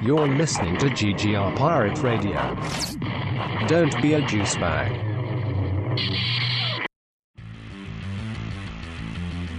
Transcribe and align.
You're 0.00 0.28
listening 0.28 0.78
to 0.78 0.86
GGR 0.86 1.56
Pirate 1.56 2.00
Radio. 2.04 2.56
Don't 3.66 4.00
be 4.00 4.14
a 4.14 4.24
juice 4.28 4.54
bag. 4.54 4.92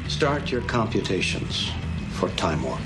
Start 0.08 0.50
your 0.50 0.62
computations 0.62 1.72
for 2.14 2.30
Time 2.30 2.64
Warp. 2.64 2.80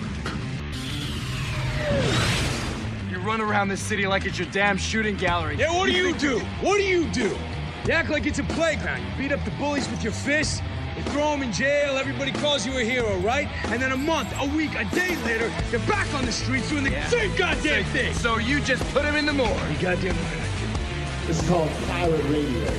You 3.11 3.19
run 3.19 3.39
around 3.39 3.67
this 3.67 3.81
city 3.81 4.07
like 4.07 4.25
it's 4.25 4.39
your 4.39 4.49
damn 4.49 4.77
shooting 4.77 5.15
gallery. 5.15 5.57
Yeah, 5.57 5.71
what 5.77 5.85
do 5.85 5.91
you 5.91 6.15
do? 6.15 6.39
What 6.61 6.77
do 6.77 6.83
you 6.83 7.05
do? 7.09 7.37
You 7.85 7.93
act 7.93 8.09
like 8.09 8.25
it's 8.25 8.39
a 8.39 8.43
playground. 8.43 9.05
You 9.05 9.11
beat 9.15 9.31
up 9.31 9.45
the 9.45 9.51
bullies 9.51 9.87
with 9.89 10.03
your 10.03 10.13
fists. 10.13 10.63
You 10.95 11.03
throw 11.11 11.31
them 11.31 11.43
in 11.43 11.51
jail. 11.51 11.97
Everybody 11.97 12.31
calls 12.31 12.65
you 12.65 12.77
a 12.77 12.83
hero, 12.83 13.17
right? 13.17 13.49
And 13.65 13.81
then 13.81 13.91
a 13.91 13.97
month, 13.97 14.33
a 14.39 14.47
week, 14.55 14.71
a 14.75 14.85
day 14.95 15.15
later, 15.25 15.51
you're 15.71 15.81
back 15.81 16.11
on 16.13 16.25
the 16.25 16.31
streets 16.31 16.69
doing 16.69 16.85
the 16.85 16.91
Yeah. 16.91 17.07
same 17.09 17.35
goddamn 17.35 17.83
thing. 17.85 18.13
So 18.13 18.37
you 18.37 18.61
just 18.61 18.83
put 18.93 19.03
him 19.03 19.15
in 19.15 19.25
the 19.25 19.33
morgue. 19.33 19.51
You 19.71 19.77
goddamn 19.81 20.15
right 20.15 20.41
I 20.41 21.27
This 21.27 21.41
is 21.41 21.49
called 21.49 21.69
pirate 21.87 22.23
radio. 22.25 22.71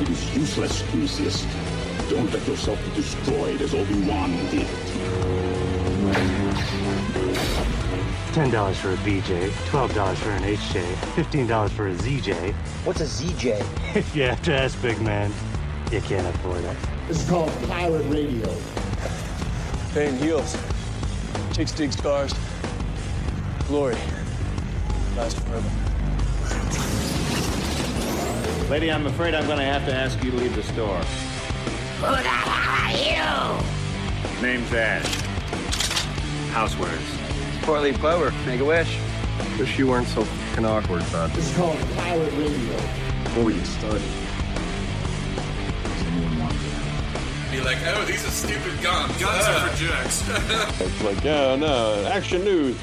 It 0.00 0.08
is 0.08 0.36
useless 0.36 0.82
to 0.82 0.96
resist. 0.98 1.46
Don't 2.08 2.32
let 2.32 2.46
yourself 2.46 2.78
be 2.84 3.02
destroyed 3.02 3.60
as 3.62 3.74
Obi-Wan 3.74 4.30
did. 4.50 4.66
Ten 8.32 8.48
dollars 8.48 8.78
for 8.78 8.92
a 8.92 8.96
BJ, 8.98 9.50
twelve 9.66 9.92
dollars 9.92 10.18
for 10.20 10.30
an 10.30 10.44
HJ, 10.44 10.84
fifteen 11.16 11.48
dollars 11.48 11.72
for 11.72 11.88
a 11.88 11.94
ZJ. 11.94 12.52
What's 12.84 13.00
a 13.00 13.04
ZJ? 13.04 13.58
If 13.96 14.14
you 14.16 14.22
have 14.22 14.40
to 14.44 14.54
ask, 14.54 14.80
big 14.80 15.00
man, 15.00 15.32
you 15.90 16.00
can't 16.00 16.24
afford 16.36 16.62
it. 16.62 16.76
This 17.08 17.22
is 17.24 17.28
called 17.28 17.50
pirate 17.68 18.04
radio. 18.04 18.54
Pain 19.92 20.16
heals. 20.18 20.56
Chicks 21.52 21.72
dig 21.72 21.92
scars. 21.92 22.32
Glory. 23.66 23.96
Lasts 25.16 25.40
forever. 25.40 25.68
Lady, 28.70 28.92
I'm 28.92 29.08
afraid 29.08 29.34
I'm 29.34 29.46
going 29.46 29.58
to 29.58 29.64
have 29.64 29.84
to 29.86 29.92
ask 29.92 30.22
you 30.22 30.30
to 30.30 30.36
leave 30.36 30.54
the 30.54 30.62
store. 30.62 30.98
Who 31.98 32.22
the 32.22 32.28
hell 32.28 32.54
are 32.78 33.58
you? 33.58 34.40
Name's 34.40 34.72
Ash. 34.72 35.04
Housewares. 36.52 37.19
Four-leaf 37.62 37.98
clover. 37.98 38.32
Make 38.46 38.60
a 38.60 38.64
wish. 38.64 38.98
Wish 39.58 39.78
you 39.78 39.86
weren't 39.88 40.08
so 40.08 40.24
fucking 40.24 40.64
awkward, 40.64 41.04
bud. 41.12 41.30
This 41.32 41.50
is 41.50 41.56
called 41.56 41.78
pirate 41.96 42.32
radio. 42.32 42.76
Before 43.24 43.44
we 43.44 43.54
get 43.54 43.66
started, 43.66 44.02
does 45.84 46.02
anyone 46.06 46.38
want 46.40 46.52
to? 46.52 46.58
Be 47.52 47.60
like, 47.60 47.78
oh, 47.86 48.04
these 48.06 48.26
are 48.26 48.30
stupid 48.30 48.82
guns. 48.82 49.16
Guns 49.18 49.46
are 49.46 49.68
for 49.68 49.76
jerks. 49.76 50.28
It's 50.80 51.02
like, 51.02 51.22
yeah, 51.22 51.56
no, 51.56 52.04
action 52.06 52.44
news. 52.44 52.76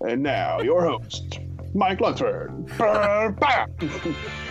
And 0.00 0.22
now, 0.22 0.60
your 0.60 0.82
host, 0.84 1.40
Mike 1.74 2.00
Lunsford. 2.00 2.52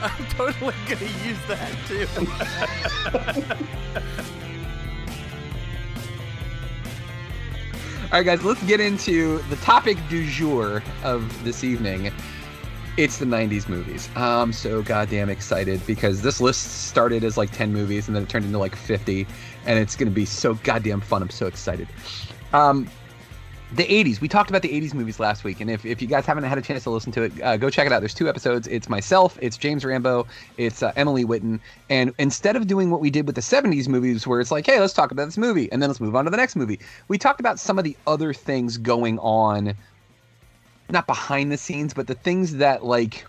I'm 0.00 0.26
totally 0.26 0.74
gonna 0.88 1.10
use 1.24 1.38
that 1.48 1.72
too. 1.86 2.06
All 8.12 8.12
right, 8.12 8.24
guys, 8.24 8.44
let's 8.44 8.62
get 8.62 8.78
into 8.78 9.38
the 9.50 9.56
topic 9.56 9.98
du 10.08 10.24
jour 10.24 10.80
of 11.02 11.42
this 11.42 11.64
evening. 11.64 12.12
It's 12.96 13.18
the 13.18 13.26
90s 13.26 13.68
movies. 13.68 14.08
I'm 14.14 14.52
so 14.52 14.80
goddamn 14.80 15.28
excited 15.28 15.84
because 15.86 16.22
this 16.22 16.40
list 16.40 16.86
started 16.86 17.24
as 17.24 17.36
like 17.36 17.50
10 17.50 17.72
movies 17.72 18.06
and 18.06 18.14
then 18.14 18.22
it 18.22 18.28
turned 18.28 18.44
into 18.44 18.58
like 18.58 18.76
50, 18.76 19.26
and 19.66 19.78
it's 19.78 19.96
going 19.96 20.08
to 20.08 20.14
be 20.14 20.24
so 20.24 20.54
goddamn 20.54 21.00
fun. 21.00 21.20
I'm 21.20 21.30
so 21.30 21.46
excited. 21.46 21.88
Um, 22.52 22.88
the 23.72 23.84
80s. 23.84 24.20
We 24.20 24.28
talked 24.28 24.48
about 24.48 24.62
the 24.62 24.68
80s 24.68 24.94
movies 24.94 25.18
last 25.18 25.42
week, 25.42 25.60
and 25.60 25.68
if, 25.68 25.84
if 25.84 26.00
you 26.00 26.06
guys 26.06 26.24
haven't 26.24 26.44
had 26.44 26.56
a 26.56 26.62
chance 26.62 26.84
to 26.84 26.90
listen 26.90 27.10
to 27.12 27.22
it, 27.22 27.42
uh, 27.42 27.56
go 27.56 27.68
check 27.68 27.86
it 27.86 27.92
out. 27.92 28.00
There's 28.00 28.14
two 28.14 28.28
episodes. 28.28 28.68
It's 28.68 28.88
myself, 28.88 29.36
it's 29.42 29.56
James 29.56 29.84
Rambo, 29.84 30.26
it's 30.56 30.82
uh, 30.82 30.92
Emily 30.94 31.24
Witten. 31.24 31.58
And 31.90 32.12
instead 32.18 32.54
of 32.54 32.68
doing 32.68 32.90
what 32.90 33.00
we 33.00 33.10
did 33.10 33.26
with 33.26 33.34
the 33.34 33.40
70s 33.40 33.88
movies, 33.88 34.26
where 34.26 34.40
it's 34.40 34.52
like, 34.52 34.66
hey, 34.66 34.78
let's 34.78 34.92
talk 34.92 35.10
about 35.10 35.24
this 35.24 35.36
movie, 35.36 35.70
and 35.72 35.82
then 35.82 35.90
let's 35.90 36.00
move 36.00 36.14
on 36.14 36.24
to 36.24 36.30
the 36.30 36.36
next 36.36 36.54
movie, 36.54 36.78
we 37.08 37.18
talked 37.18 37.40
about 37.40 37.58
some 37.58 37.76
of 37.76 37.84
the 37.84 37.96
other 38.06 38.32
things 38.32 38.78
going 38.78 39.18
on, 39.18 39.74
not 40.88 41.08
behind 41.08 41.50
the 41.50 41.58
scenes, 41.58 41.92
but 41.92 42.06
the 42.06 42.14
things 42.14 42.56
that, 42.56 42.84
like, 42.84 43.26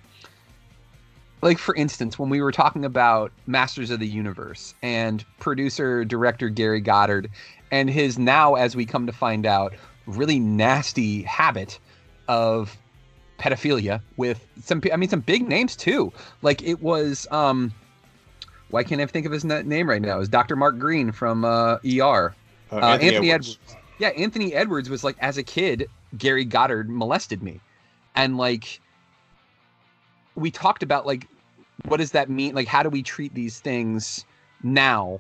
like 1.42 1.60
for 1.60 1.76
instance 1.76 2.18
when 2.18 2.30
we 2.30 2.42
were 2.42 2.52
talking 2.52 2.84
about 2.84 3.32
masters 3.46 3.92
of 3.92 4.00
the 4.00 4.08
universe 4.08 4.74
and 4.82 5.24
producer 5.40 6.04
director 6.04 6.50
gary 6.50 6.82
goddard 6.82 7.30
and 7.70 7.92
his 7.92 8.18
now 8.18 8.56
as 8.56 8.76
we 8.76 8.88
come 8.88 9.06
to 9.06 9.14
find 9.14 9.46
out 9.46 9.72
really 10.08 10.40
nasty 10.40 11.22
habit 11.24 11.80
of 12.28 12.76
pedophilia 13.40 14.02
with 14.18 14.46
some 14.64 14.82
i 14.92 14.96
mean 14.98 15.10
some 15.10 15.20
big 15.22 15.48
names 15.48 15.76
too. 15.76 16.12
Like 16.42 16.64
it 16.64 16.82
was 16.82 17.28
um 17.32 17.74
why 18.70 18.84
can't 18.84 19.00
i 19.00 19.06
think 19.06 19.26
of 19.26 19.32
his 19.32 19.46
name 19.46 19.90
right 19.90 20.02
now? 20.02 20.16
It 20.16 20.20
was 20.20 20.30
dr 20.30 20.56
mark 20.56 20.80
green 20.80 21.12
from 21.12 21.46
uh 21.46 21.76
er 21.86 22.36
Uh, 22.72 22.76
uh, 22.76 22.80
Anthony 22.80 23.08
anthony, 23.08 23.32
Edwards. 23.32 23.60
edwards. 23.60 23.76
yeah 24.00 24.08
anthony 24.10 24.54
edwards 24.54 24.90
was 24.90 25.04
like 25.04 25.16
as 25.20 25.38
a 25.38 25.44
kid 25.44 25.88
gary 26.18 26.46
goddard 26.46 26.90
molested 26.90 27.44
me. 27.44 27.60
And 28.16 28.38
like 28.38 28.82
we 30.36 30.50
talked 30.52 30.82
about 30.84 31.06
like 31.06 31.28
what 31.86 31.98
does 31.98 32.12
that 32.12 32.30
mean? 32.30 32.56
Like 32.56 32.68
how 32.68 32.82
do 32.82 32.90
we 32.90 33.04
treat 33.04 33.34
these 33.36 33.60
things 33.60 34.26
now 34.64 35.20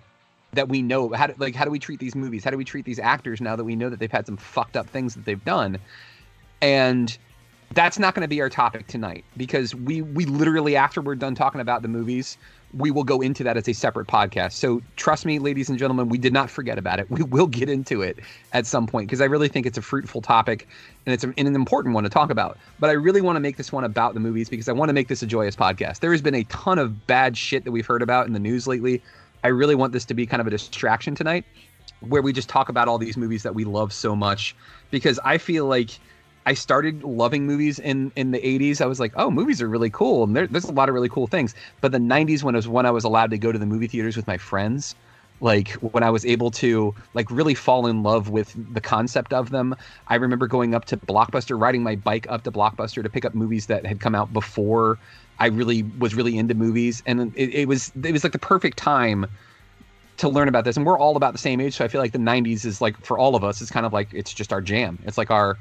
that 0.53 0.69
we 0.69 0.81
know 0.81 1.11
how 1.13 1.27
do, 1.27 1.33
like 1.37 1.55
how 1.55 1.65
do 1.65 1.71
we 1.71 1.79
treat 1.79 1.99
these 1.99 2.15
movies? 2.15 2.43
How 2.43 2.51
do 2.51 2.57
we 2.57 2.65
treat 2.65 2.85
these 2.85 2.99
actors 2.99 3.41
now 3.41 3.55
that 3.55 3.63
we 3.63 3.75
know 3.75 3.89
that 3.89 3.99
they've 3.99 4.11
had 4.11 4.25
some 4.25 4.37
fucked 4.37 4.77
up 4.77 4.89
things 4.89 5.15
that 5.15 5.25
they've 5.25 5.43
done? 5.43 5.77
And 6.61 7.17
that's 7.73 7.99
not 7.99 8.15
going 8.15 8.21
to 8.21 8.27
be 8.27 8.41
our 8.41 8.49
topic 8.49 8.87
tonight 8.87 9.25
because 9.35 9.75
we 9.75 10.01
we 10.01 10.25
literally 10.25 10.75
after 10.75 11.01
we're 11.01 11.15
done 11.15 11.35
talking 11.35 11.61
about 11.61 11.81
the 11.81 11.87
movies 11.87 12.37
we 12.73 12.91
will 12.91 13.03
go 13.03 13.21
into 13.21 13.45
that 13.45 13.55
as 13.55 13.65
a 13.69 13.73
separate 13.73 14.07
podcast. 14.07 14.51
So 14.51 14.81
trust 14.97 15.25
me 15.25 15.39
ladies 15.39 15.69
and 15.69 15.79
gentlemen 15.79 16.09
we 16.09 16.17
did 16.17 16.33
not 16.33 16.49
forget 16.49 16.77
about 16.77 16.99
it. 16.99 17.07
We 17.17 17.23
will 17.23 17.47
get 17.47 17.69
into 17.69 18.01
it 18.01 18.19
at 18.53 18.65
some 18.65 18.85
point 18.85 19.07
because 19.07 19.21
i 19.21 19.25
really 19.25 19.47
think 19.47 19.65
it's 19.65 19.77
a 19.77 19.81
fruitful 19.81 20.21
topic 20.21 20.67
and 21.05 21.13
it's 21.13 21.23
a, 21.23 21.33
and 21.37 21.47
an 21.47 21.55
important 21.55 21.95
one 21.95 22.03
to 22.03 22.09
talk 22.09 22.29
about. 22.29 22.57
But 22.79 22.89
i 22.89 22.93
really 22.93 23.21
want 23.21 23.35
to 23.35 23.41
make 23.41 23.57
this 23.57 23.71
one 23.71 23.83
about 23.83 24.13
the 24.13 24.19
movies 24.19 24.49
because 24.49 24.69
i 24.69 24.71
want 24.71 24.89
to 24.89 24.93
make 24.93 25.07
this 25.07 25.21
a 25.21 25.27
joyous 25.27 25.55
podcast. 25.55 25.99
There 25.99 26.11
has 26.11 26.21
been 26.21 26.35
a 26.35 26.43
ton 26.45 26.79
of 26.79 27.05
bad 27.07 27.37
shit 27.37 27.65
that 27.65 27.71
we've 27.71 27.85
heard 27.85 28.01
about 28.01 28.27
in 28.27 28.33
the 28.33 28.39
news 28.39 28.65
lately 28.65 29.01
i 29.43 29.47
really 29.47 29.75
want 29.75 29.93
this 29.93 30.05
to 30.05 30.13
be 30.13 30.25
kind 30.25 30.41
of 30.41 30.47
a 30.47 30.51
distraction 30.51 31.15
tonight 31.15 31.45
where 32.01 32.21
we 32.21 32.33
just 32.33 32.49
talk 32.49 32.69
about 32.69 32.87
all 32.87 32.97
these 32.97 33.17
movies 33.17 33.43
that 33.43 33.55
we 33.55 33.63
love 33.63 33.91
so 33.91 34.15
much 34.15 34.55
because 34.91 35.19
I 35.23 35.37
feel 35.37 35.65
like 35.65 35.89
I 36.45 36.53
started 36.53 37.03
loving 37.03 37.45
movies 37.45 37.79
in 37.79 38.11
in 38.15 38.31
the 38.31 38.39
80s. 38.39 38.81
I 38.81 38.85
was 38.85 38.99
like, 38.99 39.13
"Oh, 39.15 39.29
movies 39.29 39.61
are 39.61 39.67
really 39.67 39.89
cool." 39.89 40.23
And 40.23 40.35
there, 40.35 40.47
there's 40.47 40.65
a 40.65 40.71
lot 40.71 40.89
of 40.89 40.95
really 40.95 41.09
cool 41.09 41.27
things. 41.27 41.55
But 41.81 41.91
the 41.91 41.97
90s 41.97 42.43
when 42.43 42.55
it 42.55 42.59
was 42.59 42.67
when 42.67 42.85
I 42.85 42.91
was 42.91 43.03
allowed 43.03 43.31
to 43.31 43.37
go 43.37 43.51
to 43.51 43.59
the 43.59 43.65
movie 43.65 43.87
theaters 43.87 44.15
with 44.15 44.27
my 44.27 44.37
friends, 44.37 44.95
like 45.41 45.71
when 45.73 46.03
I 46.03 46.09
was 46.09 46.25
able 46.25 46.51
to 46.51 46.95
like 47.13 47.29
really 47.29 47.53
fall 47.53 47.87
in 47.87 48.01
love 48.03 48.29
with 48.29 48.55
the 48.73 48.81
concept 48.81 49.33
of 49.33 49.49
them. 49.49 49.75
I 50.07 50.15
remember 50.15 50.47
going 50.47 50.73
up 50.73 50.85
to 50.85 50.97
Blockbuster, 50.97 51.59
riding 51.59 51.83
my 51.83 51.95
bike 51.95 52.27
up 52.29 52.43
to 52.43 52.51
Blockbuster 52.51 53.03
to 53.03 53.09
pick 53.09 53.25
up 53.25 53.35
movies 53.35 53.65
that 53.65 53.85
had 53.85 53.99
come 53.99 54.15
out 54.15 54.31
before 54.31 54.97
I 55.39 55.47
really 55.47 55.83
was 55.83 56.15
really 56.15 56.37
into 56.37 56.53
movies 56.53 57.03
and 57.05 57.33
it, 57.35 57.53
it 57.53 57.67
was 57.67 57.91
it 58.03 58.11
was 58.11 58.23
like 58.23 58.33
the 58.33 58.39
perfect 58.39 58.77
time 58.77 59.27
to 60.17 60.29
learn 60.29 60.47
about 60.47 60.65
this. 60.65 60.77
And 60.77 60.85
we're 60.85 60.97
all 60.97 61.15
about 61.15 61.33
the 61.33 61.39
same 61.39 61.61
age 61.61 61.75
so 61.75 61.85
i 61.85 61.87
feel 61.87 62.01
like 62.01 62.11
the 62.11 62.17
90s 62.17 62.65
is 62.65 62.81
like 62.81 62.99
for 63.05 63.17
all 63.17 63.35
of 63.35 63.43
us 63.43 63.61
it's 63.61 63.71
kind 63.71 63.85
of 63.85 63.93
like 63.93 64.13
it's 64.13 64.33
just 64.33 64.51
our 64.51 64.61
jam. 64.61 64.99
It's 65.05 65.17
like 65.17 65.31
our 65.31 65.57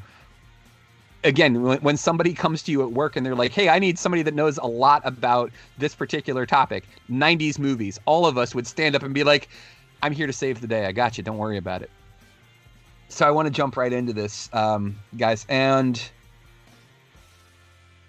again 1.24 1.62
when, 1.82 1.96
somebody 1.96 2.32
comes 2.32 2.62
to 2.62 2.70
you 2.70 2.82
at 2.82 2.92
work 2.92 3.16
and 3.16 3.26
they're 3.26 3.34
like 3.34 3.52
hey 3.52 3.68
i 3.68 3.78
need 3.78 3.98
somebody 3.98 4.22
that 4.22 4.34
knows 4.34 4.58
a 4.58 4.66
lot 4.66 5.02
about 5.04 5.50
this 5.78 5.94
particular 5.94 6.46
topic. 6.46 6.84
90s 7.10 7.58
movies 7.58 7.98
all 8.06 8.26
of 8.26 8.38
us 8.38 8.54
would 8.54 8.66
stand 8.66 8.94
up 8.94 9.02
and 9.02 9.12
be 9.12 9.24
like 9.24 9.48
i'm 10.02 10.12
here 10.12 10.26
to 10.26 10.32
save 10.32 10.60
the 10.60 10.66
day. 10.66 10.86
I 10.86 10.92
got 10.92 11.18
you. 11.18 11.24
Don't 11.24 11.38
worry 11.38 11.58
about 11.58 11.82
it. 11.82 11.90
So 13.08 13.26
i 13.26 13.30
want 13.30 13.46
to 13.46 13.52
jump 13.52 13.76
right 13.76 13.92
into 13.92 14.12
this 14.12 14.48
um, 14.52 14.98
guys 15.16 15.44
and 15.48 16.10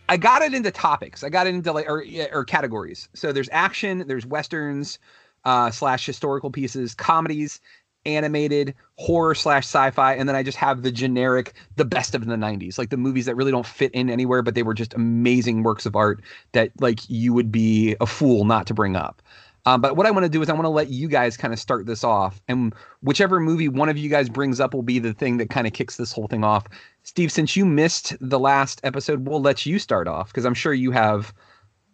i 0.09 0.17
got 0.17 0.41
it 0.41 0.53
into 0.53 0.71
topics 0.71 1.23
i 1.23 1.29
got 1.29 1.47
it 1.47 1.53
into 1.53 1.71
like 1.71 1.89
or, 1.89 2.03
or 2.31 2.43
categories 2.45 3.09
so 3.13 3.31
there's 3.31 3.49
action 3.51 4.03
there's 4.07 4.25
westerns 4.25 4.99
uh, 5.47 5.71
slash 5.71 6.05
historical 6.05 6.51
pieces, 6.51 6.93
comedies, 6.93 7.61
animated, 8.05 8.75
horror 8.95 9.33
slash 9.33 9.63
sci-fi, 9.63 10.13
and 10.13 10.27
then 10.27 10.35
I 10.35 10.43
just 10.43 10.57
have 10.57 10.81
the 10.81 10.91
generic, 10.91 11.53
the 11.77 11.85
best 11.85 12.13
of 12.13 12.25
the 12.25 12.35
'90s, 12.35 12.77
like 12.77 12.89
the 12.89 12.97
movies 12.97 13.25
that 13.25 13.35
really 13.35 13.51
don't 13.51 13.65
fit 13.65 13.91
in 13.93 14.09
anywhere, 14.09 14.41
but 14.41 14.55
they 14.55 14.63
were 14.63 14.73
just 14.73 14.93
amazing 14.93 15.63
works 15.63 15.85
of 15.85 15.95
art 15.95 16.21
that 16.51 16.71
like 16.81 16.99
you 17.09 17.33
would 17.33 17.49
be 17.49 17.95
a 18.01 18.05
fool 18.05 18.43
not 18.43 18.67
to 18.67 18.73
bring 18.73 18.97
up. 18.97 19.21
Um, 19.67 19.81
but 19.81 19.97
what 19.97 20.05
I 20.05 20.11
want 20.11 20.23
to 20.23 20.29
do 20.29 20.41
is 20.41 20.47
I 20.47 20.53
want 20.53 20.63
to 20.63 20.69
let 20.69 20.91
you 20.91 21.09
guys 21.09 21.35
kind 21.35 21.53
of 21.53 21.59
start 21.59 21.85
this 21.87 22.01
off, 22.01 22.41
and 22.47 22.73
whichever 23.01 23.41
movie 23.41 23.67
one 23.67 23.89
of 23.89 23.97
you 23.97 24.09
guys 24.09 24.29
brings 24.29 24.61
up 24.61 24.73
will 24.73 24.81
be 24.81 24.97
the 24.97 25.13
thing 25.13 25.35
that 25.37 25.49
kind 25.49 25.67
of 25.67 25.73
kicks 25.73 25.97
this 25.97 26.13
whole 26.13 26.29
thing 26.29 26.45
off. 26.45 26.63
Steve, 27.03 27.33
since 27.33 27.57
you 27.57 27.65
missed 27.65 28.15
the 28.21 28.39
last 28.39 28.79
episode, 28.85 29.27
we'll 29.27 29.41
let 29.41 29.65
you 29.65 29.77
start 29.77 30.07
off 30.07 30.29
because 30.29 30.45
I'm 30.45 30.53
sure 30.53 30.73
you 30.73 30.91
have 30.91 31.33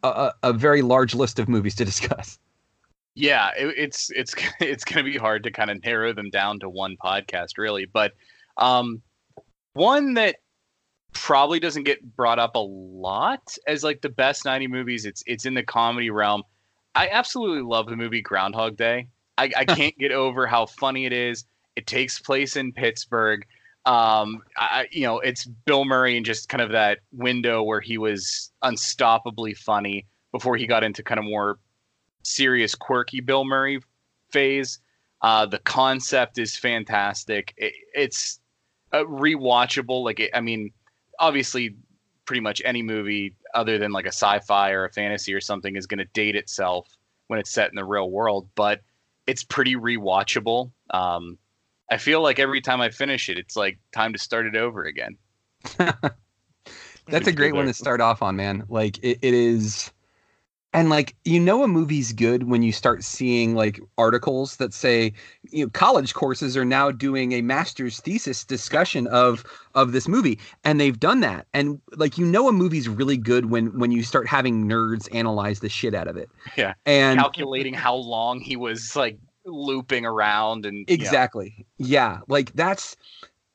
a, 0.04 0.34
a 0.44 0.54
very 0.54 0.84
large 0.84 1.16
list 1.16 1.40
of 1.40 1.50
movies 1.50 1.74
to 1.78 1.86
discuss. 1.94 2.38
Yeah, 3.16 3.50
it, 3.58 3.74
it's 3.76 4.12
it's 4.12 4.36
it's 4.60 4.86
going 4.86 5.04
to 5.04 5.12
be 5.12 5.18
hard 5.18 5.42
to 5.42 5.50
kind 5.50 5.72
of 5.72 5.84
narrow 5.84 6.14
them 6.14 6.30
down 6.30 6.60
to 6.60 6.70
one 6.70 6.96
podcast, 7.04 7.58
really. 7.58 7.86
But 7.86 8.14
um, 8.58 9.02
one 9.74 10.14
that 10.14 10.36
probably 11.14 11.60
doesn't 11.60 11.86
get 11.86 12.16
brought 12.16 12.38
up 12.38 12.56
a 12.56 12.60
lot 12.60 13.58
as 13.66 13.84
like 13.84 14.02
the 14.02 14.10
best 14.10 14.46
90 14.46 14.68
movies. 14.68 15.06
It's 15.08 15.24
it's 15.26 15.48
in 15.48 15.56
the 15.56 15.64
comedy 15.64 16.12
realm. 16.12 16.44
I 16.96 17.10
absolutely 17.10 17.64
love 17.64 17.88
the 17.88 17.96
movie 17.96 18.22
Groundhog 18.22 18.78
Day. 18.78 19.08
I, 19.38 19.52
I 19.56 19.66
can't 19.66 19.98
get 19.98 20.12
over 20.12 20.48
how 20.48 20.66
funny 20.66 21.06
it 21.06 21.14
is. 21.14 21.46
It 21.76 21.88
takes 21.88 22.20
place 22.20 22.56
in 22.56 22.72
Pittsburgh. 22.72 23.46
Um, 23.86 24.42
I, 24.58 24.88
you 24.92 25.04
know, 25.04 25.20
it's 25.20 25.46
Bill 25.46 25.86
Murray 25.86 26.16
and 26.16 26.26
just 26.26 26.48
kind 26.48 26.62
of 26.62 26.72
that 26.72 27.00
window 27.12 27.64
where 27.64 27.82
he 27.82 27.98
was 27.98 28.52
unstoppably 28.64 29.58
funny 29.58 30.06
before 30.32 30.56
he 30.56 30.66
got 30.66 30.84
into 30.84 31.04
kind 31.04 31.20
of 31.20 31.26
more 31.26 31.60
serious, 32.24 32.76
quirky 32.76 33.20
Bill 33.20 33.44
Murray 33.44 33.82
phase. 34.32 34.80
Uh, 35.22 35.46
the 35.46 35.60
concept 35.60 36.38
is 36.38 36.56
fantastic. 36.56 37.54
It, 37.58 37.74
it's 37.94 38.40
uh, 38.94 39.04
rewatchable. 39.04 40.04
Like, 40.04 40.20
it, 40.20 40.32
I 40.34 40.42
mean, 40.42 40.72
obviously, 41.20 41.76
pretty 42.26 42.42
much 42.42 42.62
any 42.66 42.82
movie 42.82 43.36
other 43.54 43.78
than 43.78 43.92
like 43.92 44.06
a 44.06 44.10
sci-fi 44.10 44.72
or 44.72 44.86
a 44.86 44.92
fantasy 44.92 45.34
or 45.34 45.42
something 45.42 45.76
is 45.76 45.88
going 45.88 46.00
to 46.00 46.06
date 46.14 46.36
itself 46.36 46.88
when 47.28 47.40
it's 47.40 47.52
set 47.52 47.70
in 47.70 47.76
the 47.76 47.86
real 47.86 48.10
world. 48.10 48.48
But 48.56 48.82
it's 49.28 49.44
pretty 49.44 49.76
rewatchable. 49.76 50.72
Um, 50.90 51.38
I 51.90 51.98
feel 51.98 52.22
like 52.22 52.40
every 52.40 52.62
time 52.62 52.82
I 52.82 52.90
finish 52.90 53.30
it, 53.30 53.38
it's 53.38 53.56
like 53.56 53.78
time 53.94 54.14
to 54.14 54.20
start 54.20 54.46
it 54.46 54.56
over 54.56 54.84
again. 54.84 55.18
That's 57.08 57.28
a 57.28 57.32
great 57.32 57.54
one 57.54 57.66
to 57.66 57.74
start 57.74 58.02
off 58.02 58.22
on, 58.22 58.36
man. 58.36 58.64
Like 58.68 58.98
it, 59.04 59.20
it 59.22 59.34
is 59.34 59.92
and 60.74 60.90
like 60.90 61.16
you 61.24 61.40
know 61.40 61.64
a 61.64 61.68
movie's 61.68 62.12
good 62.12 62.44
when 62.50 62.64
you 62.64 62.72
start 62.72 63.04
seeing 63.04 63.56
like 63.56 63.80
articles 63.98 64.58
that 64.58 64.74
say 64.74 65.14
you 65.52 65.66
know 65.66 65.70
college 65.70 66.14
courses 66.14 66.58
are 66.58 66.66
now 66.66 66.92
doing 66.92 67.32
a 67.32 67.42
master's 67.42 68.00
thesis 68.00 68.44
discussion 68.44 69.08
of 69.08 69.44
of 69.76 69.92
this 69.92 70.08
movie 70.08 70.40
and 70.64 70.80
they've 70.80 71.00
done 71.00 71.20
that. 71.22 71.48
And 71.54 71.80
like 71.96 72.18
you 72.18 72.26
know 72.26 72.48
a 72.48 72.52
movie's 72.52 72.90
really 72.90 73.18
good 73.18 73.50
when 73.50 73.78
when 73.80 73.92
you 73.92 74.04
start 74.04 74.28
having 74.28 74.68
nerds 74.68 75.14
analyze 75.14 75.60
the 75.60 75.70
shit 75.70 75.94
out 75.94 76.08
of 76.08 76.18
it. 76.18 76.30
Yeah. 76.58 76.74
And 76.86 77.20
calculating 77.20 77.74
how 77.74 77.96
long 77.96 78.40
he 78.40 78.56
was 78.56 78.96
like 78.96 79.18
looping 79.46 80.06
around 80.06 80.66
and 80.66 80.90
exactly. 80.90 81.66
Yeah. 81.78 82.20
Like 82.28 82.54
that's 82.54 82.96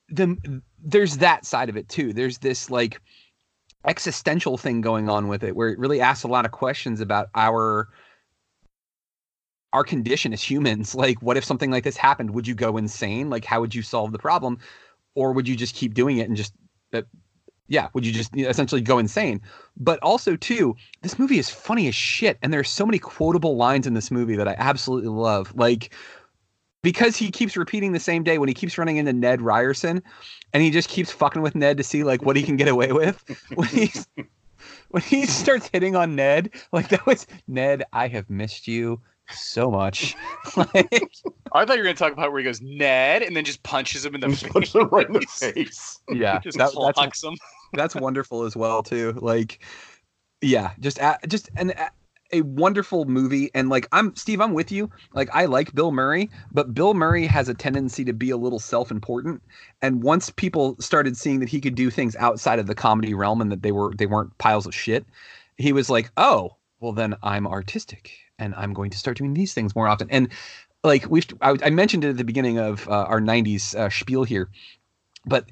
the 0.09 0.61
there's 0.83 1.17
that 1.17 1.45
side 1.45 1.69
of 1.69 1.77
it 1.77 1.89
too. 1.89 2.13
There's 2.13 2.39
this 2.39 2.69
like 2.69 3.01
existential 3.85 4.57
thing 4.57 4.81
going 4.81 5.09
on 5.09 5.27
with 5.27 5.43
it 5.43 5.55
where 5.55 5.69
it 5.69 5.79
really 5.79 6.01
asks 6.01 6.23
a 6.23 6.27
lot 6.27 6.45
of 6.45 6.51
questions 6.51 6.99
about 6.99 7.29
our 7.35 7.87
our 9.71 9.83
condition 9.83 10.33
as 10.33 10.41
humans. 10.41 10.95
Like 10.99 11.21
what 11.21 11.37
if 11.37 11.45
something 11.45 11.71
like 11.71 11.83
this 11.83 11.97
happened? 11.97 12.31
Would 12.31 12.47
you 12.47 12.55
go 12.55 12.77
insane? 12.77 13.29
Like 13.29 13.45
how 13.45 13.61
would 13.61 13.73
you 13.73 13.81
solve 13.81 14.11
the 14.11 14.19
problem? 14.19 14.59
Or 15.15 15.31
would 15.31 15.47
you 15.47 15.55
just 15.55 15.75
keep 15.75 15.93
doing 15.93 16.17
it 16.17 16.27
and 16.27 16.35
just 16.35 16.53
uh, 16.93 17.03
yeah 17.67 17.87
would 17.93 18.05
you 18.05 18.11
just 18.11 18.35
essentially 18.35 18.81
go 18.81 18.99
insane? 18.99 19.41
But 19.77 19.99
also 20.03 20.35
too 20.35 20.75
this 21.01 21.17
movie 21.17 21.39
is 21.39 21.49
funny 21.49 21.87
as 21.87 21.95
shit 21.95 22.37
and 22.41 22.51
there's 22.51 22.69
so 22.69 22.85
many 22.85 22.99
quotable 22.99 23.55
lines 23.55 23.87
in 23.87 23.93
this 23.93 24.11
movie 24.11 24.35
that 24.35 24.47
i 24.47 24.55
absolutely 24.57 25.09
love. 25.09 25.55
Like 25.55 25.93
because 26.81 27.15
he 27.15 27.31
keeps 27.31 27.57
repeating 27.57 27.91
the 27.91 27.99
same 27.99 28.23
day 28.23 28.37
when 28.37 28.47
he 28.47 28.53
keeps 28.53 28.77
running 28.77 28.97
into 28.97 29.13
Ned 29.13 29.41
Ryerson 29.41 30.01
and 30.53 30.63
he 30.63 30.71
just 30.71 30.89
keeps 30.89 31.11
fucking 31.11 31.41
with 31.41 31.55
Ned 31.55 31.77
to 31.77 31.83
see 31.83 32.03
like 32.03 32.21
what 32.23 32.35
he 32.35 32.43
can 32.43 32.55
get 32.55 32.67
away 32.67 32.91
with. 32.91 33.23
When 33.55 33.67
he 33.67 33.91
when 34.89 35.03
he 35.03 35.25
starts 35.25 35.69
hitting 35.71 35.95
on 35.95 36.15
Ned, 36.15 36.51
like 36.71 36.89
that 36.89 37.05
was 37.05 37.27
Ned, 37.47 37.83
I 37.93 38.07
have 38.07 38.29
missed 38.29 38.67
you 38.67 38.99
so 39.31 39.69
much. 39.69 40.15
like, 40.57 41.11
I 41.53 41.65
thought 41.65 41.75
you 41.75 41.79
were 41.79 41.83
gonna 41.83 41.93
talk 41.93 42.13
about 42.13 42.31
where 42.31 42.39
he 42.39 42.45
goes 42.45 42.61
Ned 42.61 43.21
and 43.21 43.35
then 43.35 43.45
just 43.45 43.61
punches 43.63 44.05
him 44.05 44.15
in 44.15 44.21
the 44.21 44.29
face. 44.29 44.51
Punches 44.51 44.75
him 44.75 44.89
right 44.89 45.07
in 45.07 45.13
the 45.13 45.21
face. 45.29 45.99
Yeah, 46.09 46.39
just 46.39 46.57
that, 46.57 46.71
that's, 46.95 47.23
him. 47.23 47.37
that's 47.73 47.95
wonderful 47.95 48.43
as 48.43 48.55
well 48.55 48.83
too. 48.83 49.13
Like, 49.13 49.63
yeah, 50.41 50.71
just 50.79 50.99
just 51.27 51.49
and 51.55 51.73
a 52.31 52.41
wonderful 52.41 53.05
movie 53.05 53.49
and 53.53 53.69
like 53.69 53.87
i'm 53.91 54.15
steve 54.15 54.41
i'm 54.41 54.53
with 54.53 54.71
you. 54.71 54.89
Like 55.13 55.29
i 55.33 55.45
like 55.45 55.73
bill 55.73 55.91
murray 55.91 56.29
but 56.51 56.73
bill 56.73 56.93
murray 56.93 57.25
has 57.25 57.49
a 57.49 57.53
tendency 57.53 58.05
to 58.05 58.13
be 58.13 58.29
a 58.29 58.37
little 58.37 58.59
self-important 58.59 59.41
and 59.81 60.03
once 60.03 60.29
people 60.29 60.75
started 60.79 61.17
seeing 61.17 61.39
that 61.39 61.49
he 61.49 61.61
could 61.61 61.75
do 61.75 61.89
things 61.89 62.15
outside 62.17 62.59
of 62.59 62.67
the 62.67 62.75
comedy 62.75 63.13
realm 63.13 63.41
and 63.41 63.51
that 63.51 63.61
they 63.61 63.71
were 63.71 63.93
they 63.95 64.05
weren't 64.05 64.37
piles 64.37 64.65
of 64.65 64.75
shit 64.75 65.05
he 65.57 65.73
was 65.73 65.89
like 65.89 66.11
oh 66.17 66.55
well 66.79 66.91
then 66.91 67.15
i'm 67.23 67.47
artistic 67.47 68.11
and 68.37 68.53
i'm 68.55 68.73
going 68.73 68.89
to 68.89 68.97
start 68.97 69.17
doing 69.17 69.33
these 69.33 69.53
things 69.53 69.75
more 69.75 69.87
often. 69.87 70.09
And 70.11 70.29
like 70.83 71.09
we've 71.09 71.27
i, 71.41 71.55
I 71.63 71.69
mentioned 71.69 72.05
it 72.05 72.09
at 72.09 72.17
the 72.17 72.23
beginning 72.23 72.59
of 72.59 72.87
uh, 72.87 72.91
our 72.91 73.21
90s 73.21 73.75
uh, 73.75 73.89
spiel 73.89 74.23
here 74.23 74.49
but 75.25 75.49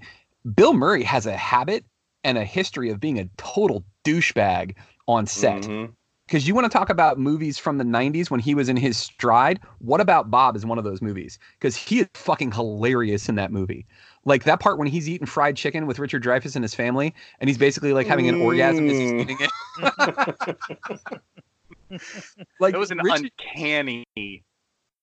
bill 0.55 0.73
murray 0.73 1.03
has 1.03 1.25
a 1.25 1.35
habit 1.35 1.85
and 2.23 2.37
a 2.37 2.43
history 2.43 2.89
of 2.89 2.99
being 2.99 3.19
a 3.19 3.29
total 3.37 3.85
douchebag 4.03 4.75
on 5.07 5.25
set. 5.25 5.61
Mm-hmm. 5.61 5.93
Because 6.27 6.47
you 6.47 6.53
want 6.53 6.65
to 6.65 6.77
talk 6.77 6.89
about 6.89 7.17
movies 7.17 7.57
from 7.57 7.77
the 7.77 7.83
90s 7.83 8.29
when 8.29 8.39
he 8.39 8.53
was 8.53 8.69
in 8.69 8.77
his 8.77 8.97
stride 8.97 9.59
what 9.79 9.99
about 10.01 10.29
bob 10.29 10.55
is 10.55 10.65
one 10.65 10.77
of 10.77 10.83
those 10.83 11.01
movies 11.01 11.39
because 11.59 11.75
he 11.75 12.01
is 12.01 12.07
fucking 12.13 12.51
hilarious 12.51 13.27
in 13.29 13.35
that 13.35 13.51
movie 13.51 13.85
like 14.25 14.43
that 14.43 14.59
part 14.59 14.77
when 14.77 14.87
he's 14.87 15.07
eating 15.09 15.25
fried 15.25 15.55
chicken 15.55 15.87
with 15.87 15.99
richard 15.99 16.21
dreyfuss 16.23 16.55
and 16.55 16.63
his 16.63 16.75
family 16.75 17.13
and 17.39 17.49
he's 17.49 17.57
basically 17.57 17.93
like 17.93 18.05
having 18.07 18.27
an 18.29 18.41
orgasm 18.41 18.87
as 18.89 18.97
he's 18.97 19.11
Mm. 19.11 19.21
eating 19.21 19.37
it 19.39 19.51
like 22.59 22.73
it 22.73 22.77
was 22.77 22.91
an 22.91 22.99
Richard- 23.03 23.31
uncanny 23.39 24.05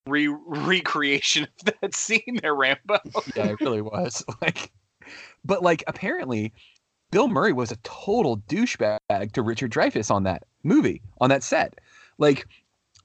re- 0.06 0.28
recreation 0.46 1.44
of 1.44 1.74
that 1.80 1.94
scene 1.96 2.38
there, 2.42 2.54
Rambo. 2.54 2.98
yeah, 3.36 3.46
it 3.46 3.60
really 3.60 3.80
was. 3.82 4.22
Like, 4.42 4.70
but 5.44 5.62
like 5.62 5.84
apparently, 5.86 6.52
Bill 7.14 7.28
Murray 7.28 7.52
was 7.52 7.70
a 7.70 7.76
total 7.84 8.38
douchebag 8.48 9.30
to 9.34 9.42
Richard 9.42 9.70
Dreyfuss 9.70 10.10
on 10.10 10.24
that 10.24 10.42
movie, 10.64 11.00
on 11.20 11.30
that 11.30 11.44
set. 11.44 11.78
Like, 12.18 12.48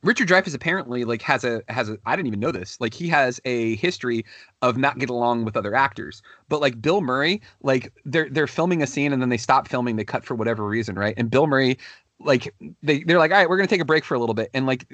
Richard 0.01 0.27
Dreyfuss 0.27 0.55
apparently 0.55 1.05
like 1.05 1.21
has 1.21 1.43
a 1.43 1.61
has 1.69 1.89
a 1.89 1.99
I 2.07 2.15
didn't 2.15 2.25
even 2.25 2.39
know 2.39 2.51
this. 2.51 2.81
Like, 2.81 2.95
he 2.95 3.07
has 3.09 3.39
a 3.45 3.75
history 3.75 4.25
of 4.63 4.77
not 4.77 4.97
getting 4.97 5.15
along 5.15 5.45
with 5.45 5.55
other 5.55 5.75
actors. 5.75 6.23
But 6.47 6.59
like 6.59 6.81
Bill 6.81 7.01
Murray, 7.01 7.39
like 7.61 7.93
they're 8.03 8.27
they're 8.31 8.47
filming 8.47 8.81
a 8.81 8.87
scene 8.87 9.13
and 9.13 9.21
then 9.21 9.29
they 9.29 9.37
stop 9.37 9.67
filming, 9.67 9.95
they 9.95 10.05
cut 10.05 10.25
for 10.25 10.33
whatever 10.33 10.65
reason, 10.65 10.95
right? 10.95 11.13
And 11.15 11.29
Bill 11.29 11.45
Murray, 11.45 11.77
like 12.19 12.51
they 12.81 13.03
they're 13.03 13.19
like, 13.19 13.29
all 13.29 13.37
right, 13.37 13.47
we're 13.47 13.57
gonna 13.57 13.67
take 13.67 13.79
a 13.79 13.85
break 13.85 14.03
for 14.03 14.15
a 14.15 14.19
little 14.19 14.33
bit, 14.33 14.49
and 14.55 14.65
like 14.65 14.87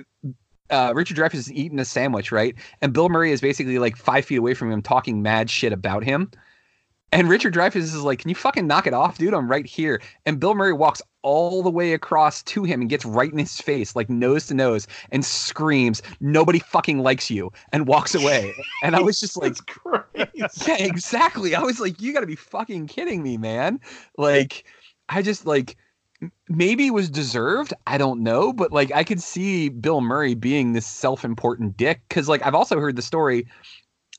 uh, 0.71 0.91
Richard 0.93 1.15
Dreyfuss 1.15 1.35
is 1.35 1.53
eating 1.53 1.79
a 1.79 1.85
sandwich, 1.85 2.33
right? 2.33 2.53
And 2.81 2.91
Bill 2.91 3.07
Murray 3.07 3.31
is 3.31 3.39
basically 3.39 3.79
like 3.79 3.95
five 3.95 4.25
feet 4.25 4.39
away 4.39 4.55
from 4.55 4.69
him, 4.69 4.81
talking 4.81 5.21
mad 5.21 5.49
shit 5.49 5.71
about 5.71 6.03
him. 6.03 6.31
And 7.15 7.29
Richard 7.29 7.53
Dreyfuss 7.53 7.77
is 7.77 8.01
like, 8.01 8.19
"Can 8.19 8.27
you 8.27 8.35
fucking 8.35 8.67
knock 8.67 8.87
it 8.87 8.93
off, 8.93 9.17
dude? 9.17 9.33
I'm 9.33 9.47
right 9.47 9.65
here." 9.65 10.01
And 10.25 10.37
Bill 10.37 10.53
Murray 10.53 10.73
walks 10.73 11.01
all 11.21 11.63
the 11.63 11.69
way 11.69 11.93
across 11.93 12.43
to 12.43 12.65
him 12.65 12.81
and 12.81 12.89
gets 12.89 13.05
right 13.05 13.31
in 13.31 13.37
his 13.37 13.61
face, 13.61 13.95
like 13.95 14.09
nose 14.09 14.47
to 14.47 14.53
nose, 14.53 14.85
and 15.13 15.23
screams, 15.23 16.01
"Nobody 16.19 16.59
fucking 16.59 16.99
likes 16.99 17.31
you," 17.31 17.53
and 17.71 17.87
walks 17.87 18.15
away. 18.15 18.53
And 18.83 18.97
I 18.97 19.01
was 19.01 19.17
just 19.17 19.37
like, 19.37 19.55
"Yeah, 20.33 20.75
exactly." 20.77 21.55
I 21.55 21.61
was 21.61 21.79
like, 21.79 22.01
"You 22.01 22.11
got 22.11 22.19
to 22.19 22.27
be 22.27 22.35
fucking 22.35 22.87
kidding 22.87 23.23
me, 23.23 23.37
man!" 23.37 23.79
Like, 24.17 24.65
I 25.07 25.21
just 25.21 25.45
like 25.45 25.77
maybe 26.47 26.87
it 26.87 26.93
was 26.93 27.09
deserved 27.09 27.73
i 27.87 27.97
don't 27.97 28.23
know 28.23 28.53
but 28.53 28.71
like 28.71 28.89
i 28.93 29.03
could 29.03 29.21
see 29.21 29.67
bill 29.67 29.99
murray 29.99 30.33
being 30.33 30.71
this 30.71 30.85
self-important 30.85 31.75
dick 31.75 32.01
because 32.07 32.29
like 32.29 32.43
i've 32.45 32.55
also 32.55 32.79
heard 32.79 32.95
the 32.95 33.01
story 33.01 33.45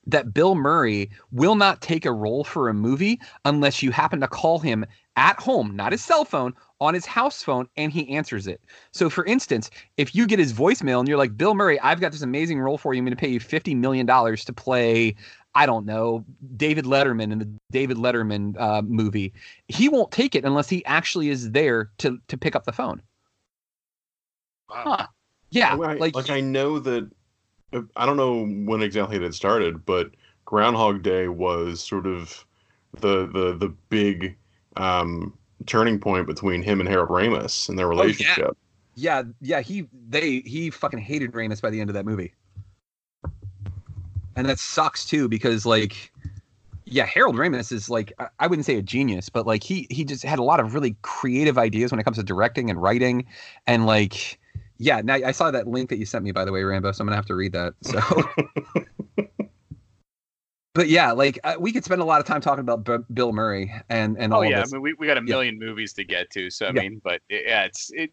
that 0.07 0.33
bill 0.33 0.55
murray 0.55 1.11
will 1.33 1.55
not 1.55 1.81
take 1.81 2.07
a 2.07 2.13
role 2.13 2.45
for 2.45 2.69
a 2.69 2.75
movie 2.75 3.21
unless 3.45 3.83
you 3.83 3.91
happen 3.91 4.21
to 4.21 4.29
call 4.29 4.59
him 4.59 4.85
at 5.17 5.39
home 5.39 5.75
not 5.75 5.93
his 5.93 6.05
cell 6.05 6.25
phone 6.25 6.55
on 6.81 6.95
his 6.95 7.07
house 7.07 7.43
phone 7.43 7.67
and 7.77 7.93
he 7.93 8.09
answers 8.15 8.47
it 8.47 8.61
so 8.93 9.09
for 9.09 9.25
instance 9.25 9.71
if 9.97 10.15
you 10.15 10.27
get 10.27 10.39
his 10.39 10.53
voicemail 10.53 10.99
and 11.01 11.09
you're 11.09 11.19
like 11.19 11.37
bill 11.37 11.55
murray 11.55 11.81
i've 11.81 12.01
got 12.01 12.13
this 12.13 12.23
amazing 12.23 12.61
role 12.61 12.79
for 12.79 12.93
you 12.93 12.99
i'm 12.99 13.05
going 13.05 13.17
to 13.17 13.21
pay 13.21 13.29
you 13.29 13.41
50 13.41 13.75
million 13.75 14.07
dollars 14.07 14.45
to 14.45 14.53
play 14.53 15.15
I 15.57 15.65
don't 15.65 15.87
know, 15.87 16.23
David 16.59 16.85
Letterman 16.85 17.33
in 17.33 17.39
the 17.39 17.49
David 17.71 17.97
Letterman 17.97 18.61
uh, 18.61 18.83
movie, 18.83 19.33
he 19.69 19.89
won't 19.89 20.13
take 20.13 20.35
it 20.35 20.45
unless 20.45 20.69
he 20.69 20.85
actually 20.85 21.31
is 21.31 21.51
there 21.51 21.91
to 21.97 22.21
to 22.29 22.37
pick 22.37 22.55
up 22.55 22.65
the 22.65 22.73
phone. 22.73 23.01
Huh. 24.69 25.07
Yeah, 25.51 25.73
I, 25.73 25.95
like 25.95 26.15
like 26.15 26.29
I 26.29 26.41
know 26.41 26.79
that 26.81 27.11
I 27.73 28.07
don't 28.07 28.17
know 28.17 28.47
when 28.47 28.83
exactly 28.83 29.17
it 29.17 29.23
had 29.23 29.35
started, 29.35 29.85
but 29.85 30.11
Groundhog 30.45 31.03
Day 31.03 31.29
was 31.29 31.83
sort 31.83 32.07
of 32.07 32.45
the 33.01 33.27
the 33.27 33.57
the 33.57 33.75
big 33.89 34.37
um, 34.77 35.37
turning 35.67 35.99
point 35.99 36.27
between 36.27 36.63
him 36.63 36.81
and 36.81 36.89
Harold 36.89 37.09
Ramis 37.09 37.69
and 37.69 37.79
their 37.79 37.89
relationship. 37.89 38.57
yeah, 38.95 39.25
yeah, 39.41 39.61
he 39.61 39.89
they 40.09 40.41
he 40.41 40.71
fucking 40.71 41.01
hated 41.01 41.33
Ramis 41.33 41.61
by 41.61 41.71
the 41.71 41.81
end 41.81 41.91
of 41.91 41.95
that 41.95 42.07
movie. 42.07 42.33
And 44.37 44.49
that 44.49 44.59
sucks 44.59 45.05
too 45.05 45.29
because 45.29 45.67
like 45.67 46.13
yeah, 46.85 47.05
Harold 47.05 47.35
Ramis 47.35 47.73
is 47.73 47.91
like 47.91 48.13
I- 48.19 48.29
I 48.39 48.47
wouldn't 48.47 48.65
say 48.67 48.77
a 48.77 48.83
genius, 48.83 49.29
but 49.29 49.47
like 49.47 49.63
he 49.65 49.89
he 49.91 50.05
just 50.05 50.23
had 50.23 50.39
a 50.39 50.45
lot 50.45 50.61
of 50.61 50.75
really 50.75 50.97
creative 51.03 51.59
ideas 51.59 51.91
when 51.91 51.99
it 51.99 52.05
comes 52.05 52.17
to 52.19 52.23
directing 52.23 52.71
and 52.71 52.81
writing, 52.81 53.27
and 53.67 53.87
like 53.87 54.39
yeah. 54.79 55.01
Now 55.03 55.15
I 55.15 55.33
saw 55.33 55.51
that 55.51 55.67
link 55.67 55.91
that 55.91 55.99
you 55.99 56.07
sent 56.07 56.25
me 56.25 56.33
by 56.33 56.45
the 56.45 56.53
way, 56.53 56.63
Rambo. 56.63 56.93
So 56.93 57.03
I'm 57.03 57.07
gonna 57.07 57.17
have 57.17 57.27
to 57.27 57.35
read 57.35 57.53
that. 57.53 57.75
So. 57.83 58.01
But 60.75 60.91
yeah, 60.91 61.13
like 61.13 61.39
uh, 61.43 61.55
we 61.59 61.73
could 61.73 61.85
spend 61.85 62.03
a 62.03 62.05
lot 62.05 62.21
of 62.21 62.27
time 62.27 62.43
talking 62.43 62.61
about 62.61 62.85
B- 62.85 63.03
Bill 63.15 63.33
Murray 63.33 63.73
and 63.89 64.15
and 64.19 64.31
Oh 64.31 64.37
all 64.37 64.45
yeah, 64.45 64.59
I 64.59 64.61
this. 64.61 64.75
mean 64.75 64.83
we, 64.83 64.93
we 64.93 65.07
got 65.07 65.17
a 65.17 65.23
Yeah. 65.23 65.33
million 65.33 65.59
movies 65.59 65.95
to 65.95 66.05
get 66.05 66.29
to, 66.33 66.51
so 66.51 66.67
I 66.67 66.73
Yeah. 66.73 66.83
mean, 66.83 67.01
but 67.03 67.23
it, 67.31 67.45
yeah, 67.47 67.65
it's 67.65 67.91
it 67.95 68.13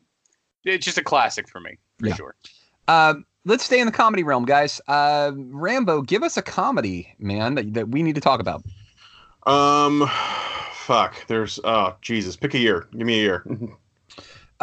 it's 0.64 0.86
just 0.86 0.98
a 0.98 1.04
classic 1.04 1.50
for 1.50 1.60
me 1.60 1.78
for 2.00 2.08
Yeah. 2.08 2.14
sure. 2.16 2.36
Um, 2.88 3.26
let's 3.44 3.66
stay 3.66 3.82
in 3.82 3.86
the 3.86 3.92
comedy 3.92 4.24
realm, 4.24 4.46
guys. 4.46 4.80
Uh, 4.88 5.34
Rambo, 5.36 6.04
give 6.04 6.24
us 6.24 6.38
a 6.38 6.42
comedy, 6.42 7.14
man, 7.20 7.56
that, 7.56 7.74
that 7.74 7.90
we 7.90 8.02
need 8.02 8.16
to 8.16 8.22
talk 8.22 8.40
about. 8.40 8.64
Um, 9.46 10.10
fuck. 10.74 11.28
There's 11.28 11.60
oh 11.66 11.98
Jesus. 12.02 12.38
Pick 12.38 12.54
a 12.54 12.60
year. 12.60 12.88
Give 12.94 13.06
me 13.06 13.20
a 13.20 13.24
year. 13.24 13.46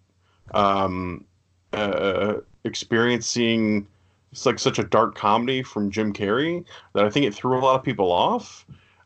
um, 0.53 1.23
uh, 1.71 2.39
experience 2.65 3.27
seeing 3.27 3.87
it's 4.35 4.45
like 4.45 4.59
such 4.59 4.77
a 4.79 4.83
dark 4.83 5.15
comedy 5.15 5.63
from 5.63 5.89
Jim 5.89 6.11
Carrey 6.11 6.65
that 6.91 7.05
I 7.05 7.09
think 7.09 7.25
it 7.25 7.33
threw 7.33 7.57
a 7.57 7.63
lot 7.63 7.75
of 7.75 7.83
people 7.83 8.11
off. 8.11 8.65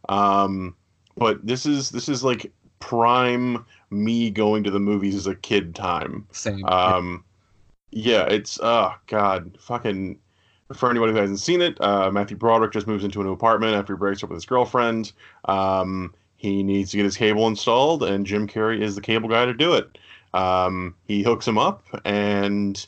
Um, 0.10 0.76
but 1.18 1.46
this 1.46 1.68
is 1.68 1.92
this 1.92 2.10
is 2.10 2.24
like 2.24 2.52
prime 2.80 3.64
me 3.92 4.32
going 4.32 4.64
to 4.64 4.72
the 4.72 4.80
movies 4.80 5.14
as 5.14 5.28
a 5.28 5.36
kid 5.36 5.76
time. 5.76 6.26
Same. 6.32 6.66
Um, 6.66 7.24
yeah, 7.92 8.24
it's 8.24 8.60
oh 8.64 8.96
god, 9.06 9.56
fucking. 9.60 10.18
For 10.74 10.90
anyone 10.90 11.10
who 11.10 11.16
hasn't 11.16 11.40
seen 11.40 11.62
it, 11.62 11.80
uh, 11.82 12.12
Matthew 12.12 12.38
Broderick 12.38 12.74
just 12.74 12.86
moves 12.86 13.04
into 13.04 13.22
a 13.22 13.24
new 13.24 13.32
apartment 13.32 13.76
after 13.76 13.94
he 13.94 13.98
breaks 13.98 14.24
up 14.24 14.30
with 14.30 14.38
his 14.38 14.46
girlfriend. 14.46 15.12
Um, 15.46 16.14
he 16.38 16.62
needs 16.62 16.92
to 16.92 16.98
get 16.98 17.06
his 17.06 17.18
cable 17.18 17.48
installed, 17.48 18.04
and 18.04 18.26
Jim 18.26 18.48
Carrey 18.48 18.82
is 18.82 18.96
the 18.96 19.02
cable 19.02 19.30
guy 19.30 19.46
to 19.46 19.54
do 19.54 19.74
it. 19.74 19.98
Um, 20.34 20.96
he 21.06 21.24
hooks 21.24 21.48
him 21.48 21.58
up, 21.58 21.84
and 22.06 22.86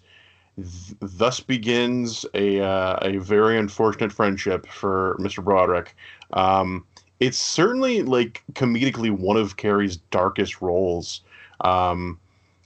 th- 0.57 0.97
thus 0.99 1.39
begins 1.39 2.25
a 2.33 2.61
uh, 2.61 2.97
a 3.01 3.17
very 3.17 3.57
unfortunate 3.57 4.11
friendship 4.11 4.67
for 4.67 5.17
Mr. 5.19 5.43
Broderick. 5.43 5.95
Um, 6.33 6.85
it's 7.19 7.37
certainly 7.37 8.01
like 8.01 8.43
comedically 8.53 9.11
one 9.11 9.37
of 9.37 9.57
Carrey's 9.57 9.97
darkest 9.97 10.61
roles. 10.61 11.21
Um, 11.61 12.19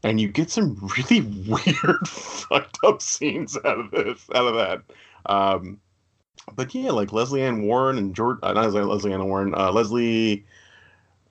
and 0.04 0.22
you 0.22 0.27
get 0.27 0.50
some 0.50 0.77
really 0.98 1.22
weird, 1.48 2.08
fucked 2.08 2.77
up 2.84 3.01
scenes 3.01 3.58
out 3.65 3.80
of 3.80 3.92
this, 3.92 4.25
out 4.34 4.48
of 4.48 4.56
that. 4.56 4.82
Um, 5.25 5.80
but 6.56 6.74
yeah, 6.75 6.92
like 6.92 7.12
Leslie 7.12 7.42
Ann 7.42 7.63
Warren 7.63 7.98
and 7.98 8.15
George, 8.15 8.38
uh, 8.44 8.54
not 8.54 8.65
Leslie, 8.65 8.82
Leslie 8.82 9.13
Ann 9.13 9.25
Warren, 9.25 9.54
uh, 9.56 9.72
Leslie. 9.72 10.46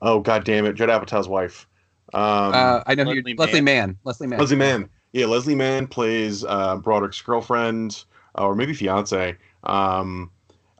Oh 0.01 0.19
god 0.19 0.43
damn 0.43 0.65
it, 0.65 0.73
Judd 0.73 0.89
Apatow's 0.89 1.27
wife. 1.27 1.67
Um, 2.13 2.53
uh, 2.53 2.83
I 2.85 2.95
know 2.95 3.05
who 3.05 3.09
Leslie 3.09 3.31
you're, 3.31 3.37
Leslie 3.37 3.61
Mann. 3.61 3.97
Leslie 4.03 4.27
Mann. 4.27 4.39
Leslie 4.39 4.57
Mann. 4.57 4.89
Yeah, 5.15 5.27
Leslie 5.27 5.55
Mann 5.55 5.87
plays 5.87 6.43
uh, 6.43 6.75
Broderick's 6.75 7.21
girlfriend, 7.21 8.03
uh, 8.37 8.47
or 8.47 8.53
maybe 8.53 8.73
fiance. 8.73 9.37
Um, 9.63 10.29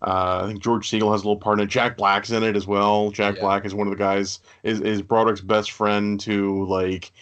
uh, 0.01 0.41
I 0.43 0.47
think 0.47 0.61
George 0.61 0.89
Siegel 0.89 1.09
has 1.13 1.21
a 1.21 1.23
little 1.23 1.39
part 1.39 1.57
in 1.57 1.63
it. 1.63 1.69
Jack 1.69 1.95
Black's 1.95 2.31
in 2.31 2.43
it 2.43 2.57
as 2.57 2.67
well. 2.67 3.11
Jack 3.11 3.35
Yeah. 3.35 3.43
Black 3.43 3.63
is 3.63 3.73
one 3.73 3.87
of 3.87 3.91
the 3.91 3.97
guys. 3.97 4.41
Is 4.63 4.81
is 4.81 5.01
Broderick's 5.01 5.39
best 5.39 5.71
friend 5.71 6.21
who 6.21 6.65
like 6.65 7.13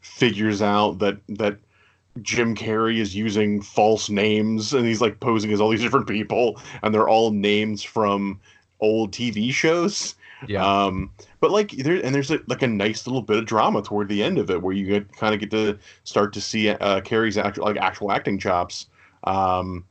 figures 0.00 0.62
out 0.62 0.98
that 1.00 1.18
that 1.28 1.58
Jim 2.22 2.56
Carrey 2.56 3.00
is 3.00 3.14
using 3.14 3.60
false 3.60 4.08
names 4.08 4.72
and 4.72 4.86
he's 4.86 5.02
like 5.02 5.20
posing 5.20 5.52
as 5.52 5.60
all 5.60 5.68
these 5.68 5.82
different 5.82 6.06
people 6.06 6.58
and 6.82 6.94
they're 6.94 7.08
all 7.08 7.32
names 7.32 7.82
from 7.82 8.40
old 8.80 9.12
TV 9.12 9.52
shows. 9.52 10.14
Yeah. 10.48 10.64
Um, 10.64 11.10
but 11.40 11.50
like 11.50 11.70
there 11.72 12.04
and 12.04 12.14
there's 12.14 12.30
like, 12.30 12.42
like 12.48 12.62
a 12.62 12.66
nice 12.66 13.06
little 13.06 13.22
bit 13.22 13.38
of 13.38 13.46
drama 13.46 13.82
toward 13.82 14.08
the 14.08 14.22
end 14.22 14.38
of 14.38 14.50
it 14.50 14.62
where 14.62 14.74
you 14.74 14.86
get 14.86 15.14
kind 15.16 15.34
of 15.34 15.40
get 15.40 15.50
to 15.52 15.78
start 16.04 16.32
to 16.34 16.40
see 16.40 16.68
uh, 16.70 17.00
Carrey's 17.02 17.38
actual 17.38 17.64
like 17.64 17.76
actual 17.76 18.10
acting 18.12 18.38
chops. 18.38 18.86
Um, 19.24 19.84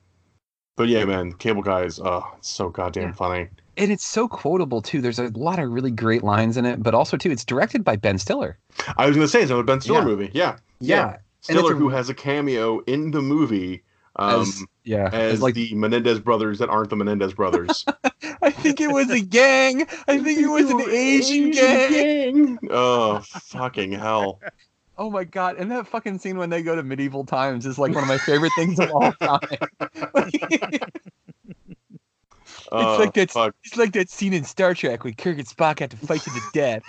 but 0.78 0.88
yeah, 0.88 1.06
man, 1.06 1.34
Cable 1.34 1.62
Guy 1.62 1.84
is 1.84 2.00
oh, 2.00 2.26
so 2.42 2.70
goddamn 2.70 3.14
funny. 3.14 3.48
and 3.78 3.92
it's 3.92 4.06
so 4.06 4.28
quotable 4.28 4.82
too. 4.82 5.02
There's 5.02 5.20
a 5.20 5.30
lot 5.36 5.60
of 5.60 5.70
really 5.70 5.92
great 5.92 6.24
lines 6.24 6.58
in 6.58 6.66
it, 6.66 6.82
but 6.82 6.94
also 6.96 7.18
too, 7.18 7.30
it's 7.32 7.46
directed 7.46 7.84
by 7.84 7.96
Ben 7.96 8.18
Stiller. 8.18 8.58
I 8.98 9.06
was 9.08 9.16
gonna 9.16 9.28
say 9.28 9.42
it's 9.42 9.52
another 9.52 9.64
Ben 9.64 9.82
Stiller 9.82 10.00
Yeah. 10.00 10.06
movie. 10.06 10.32
Yeah, 10.34 10.58
Yeah. 10.80 11.18
It's 11.40 11.50
Stiller 11.50 11.74
a- 11.74 11.76
who 11.78 11.90
has 11.90 12.10
a 12.10 12.14
cameo 12.14 12.80
in 12.82 13.12
the 13.12 13.22
movie. 13.22 13.84
Um, 14.18 14.42
As- 14.42 14.64
yeah, 14.84 15.10
as, 15.14 15.34
as 15.36 15.42
like- 15.42 15.54
the 15.56 15.74
Menendez 15.76 16.20
brothers 16.20 16.60
that 16.60 16.70
aren't 16.70 16.90
the 16.90 16.96
Menendez 16.98 17.34
brothers. 17.34 17.86
I 18.42 18.52
think 18.52 18.82
it 18.82 18.92
was 18.92 19.10
a 19.10 19.20
gang. 19.22 19.88
I 20.08 20.20
think 20.20 20.40
it 20.40 20.48
was 20.48 20.70
an 20.70 20.82
Asian 20.90 21.52
gang. 21.52 22.60
oh 22.70 23.20
fucking 23.20 23.92
hell! 23.92 24.40
Oh 24.98 25.10
my 25.10 25.24
god! 25.24 25.58
And 25.58 25.72
that 25.72 25.88
fucking 25.88 26.20
scene 26.20 26.38
when 26.38 26.50
they 26.50 26.62
go 26.62 26.76
to 26.76 26.84
medieval 26.84 27.26
times 27.26 27.66
is 27.66 27.80
like 27.80 27.94
one 27.94 28.04
of 28.04 28.08
my 28.08 28.18
favorite 28.18 28.52
things 28.56 28.80
of 28.80 28.92
all 28.92 29.12
time. 29.14 29.40
Oh, 32.74 32.96
it's 32.96 33.00
like 33.00 33.10
oh, 33.10 33.12
that. 33.14 33.32
fuck. 33.32 33.56
It's 33.64 33.78
like 33.78 33.94
that 33.94 34.10
scene 34.10 34.34
in 34.34 34.44
Star 34.44 34.74
Trek 34.74 35.04
when 35.04 35.14
Kirk 35.16 35.38
and 35.38 35.48
Spock 35.48 35.80
had 35.80 35.92
to 35.92 35.98
fight 35.98 36.22
to 36.22 36.30
the 36.30 36.42
death. 36.54 36.84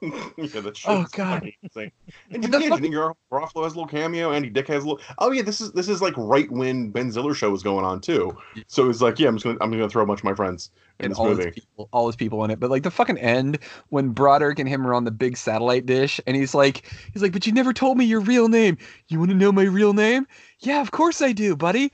yeah, 0.36 0.60
that's 0.60 0.82
Oh, 0.86 1.06
God. 1.12 1.50
Insane. 1.62 1.92
And 2.30 2.42
you 2.42 2.50
can't 2.50 2.80
think 2.80 2.94
Gar- 2.94 3.14
Garofalo 3.32 3.64
has 3.64 3.72
a 3.74 3.76
little 3.76 3.86
cameo. 3.86 4.32
Andy 4.32 4.50
Dick 4.50 4.68
has 4.68 4.84
a 4.84 4.88
little. 4.88 5.04
Oh 5.18 5.30
yeah, 5.30 5.42
this 5.42 5.60
is 5.60 5.72
this 5.72 5.88
is 5.88 6.02
like 6.02 6.14
right 6.16 6.50
when 6.50 6.90
Ben 6.90 7.10
Stiller 7.10 7.34
show 7.34 7.50
was 7.50 7.62
going 7.62 7.84
on 7.84 8.00
too. 8.00 8.36
So 8.66 8.90
it's 8.90 9.00
like, 9.00 9.18
yeah, 9.18 9.28
I'm 9.28 9.36
just 9.36 9.44
gonna 9.44 9.58
I'm 9.60 9.70
gonna 9.70 9.88
throw 9.88 10.02
a 10.02 10.06
bunch 10.06 10.20
of 10.20 10.24
my 10.24 10.34
friends 10.34 10.70
in 10.98 11.06
and 11.06 11.12
this 11.12 11.18
all 11.18 11.28
his 11.28 11.38
movie. 11.38 11.50
people, 11.52 11.88
all 11.92 12.06
his 12.06 12.16
people 12.16 12.44
in 12.44 12.50
it. 12.50 12.60
But 12.60 12.70
like 12.70 12.82
the 12.82 12.90
fucking 12.90 13.18
end 13.18 13.58
when 13.88 14.10
Broderick 14.10 14.58
and 14.58 14.68
him 14.68 14.86
are 14.86 14.94
on 14.94 15.04
the 15.04 15.10
big 15.10 15.36
satellite 15.36 15.86
dish, 15.86 16.20
and 16.26 16.36
he's 16.36 16.54
like, 16.54 16.90
he's 17.12 17.22
like, 17.22 17.32
but 17.32 17.46
you 17.46 17.52
never 17.52 17.72
told 17.72 17.96
me 17.96 18.04
your 18.04 18.20
real 18.20 18.48
name. 18.48 18.76
You 19.08 19.18
want 19.18 19.30
to 19.30 19.36
know 19.36 19.52
my 19.52 19.64
real 19.64 19.94
name? 19.94 20.26
Yeah, 20.60 20.80
of 20.80 20.90
course 20.90 21.22
I 21.22 21.32
do, 21.32 21.56
buddy. 21.56 21.92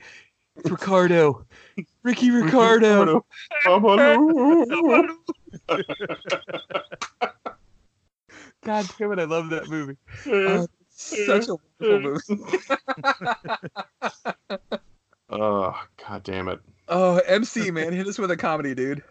It's 0.57 0.69
Ricardo, 0.71 1.45
Ricky 2.03 2.31
Ricardo. 2.31 3.25
God 8.65 8.89
damn 8.97 9.11
it, 9.13 9.19
I 9.19 9.25
love 9.25 9.49
that 9.51 9.69
movie. 9.69 9.95
Oh, 10.27 10.67
such 10.89 11.47
a 11.47 11.55
wonderful 11.79 12.35
movie. 12.35 12.57
Oh 15.29 15.81
god 15.97 16.23
damn 16.23 16.47
it! 16.49 16.59
oh, 16.87 17.21
MC 17.27 17.71
man, 17.71 17.93
hit 17.93 18.07
us 18.07 18.17
with 18.17 18.31
a 18.31 18.37
comedy, 18.37 18.75
dude. 18.75 19.03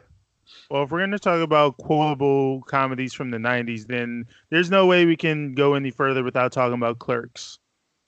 Well, 0.70 0.82
if 0.82 0.90
we're 0.90 0.98
going 0.98 1.10
to 1.10 1.18
talk 1.18 1.40
about 1.40 1.76
quotable 1.78 2.62
comedies 2.62 3.14
from 3.14 3.30
the 3.30 3.38
90s, 3.38 3.86
then 3.86 4.26
there's 4.50 4.70
no 4.70 4.86
way 4.86 5.06
we 5.06 5.16
can 5.16 5.54
go 5.54 5.74
any 5.74 5.90
further 5.90 6.22
without 6.22 6.52
talking 6.52 6.74
about 6.74 6.98
Clerks. 6.98 7.58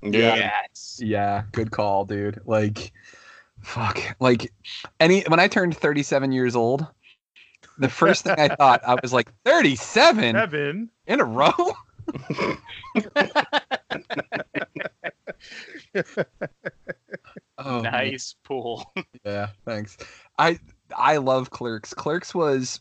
Yeah. 0.02 0.52
Yeah, 0.98 1.44
good 1.52 1.70
call, 1.70 2.04
dude. 2.04 2.40
Like, 2.44 2.92
fuck. 3.62 4.00
Like, 4.20 4.52
any 5.00 5.22
when 5.22 5.40
I 5.40 5.48
turned 5.48 5.76
37 5.76 6.32
years 6.32 6.54
old, 6.54 6.86
the 7.78 7.88
first 7.88 8.25
thing 8.25 8.35
I 8.38 8.49
thought 8.49 8.83
I 8.87 8.97
was 9.00 9.12
like, 9.12 9.30
37 9.45 10.35
Seven. 10.35 10.90
in 11.06 11.21
a 11.21 11.25
row. 11.25 11.52
oh, 17.59 17.83
man. 17.83 17.92
nice 17.92 18.35
pool. 18.45 18.92
Yeah, 19.25 19.49
thanks. 19.64 19.97
I 20.38 20.59
I 20.97 21.16
love 21.16 21.50
Clerks. 21.50 21.95
Clerks 21.95 22.35
was 22.35 22.80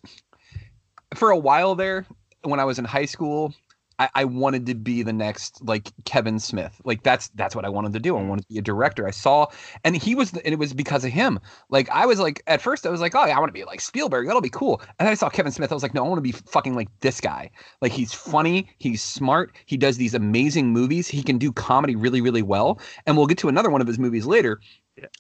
for 1.16 1.32
a 1.32 1.38
while 1.38 1.76
there 1.76 2.06
when 2.44 2.60
I 2.60 2.66
was 2.66 2.78
in 2.80 2.86
high 2.86 3.06
school. 3.06 3.54
I, 4.00 4.10
I 4.16 4.26
wanted 4.26 4.66
to 4.68 4.76
be 4.76 5.04
the 5.04 5.14
next 5.14 5.64
like 5.64 5.92
Kevin 6.06 6.40
Smith. 6.40 6.82
Like 6.84 7.04
that's 7.04 7.30
that's 7.30 7.56
what 7.56 7.66
I 7.66 7.70
wanted 7.70 7.94
to 7.94 8.00
do. 8.00 8.18
I 8.18 8.24
wanted 8.24 8.44
to 8.44 8.48
be 8.54 8.60
a 8.60 8.62
director. 8.62 9.08
I 9.08 9.12
saw, 9.12 9.48
and 9.84 9.96
he 9.96 10.16
was, 10.16 10.34
and 10.34 10.54
it 10.54 10.60
was 10.60 10.74
because 10.74 11.06
of 11.06 11.12
him. 11.12 11.40
Like 11.70 11.90
I 11.90 12.06
was 12.06 12.20
like 12.20 12.44
at 12.48 12.62
first 12.62 12.86
I 12.86 12.90
was 12.90 13.02
like, 13.02 13.16
oh, 13.16 13.26
yeah, 13.26 13.36
I 13.36 13.40
want 13.40 13.50
to 13.50 13.54
be 13.54 13.64
like 13.64 13.82
Spielberg. 13.82 14.28
That'll 14.28 14.42
be 14.42 14.50
cool. 14.50 14.82
And 15.00 15.06
then 15.06 15.12
I 15.12 15.16
saw 15.16 15.30
Kevin 15.30 15.52
Smith. 15.52 15.72
I 15.72 15.76
was 15.76 15.84
like, 15.84 15.94
no, 15.94 16.04
I 16.04 16.08
want 16.08 16.18
to 16.18 16.22
be 16.22 16.34
fucking 16.34 16.76
like 16.76 16.90
this 17.00 17.22
guy. 17.22 17.50
Like 17.82 17.92
he's 17.92 18.14
funny. 18.14 18.70
He's 18.80 19.02
smart. 19.02 19.56
He 19.66 19.78
does 19.78 19.98
these 19.98 20.14
amazing 20.14 20.70
movies. 20.70 21.08
He 21.08 21.24
can 21.24 21.38
do 21.38 21.52
comedy 21.52 21.96
really 21.96 22.22
really 22.22 22.42
well. 22.44 22.80
And 23.06 23.18
we'll 23.18 23.28
get 23.28 23.38
to 23.40 23.50
another 23.50 23.70
one 23.70 23.82
of 23.82 23.88
his 23.88 24.00
movies 24.00 24.26
later 24.26 24.60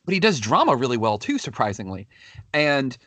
but 0.05 0.13
he 0.13 0.19
does 0.19 0.39
drama 0.39 0.75
really 0.75 0.95
well 0.95 1.17
too 1.17 1.37
surprisingly 1.37 2.07
and 2.53 2.97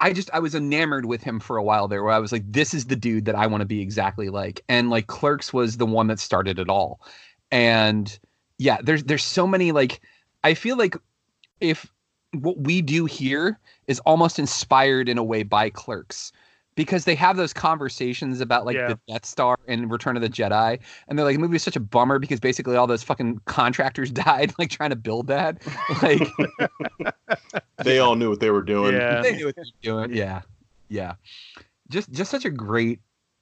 I, 0.00 0.12
just 0.12 0.30
I 0.32 0.38
was 0.38 0.54
enamored 0.54 1.06
with 1.06 1.22
him 1.22 1.40
for 1.40 1.56
a 1.56 1.62
while 1.62 1.88
there 1.88 2.02
where 2.02 2.12
I 2.12 2.18
was 2.18 2.32
like 2.32 2.44
this 2.46 2.74
is 2.74 2.86
the 2.86 2.96
dude 2.96 3.24
that 3.24 3.34
I 3.34 3.46
want 3.46 3.62
to 3.62 3.66
be 3.66 3.80
exactly 3.80 4.28
like 4.28 4.62
and 4.68 4.90
like 4.90 5.06
Clerks 5.06 5.52
was 5.52 5.76
the 5.76 5.86
one 5.86 6.06
that 6.08 6.20
started 6.20 6.58
it 6.58 6.68
all. 6.68 7.00
And 7.50 8.18
yeah, 8.58 8.78
there's 8.82 9.04
there's 9.04 9.24
so 9.24 9.46
many 9.46 9.72
like 9.72 10.00
I 10.44 10.54
feel 10.54 10.76
like 10.76 10.96
if 11.60 11.90
what 12.32 12.58
we 12.58 12.82
do 12.82 13.06
here 13.06 13.58
is 13.86 14.00
almost 14.00 14.38
inspired 14.38 15.08
in 15.08 15.18
a 15.18 15.24
way 15.24 15.42
by 15.42 15.70
Clerks 15.70 16.32
because 16.78 17.04
they 17.06 17.16
have 17.16 17.36
those 17.36 17.52
conversations 17.52 18.40
about 18.40 18.64
like 18.64 18.76
Yeah. 18.76 18.88
the 18.90 19.00
Death 19.12 19.26
Star 19.26 19.58
and 19.66 19.90
Return 19.90 20.14
of 20.14 20.22
the 20.22 20.28
Jedi, 20.28 20.78
and 21.08 21.18
they're 21.18 21.26
like, 21.26 21.34
the 21.34 21.40
movie 21.40 21.56
is 21.56 21.62
such 21.64 21.74
a 21.74 21.80
bummer 21.80 22.20
because 22.20 22.38
basically 22.38 22.76
all 22.76 22.86
those 22.86 23.02
fucking 23.02 23.40
contractors 23.46 24.10
died 24.26 24.54
like 24.60 24.70
trying 24.70 24.90
to 24.90 24.96
build 24.96 25.26
that. 25.26 25.60
Like 26.02 26.20
They 27.82 27.98
all 27.98 28.14
knew 28.14 28.30
what 28.30 28.38
they 28.38 28.50
were 28.50 28.62
doing. 28.62 28.94
Yeah. 28.94 29.20
they 29.22 29.34
knew 29.34 29.46
what 29.46 29.56
they 29.56 29.62
were 29.62 29.82
doing. 30.06 30.14
Yeah, 30.16 30.42
yeah. 30.88 31.14
Just 31.90 32.12
just 32.12 32.30
such 32.30 32.44
a 32.44 32.50
great 32.50 33.00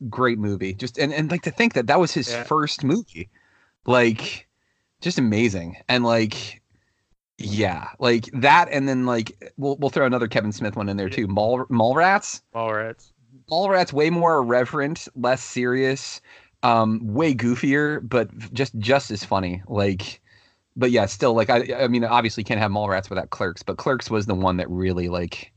great 0.09 0.39
movie. 0.39 0.73
Just 0.73 0.99
and 0.99 1.13
and 1.13 1.31
like 1.31 1.43
to 1.43 1.51
think 1.51 1.75
that 1.75 1.87
that 1.89 2.01
was 2.01 2.13
his 2.13 2.31
Yeah. 2.31 2.43
first 2.45 2.85
movie, 2.85 3.29
like 3.85 4.47
just 5.03 5.19
amazing. 5.19 5.77
And 5.91 6.05
like 6.05 6.63
yeah, 7.39 7.89
like 7.99 8.31
that, 8.33 8.69
and 8.71 8.89
then 8.89 9.05
like 9.05 9.53
we'll 9.59 9.77
we'll 9.77 9.91
throw 9.91 10.07
another 10.07 10.27
Kevin 10.27 10.53
Smith 10.53 10.75
one 10.75 10.89
in 10.89 10.97
there 10.97 11.11
too. 11.11 11.27
Mall 11.27 11.67
Mallrats. 11.67 12.41
Mallrats. 12.55 13.13
Mallrats 13.51 13.93
way 13.93 14.11
more 14.11 14.39
irreverent, 14.39 15.09
less 15.15 15.43
serious, 15.43 16.21
um, 16.63 17.01
way 17.03 17.35
goofier, 17.35 18.07
but 18.07 18.31
just 18.53 18.77
just 18.79 19.11
as 19.11 19.25
funny. 19.25 19.63
Like, 19.69 20.21
but 20.75 20.91
yeah, 20.91 21.07
still 21.07 21.35
like 21.35 21.51
I 21.51 21.67
I 21.79 21.89
mean 21.89 22.05
obviously 22.05 22.43
you 22.43 22.47
can't 22.47 22.61
have 22.61 22.71
Mallrats 22.71 23.09
without 23.09 23.31
Clerks, 23.31 23.63
but 23.63 23.77
Clerks 23.77 24.11
was 24.11 24.27
the 24.27 24.35
one 24.35 24.57
that 24.57 24.69
really 24.71 25.09
like 25.09 25.53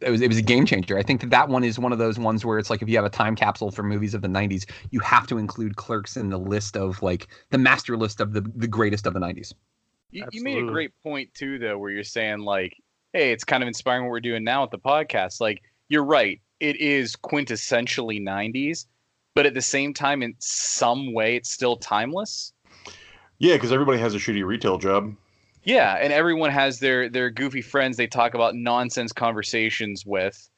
it 0.00 0.10
was 0.10 0.20
it 0.20 0.28
was 0.28 0.36
a 0.36 0.42
game 0.42 0.66
changer. 0.66 0.98
I 0.98 1.02
think 1.02 1.20
that 1.20 1.30
that 1.30 1.48
one 1.48 1.64
is 1.64 1.78
one 1.78 1.92
of 1.92 1.98
those 1.98 2.18
ones 2.18 2.44
where 2.44 2.58
it's 2.58 2.70
like 2.70 2.82
if 2.82 2.88
you 2.88 2.96
have 2.96 3.04
a 3.04 3.10
time 3.10 3.36
capsule 3.36 3.70
for 3.70 3.82
movies 3.82 4.14
of 4.14 4.22
the 4.22 4.28
90s, 4.28 4.66
you 4.90 5.00
have 5.00 5.26
to 5.28 5.38
include 5.38 5.76
Clerks 5.76 6.16
in 6.16 6.28
the 6.28 6.38
list 6.38 6.76
of 6.76 7.02
like 7.02 7.28
the 7.50 7.58
master 7.58 7.96
list 7.96 8.20
of 8.20 8.32
the 8.32 8.42
the 8.54 8.68
greatest 8.68 9.06
of 9.06 9.14
the 9.14 9.20
90s. 9.20 9.52
You, 10.10 10.26
you 10.30 10.44
made 10.44 10.62
a 10.62 10.66
great 10.66 10.92
point 11.02 11.32
too, 11.34 11.58
though, 11.58 11.78
where 11.78 11.90
you're 11.90 12.04
saying 12.04 12.40
like, 12.40 12.76
"Hey, 13.12 13.32
it's 13.32 13.44
kind 13.44 13.62
of 13.62 13.66
inspiring 13.66 14.04
what 14.04 14.10
we're 14.10 14.20
doing 14.20 14.44
now 14.44 14.62
with 14.62 14.70
the 14.70 14.78
podcast." 14.78 15.40
Like, 15.40 15.62
you're 15.88 16.04
right; 16.04 16.40
it 16.64 16.76
is 16.76 17.14
quintessentially 17.16 18.20
'90s, 18.20 18.86
but 19.34 19.46
at 19.46 19.54
the 19.54 19.62
same 19.62 19.92
time, 19.92 20.22
in 20.22 20.34
some 20.38 21.12
way, 21.12 21.36
it's 21.36 21.50
still 21.50 21.76
timeless. 21.76 22.52
Yeah, 23.38 23.54
because 23.54 23.72
everybody 23.72 23.98
has 23.98 24.14
a 24.14 24.18
shitty 24.18 24.44
retail 24.44 24.78
job. 24.78 25.14
Yeah, 25.64 25.96
and 26.00 26.12
everyone 26.12 26.50
has 26.50 26.78
their 26.80 27.08
their 27.08 27.30
goofy 27.30 27.62
friends 27.62 27.96
they 27.96 28.06
talk 28.06 28.34
about 28.34 28.54
nonsense 28.54 29.12
conversations 29.12 30.04
with, 30.06 30.48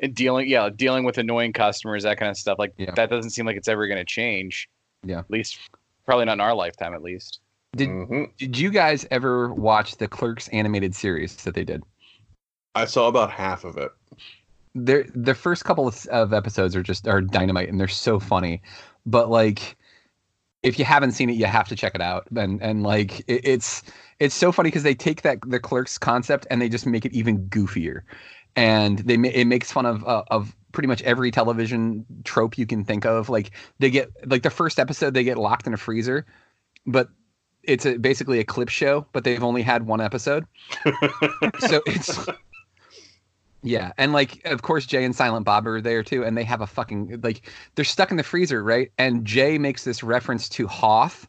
and 0.00 0.14
dealing 0.14 0.48
yeah 0.48 0.70
dealing 0.74 1.04
with 1.04 1.18
annoying 1.18 1.52
customers 1.52 2.04
that 2.04 2.18
kind 2.18 2.30
of 2.30 2.36
stuff. 2.36 2.58
Like 2.58 2.74
that 2.94 3.10
doesn't 3.10 3.30
seem 3.30 3.46
like 3.46 3.56
it's 3.56 3.68
ever 3.68 3.86
going 3.86 3.98
to 3.98 4.04
change. 4.04 4.68
Yeah, 5.04 5.20
at 5.20 5.30
least 5.30 5.58
probably 6.06 6.24
not 6.24 6.34
in 6.34 6.40
our 6.40 6.54
lifetime, 6.54 6.94
at 6.94 7.02
least. 7.02 7.40
Did 7.76 7.88
mm-hmm. 7.88 8.24
did 8.38 8.58
you 8.58 8.70
guys 8.70 9.06
ever 9.10 9.52
watch 9.52 9.96
the 9.96 10.08
Clerks 10.08 10.48
animated 10.48 10.94
series 10.94 11.36
that 11.36 11.54
they 11.54 11.64
did? 11.64 11.82
I 12.74 12.84
saw 12.84 13.08
about 13.08 13.30
half 13.30 13.64
of 13.64 13.76
it. 13.76 13.90
They're, 14.74 15.04
the 15.14 15.34
first 15.34 15.64
couple 15.64 15.88
of, 15.88 16.06
of 16.06 16.32
episodes 16.32 16.76
are 16.76 16.82
just 16.82 17.08
are 17.08 17.20
dynamite 17.20 17.68
and 17.68 17.80
they're 17.80 17.88
so 17.88 18.20
funny, 18.20 18.62
but 19.04 19.28
like 19.28 19.76
if 20.62 20.78
you 20.78 20.84
haven't 20.84 21.12
seen 21.12 21.30
it, 21.30 21.36
you 21.36 21.46
have 21.46 21.68
to 21.68 21.76
check 21.76 21.94
it 21.94 22.00
out. 22.00 22.26
And 22.36 22.62
and 22.62 22.82
like 22.82 23.20
it, 23.20 23.40
it's 23.44 23.82
it's 24.18 24.34
so 24.34 24.52
funny 24.52 24.68
because 24.68 24.82
they 24.82 24.94
take 24.94 25.22
that 25.22 25.38
the 25.46 25.58
Clerks 25.58 25.98
concept 25.98 26.46
and 26.50 26.60
they 26.60 26.68
just 26.68 26.86
make 26.86 27.04
it 27.04 27.12
even 27.12 27.48
goofier, 27.48 28.02
and 28.56 28.98
they 29.00 29.14
it 29.14 29.46
makes 29.46 29.72
fun 29.72 29.86
of 29.86 30.06
uh, 30.06 30.24
of 30.30 30.54
pretty 30.72 30.86
much 30.86 31.02
every 31.02 31.30
television 31.30 32.04
trope 32.24 32.58
you 32.58 32.66
can 32.66 32.84
think 32.84 33.04
of. 33.04 33.28
Like 33.28 33.52
they 33.78 33.90
get 33.90 34.10
like 34.26 34.42
the 34.42 34.50
first 34.50 34.78
episode 34.78 35.14
they 35.14 35.24
get 35.24 35.38
locked 35.38 35.66
in 35.66 35.74
a 35.74 35.78
freezer, 35.78 36.26
but 36.86 37.08
it's 37.62 37.84
a, 37.86 37.96
basically 37.98 38.38
a 38.38 38.44
clip 38.44 38.68
show, 38.68 39.06
but 39.12 39.24
they've 39.24 39.42
only 39.42 39.62
had 39.62 39.86
one 39.86 40.00
episode. 40.00 40.46
so 41.58 41.82
it's 41.86 42.26
yeah, 43.62 43.92
and 43.98 44.12
like 44.12 44.44
of 44.46 44.62
course 44.62 44.86
Jay 44.86 45.04
and 45.04 45.14
Silent 45.14 45.44
Bob 45.44 45.66
are 45.66 45.80
there 45.80 46.02
too, 46.02 46.24
and 46.24 46.36
they 46.36 46.44
have 46.44 46.60
a 46.60 46.66
fucking 46.66 47.20
like 47.22 47.50
they're 47.74 47.84
stuck 47.84 48.10
in 48.10 48.16
the 48.16 48.22
freezer, 48.22 48.62
right? 48.62 48.90
And 48.96 49.24
Jay 49.24 49.58
makes 49.58 49.84
this 49.84 50.02
reference 50.02 50.48
to 50.50 50.66
Hoth, 50.66 51.28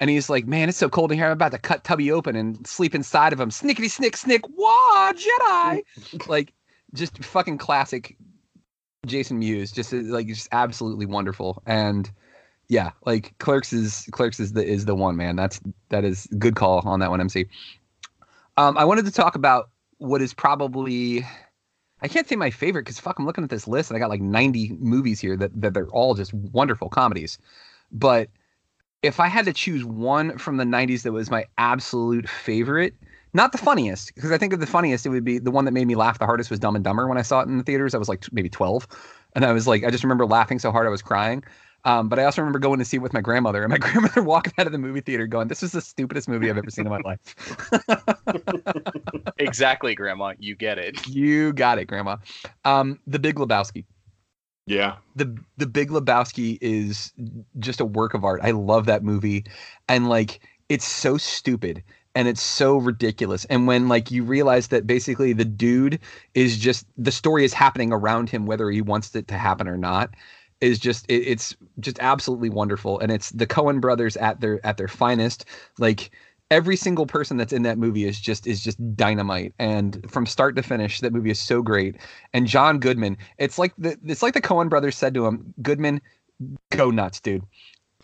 and 0.00 0.10
he's 0.10 0.28
like, 0.28 0.46
"Man, 0.46 0.68
it's 0.68 0.78
so 0.78 0.88
cold 0.88 1.12
in 1.12 1.18
here. 1.18 1.26
I'm 1.26 1.32
about 1.32 1.52
to 1.52 1.58
cut 1.58 1.84
Tubby 1.84 2.10
open 2.10 2.34
and 2.34 2.66
sleep 2.66 2.94
inside 2.94 3.32
of 3.32 3.40
him. 3.40 3.50
Snickety 3.50 3.90
snick 3.90 4.16
snick. 4.16 4.42
Wah, 4.48 5.12
Jedi!" 5.12 5.82
like 6.26 6.52
just 6.94 7.22
fucking 7.22 7.58
classic 7.58 8.16
Jason 9.06 9.38
Mewes. 9.38 9.70
Just 9.70 9.94
uh, 9.94 9.98
like 9.98 10.26
just 10.26 10.48
absolutely 10.50 11.06
wonderful. 11.06 11.62
And 11.64 12.10
yeah, 12.68 12.90
like 13.06 13.38
Clerks 13.38 13.72
is 13.72 14.08
Clerks 14.10 14.40
is 14.40 14.52
the 14.52 14.64
is 14.64 14.84
the 14.84 14.96
one 14.96 15.16
man. 15.16 15.36
That's 15.36 15.60
that 15.90 16.04
is 16.04 16.26
good 16.38 16.56
call 16.56 16.80
on 16.88 16.98
that 17.00 17.10
one, 17.10 17.20
MC. 17.20 17.46
Um, 18.56 18.76
I 18.76 18.84
wanted 18.84 19.04
to 19.04 19.12
talk 19.12 19.36
about 19.36 19.70
what 19.98 20.20
is 20.20 20.34
probably 20.34 21.24
I 22.00 22.08
can't 22.08 22.28
say 22.28 22.36
my 22.36 22.50
favorite 22.50 22.84
because 22.84 22.98
fuck, 23.00 23.18
I'm 23.18 23.26
looking 23.26 23.44
at 23.44 23.50
this 23.50 23.66
list 23.66 23.90
and 23.90 23.96
I 23.96 24.00
got 24.00 24.10
like 24.10 24.20
90 24.20 24.76
movies 24.80 25.20
here 25.20 25.36
that, 25.36 25.60
that 25.60 25.74
they're 25.74 25.88
all 25.88 26.14
just 26.14 26.32
wonderful 26.32 26.88
comedies. 26.88 27.38
But 27.90 28.28
if 29.02 29.20
I 29.20 29.28
had 29.28 29.44
to 29.46 29.52
choose 29.52 29.84
one 29.84 30.38
from 30.38 30.56
the 30.56 30.64
90s 30.64 31.02
that 31.02 31.12
was 31.12 31.30
my 31.30 31.44
absolute 31.56 32.28
favorite, 32.28 32.94
not 33.34 33.52
the 33.52 33.58
funniest, 33.58 34.14
because 34.14 34.32
I 34.32 34.38
think 34.38 34.52
of 34.52 34.60
the 34.60 34.66
funniest, 34.66 35.06
it 35.06 35.10
would 35.10 35.24
be 35.24 35.38
the 35.38 35.50
one 35.50 35.64
that 35.64 35.72
made 35.72 35.86
me 35.86 35.94
laugh 35.94 36.18
the 36.18 36.26
hardest 36.26 36.50
was 36.50 36.58
Dumb 36.58 36.74
and 36.76 36.84
Dumber 36.84 37.06
when 37.06 37.18
I 37.18 37.22
saw 37.22 37.40
it 37.40 37.48
in 37.48 37.58
the 37.58 37.64
theaters. 37.64 37.94
I 37.94 37.98
was 37.98 38.08
like 38.08 38.24
maybe 38.32 38.48
12. 38.48 38.86
And 39.34 39.44
I 39.44 39.52
was 39.52 39.66
like, 39.66 39.84
I 39.84 39.90
just 39.90 40.02
remember 40.02 40.26
laughing 40.26 40.58
so 40.58 40.70
hard 40.70 40.86
I 40.86 40.90
was 40.90 41.02
crying. 41.02 41.44
Um, 41.88 42.10
but 42.10 42.18
I 42.18 42.24
also 42.24 42.42
remember 42.42 42.58
going 42.58 42.80
to 42.80 42.84
see 42.84 42.98
it 42.98 43.00
with 43.00 43.14
my 43.14 43.22
grandmother, 43.22 43.62
and 43.62 43.70
my 43.70 43.78
grandmother 43.78 44.22
walking 44.22 44.52
out 44.58 44.66
of 44.66 44.72
the 44.72 44.78
movie 44.78 45.00
theater 45.00 45.26
going, 45.26 45.48
"This 45.48 45.62
is 45.62 45.72
the 45.72 45.80
stupidest 45.80 46.28
movie 46.28 46.50
I've 46.50 46.58
ever 46.58 46.68
seen 46.68 46.86
in 46.86 46.92
my 46.92 47.00
life." 47.02 47.34
exactly, 49.38 49.94
Grandma. 49.94 50.34
You 50.38 50.54
get 50.54 50.78
it. 50.78 51.06
You 51.08 51.54
got 51.54 51.78
it, 51.78 51.86
Grandma. 51.86 52.18
Um, 52.66 53.00
the 53.06 53.18
Big 53.18 53.36
Lebowski. 53.36 53.86
Yeah. 54.66 54.96
The 55.16 55.34
The 55.56 55.66
Big 55.66 55.88
Lebowski 55.88 56.58
is 56.60 57.14
just 57.58 57.80
a 57.80 57.86
work 57.86 58.12
of 58.12 58.22
art. 58.22 58.40
I 58.42 58.50
love 58.50 58.84
that 58.84 59.02
movie, 59.02 59.46
and 59.88 60.10
like 60.10 60.40
it's 60.68 60.86
so 60.86 61.16
stupid 61.16 61.82
and 62.14 62.28
it's 62.28 62.42
so 62.42 62.76
ridiculous. 62.76 63.46
And 63.46 63.66
when 63.66 63.88
like 63.88 64.10
you 64.10 64.24
realize 64.24 64.68
that 64.68 64.86
basically 64.86 65.32
the 65.32 65.44
dude 65.46 66.00
is 66.34 66.58
just 66.58 66.86
the 66.98 67.12
story 67.12 67.44
is 67.46 67.54
happening 67.54 67.92
around 67.94 68.28
him, 68.28 68.44
whether 68.44 68.70
he 68.70 68.82
wants 68.82 69.14
it 69.14 69.28
to 69.28 69.38
happen 69.38 69.68
or 69.68 69.78
not, 69.78 70.10
is 70.60 70.78
just 70.78 71.06
it, 71.08 71.22
it's 71.26 71.56
just 71.80 71.98
absolutely 72.00 72.50
wonderful. 72.50 72.98
And 72.98 73.12
it's 73.12 73.30
the 73.30 73.46
Coen 73.46 73.80
brothers 73.80 74.16
at 74.16 74.40
their 74.40 74.64
at 74.64 74.76
their 74.76 74.88
finest. 74.88 75.44
Like 75.78 76.10
every 76.50 76.76
single 76.76 77.06
person 77.06 77.36
that's 77.36 77.52
in 77.52 77.62
that 77.62 77.78
movie 77.78 78.04
is 78.04 78.20
just 78.20 78.46
is 78.46 78.62
just 78.62 78.78
dynamite. 78.96 79.54
And 79.58 80.04
from 80.10 80.26
start 80.26 80.56
to 80.56 80.62
finish 80.62 81.00
that 81.00 81.12
movie 81.12 81.30
is 81.30 81.40
so 81.40 81.62
great. 81.62 81.96
And 82.32 82.46
john 82.46 82.78
goodman 82.78 83.16
it's 83.38 83.58
like 83.58 83.74
the 83.78 83.98
it's 84.04 84.22
like 84.22 84.34
the 84.34 84.40
coen 84.40 84.68
brothers 84.68 84.96
said 84.96 85.14
to 85.14 85.26
him 85.26 85.54
goodman 85.62 86.00
go 86.70 86.90
nuts 86.90 87.20
dude. 87.20 87.42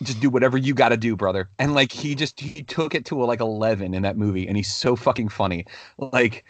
Just 0.03 0.19
do 0.19 0.29
whatever 0.29 0.57
you 0.57 0.73
got 0.73 0.89
to 0.89 0.97
do 0.97 1.15
brother. 1.15 1.49
And 1.57 1.73
like 1.73 1.91
he 1.91 2.15
just 2.15 2.39
he 2.39 2.63
took 2.63 2.93
it 2.93 3.05
to 3.05 3.23
a, 3.23 3.25
like 3.25 3.39
11 3.39 3.93
in 3.93 4.01
that 4.03 4.17
movie 4.17 4.47
and 4.47 4.57
he's 4.57 4.71
so 4.71 4.95
fucking 4.95 5.29
funny. 5.29 5.65
Like 5.97 6.45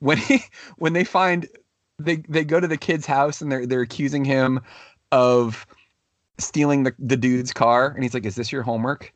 when 0.00 0.18
he 0.18 0.42
when 0.76 0.92
they 0.92 1.04
find 1.04 1.48
they 1.98 2.16
they 2.28 2.44
go 2.44 2.60
to 2.60 2.68
the 2.68 2.76
kid's 2.76 3.06
house 3.06 3.40
and 3.40 3.50
they're 3.50 3.66
they're 3.66 3.80
accusing 3.80 4.24
him 4.24 4.60
of 5.12 5.66
stealing 6.38 6.84
the, 6.84 6.94
the 6.98 7.16
dude's 7.16 7.52
car 7.52 7.88
and 7.88 8.02
he's 8.02 8.14
like 8.14 8.24
is 8.24 8.36
this 8.36 8.52
your 8.52 8.62
homework 8.62 9.12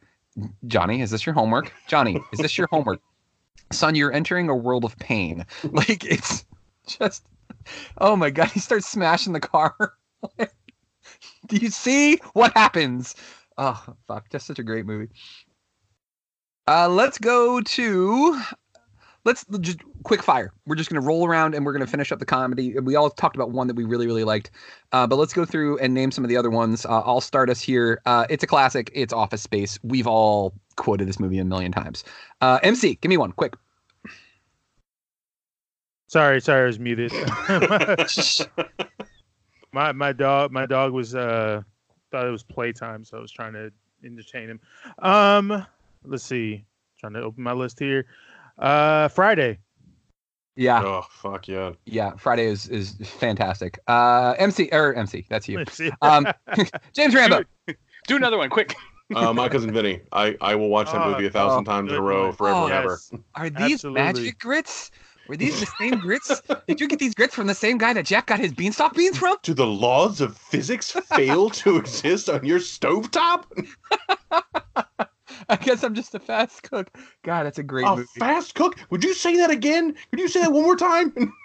Johnny, 0.66 1.02
is 1.02 1.10
this 1.10 1.26
your 1.26 1.34
homework? 1.34 1.72
Johnny, 1.88 2.18
is 2.32 2.38
this 2.38 2.56
your 2.56 2.68
homework? 2.70 3.00
Son, 3.72 3.94
you're 3.94 4.12
entering 4.12 4.48
a 4.48 4.56
world 4.56 4.84
of 4.84 4.96
pain. 4.98 5.44
Like 5.64 6.04
it's 6.04 6.44
just 6.86 7.24
oh 7.98 8.16
my 8.16 8.30
god, 8.30 8.48
he 8.48 8.60
starts 8.60 8.88
smashing 8.88 9.32
the 9.32 9.40
car. 9.40 9.94
Do 10.38 11.56
you 11.56 11.70
see 11.70 12.18
what 12.32 12.52
happens? 12.54 13.14
Oh 13.58 13.82
fuck, 14.08 14.30
just 14.30 14.46
such 14.46 14.58
a 14.58 14.64
great 14.64 14.86
movie. 14.86 15.12
Uh 16.66 16.88
let's 16.88 17.18
go 17.18 17.60
to 17.60 18.40
let's 19.24 19.44
just 19.60 19.78
quick 20.02 20.22
fire. 20.22 20.52
We're 20.66 20.74
just 20.74 20.90
going 20.90 21.00
to 21.00 21.06
roll 21.06 21.26
around 21.26 21.54
and 21.54 21.64
we're 21.64 21.72
going 21.72 21.84
to 21.84 21.90
finish 21.90 22.12
up 22.12 22.18
the 22.18 22.26
comedy. 22.26 22.78
We 22.78 22.96
all 22.96 23.10
talked 23.10 23.36
about 23.36 23.50
one 23.50 23.66
that 23.68 23.76
we 23.76 23.84
really, 23.84 24.06
really 24.06 24.24
liked, 24.24 24.50
uh, 24.92 25.06
but 25.06 25.16
let's 25.16 25.32
go 25.32 25.44
through 25.44 25.78
and 25.78 25.94
name 25.94 26.10
some 26.10 26.24
of 26.24 26.28
the 26.28 26.36
other 26.36 26.50
ones. 26.50 26.84
Uh, 26.84 27.00
I'll 27.00 27.20
start 27.20 27.50
us 27.50 27.60
here. 27.60 28.00
Uh, 28.06 28.26
it's 28.28 28.42
a 28.42 28.46
classic. 28.46 28.90
It's 28.94 29.12
Office 29.12 29.42
Space. 29.42 29.78
We've 29.82 30.06
all 30.06 30.54
quoted 30.76 31.08
this 31.08 31.20
movie 31.20 31.38
a 31.38 31.44
million 31.44 31.72
times. 31.72 32.04
Uh, 32.40 32.58
MC, 32.62 32.96
give 32.96 33.08
me 33.08 33.16
one 33.16 33.32
quick. 33.32 33.54
Sorry, 36.08 36.40
sorry, 36.40 36.64
I 36.64 36.66
was 36.66 36.78
muted. 36.78 37.12
my 39.72 39.92
my 39.92 40.12
dog 40.12 40.52
my 40.52 40.66
dog 40.66 40.92
was 40.92 41.14
uh 41.14 41.62
thought 42.10 42.26
it 42.26 42.30
was 42.30 42.42
playtime, 42.42 43.04
so 43.04 43.16
I 43.16 43.20
was 43.20 43.32
trying 43.32 43.54
to 43.54 43.72
entertain 44.04 44.50
him. 44.50 44.60
Um, 44.98 45.66
let's 46.04 46.24
see, 46.24 46.64
trying 47.00 47.14
to 47.14 47.22
open 47.22 47.42
my 47.42 47.52
list 47.52 47.78
here. 47.78 48.04
Uh, 48.58 49.08
Friday. 49.08 49.58
Yeah. 50.54 50.82
Oh 50.84 51.06
fuck 51.10 51.48
yeah. 51.48 51.72
Yeah, 51.86 52.12
Friday 52.16 52.44
is 52.44 52.68
is 52.68 52.92
fantastic. 53.02 53.78
Uh, 53.86 54.34
MC 54.38 54.68
or 54.70 54.94
MC, 54.94 55.24
that's 55.28 55.48
you. 55.48 55.64
Um, 56.02 56.26
James 56.94 57.14
Rambo. 57.14 57.44
Do 58.06 58.16
another 58.16 58.38
one, 58.38 58.50
quick. 58.50 58.74
Uh, 59.14 59.30
my 59.30 59.46
cousin 59.46 59.70
Vinny. 59.70 60.00
I, 60.10 60.38
I 60.40 60.54
will 60.54 60.70
watch 60.70 60.90
that 60.90 61.02
Oh, 61.02 61.10
movie 61.10 61.26
a 61.26 61.30
thousand 61.30 61.68
oh, 61.68 61.70
times 61.70 61.90
in 61.92 61.98
a 61.98 62.00
row 62.00 62.32
forever 62.32 62.56
Oh, 62.60 62.64
and 62.64 62.72
ever. 62.72 62.98
Yes. 63.12 63.20
Are 63.34 63.50
these 63.50 63.72
Absolutely. 63.74 64.00
magic 64.00 64.38
grits? 64.38 64.90
Were 65.28 65.36
these 65.36 65.60
the 65.60 65.66
same 65.78 65.98
grits? 65.98 66.40
Did 66.66 66.80
you 66.80 66.88
get 66.88 66.98
these 66.98 67.14
grits 67.14 67.34
from 67.34 67.46
the 67.46 67.54
same 67.54 67.76
guy 67.76 67.92
that 67.92 68.06
Jack 68.06 68.28
got 68.28 68.38
his 68.38 68.54
beanstalk 68.54 68.94
beans 68.94 69.18
from? 69.18 69.36
Do 69.42 69.52
the 69.52 69.66
laws 69.66 70.22
of 70.22 70.34
physics 70.38 70.92
fail 70.92 71.50
to 71.50 71.76
exist 71.76 72.30
on 72.30 72.42
your 72.46 72.58
stovetop? 72.58 73.44
I 75.48 75.56
guess 75.56 75.82
I'm 75.82 75.94
just 75.94 76.14
a 76.14 76.18
fast 76.20 76.62
cook. 76.64 76.90
God, 77.22 77.44
that's 77.44 77.58
a 77.58 77.62
great 77.62 77.86
A 77.86 77.96
movie. 77.96 78.08
fast 78.18 78.54
cook? 78.54 78.76
Would 78.90 79.04
you 79.04 79.14
say 79.14 79.36
that 79.36 79.50
again? 79.50 79.94
Could 80.10 80.18
you 80.20 80.28
say 80.28 80.40
that 80.40 80.52
one 80.52 80.62
more 80.62 80.76
time? 80.76 81.32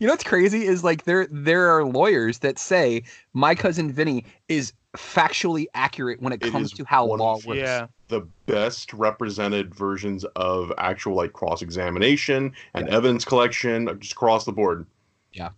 You 0.00 0.06
know 0.06 0.14
what's 0.14 0.24
crazy 0.24 0.64
is 0.64 0.82
like 0.82 1.04
there 1.04 1.26
there 1.30 1.68
are 1.76 1.84
lawyers 1.84 2.38
that 2.38 2.58
say 2.58 3.02
my 3.34 3.54
cousin 3.54 3.92
Vinny 3.92 4.24
is 4.48 4.72
factually 4.96 5.66
accurate 5.74 6.22
when 6.22 6.32
it 6.32 6.42
It 6.42 6.50
comes 6.50 6.72
to 6.72 6.84
how 6.84 7.04
law 7.04 7.34
works. 7.44 7.58
Yeah. 7.60 7.88
the 8.08 8.22
best 8.46 8.94
represented 8.94 9.74
versions 9.74 10.24
of 10.36 10.72
actual 10.78 11.14
like 11.14 11.34
cross 11.34 11.60
examination 11.60 12.54
and 12.72 12.88
evidence 12.88 13.26
collection, 13.26 13.90
just 14.00 14.12
across 14.12 14.46
the 14.46 14.52
board. 14.52 14.86
Yeah, 15.32 15.50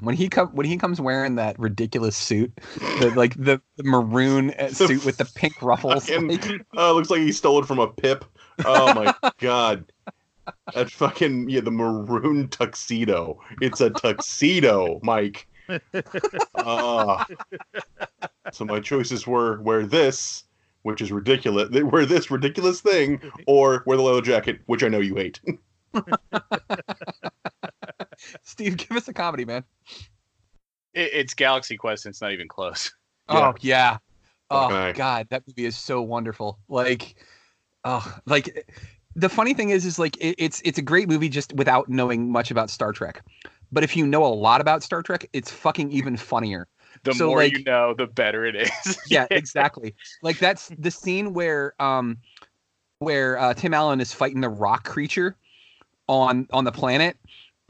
when 0.00 0.14
he 0.14 0.28
come 0.28 0.48
when 0.48 0.66
he 0.66 0.76
comes 0.76 1.00
wearing 1.00 1.36
that 1.36 1.58
ridiculous 1.58 2.16
suit, 2.16 2.52
the 3.00 3.12
like 3.14 3.34
the, 3.34 3.60
the 3.76 3.82
maroon 3.84 4.50
uh, 4.54 4.68
suit 4.72 5.04
with 5.04 5.18
the 5.18 5.24
pink 5.34 5.54
ruffles, 5.62 6.06
Fucking- 6.08 6.28
like, 6.28 6.66
uh, 6.76 6.92
looks 6.92 7.10
like 7.10 7.20
he 7.20 7.32
stole 7.32 7.58
it 7.60 7.66
from 7.66 7.78
a 7.78 7.88
pip. 7.88 8.24
Oh 8.64 8.94
my 8.94 9.14
god. 9.38 9.84
That 10.74 10.90
fucking 10.90 11.50
yeah, 11.50 11.60
the 11.60 11.70
maroon 11.72 12.48
tuxedo. 12.48 13.38
It's 13.60 13.80
a 13.80 13.90
tuxedo, 13.90 15.00
Mike. 15.02 15.46
Ah. 16.54 17.26
so 18.52 18.64
my 18.64 18.78
choices 18.78 19.26
were 19.26 19.60
wear 19.62 19.84
this, 19.84 20.44
which 20.82 21.00
is 21.00 21.10
ridiculous. 21.10 21.68
Wear 21.70 22.06
this 22.06 22.30
ridiculous 22.30 22.80
thing, 22.80 23.20
or 23.48 23.82
wear 23.86 23.96
the 23.96 24.04
leather 24.04 24.22
jacket, 24.22 24.60
which 24.66 24.84
I 24.84 24.88
know 24.88 25.00
you 25.00 25.16
hate. 25.16 25.40
Steve, 28.42 28.76
give 28.76 28.96
us 28.96 29.08
a 29.08 29.12
comedy, 29.12 29.44
man. 29.44 29.64
It, 30.94 31.10
it's 31.12 31.34
Galaxy 31.34 31.76
Quest. 31.76 32.06
And 32.06 32.12
it's 32.12 32.20
not 32.20 32.32
even 32.32 32.48
close. 32.48 32.92
Oh 33.28 33.54
yeah. 33.60 33.98
Oh 34.50 34.68
Fucking 34.68 34.76
A. 34.76 34.92
god, 34.92 35.26
that 35.30 35.42
movie 35.46 35.64
is 35.64 35.76
so 35.76 36.00
wonderful. 36.00 36.58
Like, 36.68 37.16
oh, 37.84 38.18
like 38.26 38.72
the 39.16 39.28
funny 39.28 39.54
thing 39.54 39.70
is, 39.70 39.84
is 39.84 39.98
like 39.98 40.16
it, 40.18 40.36
it's 40.38 40.62
it's 40.64 40.78
a 40.78 40.82
great 40.82 41.08
movie 41.08 41.28
just 41.28 41.52
without 41.54 41.88
knowing 41.88 42.30
much 42.30 42.50
about 42.52 42.70
Star 42.70 42.92
Trek. 42.92 43.22
But 43.72 43.82
if 43.82 43.96
you 43.96 44.06
know 44.06 44.24
a 44.24 44.28
lot 44.32 44.60
about 44.60 44.84
Star 44.84 45.02
Trek, 45.02 45.28
it's 45.32 45.50
fucking 45.50 45.90
even 45.90 46.16
funnier. 46.16 46.68
The 47.02 47.14
So, 47.14 47.26
more 47.28 47.38
like- 47.38 47.58
you 47.58 47.64
know, 47.64 47.94
the 47.94 48.06
better 48.06 48.44
it 48.46 48.54
is. 48.54 48.98
yeah, 49.10 49.26
exactly. 49.32 49.94
Like 50.22 50.38
that's 50.38 50.70
the 50.78 50.90
scene 50.92 51.34
where 51.34 51.74
um 51.80 52.18
where 53.00 53.38
uh, 53.38 53.54
Tim 53.54 53.74
Allen 53.74 54.00
is 54.00 54.12
fighting 54.12 54.40
the 54.40 54.48
rock 54.48 54.84
creature 54.84 55.36
on 56.08 56.46
on 56.52 56.64
the 56.64 56.72
planet. 56.72 57.16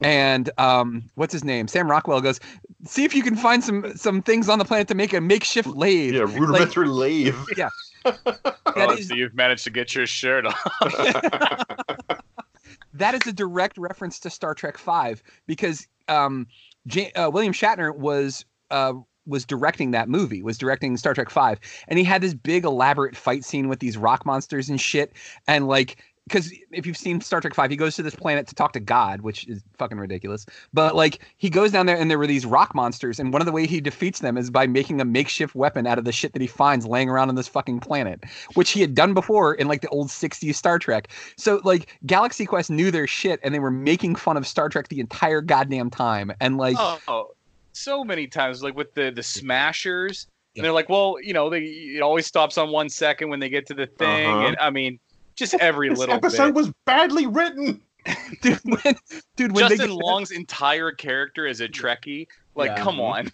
And 0.02 0.50
um, 0.59 1.04
what's 1.14 1.32
his 1.32 1.42
name? 1.42 1.68
Sam 1.68 1.90
Rockwell 1.90 2.20
goes, 2.20 2.38
see 2.85 3.04
if 3.04 3.14
you 3.14 3.22
can 3.22 3.35
find 3.35 3.64
some 3.64 3.96
some 3.96 4.20
things 4.20 4.48
on 4.48 4.59
the 4.59 4.64
planet 4.64 4.88
to 4.88 4.94
make 4.94 5.12
a 5.14 5.20
makeshift 5.20 5.68
lathe. 5.68 6.14
Yeah, 6.14 6.20
rudimentary 6.22 6.88
lathe. 6.88 7.35
Yeah, 7.56 7.70
oh, 8.04 8.90
is- 8.92 9.09
so 9.09 9.14
you've 9.14 9.35
managed 9.35 9.64
to 9.64 9.70
get 9.70 9.94
your 9.94 10.06
shirt 10.06 10.46
off. 10.46 10.62
that 12.94 13.14
is 13.14 13.26
a 13.26 13.32
direct 13.32 13.78
reference 13.78 14.18
to 14.20 14.30
Star 14.30 14.54
Trek 14.54 14.78
Five 14.78 15.22
because 15.46 15.88
um, 16.09 16.46
J- 16.87 17.12
uh, 17.12 17.30
William 17.30 17.52
Shatner 17.52 17.96
was 17.96 18.44
uh, 18.70 18.92
was 19.26 19.44
directing 19.44 19.90
that 19.92 20.09
movie, 20.09 20.42
was 20.42 20.59
directing 20.59 20.96
Star 20.98 21.14
Trek 21.14 21.30
Five, 21.30 21.59
and 21.88 21.98
he 21.98 22.04
had 22.04 22.20
this 22.20 22.35
big 22.35 22.64
elaborate 22.64 23.16
fight 23.16 23.44
scene 23.44 23.68
with 23.68 23.80
these 23.80 23.96
rock 23.96 24.26
monsters 24.26 24.68
and 24.68 24.80
shit, 24.80 25.12
and 25.48 25.66
like. 25.66 26.02
Because 26.28 26.52
if 26.72 26.86
you've 26.86 26.96
seen 26.96 27.20
Star 27.20 27.40
Trek 27.40 27.54
Five, 27.54 27.70
he 27.70 27.76
goes 27.76 27.94
to 27.96 28.02
this 28.02 28.16
planet 28.16 28.48
to 28.48 28.54
talk 28.54 28.72
to 28.72 28.80
God, 28.80 29.20
which 29.20 29.46
is 29.46 29.62
fucking 29.78 29.96
ridiculous. 29.96 30.44
But 30.74 30.96
like, 30.96 31.20
he 31.36 31.48
goes 31.48 31.70
down 31.70 31.86
there, 31.86 31.96
and 31.96 32.10
there 32.10 32.18
were 32.18 32.26
these 32.26 32.44
rock 32.44 32.74
monsters, 32.74 33.20
and 33.20 33.32
one 33.32 33.40
of 33.40 33.46
the 33.46 33.52
way 33.52 33.64
he 33.64 33.80
defeats 33.80 34.18
them 34.18 34.36
is 34.36 34.50
by 34.50 34.66
making 34.66 35.00
a 35.00 35.04
makeshift 35.04 35.54
weapon 35.54 35.86
out 35.86 35.98
of 35.98 36.04
the 36.04 36.10
shit 36.10 36.32
that 36.32 36.42
he 36.42 36.48
finds 36.48 36.84
laying 36.84 37.08
around 37.08 37.28
on 37.28 37.36
this 37.36 37.46
fucking 37.46 37.78
planet, 37.78 38.24
which 38.54 38.70
he 38.70 38.80
had 38.80 38.92
done 38.92 39.14
before 39.14 39.54
in 39.54 39.68
like 39.68 39.82
the 39.82 39.88
old 39.90 40.08
'60s 40.08 40.56
Star 40.56 40.80
Trek. 40.80 41.08
So 41.36 41.60
like 41.62 41.96
Galaxy 42.06 42.44
Quest 42.44 42.70
knew 42.70 42.90
their 42.90 43.06
shit 43.06 43.38
and 43.44 43.54
they 43.54 43.60
were 43.60 43.70
making 43.70 44.16
fun 44.16 44.36
of 44.36 44.48
Star 44.48 44.68
Trek 44.68 44.88
the 44.88 44.98
entire 44.98 45.40
goddamn 45.40 45.90
time. 45.90 46.32
And 46.40 46.56
like 46.56 46.76
oh, 46.78 47.34
so 47.72 48.02
many 48.02 48.26
times, 48.26 48.64
like 48.64 48.74
with 48.74 48.92
the 48.94 49.10
the 49.10 49.22
Smashers, 49.22 50.26
and 50.56 50.64
they're 50.64 50.72
like, 50.72 50.88
well, 50.88 51.16
you 51.22 51.32
know, 51.34 51.50
they 51.50 51.62
it 51.62 52.02
always 52.02 52.26
stops 52.26 52.58
on 52.58 52.70
one 52.70 52.88
second 52.88 53.28
when 53.28 53.38
they 53.38 53.48
get 53.48 53.66
to 53.66 53.74
the 53.74 53.86
thing, 53.86 54.26
Uh-huh. 54.26 54.46
and 54.46 54.56
I 54.58 54.70
mean, 54.70 54.98
just 55.37 55.55
every 55.55 55.88
This 55.88 55.99
little 55.99 56.14
episode 56.16 56.46
bit. 56.46 56.55
was 56.55 56.72
badly 56.85 57.27
written. 57.27 57.83
dude, 58.42 58.61
when, 58.64 58.94
dude, 59.37 59.53
when 59.53 59.68
Justin 59.68 59.88
they 59.90 59.94
Long's 59.94 60.31
entire 60.31 60.90
character 60.92 61.46
as 61.46 61.61
a 61.61 61.68
Trekkie, 61.68 62.27
like, 62.55 62.70
Yeah. 62.70 62.83
come 62.83 63.01
on. 63.01 63.31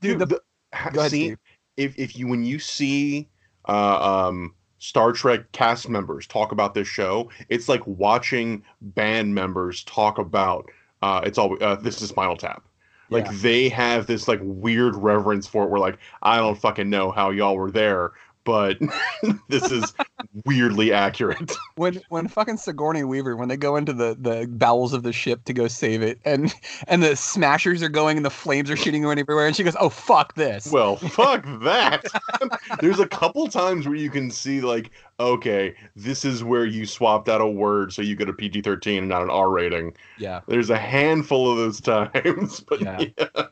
dude, 0.00 0.20
the, 0.20 0.40
ha- 0.72 0.90
Go 0.90 1.00
ahead, 1.00 1.10
see, 1.10 1.26
Steve. 1.28 1.38
if 1.76 1.98
if 1.98 2.16
you 2.16 2.28
when 2.28 2.44
you 2.44 2.58
see 2.58 3.28
uh, 3.68 4.26
um, 4.28 4.54
Star 4.78 5.12
Trek 5.12 5.50
cast 5.52 5.88
members 5.88 6.26
talk 6.26 6.52
about 6.52 6.74
this 6.74 6.88
show, 6.88 7.28
it's 7.48 7.68
like 7.68 7.84
watching 7.86 8.62
band 8.80 9.34
members 9.34 9.82
talk 9.84 10.18
about 10.18 10.68
uh, 11.02 11.20
it's 11.24 11.38
all 11.38 11.56
uh, 11.62 11.74
this 11.76 12.00
is 12.02 12.10
Spinal 12.10 12.36
Tap. 12.36 12.62
Like 13.10 13.26
Yeah. 13.26 13.32
they 13.42 13.68
have 13.70 14.06
this 14.06 14.28
like 14.28 14.40
weird 14.42 14.94
reverence 14.96 15.46
for 15.48 15.64
it. 15.64 15.70
Where 15.70 15.80
like 15.80 15.98
I 16.22 16.36
don't 16.36 16.58
fucking 16.58 16.88
know 16.88 17.10
how 17.10 17.30
y'all 17.30 17.56
were 17.56 17.70
there, 17.70 18.12
but 18.44 18.78
this 19.48 19.70
is 19.70 19.92
weirdly 20.44 20.92
accurate. 20.92 21.52
when 21.76 22.00
when 22.08 22.28
fucking 22.28 22.56
Sigourney 22.56 23.04
Weaver 23.04 23.36
when 23.36 23.48
they 23.48 23.56
go 23.56 23.76
into 23.76 23.92
the 23.92 24.16
the 24.18 24.46
bowels 24.50 24.92
of 24.92 25.02
the 25.02 25.12
ship 25.12 25.44
to 25.44 25.52
go 25.52 25.68
save 25.68 26.02
it 26.02 26.18
and 26.24 26.52
and 26.88 27.02
the 27.02 27.14
smashers 27.16 27.82
are 27.82 27.88
going 27.88 28.16
and 28.16 28.24
the 28.26 28.30
flames 28.30 28.70
are 28.70 28.76
shooting 28.76 29.04
everywhere 29.04 29.46
and 29.46 29.54
she 29.56 29.62
goes 29.62 29.76
oh 29.80 29.88
fuck 29.88 30.34
this 30.34 30.70
Well, 30.72 30.96
fuck 30.96 31.44
that. 31.62 32.04
There's 32.80 33.00
a 33.00 33.06
couple 33.08 33.46
times 33.48 33.86
where 33.86 33.96
you 33.96 34.10
can 34.10 34.30
see 34.30 34.60
like, 34.60 34.90
okay, 35.20 35.74
this 35.96 36.24
is 36.24 36.42
where 36.42 36.64
you 36.64 36.86
swapped 36.86 37.28
out 37.28 37.40
a 37.40 37.46
word 37.46 37.92
so 37.92 38.02
you 38.02 38.16
get 38.16 38.28
a 38.28 38.32
PG-13 38.32 38.98
and 38.98 39.08
not 39.08 39.22
an 39.22 39.30
R 39.30 39.50
rating. 39.50 39.94
yeah 40.18 40.40
There's 40.48 40.70
a 40.70 40.78
handful 40.78 41.50
of 41.50 41.58
those 41.58 41.80
times, 41.80 42.60
but 42.60 42.80
Yeah. 42.80 43.04
yeah. 43.18 43.46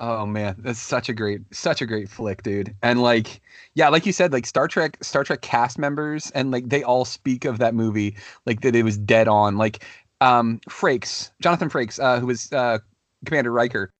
Oh 0.00 0.26
man, 0.26 0.56
that's 0.58 0.80
such 0.80 1.08
a 1.08 1.14
great, 1.14 1.42
such 1.52 1.80
a 1.80 1.86
great 1.86 2.08
flick, 2.08 2.42
dude. 2.42 2.74
And 2.82 3.00
like, 3.00 3.40
yeah, 3.74 3.88
like 3.88 4.04
you 4.06 4.12
said, 4.12 4.32
like 4.32 4.44
Star 4.44 4.66
Trek, 4.66 4.98
Star 5.02 5.22
Trek 5.22 5.40
cast 5.40 5.78
members, 5.78 6.30
and 6.32 6.50
like 6.50 6.68
they 6.68 6.82
all 6.82 7.04
speak 7.04 7.44
of 7.44 7.58
that 7.58 7.74
movie 7.74 8.16
like 8.44 8.62
that 8.62 8.74
it 8.74 8.82
was 8.82 8.98
dead 8.98 9.28
on. 9.28 9.56
Like, 9.56 9.84
um, 10.20 10.60
Frakes, 10.68 11.30
Jonathan 11.40 11.70
Frakes, 11.70 12.02
uh, 12.02 12.18
who 12.18 12.26
was 12.26 12.52
uh, 12.52 12.78
Commander 13.24 13.52
Riker, 13.52 13.92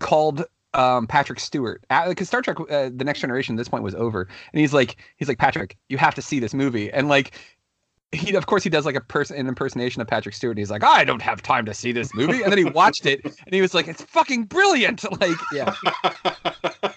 called 0.00 0.44
um 0.74 1.06
Patrick 1.06 1.40
Stewart 1.40 1.82
because 2.08 2.28
Star 2.28 2.42
Trek, 2.42 2.58
uh, 2.60 2.90
the 2.94 3.04
Next 3.04 3.20
Generation, 3.20 3.54
at 3.56 3.58
this 3.58 3.68
point 3.68 3.82
was 3.82 3.94
over, 3.94 4.28
and 4.52 4.60
he's 4.60 4.74
like, 4.74 4.96
he's 5.16 5.28
like 5.28 5.38
Patrick, 5.38 5.76
you 5.88 5.96
have 5.96 6.14
to 6.14 6.22
see 6.22 6.40
this 6.40 6.54
movie, 6.54 6.90
and 6.92 7.08
like. 7.08 7.32
He 8.12 8.34
of 8.34 8.46
course 8.46 8.64
he 8.64 8.70
does 8.70 8.84
like 8.86 8.96
a 8.96 9.00
person 9.00 9.36
an 9.36 9.46
impersonation 9.46 10.02
of 10.02 10.08
Patrick 10.08 10.34
Stewart. 10.34 10.52
And 10.52 10.58
he's 10.58 10.70
like, 10.70 10.82
I 10.82 11.04
don't 11.04 11.22
have 11.22 11.42
time 11.42 11.64
to 11.66 11.74
see 11.74 11.92
this 11.92 12.12
movie, 12.14 12.42
and 12.42 12.50
then 12.50 12.58
he 12.58 12.64
watched 12.64 13.06
it 13.06 13.24
and 13.24 13.54
he 13.54 13.60
was 13.60 13.72
like, 13.74 13.86
it's 13.88 14.02
fucking 14.02 14.44
brilliant. 14.44 15.04
Like, 15.20 15.36
yeah, 15.52 15.74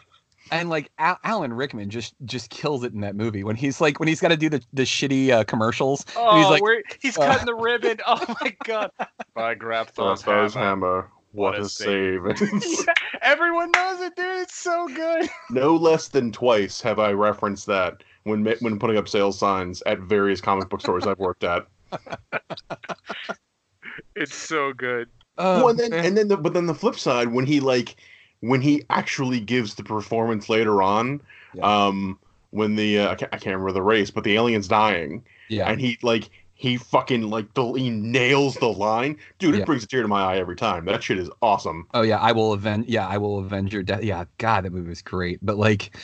and 0.51 0.69
like 0.69 0.91
Al- 0.99 1.19
Alan 1.23 1.53
Rickman 1.53 1.89
just 1.89 2.13
just 2.25 2.49
kills 2.49 2.83
it 2.83 2.93
in 2.93 3.01
that 3.01 3.15
movie 3.15 3.43
when 3.43 3.55
he's 3.55 3.79
like 3.81 3.99
when 3.99 4.07
he's 4.07 4.19
got 4.21 4.29
to 4.29 4.37
do 4.37 4.49
the 4.49 4.63
the 4.73 4.83
shitty 4.83 5.29
uh, 5.29 5.43
commercials. 5.43 6.03
and 6.09 6.15
Oh, 6.17 6.37
he's 6.39 6.47
like, 6.49 6.61
where 6.61 6.83
he's 6.99 7.17
uh, 7.17 7.25
cutting 7.27 7.45
the 7.45 7.55
ribbon. 7.55 7.97
Oh 8.07 8.35
my 8.41 8.55
god! 8.65 8.91
By 9.33 9.55
grab 9.55 9.91
Those 9.95 10.21
Thor's 10.23 10.53
hammer. 10.53 10.65
hammer. 10.65 11.09
What, 11.31 11.53
What 11.53 11.59
a 11.59 11.63
a 11.63 11.69
save. 11.69 12.21
Yeah, 12.27 12.93
everyone 13.23 13.71
knows 13.71 14.01
it, 14.01 14.15
dude. 14.15 14.41
It's 14.43 14.55
so 14.55 14.87
good. 14.87 15.27
no 15.49 15.75
less 15.75 16.07
than 16.09 16.31
twice 16.31 16.79
have 16.81 16.99
I 16.99 17.11
referenced 17.11 17.65
that 17.67 18.03
when 18.23 18.45
when 18.61 18.79
putting 18.79 18.97
up 18.97 19.07
sales 19.07 19.37
signs 19.37 19.81
at 19.85 19.99
various 19.99 20.41
comic 20.41 20.69
book 20.69 20.81
stores 20.81 21.05
I've 21.07 21.19
worked 21.19 21.43
at. 21.43 21.65
It's 24.15 24.35
so 24.35 24.73
good. 24.73 25.09
uh, 25.37 25.61
well, 25.63 25.69
and 25.69 25.79
then, 25.79 25.91
man. 25.91 26.05
and 26.05 26.17
then 26.17 26.27
the, 26.27 26.37
but 26.37 26.53
then 26.53 26.65
the 26.65 26.73
flip 26.75 26.97
side 26.97 27.27
when 27.29 27.45
he 27.45 27.59
like 27.59 27.95
when 28.41 28.61
he 28.61 28.83
actually 28.89 29.39
gives 29.39 29.75
the 29.75 29.83
performance 29.83 30.49
later 30.49 30.81
on 30.81 31.21
Yeah. 31.53 31.87
um 31.87 32.19
when 32.51 32.75
the 32.75 32.99
uh, 32.99 33.11
I, 33.11 33.15
can't, 33.15 33.33
I 33.33 33.37
can't 33.37 33.55
remember 33.55 33.71
the 33.71 33.81
race 33.81 34.11
but 34.11 34.23
the 34.23 34.35
alien's 34.35 34.67
dying 34.67 35.23
yeah, 35.49 35.69
and 35.69 35.79
he 35.81 35.97
like 36.03 36.29
he 36.55 36.77
fucking 36.77 37.29
like 37.29 37.51
the, 37.55 37.71
he 37.73 37.89
nails 37.89 38.55
the 38.55 38.67
line 38.67 39.17
dude 39.39 39.55
Yeah. 39.55 39.61
it 39.61 39.65
brings 39.65 39.83
a 39.83 39.87
tear 39.87 40.01
to 40.03 40.07
my 40.07 40.21
eye 40.23 40.37
every 40.37 40.55
time 40.55 40.85
that 40.85 41.03
shit 41.03 41.17
is 41.19 41.29
awesome 41.41 41.87
oh 41.93 42.01
yeah, 42.01 42.17
I 42.19 42.31
will 42.31 42.53
avenge. 42.53 42.87
Yeah, 42.87 43.07
I 43.07 43.17
will 43.17 43.39
avenge 43.39 43.73
your 43.73 43.83
death. 43.83 44.03
Yeah, 44.03 44.25
God, 44.37 44.65
that 44.65 44.71
movie 44.71 44.89
was 44.89 45.01
great. 45.01 45.39
But 45.41 45.57
like, 45.57 45.95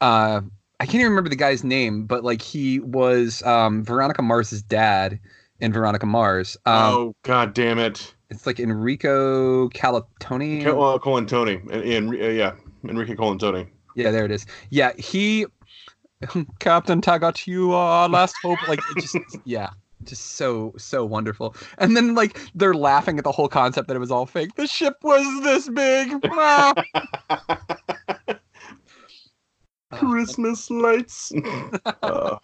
uh, 0.00 0.42
I 0.84 0.86
can't 0.86 0.96
even 0.96 1.12
remember 1.12 1.30
the 1.30 1.36
guy's 1.36 1.64
name, 1.64 2.04
but 2.04 2.24
like 2.24 2.42
he 2.42 2.78
was 2.78 3.42
um 3.44 3.82
Veronica 3.82 4.20
Mars's 4.20 4.62
dad 4.62 5.18
in 5.58 5.72
Veronica 5.72 6.04
Mars. 6.04 6.58
Um, 6.66 6.92
oh 6.92 7.16
god 7.22 7.54
damn 7.54 7.78
it! 7.78 8.14
It's 8.28 8.46
like 8.46 8.60
Enrico 8.60 9.70
Calatoni. 9.70 10.62
Cal- 10.62 10.82
uh, 10.84 10.98
Colantoni, 10.98 11.72
and, 11.72 12.10
uh, 12.10 12.28
yeah, 12.28 12.52
Enrique 12.86 13.14
Colantoni. 13.14 13.66
Yeah, 13.94 14.10
there 14.10 14.26
it 14.26 14.30
is. 14.30 14.44
Yeah, 14.68 14.92
he, 14.98 15.46
Captain 16.58 17.00
Taggart, 17.00 17.46
you 17.46 17.72
are 17.72 18.06
last 18.06 18.36
hope. 18.42 18.58
Like, 18.68 18.80
it 18.80 19.00
just 19.00 19.16
yeah, 19.46 19.70
just 20.02 20.32
so 20.32 20.74
so 20.76 21.02
wonderful. 21.06 21.56
And 21.78 21.96
then 21.96 22.14
like 22.14 22.38
they're 22.54 22.74
laughing 22.74 23.16
at 23.16 23.24
the 23.24 23.32
whole 23.32 23.48
concept 23.48 23.88
that 23.88 23.96
it 23.96 24.00
was 24.00 24.10
all 24.10 24.26
fake. 24.26 24.54
The 24.56 24.66
ship 24.66 24.96
was 25.02 25.42
this 25.42 25.66
big. 25.70 26.14
Christmas 29.98 30.70
lights. 30.70 31.32
oh, 32.02 32.38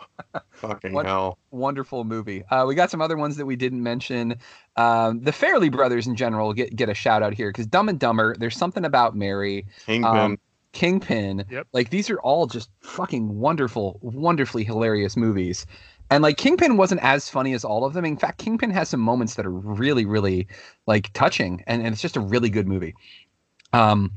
fucking 0.52 0.92
What- 0.92 1.06
hell. 1.06 1.38
Wonderful 1.50 2.04
movie. 2.04 2.44
Uh, 2.50 2.64
we 2.66 2.74
got 2.74 2.90
some 2.90 3.00
other 3.02 3.16
ones 3.16 3.36
that 3.36 3.46
we 3.46 3.56
didn't 3.56 3.82
mention. 3.82 4.36
Um, 4.76 5.20
the 5.20 5.32
Farrelly 5.32 5.70
brothers 5.70 6.06
in 6.06 6.16
general 6.16 6.52
get 6.52 6.76
get 6.76 6.88
a 6.88 6.94
shout 6.94 7.22
out 7.22 7.34
here 7.34 7.50
because 7.50 7.66
Dumb 7.66 7.88
and 7.88 7.98
Dumber. 7.98 8.36
There's 8.38 8.56
something 8.56 8.84
about 8.84 9.16
Mary. 9.16 9.66
Kingpin. 9.86 10.16
Um, 10.16 10.38
Kingpin. 10.72 11.44
Yep. 11.50 11.66
Like 11.72 11.90
these 11.90 12.08
are 12.10 12.20
all 12.20 12.46
just 12.46 12.70
fucking 12.80 13.38
wonderful, 13.38 13.98
wonderfully 14.02 14.64
hilarious 14.64 15.16
movies. 15.16 15.66
And 16.10 16.22
like 16.22 16.36
Kingpin 16.36 16.76
wasn't 16.76 17.02
as 17.02 17.28
funny 17.28 17.52
as 17.54 17.64
all 17.64 17.84
of 17.84 17.92
them. 17.92 18.04
In 18.04 18.16
fact, 18.16 18.38
Kingpin 18.38 18.70
has 18.70 18.88
some 18.88 19.00
moments 19.00 19.34
that 19.34 19.46
are 19.46 19.50
really, 19.52 20.04
really 20.04 20.48
like 20.86 21.12
touching, 21.12 21.62
and, 21.66 21.82
and 21.82 21.92
it's 21.92 22.02
just 22.02 22.16
a 22.16 22.20
really 22.20 22.50
good 22.50 22.66
movie. 22.66 22.94
Um, 23.72 24.12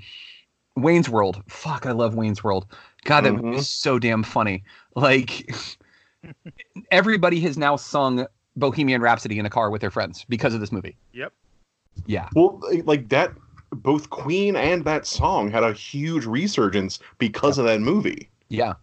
Wayne's 0.76 1.08
World. 1.08 1.44
Fuck, 1.48 1.86
I 1.86 1.92
love 1.92 2.16
Wayne's 2.16 2.44
World. 2.44 2.66
God, 3.06 3.26
that 3.26 3.34
movie 3.34 3.50
is 3.50 3.54
mm-hmm. 3.56 3.62
so 3.62 4.00
damn 4.00 4.24
funny. 4.24 4.64
Like 4.96 5.54
everybody 6.92 7.40
has 7.42 7.58
now 7.58 7.76
sung 7.76 8.28
Bohemian 8.56 9.02
Rhapsody 9.02 9.40
in 9.40 9.46
a 9.46 9.50
car 9.50 9.70
with 9.70 9.82
their 9.82 9.92
friends 9.92 10.26
because 10.30 10.54
of 10.54 10.60
this 10.60 10.72
movie. 10.72 10.96
Yep. 11.14 11.34
Yeah. 12.06 12.30
Well, 12.36 12.62
like 12.86 13.10
that, 13.10 13.32
both 13.72 14.10
Queen 14.10 14.56
and 14.56 14.86
that 14.86 15.06
song 15.06 15.50
had 15.50 15.64
a 15.64 15.74
huge 15.74 16.26
resurgence 16.26 17.00
because 17.18 17.58
of 17.58 17.66
that 17.66 17.82
movie. 17.82 18.30
Yeah. 18.50 18.74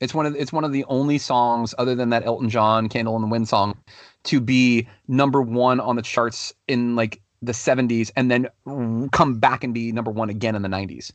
It's 0.00 0.14
one 0.14 0.24
of 0.24 0.34
it's 0.34 0.52
one 0.52 0.64
of 0.64 0.72
the 0.72 0.84
only 0.84 1.18
songs 1.18 1.74
other 1.76 1.94
than 1.94 2.08
that 2.08 2.24
Elton 2.24 2.48
John 2.48 2.88
Candle 2.88 3.16
in 3.16 3.22
the 3.22 3.28
Wind 3.28 3.48
song 3.48 3.76
to 4.24 4.40
be 4.40 4.88
number 5.08 5.42
1 5.42 5.78
on 5.78 5.96
the 5.96 6.02
charts 6.02 6.54
in 6.68 6.96
like 6.96 7.20
the 7.42 7.52
70s 7.52 8.10
and 8.16 8.30
then 8.30 8.48
come 9.12 9.38
back 9.38 9.62
and 9.62 9.74
be 9.74 9.92
number 9.92 10.10
1 10.10 10.30
again 10.30 10.54
in 10.54 10.62
the 10.62 10.68
90s. 10.68 11.12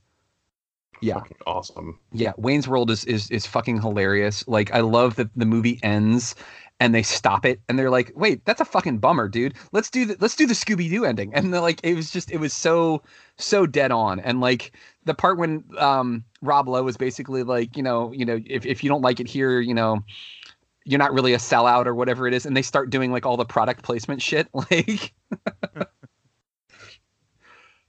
Yeah. 1.01 1.15
Fucking 1.15 1.37
awesome. 1.45 1.99
Yeah, 2.11 2.33
Wayne's 2.37 2.67
World 2.67 2.89
is 2.89 3.05
is 3.05 3.29
is 3.31 3.45
fucking 3.45 3.81
hilarious. 3.81 4.47
Like 4.47 4.73
I 4.73 4.81
love 4.81 5.15
that 5.15 5.29
the 5.35 5.45
movie 5.45 5.79
ends 5.83 6.35
and 6.79 6.93
they 6.93 7.03
stop 7.03 7.45
it 7.45 7.61
and 7.67 7.79
they're 7.79 7.89
like, 7.89 8.11
"Wait, 8.15 8.43
that's 8.45 8.61
a 8.61 8.65
fucking 8.65 8.97
bummer, 8.99 9.27
dude. 9.27 9.53
Let's 9.71 9.89
do 9.89 10.05
the 10.05 10.17
let's 10.19 10.35
do 10.35 10.45
the 10.45 10.53
Scooby 10.53 10.89
Doo 10.89 11.05
ending." 11.05 11.33
And 11.33 11.53
they're 11.53 11.61
like, 11.61 11.79
it 11.83 11.95
was 11.95 12.11
just 12.11 12.31
it 12.31 12.37
was 12.37 12.53
so 12.53 13.01
so 13.37 13.65
dead 13.65 13.91
on. 13.91 14.19
And 14.19 14.41
like 14.41 14.71
the 15.05 15.13
part 15.13 15.37
when 15.37 15.63
um 15.77 16.23
Rob 16.41 16.67
Lowe 16.67 16.83
was 16.83 16.97
basically 16.97 17.43
like, 17.43 17.77
you 17.77 17.83
know, 17.83 18.11
you 18.11 18.25
know, 18.25 18.39
if 18.45 18.65
if 18.65 18.83
you 18.83 18.89
don't 18.89 19.01
like 19.01 19.19
it 19.19 19.27
here, 19.27 19.59
you 19.59 19.73
know, 19.73 20.03
you're 20.85 20.99
not 20.99 21.13
really 21.13 21.33
a 21.33 21.37
sellout 21.37 21.85
or 21.85 21.95
whatever 21.95 22.27
it 22.27 22.33
is, 22.33 22.45
and 22.45 22.55
they 22.55 22.61
start 22.61 22.89
doing 22.89 23.11
like 23.11 23.25
all 23.25 23.37
the 23.37 23.45
product 23.45 23.83
placement 23.83 24.21
shit, 24.21 24.47
like. 24.53 25.13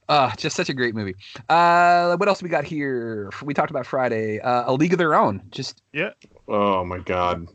Uh, 0.09 0.31
just 0.37 0.55
such 0.55 0.69
a 0.69 0.73
great 0.73 0.95
movie. 0.95 1.15
Uh, 1.49 2.15
what 2.15 2.29
else 2.29 2.41
we 2.41 2.49
got 2.49 2.63
here? 2.63 3.29
We 3.43 3.53
talked 3.53 3.69
about 3.71 3.85
Friday. 3.85 4.39
Uh, 4.39 4.71
A 4.71 4.73
League 4.73 4.93
of 4.93 4.99
Their 4.99 5.15
Own. 5.15 5.41
Just 5.51 5.81
Yeah. 5.93 6.11
Oh 6.47 6.85
my 6.85 6.99
god. 6.99 7.47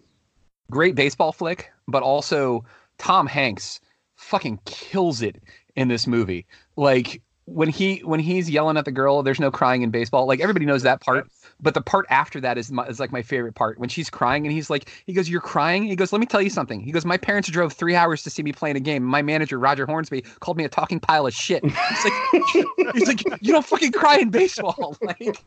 great 0.71 0.95
baseball 0.95 1.33
flick, 1.33 1.71
but 1.89 2.03
also 2.03 2.65
Tom 2.99 3.27
Hanks 3.27 3.81
fucking 4.17 4.59
kills 4.67 5.23
it 5.23 5.43
in 5.77 5.89
this 5.89 6.07
movie. 6.07 6.47
Like 6.77 7.23
when 7.47 7.69
he 7.69 7.99
when 8.01 8.21
he's 8.21 8.49
yelling 8.51 8.77
at 8.77 8.85
the 8.85 8.93
girl, 8.93 9.23
there's 9.23 9.41
no 9.41 9.51
crying 9.51 9.83
in 9.83 9.91
baseball. 9.91 10.27
Like 10.27 10.41
everybody 10.41 10.67
knows 10.67 10.83
that 10.83 11.01
part, 11.01 11.27
but 11.63 11.75
the 11.75 11.81
part 11.81 12.07
after 12.11 12.41
that 12.41 12.59
is 12.59 12.71
my, 12.73 12.85
is 12.87 12.99
like 12.99 13.13
my 13.13 13.23
favorite 13.23 13.55
part. 13.55 13.79
When 13.79 13.89
she's 13.89 14.11
crying 14.11 14.45
and 14.47 14.53
he's 14.53 14.69
like, 14.69 14.91
he 15.07 15.13
goes, 15.13 15.29
"You're 15.29 15.41
crying." 15.41 15.85
He 15.85 15.97
goes, 15.97 16.13
"Let 16.13 16.19
me 16.19 16.27
tell 16.27 16.43
you 16.43 16.51
something." 16.51 16.81
He 16.81 16.91
goes, 16.91 17.05
"My 17.05 17.17
parents 17.17 17.49
drove 17.49 17.73
three 17.73 17.95
hours 17.95 18.23
to 18.25 18.31
see 18.31 18.43
me 18.43 18.53
playing 18.53 18.77
a 18.77 18.81
game. 18.81 19.05
My 19.05 19.23
manager 19.23 19.59
Roger 19.59 19.87
Hornsby 19.87 20.23
called 20.41 20.57
me 20.57 20.65
a 20.65 20.69
talking 20.69 20.99
pile 21.01 21.27
of 21.27 21.33
shit." 21.33 21.65
He's 21.65 22.05
like, 22.05 22.65
he's 22.95 23.09
like, 23.09 23.23
"You 23.41 23.53
don't 23.53 23.65
fucking 23.65 23.93
cry 23.93 24.19
in 24.19 24.31
baseball." 24.31 24.97
Like, 25.03 25.45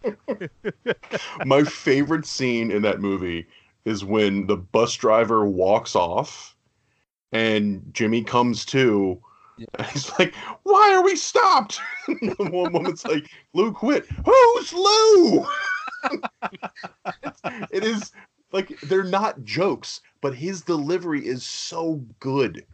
My 1.45 1.63
favorite 1.63 2.25
scene 2.25 2.71
in 2.71 2.81
that 2.81 2.99
movie 2.99 3.47
is 3.85 4.03
when 4.03 4.47
the 4.47 4.57
bus 4.57 4.95
driver 4.95 5.45
walks 5.45 5.95
off 5.95 6.55
and 7.31 7.83
Jimmy 7.93 8.23
comes 8.23 8.65
to. 8.67 9.21
And 9.57 9.87
he's 9.87 10.11
like, 10.19 10.33
"Why 10.63 10.93
are 10.95 11.03
we 11.03 11.15
stopped?" 11.15 11.79
One 12.37 12.73
woman's 12.73 13.05
like, 13.05 13.29
"Lou 13.53 13.71
quit." 13.71 14.05
Who's 14.25 14.73
Lou? 14.73 15.45
it 17.71 17.83
is 17.83 18.11
like 18.51 18.79
they're 18.81 19.03
not 19.03 19.43
jokes, 19.43 20.01
but 20.21 20.35
his 20.35 20.61
delivery 20.61 21.25
is 21.25 21.43
so 21.45 22.01
good. 22.19 22.65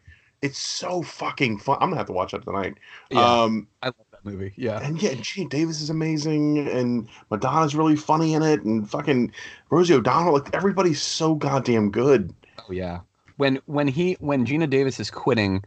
It's 0.41 0.57
so 0.57 1.03
fucking 1.03 1.59
fun. 1.59 1.77
I'm 1.79 1.89
gonna 1.89 1.97
have 1.97 2.07
to 2.07 2.13
watch 2.13 2.31
that 2.31 2.43
tonight. 2.43 2.75
Yeah. 3.11 3.43
Um, 3.43 3.67
I 3.83 3.87
love 3.87 3.95
that 4.11 4.25
movie. 4.25 4.53
Yeah. 4.55 4.79
and 4.79 5.01
yeah, 5.01 5.11
Geena 5.11 5.49
Davis 5.49 5.81
is 5.81 5.91
amazing, 5.91 6.67
and 6.67 7.07
Madonna's 7.29 7.75
really 7.75 7.95
funny 7.95 8.33
in 8.33 8.41
it, 8.41 8.63
and 8.63 8.89
fucking 8.89 9.31
Rosie 9.69 9.93
O'Donnell. 9.93 10.33
Like 10.33 10.53
everybody's 10.53 11.01
so 11.01 11.35
goddamn 11.35 11.91
good. 11.91 12.33
Oh 12.57 12.71
yeah. 12.71 13.01
When 13.37 13.61
when 13.67 13.87
he 13.87 14.13
when 14.19 14.45
Geena 14.45 14.69
Davis 14.69 14.99
is 14.99 15.11
quitting 15.11 15.63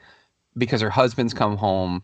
because 0.57 0.81
her 0.81 0.91
husband's 0.91 1.35
come 1.35 1.57
home 1.57 2.03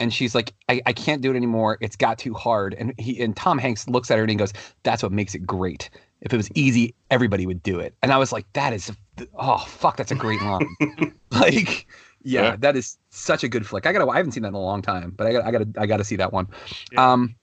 and 0.00 0.12
she's 0.12 0.34
like, 0.34 0.52
I, 0.68 0.82
I 0.86 0.92
can't 0.92 1.22
do 1.22 1.30
it 1.32 1.36
anymore. 1.36 1.78
It's 1.80 1.96
got 1.96 2.18
too 2.18 2.34
hard. 2.34 2.74
And 2.74 2.92
he 2.98 3.22
and 3.22 3.36
Tom 3.36 3.58
Hanks 3.58 3.88
looks 3.88 4.10
at 4.10 4.16
her 4.18 4.24
and 4.24 4.30
he 4.30 4.36
goes, 4.36 4.52
That's 4.82 5.02
what 5.02 5.12
makes 5.12 5.34
it 5.34 5.46
great. 5.46 5.90
If 6.20 6.32
it 6.32 6.36
was 6.36 6.50
easy, 6.54 6.94
everybody 7.10 7.46
would 7.46 7.62
do 7.62 7.78
it. 7.78 7.94
And 8.02 8.12
I 8.12 8.18
was 8.18 8.32
like, 8.32 8.44
That 8.54 8.72
is 8.72 8.90
oh 9.38 9.58
fuck, 9.58 9.96
that's 9.96 10.10
a 10.10 10.16
great 10.16 10.40
line. 10.42 10.76
like 11.30 11.86
yeah, 12.24 12.42
Yeah. 12.42 12.56
that 12.56 12.76
is 12.76 12.98
such 13.10 13.44
a 13.44 13.48
good 13.48 13.66
flick. 13.66 13.86
I 13.86 13.92
gotta 13.92 14.10
I 14.10 14.16
haven't 14.16 14.32
seen 14.32 14.42
that 14.42 14.48
in 14.50 14.54
a 14.54 14.60
long 14.60 14.82
time, 14.82 15.12
but 15.16 15.26
I 15.26 15.32
gotta 15.32 15.46
I 15.46 15.50
gotta 15.52 15.68
I 15.78 15.86
gotta 15.86 16.04
see 16.04 16.16
that 16.16 16.32
one. 16.32 16.48
Um 16.96 17.36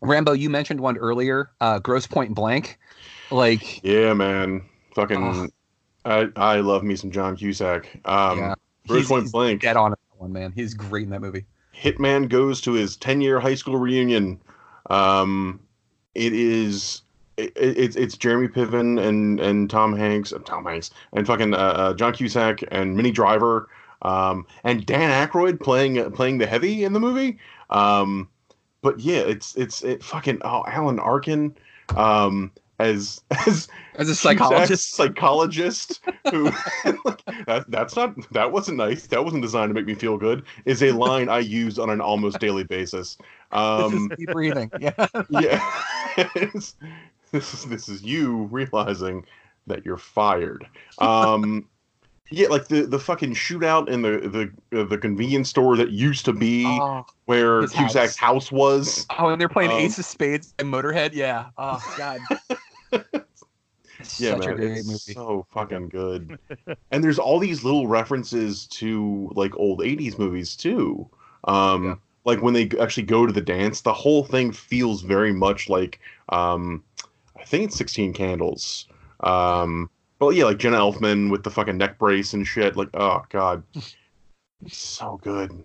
Rambo, 0.00 0.32
you 0.32 0.50
mentioned 0.50 0.80
one 0.80 0.96
earlier, 0.98 1.50
uh 1.60 1.78
Grosse 1.78 2.06
Pointe 2.06 2.34
Blank. 2.34 2.78
Like 3.30 3.84
Yeah, 3.84 4.14
man. 4.14 4.62
Fucking, 4.94 5.22
Ugh. 5.22 5.50
I 6.04 6.28
I 6.36 6.60
love 6.60 6.82
me 6.82 6.96
some 6.96 7.10
John 7.10 7.36
Cusack. 7.36 8.00
Um, 8.04 8.38
Yeah. 8.38 8.54
Bruce 8.86 9.08
he's 9.08 9.32
Blank. 9.32 9.62
dead 9.62 9.76
on 9.76 9.90
that 9.90 9.98
one, 10.18 10.32
man. 10.32 10.52
He's 10.54 10.74
great 10.74 11.04
in 11.04 11.10
that 11.10 11.20
movie. 11.20 11.44
Hitman 11.74 12.28
goes 12.28 12.60
to 12.62 12.72
his 12.72 12.96
10 12.96 13.20
year 13.20 13.40
high 13.40 13.54
school 13.54 13.76
reunion. 13.76 14.40
Um, 14.90 15.60
it 16.14 16.32
is. 16.32 17.02
It, 17.36 17.52
it's 17.56 17.96
it's 17.96 18.16
Jeremy 18.16 18.46
Piven 18.46 19.04
and 19.04 19.40
and 19.40 19.68
Tom 19.68 19.96
Hanks, 19.96 20.32
uh, 20.32 20.38
Tom 20.44 20.64
Hanks 20.64 20.90
and 21.12 21.26
fucking 21.26 21.52
uh, 21.52 21.56
uh, 21.56 21.94
John 21.94 22.12
Cusack 22.12 22.62
and 22.70 22.96
Minnie 22.96 23.10
Driver, 23.10 23.68
um, 24.02 24.46
and 24.62 24.86
Dan 24.86 25.10
Aykroyd 25.10 25.60
playing 25.60 25.98
uh, 25.98 26.10
playing 26.10 26.38
the 26.38 26.46
heavy 26.46 26.84
in 26.84 26.92
the 26.92 27.00
movie. 27.00 27.38
Um, 27.70 28.28
but 28.82 29.00
yeah, 29.00 29.18
it's 29.18 29.56
it's 29.56 29.82
it 29.82 30.04
fucking 30.04 30.42
oh 30.44 30.62
Alan 30.68 31.00
Arkin, 31.00 31.56
um, 31.96 32.52
as 32.78 33.22
as 33.46 33.68
As 33.96 34.08
a 34.08 34.14
psychologist. 34.14 34.94
psychologist 34.94 36.00
who 36.30 36.44
that, 37.46 37.64
that's 37.68 37.94
not 37.96 38.14
that 38.32 38.50
wasn't 38.50 38.76
nice. 38.78 39.06
That 39.06 39.24
wasn't 39.24 39.42
designed 39.42 39.70
to 39.70 39.74
make 39.74 39.86
me 39.86 39.94
feel 39.94 40.16
good. 40.18 40.44
Is 40.64 40.82
a 40.82 40.90
line 40.92 41.28
I 41.28 41.38
use 41.38 41.78
on 41.78 41.90
an 41.90 42.00
almost 42.00 42.40
daily 42.40 42.64
basis. 42.64 43.16
Um, 43.52 44.08
this 44.08 44.18
is 44.18 44.26
breathing. 44.32 44.70
Yeah. 44.80 45.06
yeah, 45.30 45.60
this 46.34 46.74
is 47.54 47.64
this 47.66 47.88
is 47.88 48.02
you 48.02 48.44
realizing 48.50 49.24
that 49.66 49.84
you're 49.84 49.96
fired. 49.96 50.66
Um, 50.98 51.68
yeah, 52.30 52.48
like 52.48 52.68
the 52.68 52.82
the 52.82 52.98
fucking 52.98 53.34
shootout 53.34 53.88
in 53.88 54.02
the 54.02 54.50
the 54.72 54.80
uh, 54.80 54.84
the 54.84 54.98
convenience 54.98 55.50
store 55.50 55.76
that 55.76 55.90
used 55.90 56.24
to 56.24 56.32
be 56.32 56.64
Oh, 56.66 57.04
where 57.26 57.66
Cusack's 57.68 58.16
house, 58.16 58.50
was. 58.50 59.06
Oh, 59.18 59.28
and 59.28 59.40
they're 59.40 59.48
playing 59.48 59.70
Um, 59.70 59.78
Ace 59.78 59.98
of 59.98 60.04
Spades 60.04 60.54
and 60.58 60.72
Motorhead. 60.72 61.12
Yeah. 61.12 61.46
Oh 61.58 61.80
God. 61.96 62.20
Yeah, 64.18 64.36
man, 64.36 64.60
it's 64.60 64.86
movie. 64.86 65.14
so 65.14 65.46
fucking 65.52 65.88
good. 65.88 66.38
and 66.90 67.02
there's 67.02 67.18
all 67.18 67.38
these 67.38 67.64
little 67.64 67.86
references 67.86 68.66
to 68.68 69.30
like 69.34 69.56
old 69.56 69.80
'80s 69.80 70.18
movies 70.18 70.56
too. 70.56 71.08
Um, 71.44 72.00
Like 72.24 72.42
when 72.42 72.54
they 72.54 72.70
actually 72.80 73.02
go 73.02 73.26
to 73.26 73.32
the 73.32 73.40
dance, 73.40 73.82
the 73.82 73.92
whole 73.92 74.24
thing 74.24 74.50
feels 74.50 75.02
very 75.02 75.32
much 75.32 75.68
like 75.68 76.00
um, 76.30 76.82
I 77.38 77.44
think 77.44 77.64
it's 77.64 77.76
Sixteen 77.76 78.12
Candles. 78.12 78.86
Um, 79.20 79.90
but 80.18 80.30
yeah, 80.30 80.44
like 80.44 80.58
Jenna 80.58 80.78
Elfman 80.78 81.30
with 81.30 81.44
the 81.44 81.50
fucking 81.50 81.76
neck 81.76 81.98
brace 81.98 82.32
and 82.32 82.46
shit. 82.46 82.76
Like, 82.76 82.88
oh 82.94 83.24
god, 83.28 83.62
so 84.66 85.20
good. 85.22 85.64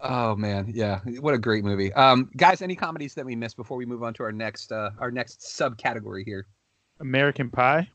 Oh 0.00 0.34
man, 0.34 0.72
yeah, 0.74 0.98
what 1.20 1.34
a 1.34 1.38
great 1.38 1.62
movie. 1.64 1.92
Um, 1.92 2.30
guys, 2.36 2.62
any 2.62 2.74
comedies 2.74 3.14
that 3.14 3.24
we 3.24 3.36
missed 3.36 3.56
before 3.56 3.76
we 3.76 3.86
move 3.86 4.02
on 4.02 4.12
to 4.14 4.24
our 4.24 4.32
next 4.32 4.72
uh, 4.72 4.90
our 4.98 5.12
next 5.12 5.40
subcategory 5.40 6.24
here? 6.24 6.46
American 7.02 7.50
Pie. 7.50 7.88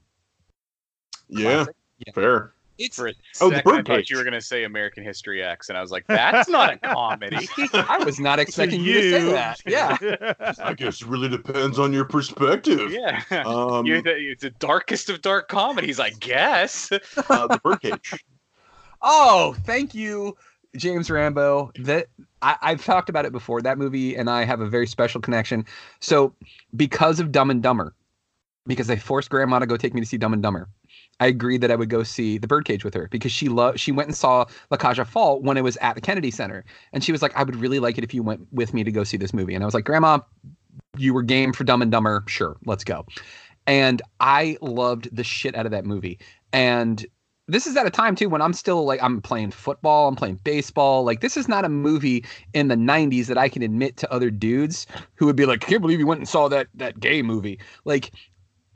Yeah, 1.29 1.43
Classic. 1.43 1.75
Yeah. 2.05 2.13
fair. 2.13 2.53
For 2.93 3.07
a 3.07 3.13
Oh, 3.41 3.49
the 3.49 3.55
second, 3.55 3.71
I 3.71 3.81
thought 3.81 4.09
you 4.11 4.17
were 4.17 4.23
going 4.23 4.35
to 4.35 4.41
say 4.41 4.63
American 4.63 5.03
History 5.03 5.41
X, 5.41 5.69
and 5.69 5.77
I 5.79 5.81
was 5.81 5.89
like, 5.89 6.05
that's 6.05 6.47
not 6.47 6.75
a 6.75 6.77
comedy. 6.93 7.49
I 7.73 8.03
was 8.05 8.19
not 8.19 8.37
expecting 8.37 8.81
you 8.81 9.01
to 9.01 9.11
say 9.11 9.31
that. 9.31 9.59
Yeah. 9.65 10.53
I 10.59 10.75
guess 10.75 11.01
it 11.01 11.07
really 11.07 11.27
depends 11.27 11.79
on 11.79 11.91
your 11.91 12.05
perspective. 12.05 12.91
yeah. 12.91 13.23
Um, 13.31 13.87
You're 13.87 14.03
the, 14.03 14.11
it's 14.15 14.43
the 14.43 14.51
darkest 14.51 15.09
of 15.09 15.23
dark 15.23 15.47
comedies, 15.47 15.99
I 15.99 16.11
guess. 16.11 16.91
uh, 17.29 17.47
the 17.47 17.59
Birdcage. 17.63 18.13
Oh, 19.01 19.55
thank 19.63 19.95
you, 19.95 20.37
James 20.75 21.09
Rambo. 21.09 21.71
That 21.79 22.07
I, 22.43 22.57
I've 22.61 22.85
talked 22.85 23.09
about 23.09 23.25
it 23.25 23.31
before. 23.31 23.59
That 23.59 23.79
movie 23.79 24.15
and 24.15 24.29
I 24.29 24.43
have 24.45 24.61
a 24.61 24.67
very 24.67 24.85
special 24.85 25.19
connection. 25.19 25.65
So, 25.99 26.31
because 26.75 27.19
of 27.19 27.31
Dumb 27.31 27.49
and 27.49 27.63
Dumber, 27.63 27.95
because 28.67 28.89
I 28.89 28.97
forced 28.97 29.29
Grandma 29.29 29.59
to 29.59 29.65
go 29.65 29.77
take 29.77 29.93
me 29.93 30.01
to 30.01 30.07
see 30.07 30.17
Dumb 30.17 30.33
and 30.33 30.43
Dumber, 30.43 30.69
I 31.19 31.27
agreed 31.27 31.61
that 31.61 31.71
I 31.71 31.75
would 31.75 31.89
go 31.89 32.03
see 32.03 32.37
The 32.37 32.47
Birdcage 32.47 32.83
with 32.83 32.93
her 32.93 33.07
because 33.09 33.31
she 33.31 33.49
loved. 33.49 33.79
She 33.79 33.91
went 33.91 34.09
and 34.09 34.15
saw 34.15 34.45
La 34.69 34.77
Cage 34.77 34.99
aux 34.99 35.05
Folles 35.05 35.41
when 35.41 35.57
it 35.57 35.63
was 35.63 35.77
at 35.77 35.95
the 35.95 36.01
Kennedy 36.01 36.31
Center, 36.31 36.63
and 36.93 37.03
she 37.03 37.11
was 37.11 37.21
like, 37.21 37.35
"I 37.35 37.43
would 37.43 37.55
really 37.55 37.79
like 37.79 37.97
it 37.97 38.03
if 38.03 38.13
you 38.13 38.23
went 38.23 38.47
with 38.51 38.73
me 38.73 38.83
to 38.83 38.91
go 38.91 39.03
see 39.03 39.17
this 39.17 39.33
movie." 39.33 39.55
And 39.55 39.63
I 39.63 39.65
was 39.65 39.73
like, 39.73 39.85
"Grandma, 39.85 40.19
you 40.97 41.13
were 41.13 41.23
game 41.23 41.53
for 41.53 41.63
Dumb 41.63 41.81
and 41.81 41.91
Dumber. 41.91 42.23
Sure, 42.27 42.57
let's 42.65 42.83
go." 42.83 43.05
And 43.65 44.01
I 44.19 44.57
loved 44.61 45.15
the 45.15 45.23
shit 45.23 45.55
out 45.55 45.65
of 45.65 45.71
that 45.71 45.85
movie. 45.85 46.19
And 46.53 47.05
this 47.47 47.65
is 47.65 47.77
at 47.77 47.85
a 47.85 47.89
time 47.89 48.15
too 48.15 48.29
when 48.29 48.41
I'm 48.41 48.53
still 48.53 48.85
like 48.85 49.01
I'm 49.01 49.21
playing 49.21 49.51
football, 49.51 50.07
I'm 50.07 50.15
playing 50.15 50.39
baseball. 50.43 51.03
Like 51.03 51.21
this 51.21 51.37
is 51.37 51.47
not 51.47 51.65
a 51.65 51.69
movie 51.69 52.25
in 52.53 52.67
the 52.67 52.75
90s 52.75 53.27
that 53.27 53.37
I 53.37 53.47
can 53.49 53.61
admit 53.61 53.97
to 53.97 54.11
other 54.11 54.29
dudes 54.29 54.85
who 55.15 55.25
would 55.25 55.35
be 55.35 55.45
like, 55.45 55.63
"I 55.63 55.67
can't 55.67 55.81
believe 55.81 55.99
you 55.99 56.07
went 56.07 56.19
and 56.19 56.27
saw 56.27 56.47
that 56.49 56.67
that 56.75 56.99
gay 56.99 57.21
movie." 57.21 57.59
Like 57.85 58.11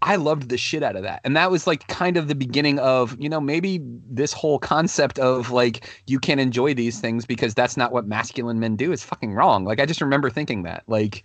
I 0.02 0.16
loved 0.16 0.50
the 0.50 0.58
shit 0.58 0.84
out 0.84 0.96
of 0.96 1.04
that. 1.04 1.22
And 1.24 1.36
that 1.36 1.52
was 1.52 1.68
like 1.68 1.88
kind 1.88 2.18
of 2.18 2.28
the 2.28 2.36
beginning 2.36 2.80
of, 2.80 3.16
you 3.20 3.30
know, 3.30 3.40
maybe 3.40 3.80
this 4.10 4.34
whole 4.34 4.60
concept 4.60 5.20
of 5.20 5.52
like 5.52 5.88
you 6.08 6.20
can't 6.20 6.40
enjoy 6.40 6.74
these 6.74 7.00
things 7.00 7.26
because 7.26 7.54
that's 7.54 7.78
not 7.78 7.92
what 7.92 8.08
masculine 8.08 8.60
men 8.60 8.76
do 8.76 8.92
is 8.92 9.04
fucking 9.04 9.34
wrong. 9.34 9.64
Like 9.64 9.80
I 9.80 9.86
just 9.86 10.02
remember 10.02 10.30
thinking 10.30 10.64
that. 10.64 10.84
Like 10.88 11.24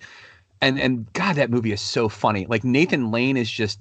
and 0.63 0.81
and 0.81 1.13
god 1.13 1.37
that 1.37 1.51
movie 1.51 1.73
is 1.73 1.81
so 1.81 2.09
funny 2.09 2.47
like 2.47 2.65
nathan 2.65 3.11
lane 3.11 3.37
is 3.37 3.51
just 3.51 3.79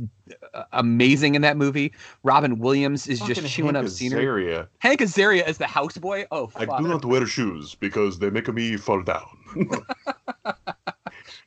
uh, 0.53 0.63
amazing 0.73 1.35
in 1.35 1.41
that 1.41 1.55
movie 1.55 1.93
robin 2.23 2.59
williams 2.59 3.07
is 3.07 3.19
just 3.21 3.47
chewing 3.47 3.75
Hank 3.75 3.85
up 3.85 3.91
scenery 3.91 4.25
Azaria. 4.25 4.67
hank 4.79 4.99
azaria 4.99 5.43
as 5.43 5.57
the 5.57 5.65
houseboy 5.65 6.25
oh 6.31 6.51
I 6.57 6.65
do 6.65 6.87
not 6.87 7.05
wear 7.05 7.25
shoes 7.25 7.75
because 7.75 8.19
they 8.19 8.29
make 8.29 8.47
me 8.53 8.77
fall 8.77 9.01
down. 9.01 9.25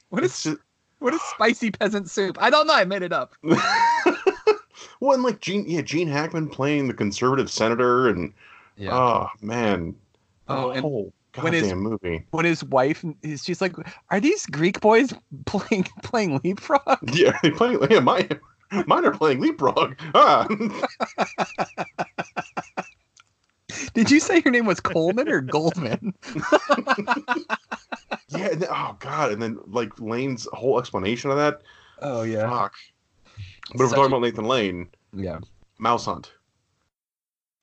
what 0.09 0.25
is 0.25 0.57
what 1.01 1.15
is 1.15 1.21
spicy 1.23 1.71
peasant 1.71 2.09
soup 2.11 2.37
i 2.41 2.51
don't 2.51 2.67
know 2.67 2.75
i 2.75 2.85
made 2.85 3.03
it 3.03 3.13
up 3.13 3.35
well, 5.01 5.13
and 5.15 5.23
like 5.23 5.41
Gene, 5.41 5.65
yeah, 5.69 5.81
Gene 5.81 6.09
Hackman 6.09 6.49
playing 6.49 6.89
the 6.89 6.95
conservative 6.95 7.51
senator, 7.51 8.09
and 8.09 8.33
Yeah. 8.77 8.95
oh 8.97 9.29
man, 9.41 9.95
Oh, 10.49 10.69
the 10.69 10.75
and 10.75 10.81
whole 10.81 11.13
when 11.41 11.53
his- 11.53 11.63
goddamn 11.63 11.81
movie. 11.81 12.25
when 12.31 12.45
his 12.45 12.65
wife 12.65 13.05
is 13.23 13.45
she's 13.45 13.61
like 13.61 13.75
are 14.11 14.19
these 14.21 14.45
greek 14.47 14.81
boys 14.81 15.13
playing 15.47 15.87
playing 16.03 16.41
leapfrog 16.43 16.99
Yeah, 17.13 17.39
they 17.43 17.51
playing. 17.51 17.79
Yeah, 17.91 18.01
my 18.01 18.29
mine 18.87 19.05
are 19.05 19.13
playing 19.13 19.41
leapfrog. 19.41 19.97
Ah, 20.15 20.47
did 23.95 24.11
you 24.11 24.19
say 24.21 24.41
your 24.45 24.53
name 24.53 24.67
was 24.67 24.81
coleman 24.81 25.29
or 25.29 25.41
goldman 25.41 26.15
yeah. 28.29 28.49
And 28.49 28.63
then, 28.63 28.69
oh 28.71 28.97
god, 28.99 29.33
and 29.33 29.41
then 29.43 29.59
like 29.67 29.99
Lane's 30.01 30.47
whole 30.53 30.79
explanation 30.79 31.31
of 31.31 31.37
that. 31.37 31.63
oh 32.03 32.23
yeah 32.23 32.49
Fuck. 32.49 32.75
But 33.75 33.85
if 33.85 33.91
Such 33.91 33.97
we're 33.99 34.07
a- 34.07 34.09
talking 34.09 34.13
about 34.13 34.23
Nathan 34.23 34.45
Lane, 34.47 34.89
yeah 35.15 35.39
Mouse 35.79 36.05
Hunt. 36.07 36.33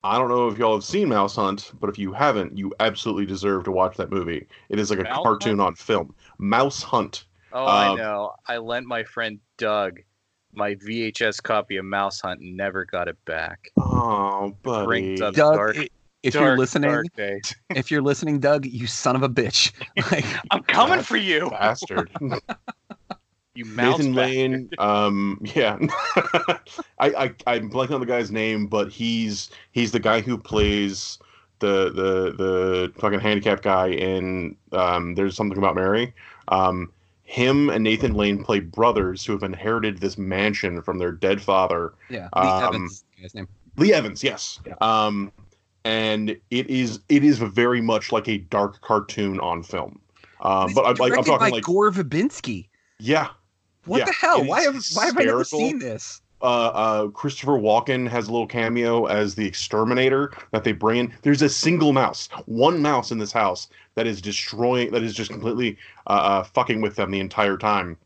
I 0.04 0.20
don't 0.20 0.30
know 0.30 0.48
if 0.50 0.58
y'all 0.60 0.76
have 0.76 0.84
seen 0.84 1.10
Mouse 1.10 1.36
Hunt, 1.36 1.72
but 1.80 1.90
if 1.90 1.98
you 1.98 2.14
haven't, 2.14 2.56
you 2.56 2.72
absolutely 2.80 3.26
deserve 3.26 3.64
to 3.64 3.72
watch 3.72 3.98
that 3.98 4.12
movie. 4.12 4.46
It 4.70 4.78
is 4.80 4.92
like 4.92 5.00
a 5.00 5.04
Mouse 5.04 5.24
cartoon 5.24 5.60
on 5.60 5.74
film. 5.74 6.14
Mouse 6.38 6.84
Hunt. 6.84 7.26
Oh, 7.52 7.66
I 7.66 7.88
Um, 7.88 7.98
know. 7.98 8.34
I 8.48 8.58
lent 8.58 8.86
my 8.86 9.04
friend 9.04 9.40
Doug 9.58 10.02
my 10.56 10.76
VHS 10.76 11.42
copy 11.42 11.78
of 11.78 11.86
Mouse 11.86 12.22
Hunt 12.22 12.42
and 12.42 12.56
never 12.56 12.86
got 12.86 13.08
it 13.08 13.18
back. 13.26 13.70
Oh, 13.78 14.56
buddy. 14.64 15.16
Doug, 15.16 15.36
dark, 15.36 15.78
if 16.26 16.34
dark, 16.34 16.46
you're 16.46 16.58
listening 16.58 17.04
if 17.76 17.92
you're 17.92 18.02
listening 18.02 18.40
doug 18.40 18.66
you 18.66 18.88
son 18.88 19.16
of 19.16 19.22
a 19.22 19.30
bitch 19.30 19.72
like 20.12 20.26
I'm 20.50 20.64
coming 20.64 21.02
for 21.02 21.18
you, 21.18 21.52
Bastard. 21.52 22.10
you 23.56 23.66
mouse 23.66 24.00
Nathan 24.00 24.14
bastard. 24.14 24.16
Lane. 24.16 24.70
Um, 24.80 25.40
yeah, 25.56 25.78
I, 27.00 27.08
I 27.10 27.36
I'm 27.48 27.70
blanking 27.70 27.94
on 27.94 28.00
the 28.00 28.06
guy's 28.06 28.32
name, 28.32 28.68
but 28.68 28.92
he's 28.92 29.50
he's 29.72 29.92
the 29.92 30.00
guy 30.00 30.22
who 30.22 30.38
plays 30.38 31.20
the 31.60 31.92
the 31.92 32.34
the 32.36 32.94
fucking 33.00 33.20
handicapped 33.20 33.64
guy 33.64 33.90
in 33.90 34.58
um. 34.72 35.16
There's 35.16 35.36
something 35.36 35.58
about 35.58 35.76
Mary. 35.76 36.14
Um, 36.50 36.92
him 37.26 37.70
and 37.70 37.84
Nathan 37.84 38.14
Lane 38.14 38.44
play 38.44 38.60
brothers 38.60 39.26
who 39.26 39.34
have 39.34 39.44
inherited 39.44 40.00
this 40.00 40.18
mansion 40.18 40.82
from 40.82 41.00
their 41.00 41.12
dead 41.12 41.42
father. 41.42 41.94
yeah 42.10 42.30
lee 42.36 42.48
Um, 42.48 42.64
evans 42.64 42.92
is 42.92 43.04
the 43.16 43.22
guy's 43.22 43.36
name 43.36 43.48
Lee 43.78 43.92
Evans, 43.94 44.24
yes. 44.24 44.62
Um, 44.80 45.34
and 45.84 46.30
it 46.30 46.70
is 46.70 47.02
it 47.10 47.24
is 47.24 47.40
very 47.40 47.82
much 47.82 48.12
like 48.12 48.28
a 48.28 48.38
dark 48.38 48.80
cartoon 48.82 49.40
on 49.42 49.64
film. 49.64 50.00
Um, 50.42 50.74
but 50.74 50.86
I'm 50.86 50.96
like 50.96 51.18
I'm 51.18 51.24
talking 51.24 51.52
like 51.52 51.64
gore 51.64 51.92
verbinski 51.92 52.68
yeah. 53.00 53.30
what 53.86 54.00
yeah, 54.00 54.06
the 54.06 54.14
hell 54.14 54.44
why 54.44 54.62
have 54.62 54.82
why 54.94 55.06
have 55.06 55.18
i 55.18 55.24
never 55.24 55.44
seen 55.44 55.80
this 55.80 56.22
uh, 56.42 56.46
uh, 56.46 57.08
Christopher 57.10 57.54
Walken 57.54 58.08
has 58.08 58.28
a 58.28 58.32
little 58.32 58.48
cameo 58.48 59.06
as 59.06 59.36
the 59.36 59.46
exterminator 59.46 60.32
that 60.52 60.64
they 60.64 60.74
bring 60.74 61.00
in. 61.00 61.14
There's 61.22 61.42
a 61.42 61.50
single 61.50 61.94
mouse, 61.94 62.28
one 62.46 62.82
mouse 62.82 63.12
in 63.12 63.18
this 63.18 63.32
house 63.32 63.70
that 63.96 64.08
is 64.08 64.22
destroying, 64.22 64.92
that 64.92 65.04
is 65.04 65.14
just 65.14 65.32
completely 65.32 65.78
uh, 66.08 66.10
uh, 66.10 66.44
fucking 66.44 66.82
with 66.82 66.96
them 66.96 67.12
the 67.12 67.20
entire 67.20 67.58
time. 67.58 67.98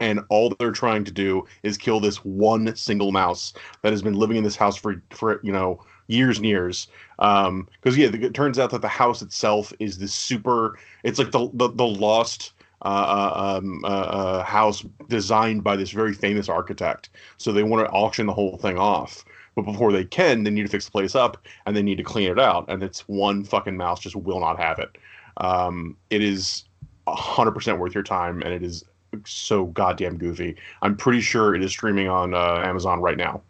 And 0.00 0.20
all 0.28 0.54
they're 0.58 0.72
trying 0.72 1.04
to 1.04 1.12
do 1.12 1.44
is 1.62 1.78
kill 1.78 2.00
this 2.00 2.24
one 2.24 2.74
single 2.74 3.12
mouse 3.12 3.52
that 3.82 3.92
has 3.92 4.02
been 4.02 4.14
living 4.14 4.36
in 4.36 4.44
this 4.44 4.56
house 4.56 4.76
for, 4.76 5.00
for 5.10 5.40
you 5.42 5.52
know, 5.52 5.80
years 6.08 6.38
and 6.38 6.46
years. 6.46 6.88
Um, 7.18 7.68
because 7.80 7.96
yeah, 7.96 8.08
the, 8.08 8.24
it 8.24 8.34
turns 8.34 8.58
out 8.58 8.70
that 8.70 8.82
the 8.82 8.88
house 8.88 9.22
itself 9.22 9.72
is 9.78 9.98
this 9.98 10.12
super. 10.12 10.78
It's 11.04 11.18
like 11.18 11.30
the 11.30 11.48
the, 11.54 11.68
the 11.68 11.86
lost 11.86 12.52
uh, 12.84 12.88
uh, 12.88 13.58
um, 13.58 13.84
uh, 13.84 13.88
uh, 13.88 14.44
house 14.44 14.84
designed 15.08 15.62
by 15.62 15.76
this 15.76 15.90
very 15.90 16.12
famous 16.12 16.48
architect. 16.48 17.10
So 17.36 17.52
they 17.52 17.62
want 17.62 17.86
to 17.86 17.92
auction 17.92 18.26
the 18.26 18.32
whole 18.32 18.58
thing 18.58 18.78
off. 18.78 19.24
But 19.54 19.62
before 19.62 19.92
they 19.92 20.04
can, 20.04 20.44
they 20.44 20.50
need 20.50 20.62
to 20.62 20.68
fix 20.68 20.86
the 20.86 20.90
place 20.90 21.14
up 21.14 21.44
and 21.66 21.76
they 21.76 21.82
need 21.82 21.98
to 21.98 22.04
clean 22.04 22.30
it 22.30 22.38
out. 22.38 22.64
And 22.68 22.82
it's 22.82 23.06
one 23.08 23.44
fucking 23.44 23.76
mouse 23.76 24.00
just 24.00 24.16
will 24.16 24.40
not 24.40 24.58
have 24.58 24.78
it. 24.78 24.96
Um, 25.36 25.96
it 26.10 26.22
is 26.22 26.64
hundred 27.08 27.52
percent 27.52 27.78
worth 27.78 27.94
your 27.94 28.02
time, 28.02 28.42
and 28.42 28.52
it 28.52 28.62
is 28.62 28.84
so 29.24 29.66
goddamn 29.66 30.16
goofy. 30.16 30.56
I'm 30.80 30.96
pretty 30.96 31.20
sure 31.20 31.54
it 31.54 31.62
is 31.62 31.70
streaming 31.70 32.08
on 32.08 32.34
uh, 32.34 32.62
Amazon 32.64 33.00
right 33.00 33.16
now. 33.16 33.42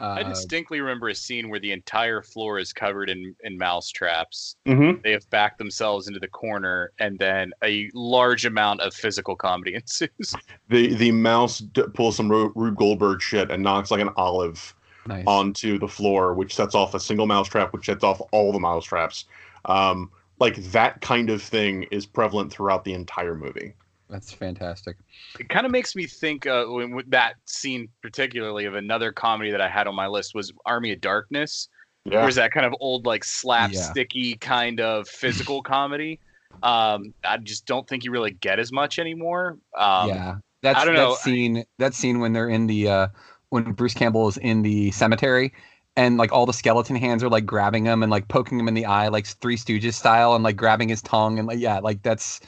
I 0.00 0.22
Uh, 0.22 0.28
distinctly 0.28 0.80
remember 0.80 1.08
a 1.08 1.14
scene 1.14 1.50
where 1.50 1.60
the 1.60 1.72
entire 1.72 2.22
floor 2.22 2.58
is 2.58 2.72
covered 2.72 3.10
in, 3.10 3.34
in 3.44 3.58
mouse 3.58 3.90
traps. 3.90 4.56
Mm-hmm. 4.66 5.02
They 5.02 5.12
have 5.12 5.28
backed 5.30 5.58
themselves 5.58 6.08
into 6.08 6.18
the 6.20 6.28
corner, 6.28 6.92
and 6.98 7.18
then 7.18 7.52
a 7.62 7.90
large 7.94 8.46
amount 8.46 8.80
of 8.80 8.94
physical 8.94 9.36
comedy 9.36 9.74
ensues. 9.80 10.34
The 10.68 10.94
the 10.94 11.12
mouse 11.12 11.58
d- 11.58 11.82
pulls 11.94 12.16
some 12.16 12.30
Ru- 12.30 12.52
Rube 12.54 12.76
Goldberg 12.76 13.20
shit 13.20 13.50
and 13.50 13.62
knocks 13.62 13.90
like 13.90 14.00
an 14.00 14.10
olive 14.16 14.74
nice 15.06 15.24
onto 15.26 15.78
the 15.78 15.88
floor, 15.88 16.34
which 16.34 16.54
sets 16.54 16.74
off 16.74 16.94
a 16.94 17.00
single 17.00 17.26
mouse 17.26 17.48
trap, 17.48 17.72
which 17.72 17.86
sets 17.86 18.04
off 18.04 18.20
all 18.32 18.52
the 18.52 18.60
mouse 18.60 18.84
traps. 18.84 19.26
Um, 19.66 20.10
like 20.38 20.56
that 20.72 21.02
kind 21.02 21.28
of 21.28 21.42
thing 21.42 21.82
is 21.90 22.06
prevalent 22.06 22.50
throughout 22.50 22.84
the 22.84 22.94
entire 22.94 23.34
movie. 23.34 23.74
That's 24.10 24.32
fantastic 24.32 24.96
it 25.38 25.48
kind 25.48 25.64
of 25.64 25.72
makes 25.72 25.94
me 25.94 26.06
think 26.06 26.46
uh, 26.46 26.64
when, 26.66 26.94
with 26.94 27.10
that 27.10 27.34
scene 27.44 27.88
particularly 28.02 28.64
of 28.64 28.74
another 28.74 29.12
comedy 29.12 29.50
that 29.50 29.60
I 29.60 29.68
had 29.68 29.86
on 29.86 29.94
my 29.94 30.06
list 30.06 30.34
was 30.34 30.52
Army 30.66 30.92
of 30.92 31.00
Darkness. 31.00 31.68
Yeah. 32.04 32.22
There's 32.22 32.36
that 32.36 32.50
kind 32.50 32.64
of 32.64 32.74
old 32.80 33.06
like 33.06 33.22
slapsticky 33.22 34.40
kind 34.40 34.80
of 34.80 35.06
physical 35.08 35.62
comedy. 35.62 36.18
Um, 36.62 37.14
I 37.24 37.36
just 37.36 37.66
don't 37.66 37.86
think 37.86 38.04
you 38.04 38.10
really 38.10 38.32
get 38.32 38.58
as 38.58 38.72
much 38.72 38.98
anymore. 38.98 39.58
Um, 39.76 40.08
yeah 40.08 40.36
that's 40.62 40.78
I 40.78 40.84
don't 40.84 40.94
that 40.94 41.00
know. 41.00 41.14
scene 41.14 41.64
that 41.78 41.94
scene 41.94 42.20
when 42.20 42.32
they're 42.32 42.48
in 42.48 42.66
the 42.66 42.88
uh 42.88 43.08
when 43.50 43.72
bruce 43.72 43.94
campbell 43.94 44.28
is 44.28 44.36
in 44.38 44.62
the 44.62 44.90
cemetery 44.90 45.52
and 45.96 46.18
like 46.18 46.32
all 46.32 46.46
the 46.46 46.52
skeleton 46.52 46.96
hands 46.96 47.24
are 47.24 47.28
like 47.28 47.46
grabbing 47.46 47.84
him 47.84 48.02
and 48.02 48.10
like 48.10 48.28
poking 48.28 48.58
him 48.58 48.68
in 48.68 48.74
the 48.74 48.86
eye 48.86 49.08
like 49.08 49.26
three 49.26 49.56
stooges 49.56 49.94
style 49.94 50.34
and 50.34 50.44
like 50.44 50.56
grabbing 50.56 50.88
his 50.88 51.02
tongue 51.02 51.38
and 51.38 51.48
like 51.48 51.58
yeah 51.58 51.78
like 51.78 52.02
that's 52.02 52.40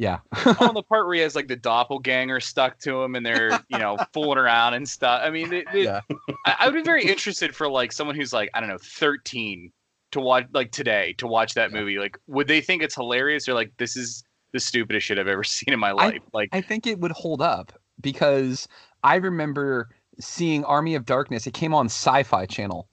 yeah 0.00 0.18
on 0.60 0.72
the 0.74 0.82
part 0.82 1.04
where 1.06 1.14
he 1.14 1.20
has 1.20 1.36
like 1.36 1.46
the 1.46 1.56
doppelganger 1.56 2.40
stuck 2.40 2.78
to 2.78 3.02
him 3.02 3.14
and 3.14 3.24
they're 3.26 3.60
you 3.68 3.78
know 3.78 3.98
fooling 4.14 4.38
around 4.38 4.72
and 4.72 4.88
stuff. 4.88 5.20
I 5.22 5.28
mean, 5.30 5.52
it, 5.52 5.66
it- 5.74 5.84
Yeah. 5.84 6.00
I, 6.46 6.56
I 6.60 6.66
would 6.66 6.74
be 6.74 6.82
very 6.82 7.04
interested 7.04 7.54
for 7.54 7.68
like 7.68 7.92
someone 7.92 8.16
who's 8.16 8.32
like 8.32 8.48
I 8.54 8.60
don't 8.60 8.70
know 8.70 8.78
13 8.82 9.70
to 10.12 10.20
watch 10.20 10.46
like 10.54 10.72
today 10.72 11.14
to 11.18 11.26
watch 11.26 11.52
that 11.54 11.70
movie. 11.70 11.98
Like, 11.98 12.18
would 12.26 12.48
they 12.48 12.62
think 12.62 12.82
it's 12.82 12.94
hilarious 12.94 13.46
or 13.46 13.52
like 13.54 13.72
this 13.76 13.94
is 13.94 14.24
the 14.52 14.58
stupidest 14.58 15.06
shit 15.06 15.18
I've 15.18 15.28
ever 15.28 15.44
seen 15.56 15.72
in 15.74 15.78
my 15.78 15.92
life? 15.92 16.22
like, 16.32 16.48
I 16.52 16.62
think 16.62 16.86
it 16.86 16.98
would 16.98 17.12
hold 17.12 17.42
up 17.42 17.72
because 18.00 18.66
I 19.04 19.16
remember 19.16 19.90
seeing 20.18 20.64
Army 20.64 20.94
of 20.94 21.04
Darkness. 21.04 21.46
It 21.46 21.52
came 21.54 21.74
on 21.74 21.86
Sci-Fi 21.86 22.46
Channel, 22.46 22.88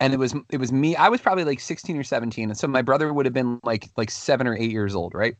and 0.00 0.12
it 0.12 0.18
was 0.18 0.34
it 0.50 0.58
was 0.58 0.70
me. 0.70 0.94
I 0.96 1.08
was 1.08 1.20
probably 1.22 1.44
like 1.44 1.60
16 1.60 1.96
or 1.96 2.04
17, 2.04 2.50
and 2.50 2.58
so 2.58 2.66
my 2.68 2.82
brother 2.82 3.12
would 3.12 3.24
have 3.26 3.32
been 3.34 3.58
like 3.64 3.88
like 3.96 4.10
seven 4.10 4.46
or 4.46 4.54
eight 4.56 4.70
years 4.70 4.94
old, 4.94 5.14
right? 5.14 5.34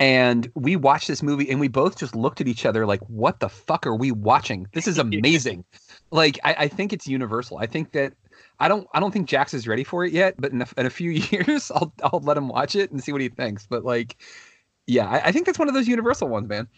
And 0.00 0.50
we 0.54 0.76
watched 0.76 1.08
this 1.08 1.22
movie, 1.24 1.50
and 1.50 1.58
we 1.58 1.66
both 1.66 1.98
just 1.98 2.14
looked 2.14 2.40
at 2.40 2.46
each 2.46 2.64
other 2.64 2.86
like, 2.86 3.00
"What 3.08 3.40
the 3.40 3.48
fuck 3.48 3.86
are 3.86 3.96
we 3.96 4.12
watching? 4.12 4.68
This 4.72 4.86
is 4.86 4.98
amazing!" 4.98 5.64
like, 6.10 6.38
I, 6.44 6.54
I 6.58 6.68
think 6.68 6.92
it's 6.92 7.08
universal. 7.08 7.58
I 7.58 7.66
think 7.66 7.92
that 7.92 8.12
I 8.60 8.68
don't 8.68 8.86
I 8.94 9.00
don't 9.00 9.10
think 9.10 9.28
Jax 9.28 9.54
is 9.54 9.66
ready 9.66 9.84
for 9.84 10.04
it 10.04 10.12
yet, 10.12 10.34
but 10.38 10.52
in 10.52 10.62
a, 10.62 10.66
in 10.76 10.86
a 10.86 10.90
few 10.90 11.10
years, 11.30 11.70
I'll 11.72 11.92
I'll 12.02 12.20
let 12.20 12.36
him 12.36 12.48
watch 12.48 12.76
it 12.76 12.90
and 12.92 13.02
see 13.02 13.12
what 13.12 13.20
he 13.20 13.28
thinks. 13.28 13.66
But 13.66 13.84
like, 13.84 14.16
yeah, 14.86 15.08
I, 15.08 15.28
I 15.28 15.32
think 15.32 15.46
that's 15.46 15.58
one 15.58 15.68
of 15.68 15.74
those 15.74 15.88
universal 15.88 16.28
ones, 16.28 16.48
man. 16.48 16.68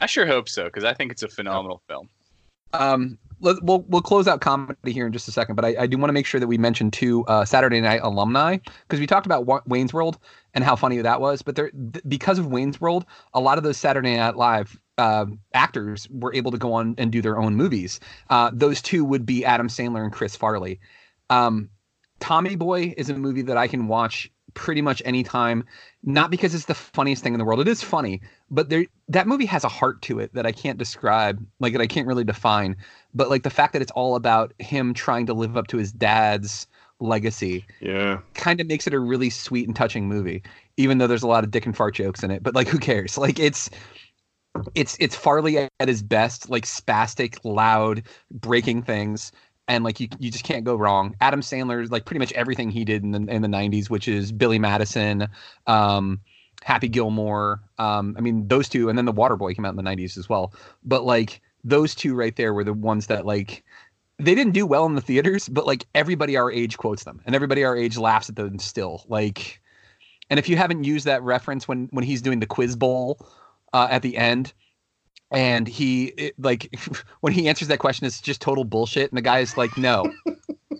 I 0.00 0.06
sure 0.06 0.26
hope 0.26 0.48
so 0.48 0.64
because 0.64 0.84
I 0.84 0.92
think 0.92 1.12
it's 1.12 1.22
a 1.22 1.28
phenomenal 1.28 1.80
film. 1.88 2.08
Um, 2.72 3.18
let, 3.40 3.62
we'll 3.62 3.82
we'll 3.88 4.02
close 4.02 4.26
out 4.26 4.40
comedy 4.40 4.92
here 4.92 5.06
in 5.06 5.12
just 5.12 5.28
a 5.28 5.32
second, 5.32 5.54
but 5.54 5.64
I, 5.64 5.76
I 5.80 5.86
do 5.86 5.96
want 5.96 6.08
to 6.08 6.12
make 6.12 6.26
sure 6.26 6.40
that 6.40 6.46
we 6.46 6.58
mention 6.58 6.90
two 6.90 7.24
uh, 7.26 7.44
Saturday 7.44 7.80
Night 7.80 8.00
alumni 8.02 8.58
because 8.82 9.00
we 9.00 9.06
talked 9.06 9.26
about 9.26 9.46
Wa- 9.46 9.62
Wayne's 9.66 9.92
World 9.92 10.18
and 10.54 10.64
how 10.64 10.76
funny 10.76 10.98
that 11.00 11.20
was. 11.20 11.42
But 11.42 11.56
there, 11.56 11.70
th- 11.70 12.04
because 12.06 12.38
of 12.38 12.46
Wayne's 12.46 12.80
World, 12.80 13.04
a 13.32 13.40
lot 13.40 13.58
of 13.58 13.64
those 13.64 13.76
Saturday 13.76 14.16
Night 14.16 14.36
Live 14.36 14.78
uh, 14.98 15.26
actors 15.52 16.08
were 16.10 16.34
able 16.34 16.50
to 16.52 16.58
go 16.58 16.72
on 16.72 16.94
and 16.98 17.10
do 17.10 17.20
their 17.20 17.38
own 17.38 17.56
movies. 17.56 18.00
Uh, 18.30 18.50
those 18.52 18.80
two 18.80 19.04
would 19.04 19.26
be 19.26 19.44
Adam 19.44 19.68
Sandler 19.68 20.02
and 20.02 20.12
Chris 20.12 20.36
Farley. 20.36 20.80
Um, 21.30 21.70
Tommy 22.20 22.56
Boy 22.56 22.94
is 22.96 23.10
a 23.10 23.14
movie 23.14 23.42
that 23.42 23.56
I 23.56 23.66
can 23.66 23.88
watch 23.88 24.30
pretty 24.54 24.80
much 24.80 25.02
anytime. 25.04 25.64
Not 26.04 26.30
because 26.30 26.54
it's 26.54 26.66
the 26.66 26.74
funniest 26.74 27.22
thing 27.22 27.34
in 27.34 27.38
the 27.38 27.44
world. 27.44 27.60
It 27.60 27.68
is 27.68 27.82
funny, 27.82 28.22
but 28.50 28.68
there 28.68 28.86
that 29.08 29.26
movie 29.26 29.46
has 29.46 29.64
a 29.64 29.68
heart 29.68 30.00
to 30.02 30.20
it 30.20 30.32
that 30.34 30.46
I 30.46 30.52
can't 30.52 30.78
describe, 30.78 31.44
like 31.60 31.72
that 31.72 31.82
I 31.82 31.86
can't 31.86 32.06
really 32.06 32.24
define. 32.24 32.76
But 33.14 33.30
like 33.30 33.42
the 33.42 33.50
fact 33.50 33.72
that 33.72 33.82
it's 33.82 33.90
all 33.92 34.16
about 34.16 34.52
him 34.58 34.94
trying 34.94 35.26
to 35.26 35.34
live 35.34 35.56
up 35.56 35.66
to 35.68 35.76
his 35.76 35.92
dad's 35.92 36.66
legacy, 37.04 37.64
yeah, 37.80 38.20
kind 38.34 38.60
of 38.60 38.66
makes 38.66 38.86
it 38.86 38.94
a 38.94 38.98
really 38.98 39.30
sweet 39.30 39.66
and 39.66 39.76
touching 39.76 40.08
movie. 40.08 40.42
Even 40.76 40.98
though 40.98 41.06
there's 41.06 41.22
a 41.22 41.28
lot 41.28 41.44
of 41.44 41.50
dick 41.50 41.66
and 41.66 41.76
fart 41.76 41.94
jokes 41.94 42.22
in 42.22 42.30
it, 42.30 42.42
but 42.42 42.54
like 42.54 42.68
who 42.68 42.78
cares? 42.78 43.16
Like 43.18 43.38
it's 43.38 43.70
it's 44.74 44.96
it's 45.00 45.16
Farley 45.16 45.58
at 45.58 45.88
his 45.88 46.02
best, 46.02 46.50
like 46.50 46.64
spastic, 46.64 47.38
loud, 47.44 48.02
breaking 48.30 48.82
things, 48.82 49.32
and 49.68 49.84
like 49.84 50.00
you 50.00 50.08
you 50.18 50.30
just 50.30 50.44
can't 50.44 50.64
go 50.64 50.76
wrong. 50.76 51.14
Adam 51.20 51.40
Sandler's 51.40 51.90
like 51.90 52.04
pretty 52.04 52.18
much 52.20 52.32
everything 52.32 52.70
he 52.70 52.84
did 52.84 53.02
in 53.02 53.12
the 53.12 53.18
in 53.32 53.42
the 53.42 53.48
'90s, 53.48 53.90
which 53.90 54.08
is 54.08 54.32
Billy 54.32 54.58
Madison, 54.58 55.28
um, 55.66 56.20
Happy 56.62 56.88
Gilmore. 56.88 57.60
Um, 57.78 58.14
I 58.16 58.20
mean 58.20 58.48
those 58.48 58.68
two, 58.68 58.88
and 58.88 58.98
then 58.98 59.06
The 59.06 59.12
Waterboy 59.12 59.56
came 59.56 59.64
out 59.64 59.76
in 59.76 59.76
the 59.76 59.82
'90s 59.82 60.16
as 60.16 60.28
well. 60.28 60.52
But 60.84 61.04
like 61.04 61.40
those 61.64 61.94
two 61.94 62.14
right 62.14 62.36
there 62.36 62.52
were 62.52 62.64
the 62.64 62.74
ones 62.74 63.06
that 63.06 63.26
like 63.26 63.64
they 64.18 64.34
didn't 64.34 64.52
do 64.52 64.66
well 64.66 64.86
in 64.86 64.94
the 64.94 65.00
theaters, 65.00 65.48
but 65.48 65.66
like 65.66 65.86
everybody 65.94 66.36
our 66.36 66.50
age 66.50 66.76
quotes 66.78 67.04
them, 67.04 67.20
and 67.26 67.34
everybody 67.34 67.64
our 67.64 67.76
age 67.76 67.96
laughs 67.96 68.28
at 68.28 68.36
them 68.36 68.58
still. 68.58 69.04
Like, 69.08 69.60
and 70.30 70.38
if 70.38 70.48
you 70.48 70.56
haven't 70.56 70.84
used 70.84 71.04
that 71.06 71.22
reference 71.22 71.66
when 71.66 71.88
when 71.90 72.04
he's 72.04 72.22
doing 72.22 72.40
the 72.40 72.46
quiz 72.46 72.76
bowl 72.76 73.18
uh, 73.72 73.88
at 73.90 74.02
the 74.02 74.16
end, 74.16 74.52
and 75.30 75.66
he 75.66 76.06
it, 76.16 76.34
like 76.38 76.74
when 77.20 77.32
he 77.32 77.48
answers 77.48 77.68
that 77.68 77.78
question, 77.78 78.06
it's 78.06 78.20
just 78.20 78.40
total 78.40 78.64
bullshit, 78.64 79.10
and 79.10 79.16
the 79.18 79.22
guy's 79.22 79.56
like, 79.56 79.76
"No, 79.76 80.04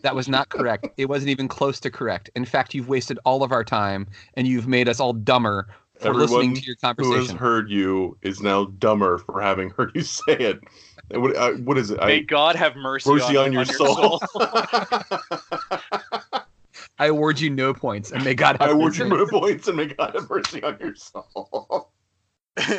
that 0.02 0.14
was 0.14 0.28
not 0.28 0.48
correct. 0.48 0.88
It 0.96 1.08
wasn't 1.08 1.30
even 1.30 1.48
close 1.48 1.80
to 1.80 1.90
correct. 1.90 2.30
In 2.36 2.44
fact, 2.44 2.74
you've 2.74 2.88
wasted 2.88 3.18
all 3.24 3.42
of 3.42 3.50
our 3.50 3.64
time, 3.64 4.06
and 4.34 4.46
you've 4.46 4.68
made 4.68 4.88
us 4.88 5.00
all 5.00 5.12
dumber 5.12 5.66
for 5.98 6.08
Everyone 6.08 6.20
listening 6.20 6.54
to 6.54 6.62
your 6.62 6.76
conversation. 6.76 7.10
who 7.12 7.16
has 7.16 7.26
conversation." 7.28 7.38
heard 7.38 7.70
you 7.70 8.16
is 8.22 8.40
now 8.40 8.66
dumber 8.66 9.18
for 9.18 9.40
having 9.40 9.70
heard 9.76 9.90
you 9.94 10.02
say 10.02 10.36
it. 10.38 10.60
And 11.10 11.22
What, 11.22 11.36
uh, 11.36 11.52
what 11.52 11.78
is 11.78 11.90
it? 11.90 11.98
May 11.98 12.16
I, 12.16 12.20
God 12.20 12.56
have 12.56 12.76
mercy, 12.76 13.10
mercy 13.10 13.36
on, 13.36 13.46
on 13.46 13.52
your 13.52 13.64
soul. 13.64 14.20
I 16.98 17.06
award 17.06 17.40
you 17.40 17.50
no 17.50 17.74
points, 17.74 18.12
and 18.12 18.24
may 18.24 18.34
God 18.34 18.56
have 18.60 18.68
I 18.68 18.72
award 18.72 18.92
mercy. 18.92 19.04
you 19.04 19.08
no 19.10 19.26
points 19.26 19.66
and 19.68 19.76
may 19.76 19.86
God 19.86 20.14
have 20.14 20.28
mercy 20.30 20.62
on 20.62 20.76
your 20.80 20.94
soul. 20.94 21.90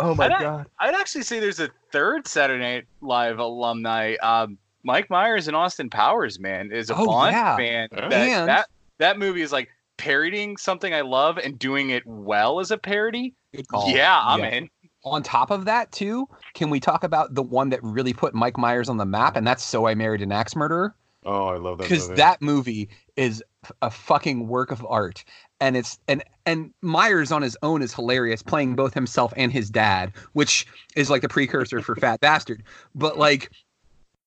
Oh 0.00 0.14
my 0.14 0.26
I'd, 0.26 0.30
god! 0.40 0.66
I'd 0.78 0.94
actually 0.94 1.24
say 1.24 1.40
there's 1.40 1.58
a 1.58 1.68
third 1.90 2.28
Saturday 2.28 2.62
Night 2.62 2.84
Live 3.00 3.40
alumni. 3.40 4.14
Um, 4.22 4.56
Mike 4.84 5.10
Myers 5.10 5.48
and 5.48 5.56
Austin 5.56 5.90
Powers, 5.90 6.38
man, 6.38 6.70
is 6.70 6.88
a 6.90 6.94
Oh, 6.96 7.04
Bond 7.04 7.32
yeah. 7.32 7.56
fan. 7.56 7.88
That, 7.90 8.12
And- 8.12 8.48
that 8.48 8.68
that 8.98 9.18
movie 9.18 9.42
is 9.42 9.50
like 9.50 9.68
parodying 9.96 10.56
something 10.56 10.94
I 10.94 11.00
love 11.00 11.38
and 11.38 11.58
doing 11.58 11.90
it 11.90 12.04
well 12.06 12.60
as 12.60 12.70
a 12.70 12.78
parody. 12.78 13.34
Good 13.52 13.66
call. 13.66 13.90
Yeah, 13.90 14.20
I'm 14.22 14.38
Yeah. 14.38 14.50
in. 14.50 14.70
On 15.10 15.22
top 15.22 15.50
of 15.50 15.64
that, 15.64 15.90
too, 15.92 16.28
can 16.54 16.70
we 16.70 16.80
talk 16.80 17.04
about 17.04 17.34
the 17.34 17.42
one 17.42 17.70
that 17.70 17.82
really 17.82 18.12
put 18.12 18.34
Mike 18.34 18.58
Myers 18.58 18.88
on 18.88 18.96
the 18.96 19.06
map, 19.06 19.36
and 19.36 19.46
that's 19.46 19.64
"So 19.64 19.86
I 19.86 19.94
Married 19.94 20.22
an 20.22 20.32
Axe 20.32 20.54
Murderer"? 20.56 20.94
Oh, 21.24 21.48
I 21.48 21.56
love 21.56 21.78
that 21.78 21.84
because 21.84 22.08
that 22.10 22.40
movie 22.40 22.88
is 23.16 23.42
a 23.82 23.90
fucking 23.90 24.46
work 24.48 24.70
of 24.70 24.86
art 24.88 25.24
and 25.60 25.76
it's 25.76 25.98
and 26.08 26.22
and 26.46 26.72
myers 26.80 27.32
on 27.32 27.42
his 27.42 27.56
own 27.62 27.82
is 27.82 27.92
hilarious 27.92 28.42
playing 28.42 28.76
both 28.76 28.94
himself 28.94 29.32
and 29.36 29.52
his 29.52 29.70
dad 29.70 30.12
which 30.32 30.66
is 30.96 31.10
like 31.10 31.22
the 31.22 31.28
precursor 31.28 31.80
for 31.80 31.96
fat 31.96 32.20
bastard 32.22 32.62
but 32.94 33.18
like 33.18 33.50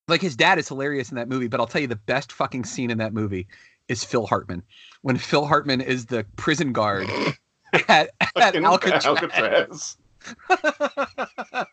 like 0.08 0.20
his 0.20 0.36
dad 0.36 0.58
is 0.58 0.68
hilarious 0.68 1.10
in 1.10 1.16
that 1.16 1.28
movie 1.28 1.48
but 1.48 1.60
i'll 1.60 1.66
tell 1.66 1.80
you 1.80 1.86
the 1.86 1.96
best 1.96 2.32
fucking 2.32 2.64
scene 2.64 2.90
in 2.90 2.98
that 2.98 3.14
movie 3.14 3.46
is 3.88 4.04
phil 4.04 4.26
hartman 4.26 4.62
when 5.00 5.16
phil 5.16 5.46
hartman 5.46 5.80
is 5.80 6.06
the 6.06 6.24
prison 6.36 6.72
guard 6.72 7.08
at, 7.88 8.10
at 8.36 8.54
alcatraz, 8.56 9.06
Alcatraz. 9.06 9.96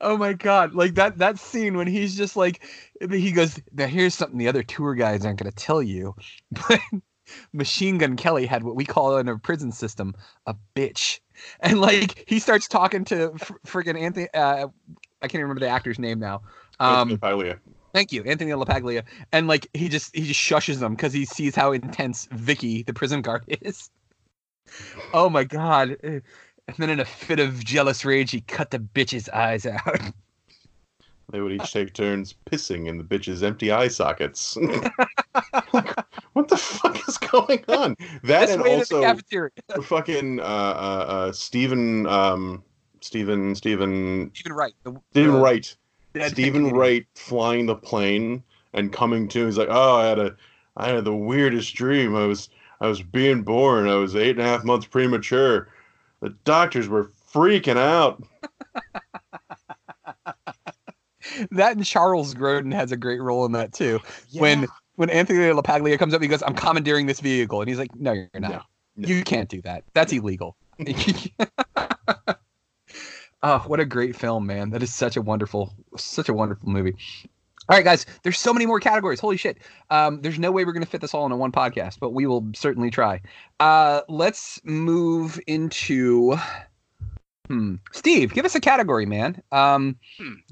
Oh 0.00 0.16
my 0.16 0.34
god, 0.34 0.74
like 0.74 0.94
that 0.94 1.18
that 1.18 1.38
scene 1.38 1.76
when 1.76 1.86
he's 1.86 2.16
just 2.16 2.36
like 2.36 2.62
he 3.10 3.32
goes, 3.32 3.58
Now 3.72 3.86
here's 3.86 4.14
something 4.14 4.38
the 4.38 4.48
other 4.48 4.62
tour 4.62 4.94
guides 4.94 5.24
aren't 5.24 5.38
gonna 5.38 5.52
tell 5.52 5.82
you. 5.82 6.14
But 6.68 6.80
Machine 7.52 7.98
Gun 7.98 8.14
Kelly 8.14 8.46
had 8.46 8.62
what 8.62 8.76
we 8.76 8.84
call 8.84 9.16
in 9.16 9.26
a 9.28 9.36
prison 9.36 9.72
system 9.72 10.14
a 10.46 10.54
bitch. 10.76 11.18
And 11.60 11.80
like 11.80 12.24
he 12.28 12.38
starts 12.38 12.68
talking 12.68 13.04
to 13.06 13.32
fr- 13.36 13.54
friggin' 13.66 14.00
Anthony 14.00 14.28
uh 14.32 14.68
I 15.22 15.28
can't 15.28 15.42
remember 15.42 15.60
the 15.60 15.68
actor's 15.68 15.98
name 15.98 16.18
now. 16.18 16.42
Um 16.78 17.08
Thank 17.94 18.12
you, 18.12 18.22
Anthony 18.24 18.50
LaPaglia. 18.50 19.04
And 19.32 19.48
like 19.48 19.66
he 19.72 19.88
just 19.88 20.14
he 20.14 20.22
just 20.22 20.40
shushes 20.40 20.78
them 20.78 20.94
because 20.94 21.12
he 21.14 21.24
sees 21.24 21.56
how 21.56 21.72
intense 21.72 22.28
Vicky, 22.30 22.82
the 22.82 22.92
prison 22.92 23.22
guard, 23.22 23.44
is. 23.48 23.90
Oh 25.14 25.30
my 25.30 25.44
god. 25.44 25.96
And 26.68 26.76
then 26.78 26.90
in 26.90 27.00
a 27.00 27.04
fit 27.04 27.38
of 27.38 27.64
jealous 27.64 28.04
rage, 28.04 28.32
he 28.32 28.40
cut 28.40 28.70
the 28.70 28.78
bitch's 28.78 29.28
eyes 29.28 29.66
out. 29.66 30.00
They 31.32 31.40
would 31.40 31.52
each 31.52 31.72
take 31.72 31.92
turns 31.92 32.36
pissing 32.48 32.86
in 32.86 32.98
the 32.98 33.04
bitch's 33.04 33.42
empty 33.42 33.72
eye 33.72 33.88
sockets. 33.88 34.56
what 36.34 36.48
the 36.48 36.56
fuck 36.56 36.96
is 37.08 37.18
going 37.18 37.64
on? 37.66 37.96
That 38.22 38.48
and 38.48 38.62
way 38.62 38.80
to 38.80 38.86
the 38.88 39.04
also 39.04 39.82
fucking 39.82 40.38
uh, 40.38 40.44
uh, 40.44 40.46
uh, 40.46 41.32
Steven 41.32 42.06
um, 42.06 42.62
Steven 43.00 43.56
Steven 43.56 44.30
Steven 44.34 44.52
Wright. 44.56 44.74
The, 44.84 45.00
Steven 45.10 45.32
the- 45.32 45.40
Wright. 45.40 45.76
Steven. 46.28 46.70
Wright 46.70 47.04
flying 47.16 47.66
the 47.66 47.74
plane 47.74 48.42
and 48.72 48.92
coming 48.92 49.26
to. 49.28 49.46
He's 49.46 49.58
like, 49.58 49.68
oh, 49.68 49.96
I 49.96 50.06
had 50.06 50.18
a, 50.20 50.36
I 50.76 50.88
had 50.90 51.04
the 51.04 51.14
weirdest 51.14 51.74
dream. 51.74 52.14
I 52.14 52.24
was, 52.24 52.48
I 52.80 52.86
was 52.86 53.02
being 53.02 53.42
born. 53.42 53.88
I 53.88 53.96
was 53.96 54.14
eight 54.14 54.38
and 54.38 54.40
a 54.40 54.44
half 54.44 54.64
months 54.64 54.86
premature. 54.86 55.68
The 56.20 56.30
doctors 56.44 56.88
were 56.88 57.10
freaking 57.32 57.76
out. 57.76 58.22
That 61.50 61.76
and 61.76 61.84
Charles 61.84 62.34
Grodin 62.34 62.72
has 62.72 62.92
a 62.92 62.96
great 62.96 63.20
role 63.20 63.44
in 63.44 63.52
that 63.52 63.72
too. 63.72 64.00
When 64.32 64.66
when 64.94 65.10
Anthony 65.10 65.38
LaPaglia 65.38 65.98
comes 65.98 66.14
up, 66.14 66.22
he 66.22 66.28
goes, 66.28 66.42
"I'm 66.42 66.54
commandeering 66.54 67.06
this 67.06 67.20
vehicle," 67.20 67.60
and 67.60 67.68
he's 67.68 67.78
like, 67.78 67.94
"No, 67.94 68.12
you're 68.12 68.30
not. 68.34 68.64
You 68.96 69.22
can't 69.22 69.48
do 69.48 69.60
that. 69.62 69.84
That's 69.92 70.12
illegal." 70.12 70.56
oh, 73.42 73.58
what 73.66 73.80
a 73.80 73.84
great 73.84 74.16
film, 74.16 74.46
man! 74.46 74.70
That 74.70 74.82
is 74.82 74.94
such 74.94 75.16
a 75.16 75.22
wonderful, 75.22 75.74
such 75.96 76.28
a 76.28 76.32
wonderful 76.34 76.68
movie. 76.68 76.96
All 77.68 77.76
right, 77.76 77.84
guys. 77.84 78.06
There's 78.22 78.38
so 78.38 78.52
many 78.52 78.64
more 78.66 78.78
categories. 78.78 79.18
Holy 79.18 79.36
shit! 79.36 79.58
Um, 79.90 80.20
there's 80.22 80.38
no 80.38 80.52
way 80.52 80.64
we're 80.64 80.72
gonna 80.72 80.86
fit 80.86 81.00
this 81.00 81.14
all 81.14 81.24
into 81.26 81.36
one 81.36 81.50
podcast, 81.50 81.98
but 81.98 82.10
we 82.10 82.26
will 82.26 82.46
certainly 82.54 82.90
try. 82.90 83.20
Uh, 83.60 84.02
let's 84.08 84.60
move 84.64 85.40
into. 85.46 86.36
Hmm. 87.48 87.76
Steve, 87.92 88.32
give 88.34 88.44
us 88.44 88.54
a 88.56 88.60
category, 88.60 89.06
man. 89.06 89.40
Um, 89.52 89.96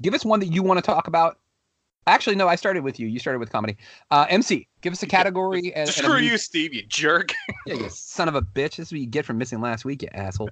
give 0.01 0.13
us 0.13 0.23
one 0.25 0.39
that 0.41 0.47
you 0.47 0.63
want 0.63 0.77
to 0.77 0.81
talk 0.81 1.07
about. 1.07 1.39
Actually, 2.07 2.35
no, 2.35 2.47
I 2.47 2.55
started 2.55 2.83
with 2.83 2.99
you. 2.99 3.07
You 3.07 3.17
started 3.19 3.39
with 3.39 3.49
comedy. 3.51 3.77
Uh, 4.11 4.25
MC, 4.29 4.67
give 4.81 4.93
us 4.93 5.01
a 5.01 5.07
category. 5.07 5.59
and, 5.73 5.73
and 5.75 5.89
a 5.89 5.91
Screw 5.91 6.09
movie- 6.15 6.27
you, 6.27 6.37
Steve, 6.37 6.73
you 6.73 6.83
jerk. 6.83 7.33
Yeah, 7.65 7.73
you 7.75 7.89
son 7.89 8.27
of 8.27 8.35
a 8.35 8.43
bitch. 8.43 8.75
This 8.75 8.87
is 8.87 8.91
what 8.91 9.01
you 9.01 9.07
get 9.07 9.25
from 9.25 9.39
missing 9.39 9.59
last 9.59 9.85
week, 9.85 10.03
you 10.03 10.09
asshole. 10.13 10.49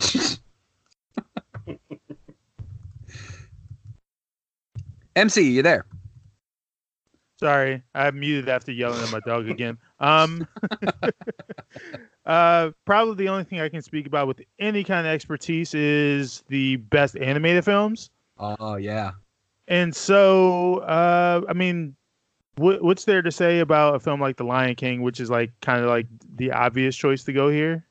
MC, 5.14 5.50
you 5.50 5.62
there? 5.62 5.86
Sorry, 7.38 7.82
I 7.94 8.10
muted 8.12 8.48
after 8.48 8.72
yelling 8.72 9.02
at 9.02 9.12
my 9.12 9.20
dog 9.20 9.48
again. 9.48 9.76
Um, 10.00 10.48
uh, 12.26 12.70
probably 12.86 13.14
the 13.14 13.28
only 13.28 13.44
thing 13.44 13.60
I 13.60 13.68
can 13.68 13.82
speak 13.82 14.06
about 14.06 14.26
with 14.26 14.40
any 14.58 14.82
kind 14.82 15.06
of 15.06 15.12
expertise 15.12 15.74
is 15.74 16.44
the 16.48 16.76
best 16.76 17.16
animated 17.16 17.64
films. 17.64 18.10
Oh 18.38 18.76
yeah. 18.76 19.12
And 19.68 19.94
so, 19.94 20.78
uh, 20.78 21.42
I 21.48 21.52
mean, 21.52 21.94
what, 22.56 22.82
what's 22.82 23.04
there 23.04 23.20
to 23.20 23.30
say 23.30 23.58
about 23.58 23.96
a 23.96 24.00
film 24.00 24.20
like 24.20 24.36
The 24.36 24.44
Lion 24.44 24.74
King, 24.74 25.02
which 25.02 25.20
is 25.20 25.28
like 25.28 25.52
kind 25.60 25.82
of 25.82 25.88
like 25.88 26.06
the 26.36 26.52
obvious 26.52 26.96
choice 26.96 27.24
to 27.24 27.32
go 27.32 27.50
here? 27.50 27.84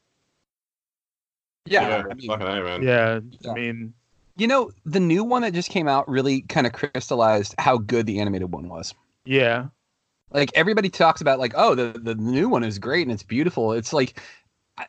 Yeah, 1.67 2.03
I 2.09 2.13
mean, 2.13 2.27
fucking 2.27 2.47
A. 2.47 2.79
Yeah, 2.81 3.19
I 3.49 3.53
mean, 3.53 3.93
you 4.37 4.47
know, 4.47 4.71
the 4.85 4.99
new 4.99 5.23
one 5.23 5.41
that 5.41 5.53
just 5.53 5.69
came 5.69 5.87
out 5.87 6.07
really 6.07 6.41
kind 6.41 6.67
of 6.67 6.73
crystallized 6.73 7.55
how 7.57 7.77
good 7.77 8.05
the 8.05 8.19
animated 8.19 8.51
one 8.51 8.69
was. 8.69 8.93
Yeah. 9.25 9.67
Like 10.31 10.51
everybody 10.55 10.89
talks 10.89 11.21
about 11.21 11.39
like, 11.39 11.53
oh, 11.55 11.75
the 11.75 11.99
the 11.99 12.15
new 12.15 12.49
one 12.49 12.63
is 12.63 12.79
great 12.79 13.03
and 13.03 13.11
it's 13.11 13.23
beautiful. 13.23 13.73
It's 13.73 13.93
like 13.93 14.19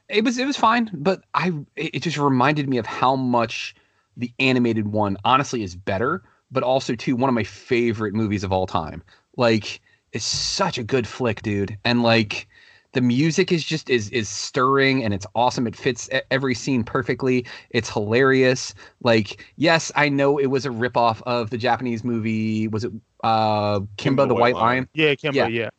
it 0.09 0.25
was 0.25 0.39
it 0.39 0.47
was 0.47 0.57
fine, 0.57 0.91
but 0.93 1.23
I 1.35 1.53
it 1.77 2.01
just 2.01 2.19
reminded 2.19 2.69
me 2.69 2.79
of 2.79 2.87
how 2.87 3.17
much 3.17 3.75
the 4.17 4.33
animated 4.39 4.89
one 4.89 5.17
honestly 5.25 5.63
is 5.63 5.77
better, 5.77 6.23
but 6.51 6.63
also 6.63 6.95
too 6.95 7.17
one 7.17 7.29
of 7.29 7.35
my 7.35 7.45
favorite 7.45 8.15
movies 8.15 8.45
of 8.45 8.53
all 8.53 8.67
time. 8.67 9.03
Like 9.37 9.81
it's 10.13 10.25
such 10.25 10.79
a 10.79 10.85
good 10.85 11.07
flick, 11.07 11.43
dude. 11.43 11.79
And 11.85 12.03
like 12.03 12.49
the 12.97 13.03
music 13.03 13.53
is 13.53 13.63
just 13.63 13.91
is 13.91 14.09
is 14.09 14.27
stirring 14.27 15.05
and 15.05 15.13
it's 15.13 15.27
awesome. 15.35 15.67
It 15.67 15.77
fits 15.77 16.09
every 16.31 16.55
scene 16.55 16.83
perfectly. 16.83 17.45
It's 17.69 17.91
hilarious. 17.91 18.75
Like 19.03 19.45
yes 19.57 19.93
i 19.95 20.09
know 20.09 20.39
it 20.39 20.47
was 20.47 20.65
a 20.65 20.71
ripoff 20.71 21.23
of 21.27 21.51
the 21.51 21.59
japanese 21.59 22.03
movie 22.03 22.69
was 22.69 22.85
it 22.85 22.93
uh 23.23 23.81
kimba, 23.81 23.89
kimba 23.97 24.29
the 24.29 24.35
white, 24.35 24.55
lion. 24.55 24.65
lion. 24.65 24.89
yeah 24.95 25.15
kimba 25.15 25.35
yeah. 25.35 25.47
yeah. 25.47 25.71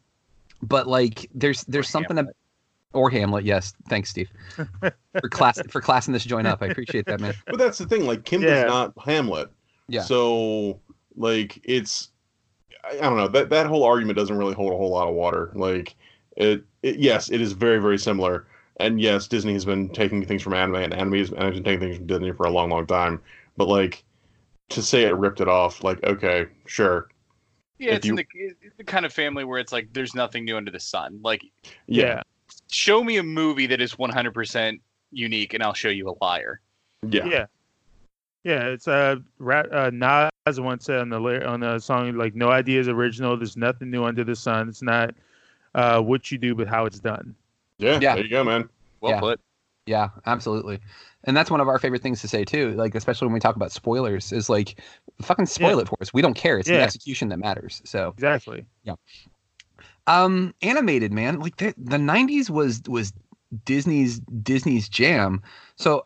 But 0.61 0.87
like 0.87 1.29
there's 1.33 1.63
there's 1.63 1.87
or 1.87 1.89
something 1.89 2.17
hamlet. 2.17 2.35
or 2.93 3.09
hamlet 3.09 3.43
yes. 3.43 3.73
Thanks 3.89 4.11
steve. 4.11 4.29
For 5.19 5.29
class 5.29 5.59
for 5.69 5.81
classing 5.81 6.13
this 6.13 6.23
joint 6.23 6.45
up. 6.45 6.61
I 6.61 6.67
appreciate 6.67 7.07
that 7.07 7.19
man. 7.19 7.33
But 7.47 7.57
that's 7.57 7.79
the 7.79 7.87
thing 7.87 8.05
like 8.05 8.23
kimba's 8.23 8.51
yeah. 8.51 8.65
not 8.65 8.93
hamlet. 9.03 9.49
Yeah. 9.87 10.03
So 10.03 10.79
like 11.15 11.59
it's 11.63 12.09
I 12.85 13.01
don't 13.01 13.17
know. 13.17 13.27
That 13.27 13.49
that 13.49 13.65
whole 13.65 13.83
argument 13.83 14.15
doesn't 14.17 14.37
really 14.37 14.53
hold 14.53 14.71
a 14.71 14.77
whole 14.77 14.91
lot 14.91 15.07
of 15.07 15.15
water. 15.15 15.51
Like 15.55 15.95
it, 16.37 16.63
it, 16.87 16.99
yes, 16.99 17.29
it 17.29 17.41
is 17.41 17.53
very 17.53 17.79
very 17.79 17.97
similar. 17.97 18.47
And 18.79 19.01
yes, 19.01 19.27
Disney 19.27 19.53
has 19.53 19.65
been 19.65 19.89
taking 19.89 20.23
things 20.23 20.43
from 20.43 20.53
anime, 20.53 20.75
and 20.75 20.93
anime 20.93 21.13
has 21.13 21.31
been 21.31 21.63
taking 21.63 21.79
things 21.79 21.97
from 21.97 22.07
Disney 22.07 22.31
for 22.31 22.45
a 22.45 22.51
long, 22.51 22.69
long 22.69 22.85
time. 22.85 23.19
But 23.57 23.67
like 23.67 24.03
to 24.69 24.81
say 24.81 25.03
it 25.03 25.15
ripped 25.15 25.41
it 25.41 25.47
off, 25.47 25.83
like 25.83 26.03
okay, 26.03 26.47
sure. 26.65 27.09
Yeah, 27.79 27.91
if 27.91 27.97
it's, 27.97 28.07
you... 28.07 28.15
the, 28.15 28.25
it's 28.61 28.77
the 28.77 28.83
kind 28.83 29.05
of 29.05 29.13
family 29.13 29.43
where 29.43 29.59
it's 29.59 29.71
like 29.71 29.91
there's 29.93 30.15
nothing 30.15 30.45
new 30.45 30.57
under 30.57 30.71
the 30.71 30.79
sun. 30.79 31.19
Like, 31.23 31.43
yeah, 31.87 32.21
show 32.69 33.03
me 33.03 33.17
a 33.17 33.23
movie 33.23 33.67
that 33.67 33.81
is 33.81 33.95
100% 33.95 34.79
unique, 35.11 35.53
and 35.53 35.63
I'll 35.63 35.73
show 35.73 35.89
you 35.89 36.09
a 36.09 36.15
liar. 36.23 36.61
Yeah, 37.07 37.25
yeah, 37.25 37.45
yeah. 38.43 38.65
It's 38.65 38.87
uh, 38.87 39.17
uh 39.41 39.91
Nas 39.93 40.59
once 40.59 40.85
said 40.85 40.99
on 40.99 41.09
the 41.09 41.47
on 41.47 41.59
the 41.61 41.79
song 41.79 42.15
like, 42.15 42.35
"No 42.35 42.49
idea 42.49 42.79
is 42.79 42.87
original. 42.87 43.37
There's 43.37 43.57
nothing 43.57 43.89
new 43.89 44.03
under 44.03 44.23
the 44.23 44.35
sun. 44.35 44.69
It's 44.69 44.83
not." 44.83 45.15
Uh, 45.77 46.01
what 46.01 46.31
you 46.31 46.37
do, 46.37 46.55
but 46.55 46.67
how 46.67 46.85
it's 46.85 46.99
done. 46.99 47.35
Yeah, 47.77 47.99
yeah. 48.01 48.15
there 48.15 48.23
you 48.23 48.29
go, 48.29 48.43
man. 48.43 48.67
Well 48.99 49.13
yeah. 49.13 49.19
put. 49.19 49.39
Yeah, 49.85 50.09
absolutely. 50.25 50.79
And 51.23 51.37
that's 51.37 51.49
one 51.49 51.61
of 51.61 51.67
our 51.67 51.79
favorite 51.79 52.01
things 52.01 52.19
to 52.21 52.27
say 52.27 52.43
too. 52.43 52.73
Like 52.73 52.95
especially 52.95 53.27
when 53.27 53.33
we 53.33 53.39
talk 53.39 53.55
about 53.55 53.71
spoilers, 53.71 54.33
is 54.33 54.49
like 54.49 54.81
fucking 55.21 55.45
spoil 55.45 55.75
yeah. 55.75 55.83
it 55.83 55.87
for 55.87 55.97
us. 56.01 56.13
We 56.13 56.21
don't 56.21 56.33
care. 56.33 56.57
It's 56.57 56.67
yeah. 56.67 56.77
the 56.77 56.83
execution 56.83 57.29
that 57.29 57.37
matters. 57.37 57.81
So 57.85 58.09
exactly. 58.09 58.65
Yeah. 58.83 58.95
Um, 60.07 60.53
animated 60.61 61.13
man, 61.13 61.39
like 61.39 61.57
the 61.57 61.73
the 61.77 61.97
'90s 61.97 62.49
was 62.49 62.81
was 62.87 63.13
Disney's 63.63 64.19
Disney's 64.19 64.89
jam. 64.89 65.43
So 65.75 66.05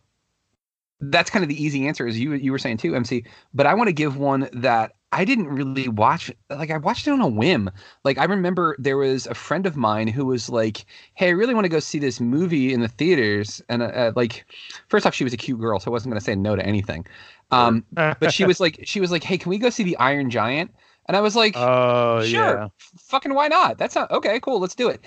that's 0.99 1.29
kind 1.29 1.43
of 1.43 1.49
the 1.49 1.63
easy 1.63 1.87
answer, 1.87 2.05
as 2.05 2.19
you 2.19 2.33
you 2.33 2.51
were 2.51 2.59
saying 2.59 2.77
too, 2.77 2.93
MC. 2.93 3.23
But 3.53 3.67
I 3.67 3.73
want 3.73 3.87
to 3.87 3.93
give 3.93 4.17
one 4.17 4.49
that 4.53 4.95
I 5.13 5.25
didn't 5.25 5.47
really 5.47 5.89
watch 5.89 6.31
like 6.49 6.71
I 6.71 6.77
watched 6.77 7.05
it 7.05 7.11
on 7.11 7.19
a 7.19 7.27
whim. 7.27 7.69
Like 8.05 8.17
I 8.17 8.23
remember 8.23 8.75
there 8.79 8.97
was 8.97 9.27
a 9.27 9.33
friend 9.33 9.65
of 9.65 9.75
mine 9.75 10.07
who 10.07 10.25
was 10.25 10.49
like, 10.49 10.85
"Hey, 11.15 11.27
I 11.27 11.31
really 11.31 11.53
want 11.53 11.65
to 11.65 11.69
go 11.69 11.79
see 11.79 11.99
this 11.99 12.21
movie 12.21 12.73
in 12.73 12.79
the 12.79 12.87
theaters." 12.87 13.61
And 13.67 13.81
uh, 13.81 13.85
uh, 13.87 14.11
like 14.15 14.45
first 14.87 15.05
off 15.05 15.13
she 15.13 15.25
was 15.25 15.33
a 15.33 15.37
cute 15.37 15.59
girl, 15.59 15.79
so 15.79 15.91
I 15.91 15.93
wasn't 15.93 16.11
going 16.11 16.19
to 16.19 16.23
say 16.23 16.35
no 16.35 16.55
to 16.55 16.65
anything. 16.65 17.05
Um, 17.51 17.83
but 17.93 18.31
she 18.31 18.45
was 18.45 18.59
like 18.65 18.79
she 18.83 19.01
was 19.01 19.11
like, 19.11 19.23
"Hey, 19.23 19.37
can 19.37 19.49
we 19.49 19.57
go 19.57 19.69
see 19.69 19.83
the 19.83 19.97
Iron 19.97 20.29
Giant?" 20.29 20.73
And 21.07 21.17
I 21.17 21.21
was 21.21 21.35
like, 21.35 21.55
"Oh, 21.57 22.23
sure. 22.23 22.57
Yeah. 22.57 22.67
Fucking 22.97 23.33
why 23.33 23.49
not? 23.49 23.77
That's 23.77 23.95
not 23.95 24.09
okay, 24.11 24.39
cool, 24.39 24.59
let's 24.59 24.75
do 24.75 24.87
it." 24.87 25.05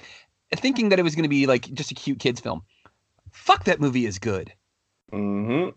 Thinking 0.55 0.91
that 0.91 0.99
it 0.99 1.03
was 1.03 1.15
going 1.15 1.25
to 1.25 1.29
be 1.31 1.47
like 1.47 1.73
just 1.73 1.91
a 1.91 1.95
cute 1.95 2.19
kids 2.19 2.41
film. 2.41 2.63
Fuck 3.33 3.65
that 3.65 3.81
movie 3.81 4.05
is 4.05 4.19
good. 4.19 4.53
Mhm 5.13 5.73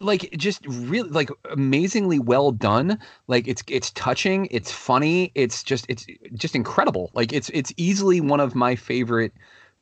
like 0.00 0.30
just 0.36 0.66
really 0.66 1.08
like 1.10 1.30
amazingly 1.50 2.18
well 2.18 2.52
done. 2.52 2.98
Like 3.26 3.48
it's 3.48 3.62
it's 3.68 3.90
touching 3.92 4.48
it's 4.50 4.70
funny 4.70 5.32
it's 5.34 5.62
just 5.62 5.86
it's 5.88 6.06
just 6.34 6.54
incredible. 6.54 7.10
Like 7.14 7.32
it's 7.32 7.50
it's 7.50 7.72
easily 7.76 8.20
one 8.20 8.40
of 8.40 8.54
my 8.54 8.76
favorite 8.76 9.32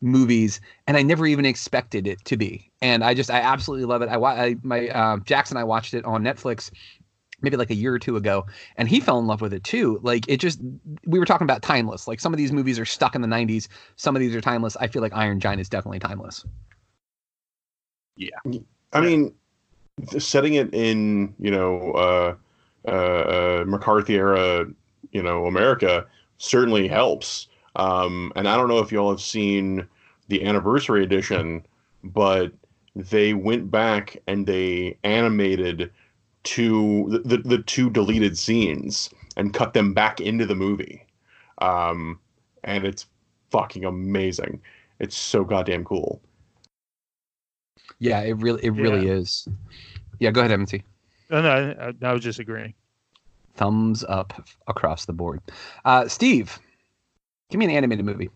movies 0.05 0.61
and 0.89 0.97
i 0.97 1.03
never 1.03 1.27
even 1.27 1.45
expected 1.47 2.07
it 2.09 2.23
to 2.25 2.37
be. 2.37 2.71
And 2.81 3.05
i 3.05 3.15
just 3.15 3.31
i 3.31 3.41
absolutely 3.41 3.87
love 3.87 4.03
it. 4.03 4.09
I, 4.09 4.17
I 4.17 4.57
my 4.63 4.89
uh, 4.89 5.19
jackson 5.19 5.57
i 5.57 5.65
watched 5.65 5.95
it 5.95 6.05
on 6.05 6.23
netflix 6.25 6.71
maybe 7.41 7.57
like 7.57 7.71
a 7.71 7.75
year 7.75 7.95
or 7.95 7.99
two 7.99 8.17
ago 8.17 8.47
and 8.77 8.89
he 8.89 9.01
fell 9.01 9.19
in 9.19 9.27
love 9.27 9.41
with 9.41 9.53
it 9.53 9.65
too. 9.65 9.99
Like 10.03 10.25
it 10.29 10.39
just 10.39 10.61
we 11.07 11.19
were 11.19 11.25
talking 11.27 11.45
about 11.45 11.63
timeless. 11.63 12.07
Like 12.09 12.21
some 12.21 12.33
of 12.33 12.37
these 12.37 12.53
movies 12.53 12.79
are 12.79 12.85
stuck 12.85 13.15
in 13.15 13.21
the 13.21 13.29
90s 13.29 13.69
some 13.97 14.17
of 14.17 14.21
these 14.21 14.35
are 14.35 14.41
timeless. 14.41 14.77
I 14.77 14.87
feel 14.87 15.03
like 15.03 15.13
iron 15.15 15.41
giant 15.41 15.61
is 15.61 15.69
definitely 15.69 15.99
timeless. 15.99 16.45
Yeah. 18.17 18.31
I 18.93 19.01
mean 19.01 19.35
setting 20.19 20.55
it 20.55 20.73
in 20.75 21.35
you 21.39 21.51
know 21.51 21.93
uh, 21.93 22.35
uh, 22.87 22.91
uh, 22.91 23.65
McCarthy 23.67 24.15
era 24.15 24.67
you 25.13 25.23
know 25.23 25.47
America 25.47 26.07
certainly 26.39 26.89
helps. 26.89 27.49
Um, 27.77 28.33
and 28.37 28.49
I 28.49 28.57
don't 28.57 28.69
know 28.69 28.81
if 28.81 28.93
y'all 28.93 29.11
have 29.11 29.21
seen 29.21 29.87
the 30.29 30.45
anniversary 30.45 31.03
edition, 31.03 31.65
but 32.05 32.53
they 32.95 33.33
went 33.33 33.71
back 33.71 34.17
and 34.27 34.47
they 34.47 34.99
animated 35.05 35.91
two 36.43 37.07
the, 37.09 37.37
the, 37.37 37.49
the 37.49 37.59
two 37.63 37.89
deleted 37.89 38.37
scenes 38.37 39.09
and 39.37 39.55
cut 39.55 39.73
them 39.73 39.95
back 39.95 40.21
into 40.21 40.45
the 40.45 40.55
movie. 40.55 41.07
Um, 41.59 42.19
and 42.65 42.85
it's 42.85 43.07
fucking 43.51 43.85
amazing. 43.85 44.61
It's 44.99 45.17
so 45.17 45.45
goddamn 45.45 45.85
cool. 45.85 46.21
Yeah, 48.03 48.21
it 48.21 48.33
really 48.33 48.65
it 48.65 48.71
really 48.71 49.07
yeah. 49.07 49.15
is. 49.15 49.47
Yeah, 50.19 50.33
go 50.33 50.41
ahead, 50.41 50.51
MT. 50.51 50.83
No, 51.31 51.41
no, 51.41 51.95
I, 52.03 52.07
I 52.07 52.13
was 52.13 52.23
just 52.23 52.41
agreeing. 52.41 52.75
Thumbs 53.55 54.05
up 54.09 54.47
across 54.67 55.05
the 55.05 55.13
board. 55.13 55.41
Uh, 55.85 56.09
Steve, 56.09 56.59
give 57.51 57.59
me 57.59 57.67
an 57.67 57.71
animated 57.71 58.05
movie. 58.05 58.29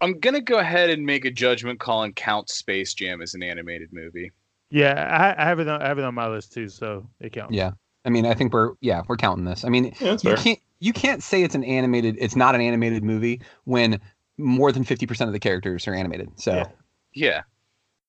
I'm 0.00 0.20
gonna 0.20 0.40
go 0.40 0.58
ahead 0.58 0.90
and 0.90 1.04
make 1.04 1.24
a 1.24 1.30
judgment 1.30 1.80
call 1.80 2.04
and 2.04 2.14
count 2.14 2.50
Space 2.50 2.94
Jam 2.94 3.20
as 3.20 3.34
an 3.34 3.42
animated 3.42 3.92
movie. 3.92 4.30
Yeah, 4.70 5.34
I, 5.36 5.42
I 5.42 5.44
have 5.44 5.58
it. 5.58 5.68
On, 5.68 5.82
I 5.82 5.88
have 5.88 5.98
it 5.98 6.04
on 6.04 6.14
my 6.14 6.28
list 6.28 6.52
too, 6.52 6.68
so 6.68 7.04
it 7.20 7.32
counts. 7.32 7.54
Yeah, 7.54 7.72
I 8.04 8.10
mean, 8.10 8.26
I 8.26 8.34
think 8.34 8.52
we're 8.52 8.74
yeah 8.80 9.02
we're 9.08 9.16
counting 9.16 9.44
this. 9.44 9.64
I 9.64 9.70
mean, 9.70 9.92
yeah, 10.00 10.12
you 10.12 10.18
fair. 10.18 10.36
can't 10.36 10.58
you 10.78 10.92
can't 10.92 11.22
say 11.22 11.42
it's 11.42 11.56
an 11.56 11.64
animated. 11.64 12.16
It's 12.20 12.36
not 12.36 12.54
an 12.54 12.60
animated 12.60 13.02
movie 13.02 13.40
when 13.64 14.00
more 14.38 14.70
than 14.70 14.84
fifty 14.84 15.06
percent 15.06 15.28
of 15.28 15.32
the 15.32 15.40
characters 15.40 15.88
are 15.88 15.94
animated. 15.94 16.30
So 16.36 16.54
yeah. 16.54 16.66
yeah. 17.12 17.42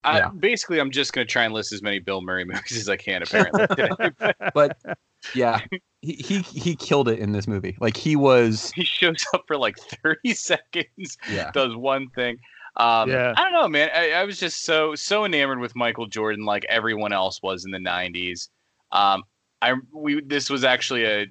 I, 0.04 0.20
yeah. 0.20 0.30
Basically, 0.30 0.80
I'm 0.80 0.92
just 0.92 1.14
going 1.14 1.26
to 1.26 1.32
try 1.32 1.46
and 1.46 1.54
list 1.54 1.72
as 1.72 1.82
many 1.82 2.00
Bill 2.00 2.22
Murray 2.22 2.46
movies 2.46 2.78
as 2.78 2.90
I 2.90 2.98
can. 2.98 3.24
Apparently, 3.24 4.32
but 4.54 4.78
yeah, 5.34 5.62
he, 6.02 6.14
he 6.14 6.40
he 6.42 6.76
killed 6.76 7.08
it 7.08 7.20
in 7.20 7.32
this 7.32 7.48
movie. 7.48 7.78
Like 7.80 7.98
he 7.98 8.16
was. 8.16 8.72
He 8.76 8.84
shows 8.84 9.24
up 9.34 9.44
for 9.48 9.58
like 9.58 9.78
30 9.78 10.34
seconds. 10.34 11.18
Yeah. 11.30 11.52
Does 11.52 11.76
one 11.76 12.10
thing. 12.10 12.38
Um, 12.76 13.10
yeah. 13.10 13.34
I 13.38 13.44
don't 13.44 13.54
know, 13.54 13.68
man. 13.68 13.90
I, 13.94 14.12
I, 14.14 14.24
was 14.24 14.40
just 14.40 14.64
so 14.64 14.96
so 14.96 15.26
enamored 15.26 15.60
with 15.60 15.76
Michael 15.76 16.08
Jordan, 16.08 16.44
like 16.44 16.66
everyone 16.68 17.14
else 17.14 17.42
was 17.44 17.66
in 17.66 17.72
the 17.72 17.78
90s. 17.78 18.50
Um, 18.92 19.24
I 19.62 19.76
we 19.94 20.22
this 20.22 20.50
was 20.50 20.64
actually 20.64 21.06
a 21.06 21.28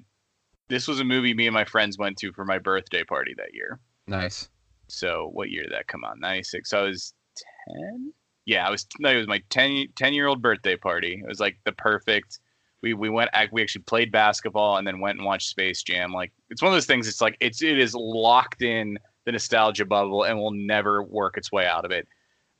this 0.69 0.87
was 0.87 0.99
a 0.99 1.03
movie 1.03 1.33
me 1.33 1.47
and 1.47 1.53
my 1.53 1.65
friends 1.65 1.97
went 1.97 2.17
to 2.19 2.31
for 2.31 2.45
my 2.45 2.59
birthday 2.59 3.03
party 3.03 3.33
that 3.37 3.53
year. 3.53 3.79
Nice. 4.07 4.49
So 4.87 5.29
what 5.33 5.49
year 5.49 5.63
did 5.63 5.73
that 5.73 5.87
come 5.87 6.03
on? 6.03 6.19
96. 6.19 6.69
So 6.69 6.79
I 6.79 6.83
was 6.83 7.13
10 7.75 8.13
yeah, 8.45 8.67
I 8.67 8.69
was 8.69 8.85
no, 8.99 9.09
it 9.09 9.17
was 9.17 9.27
my 9.27 9.41
10, 9.49 9.87
10 9.95 10.13
year 10.13 10.27
old 10.27 10.41
birthday 10.41 10.75
party. 10.75 11.21
It 11.23 11.27
was 11.27 11.39
like 11.39 11.57
the 11.65 11.71
perfect. 11.71 12.39
We 12.81 12.93
we 12.93 13.09
went 13.09 13.29
we 13.51 13.61
actually 13.61 13.83
played 13.83 14.11
basketball 14.11 14.77
and 14.77 14.85
then 14.85 14.99
went 14.99 15.17
and 15.17 15.25
watched 15.25 15.49
Space 15.49 15.83
Jam. 15.83 16.11
Like 16.11 16.33
it's 16.49 16.61
one 16.61 16.71
of 16.71 16.75
those 16.75 16.85
things. 16.85 17.07
It's 17.07 17.21
like 17.21 17.37
it's 17.39 17.61
it 17.63 17.79
is 17.79 17.95
locked 17.95 18.61
in 18.61 18.99
the 19.25 19.31
nostalgia 19.31 19.85
bubble 19.85 20.23
and 20.23 20.37
will 20.37 20.51
never 20.51 21.01
work 21.01 21.37
its 21.37 21.51
way 21.51 21.65
out 21.65 21.85
of 21.85 21.91
it. 21.91 22.07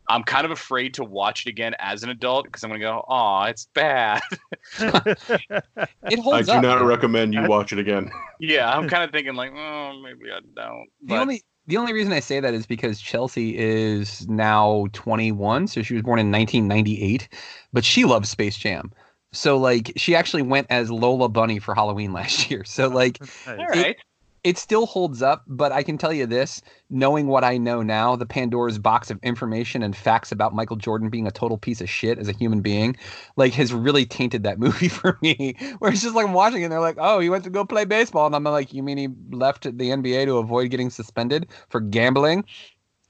I'm 0.09 0.23
kind 0.23 0.45
of 0.45 0.51
afraid 0.51 0.93
to 0.95 1.03
watch 1.03 1.45
it 1.45 1.49
again 1.49 1.75
as 1.79 2.03
an 2.03 2.09
adult 2.09 2.45
because 2.45 2.63
I'm 2.63 2.69
gonna 2.69 2.79
go, 2.79 3.05
oh, 3.07 3.43
it's 3.43 3.67
bad. 3.73 4.21
it 4.79 6.19
holds 6.19 6.49
I 6.49 6.53
do 6.53 6.57
up, 6.57 6.63
not 6.63 6.81
recommend 6.85 7.33
you 7.33 7.45
watch 7.47 7.71
it 7.73 7.79
again. 7.79 8.11
yeah, 8.39 8.69
I'm 8.69 8.87
kind 8.89 9.03
of 9.03 9.11
thinking 9.11 9.35
like, 9.35 9.51
oh, 9.53 10.01
maybe 10.01 10.31
I 10.31 10.39
don't. 10.55 10.87
The 11.03 11.17
only 11.17 11.43
the 11.67 11.77
only 11.77 11.93
reason 11.93 12.11
I 12.11 12.19
say 12.19 12.39
that 12.39 12.53
is 12.53 12.65
because 12.65 12.99
Chelsea 12.99 13.57
is 13.57 14.27
now 14.27 14.87
21, 14.93 15.67
so 15.67 15.81
she 15.81 15.93
was 15.93 16.03
born 16.03 16.19
in 16.19 16.31
1998, 16.31 17.29
but 17.71 17.85
she 17.85 18.05
loves 18.05 18.29
Space 18.29 18.57
Jam. 18.57 18.91
So 19.31 19.57
like 19.57 19.93
she 19.95 20.15
actually 20.15 20.43
went 20.43 20.67
as 20.69 20.91
Lola 20.91 21.29
Bunny 21.29 21.59
for 21.59 21.73
Halloween 21.73 22.13
last 22.13 22.49
year. 22.51 22.63
So 22.63 22.87
like 22.87 23.19
all 23.47 23.55
right. 23.55 23.87
It, 23.87 23.97
it 24.43 24.57
still 24.57 24.85
holds 24.85 25.21
up, 25.21 25.43
but 25.47 25.71
I 25.71 25.83
can 25.83 25.97
tell 25.97 26.11
you 26.11 26.25
this, 26.25 26.61
knowing 26.89 27.27
what 27.27 27.45
I 27.45 27.57
know 27.57 27.81
now, 27.81 28.15
the 28.17 28.25
Pandora's 28.25 28.77
box 28.77 29.09
of 29.09 29.19
information 29.23 29.81
and 29.81 29.95
facts 29.95 30.31
about 30.31 30.53
Michael 30.53 30.75
Jordan 30.75 31.09
being 31.09 31.27
a 31.27 31.31
total 31.31 31.57
piece 31.57 31.79
of 31.79 31.89
shit 31.89 32.19
as 32.19 32.27
a 32.27 32.33
human 32.33 32.61
being, 32.61 32.97
like 33.37 33.53
has 33.53 33.73
really 33.73 34.05
tainted 34.05 34.43
that 34.43 34.59
movie 34.63 34.89
for 34.89 35.17
me. 35.21 35.55
Where 35.79 35.91
it's 35.91 36.01
just 36.01 36.15
like 36.15 36.27
I'm 36.27 36.33
watching 36.33 36.61
it 36.61 36.65
and 36.65 36.73
they're 36.73 36.81
like, 36.81 36.97
"Oh, 36.99 37.19
he 37.19 37.29
went 37.29 37.45
to 37.45 37.49
go 37.49 37.63
play 37.65 37.85
baseball." 37.85 38.25
And 38.25 38.35
I'm 38.35 38.43
like, 38.43 38.73
"You 38.73 38.83
mean 38.83 38.97
he 38.97 39.07
left 39.31 39.63
the 39.63 39.89
NBA 39.91 40.25
to 40.25 40.37
avoid 40.37 40.69
getting 40.71 40.89
suspended 40.89 41.47
for 41.69 41.79
gambling?" 41.79 42.43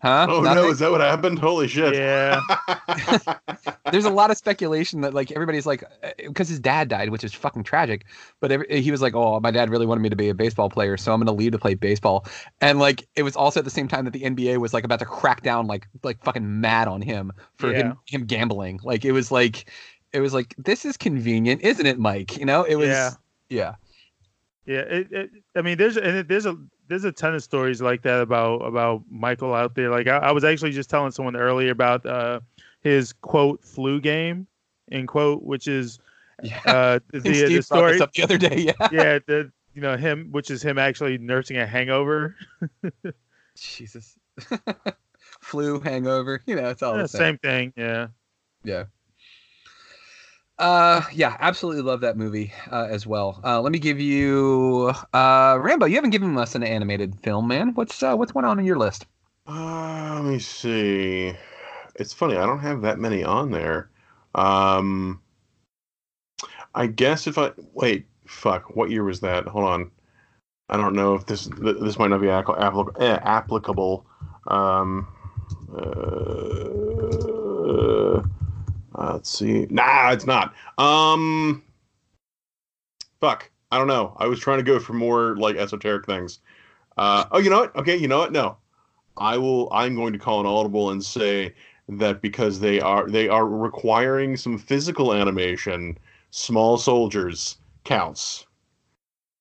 Huh? 0.04 0.28
Oh 0.30 0.42
Nothing? 0.42 0.64
no, 0.64 0.70
is 0.70 0.80
that 0.80 0.92
what 0.92 1.00
happened? 1.00 1.40
Holy 1.40 1.66
shit! 1.66 1.96
Yeah. 1.96 2.42
There's 3.92 4.04
a 4.04 4.10
lot 4.10 4.32
of 4.32 4.38
speculation 4.38 5.00
that 5.00 5.14
like 5.14 5.32
everybody's 5.32 5.66
like 5.66 5.82
uh, 6.04 6.10
because 6.28 6.50
his 6.50 6.60
dad 6.60 6.90
died, 6.90 7.10
which 7.10 7.24
is 7.24 7.34
fucking 7.34 7.64
tragic. 7.64 8.06
But 8.42 8.52
every, 8.52 8.82
he 8.82 8.92
was 8.92 9.02
like, 9.02 9.16
"Oh, 9.16 9.40
my 9.40 9.50
dad 9.50 9.70
really 9.70 9.86
wanted 9.86 10.02
me 10.02 10.10
to 10.10 10.16
be 10.18 10.28
a 10.28 10.34
baseball 10.34 10.70
player, 10.70 10.98
so 10.98 11.14
I'm 11.14 11.22
going 11.22 11.28
to 11.28 11.32
leave 11.32 11.54
to 11.54 11.58
play 11.58 11.74
baseball." 11.76 12.26
And 12.60 12.80
like 12.80 13.08
it 13.16 13.24
was 13.24 13.38
also 13.38 13.62
at 13.62 13.64
the 13.64 13.72
same 13.72 13.88
time 13.88 14.04
that 14.04 14.12
the 14.12 14.24
NBA 14.24 14.58
was 14.58 14.74
like 14.74 14.84
about 14.84 15.00
to 15.00 15.06
crack 15.06 15.42
down 15.42 15.68
like 15.68 15.88
like 16.04 16.22
fucking 16.22 16.60
mad 16.60 16.90
on 16.90 17.02
him 17.02 17.32
for 17.58 17.72
Yeah. 17.72 17.78
him 17.78 17.98
him 18.06 18.26
gambling. 18.26 18.82
Like 18.84 19.06
it 19.06 19.14
was 19.14 19.32
like 19.32 19.70
it 20.12 20.20
was 20.20 20.34
like 20.34 20.54
this 20.58 20.84
is 20.84 20.98
convenient, 20.98 21.62
isn't 21.62 21.86
it, 21.86 21.98
Mike? 21.98 22.38
You 22.38 22.46
know, 22.46 22.64
it 22.66 22.76
was 22.76 22.90
Yeah. 22.90 23.12
yeah. 23.48 23.76
Yeah, 24.66 24.80
it, 24.80 25.12
it, 25.12 25.30
I 25.58 25.62
mean, 25.62 25.78
there's 25.78 25.98
and 25.98 26.18
it, 26.18 26.28
there's 26.30 26.46
a 26.46 26.58
there's 26.94 27.06
a 27.06 27.12
ton 27.12 27.34
of 27.34 27.42
stories 27.42 27.82
like 27.82 28.04
that 28.04 28.22
about 28.22 28.58
about 28.58 29.02
Michael 29.10 29.56
out 29.56 29.74
there. 29.74 29.90
Like 29.90 30.08
I, 30.08 30.18
I 30.18 30.32
was 30.32 30.44
actually 30.44 30.74
just 30.74 30.92
telling 30.92 31.12
someone 31.12 31.36
earlier 31.36 31.72
about 31.72 32.06
uh, 32.06 32.40
his 32.82 33.14
quote 33.14 33.64
flu 33.64 34.00
game, 34.00 34.46
in 34.90 35.08
quote, 35.08 35.42
which 35.42 35.68
is 35.68 35.98
uh, 36.68 37.00
the, 37.12 37.20
the, 37.20 37.62
story 37.64 38.00
up 38.00 38.14
the 38.14 38.22
other 38.22 38.38
day. 38.38 38.58
Yeah. 38.80 38.90
yeah, 38.92 39.20
the 39.26 39.52
you 39.74 39.82
know 39.82 39.98
him, 39.98 40.28
which 40.30 40.52
is 40.52 40.62
him 40.62 40.78
actually 40.78 41.18
nursing 41.18 41.58
a 41.58 41.66
hangover. 41.66 42.36
Jesus. 43.58 44.16
Flu, 45.42 45.80
hangover, 45.80 46.44
you 46.46 46.56
know, 46.56 46.70
it's 46.70 46.84
all 46.84 46.96
Yeah, 46.96 47.02
the 47.02 47.08
same. 47.08 47.20
same 47.20 47.38
thing. 47.40 47.74
Yeah. 47.76 48.08
Yeah. 48.64 48.84
Uh, 50.60 51.02
yeah, 51.14 51.36
absolutely 51.40 51.82
love 51.82 52.02
that 52.02 52.16
movie 52.16 52.54
uh, 52.72 52.88
as 52.90 53.08
well. 53.08 53.40
Uh, 53.44 53.60
let 53.60 53.72
me 53.72 53.80
give 53.80 54.00
you 54.00 54.94
uh, 55.14 55.58
Rambo. 55.60 55.88
You 55.88 55.96
haven't 55.96 56.12
given 56.12 56.38
us 56.38 56.54
an 56.56 56.64
animated 56.64 57.18
film, 57.24 57.48
man. 57.48 57.74
What's 57.74 58.04
uh, 58.04 58.16
what's 58.16 58.32
going 58.32 58.46
on 58.46 58.60
on 58.60 58.66
your 58.66 58.78
list? 58.78 59.08
Uh, 59.48 60.14
let 60.16 60.26
me 60.26 60.40
see. 60.40 61.34
It's 61.96 62.14
funny. 62.14 62.38
I 62.38 62.46
don't 62.46 62.60
have 62.60 62.82
that 62.82 63.00
many 63.00 63.24
on 63.24 63.52
there. 63.52 63.90
Um, 64.36 65.22
I 66.76 66.88
guess 66.88 67.28
if 67.28 67.38
I 67.38 67.52
wait, 67.74 68.06
fuck. 68.26 68.76
What 68.76 68.92
year 68.92 69.04
was 69.04 69.22
that? 69.22 69.48
Hold 69.48 69.66
on. 69.66 69.92
I 70.70 70.78
don't 70.78 70.96
know 70.96 71.16
if 71.16 71.26
this 71.26 71.50
this 71.58 72.00
might 72.00 72.10
not 72.10 72.22
be 72.22 72.30
eh, 72.30 73.20
applicable. 73.24 74.06
Um, 74.48 75.08
uh, 75.76 77.04
uh, 78.96 79.14
let's 79.14 79.30
see. 79.30 79.68
Nah, 79.70 80.12
it's 80.12 80.26
not. 80.26 80.54
Um, 80.78 81.64
fuck. 83.20 83.50
I 83.72 83.78
don't 83.78 83.88
know. 83.88 84.16
I 84.18 84.28
was 84.28 84.40
trying 84.40 84.60
to 84.60 84.64
go 84.64 84.80
for 84.80 84.94
more 84.94 85.36
like 85.38 85.56
esoteric 85.56 86.06
things. 86.06 86.40
Uh, 86.98 87.26
oh, 87.32 87.40
you 87.40 87.50
know 87.50 87.62
what? 87.62 87.76
Okay, 87.76 87.96
you 87.98 88.08
know 88.08 88.20
what? 88.20 88.32
No, 88.32 88.58
I 89.18 89.38
will. 89.38 89.72
I'm 89.74 89.96
going 89.96 90.14
to 90.14 90.20
call 90.20 90.40
an 90.40 90.46
audible 90.46 90.92
and 90.92 91.04
say 91.04 91.56
that 91.90 92.22
because 92.22 92.60
they 92.60 92.80
are 92.80 93.10
they 93.10 93.28
are 93.28 93.48
requiring 93.48 94.38
some 94.38 94.58
physical 94.58 95.14
animation. 95.14 95.98
Small 96.30 96.78
soldiers 96.78 97.58
counts. 97.84 98.46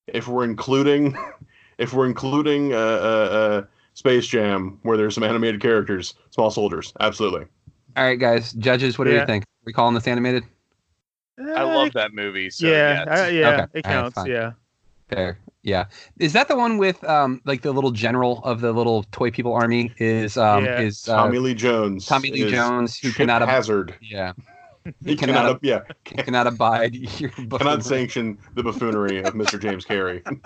If 0.06 0.28
we're 0.28 0.44
including, 0.44 1.16
if 1.78 1.92
we're 1.92 2.06
including 2.06 2.72
uh, 2.72 2.76
uh, 2.76 2.80
uh, 2.80 3.64
Space 3.94 4.26
Jam, 4.26 4.78
where 4.82 4.96
there's 4.96 5.14
some 5.14 5.24
animated 5.24 5.60
characters, 5.60 6.14
small 6.30 6.50
soldiers, 6.50 6.92
absolutely. 7.00 7.46
All 7.96 8.04
right, 8.04 8.18
guys, 8.18 8.52
judges, 8.52 8.98
what 8.98 9.04
do 9.04 9.12
Yeah. 9.12 9.20
you 9.20 9.26
think? 9.26 9.44
we 9.64 9.72
calling 9.72 9.94
this 9.94 10.08
animated? 10.08 10.44
I 11.38 11.62
love 11.62 11.92
that 11.92 12.12
movie. 12.12 12.50
So 12.50 12.66
yeah, 12.66 13.04
yes. 13.06 13.28
uh, 13.28 13.30
yeah, 13.32 13.48
Okay, 13.48 13.66
it 13.78 13.82
counts. 13.84 14.14
fine. 14.16 14.26
yeah. 14.26 14.52
Fair. 15.08 15.38
Yeah. 15.62 15.84
Is 16.18 16.32
that 16.32 16.48
the 16.48 16.56
one 16.56 16.78
with 16.78 17.02
um 17.04 17.40
like 17.44 17.62
the 17.62 17.70
little 17.72 17.90
general 17.92 18.42
of 18.44 18.60
the 18.60 18.72
little 18.72 19.04
toy 19.12 19.30
people 19.30 19.52
army? 19.52 19.92
Is 19.98 20.36
um 20.36 20.64
Yeah. 20.64 20.80
is 20.80 21.08
uh, 21.08 21.14
Tommy 21.16 21.38
Lee 21.38 21.54
Jones. 21.54 22.06
Tommy 22.06 22.32
Lee 22.32 22.50
Jones 22.50 22.98
who 22.98 23.12
cannot 23.12 23.42
ab- 23.42 23.48
hazard. 23.48 23.94
yeah 24.00 24.32
He 25.04 25.14
cannot 25.14 25.34
cannot, 25.34 25.50
ab- 25.50 25.58
yeah, 25.62 25.80
cannot 26.04 26.46
abide 26.48 26.94
your 27.20 27.30
cannot 27.30 27.48
buffoonery. 27.48 27.82
sanction 27.82 28.38
the 28.54 28.62
buffoonery 28.64 29.18
of 29.22 29.34
Mr. 29.34 29.60
James 29.60 29.84
Carrey. 29.84 30.22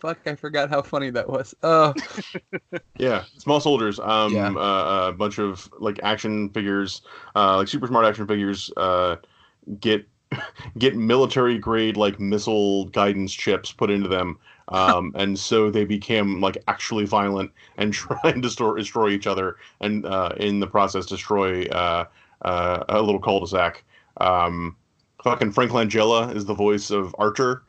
Fuck, 0.00 0.20
I 0.26 0.34
forgot 0.36 0.70
how 0.70 0.82
funny 0.82 1.10
that 1.10 1.28
was. 1.28 1.54
Uh 1.62 1.94
Yeah, 2.98 3.24
small 3.36 3.60
soldiers. 3.60 4.00
Um, 4.00 4.56
Yeah. 4.56 4.56
uh, 4.56 5.08
a 5.08 5.12
bunch 5.12 5.38
of 5.38 5.70
like 5.78 6.00
action 6.02 6.50
figures, 6.50 7.02
uh, 7.36 7.56
like 7.58 7.68
super 7.68 7.86
smart 7.86 8.04
action 8.06 8.26
figures, 8.26 8.72
uh, 8.76 9.16
get 9.80 10.06
get 10.78 10.96
military 10.96 11.58
grade 11.58 11.96
like 11.96 12.20
missile 12.20 12.86
guidance 12.86 13.32
chips 13.32 13.72
put 13.72 13.90
into 13.90 14.08
them, 14.08 14.38
um, 14.68 15.12
and 15.16 15.38
so 15.38 15.70
they 15.70 15.84
became 15.84 16.40
like 16.40 16.58
actually 16.68 17.06
violent 17.06 17.52
and 17.78 17.92
try 17.94 18.18
and 18.24 18.42
destroy 18.42 18.76
destroy 18.76 19.10
each 19.10 19.26
other, 19.28 19.56
and 19.80 20.06
uh, 20.06 20.30
in 20.38 20.60
the 20.60 20.66
process 20.66 21.06
destroy 21.06 21.64
uh, 21.66 22.04
uh, 22.42 22.84
a 22.88 23.00
little 23.02 23.20
cul-de-sac. 23.20 23.84
Um, 24.18 24.76
fucking 25.22 25.52
Frank 25.52 25.70
Langella 25.72 26.34
is 26.34 26.44
the 26.46 26.54
voice 26.54 26.90
of 26.90 27.14
Archer, 27.18 27.64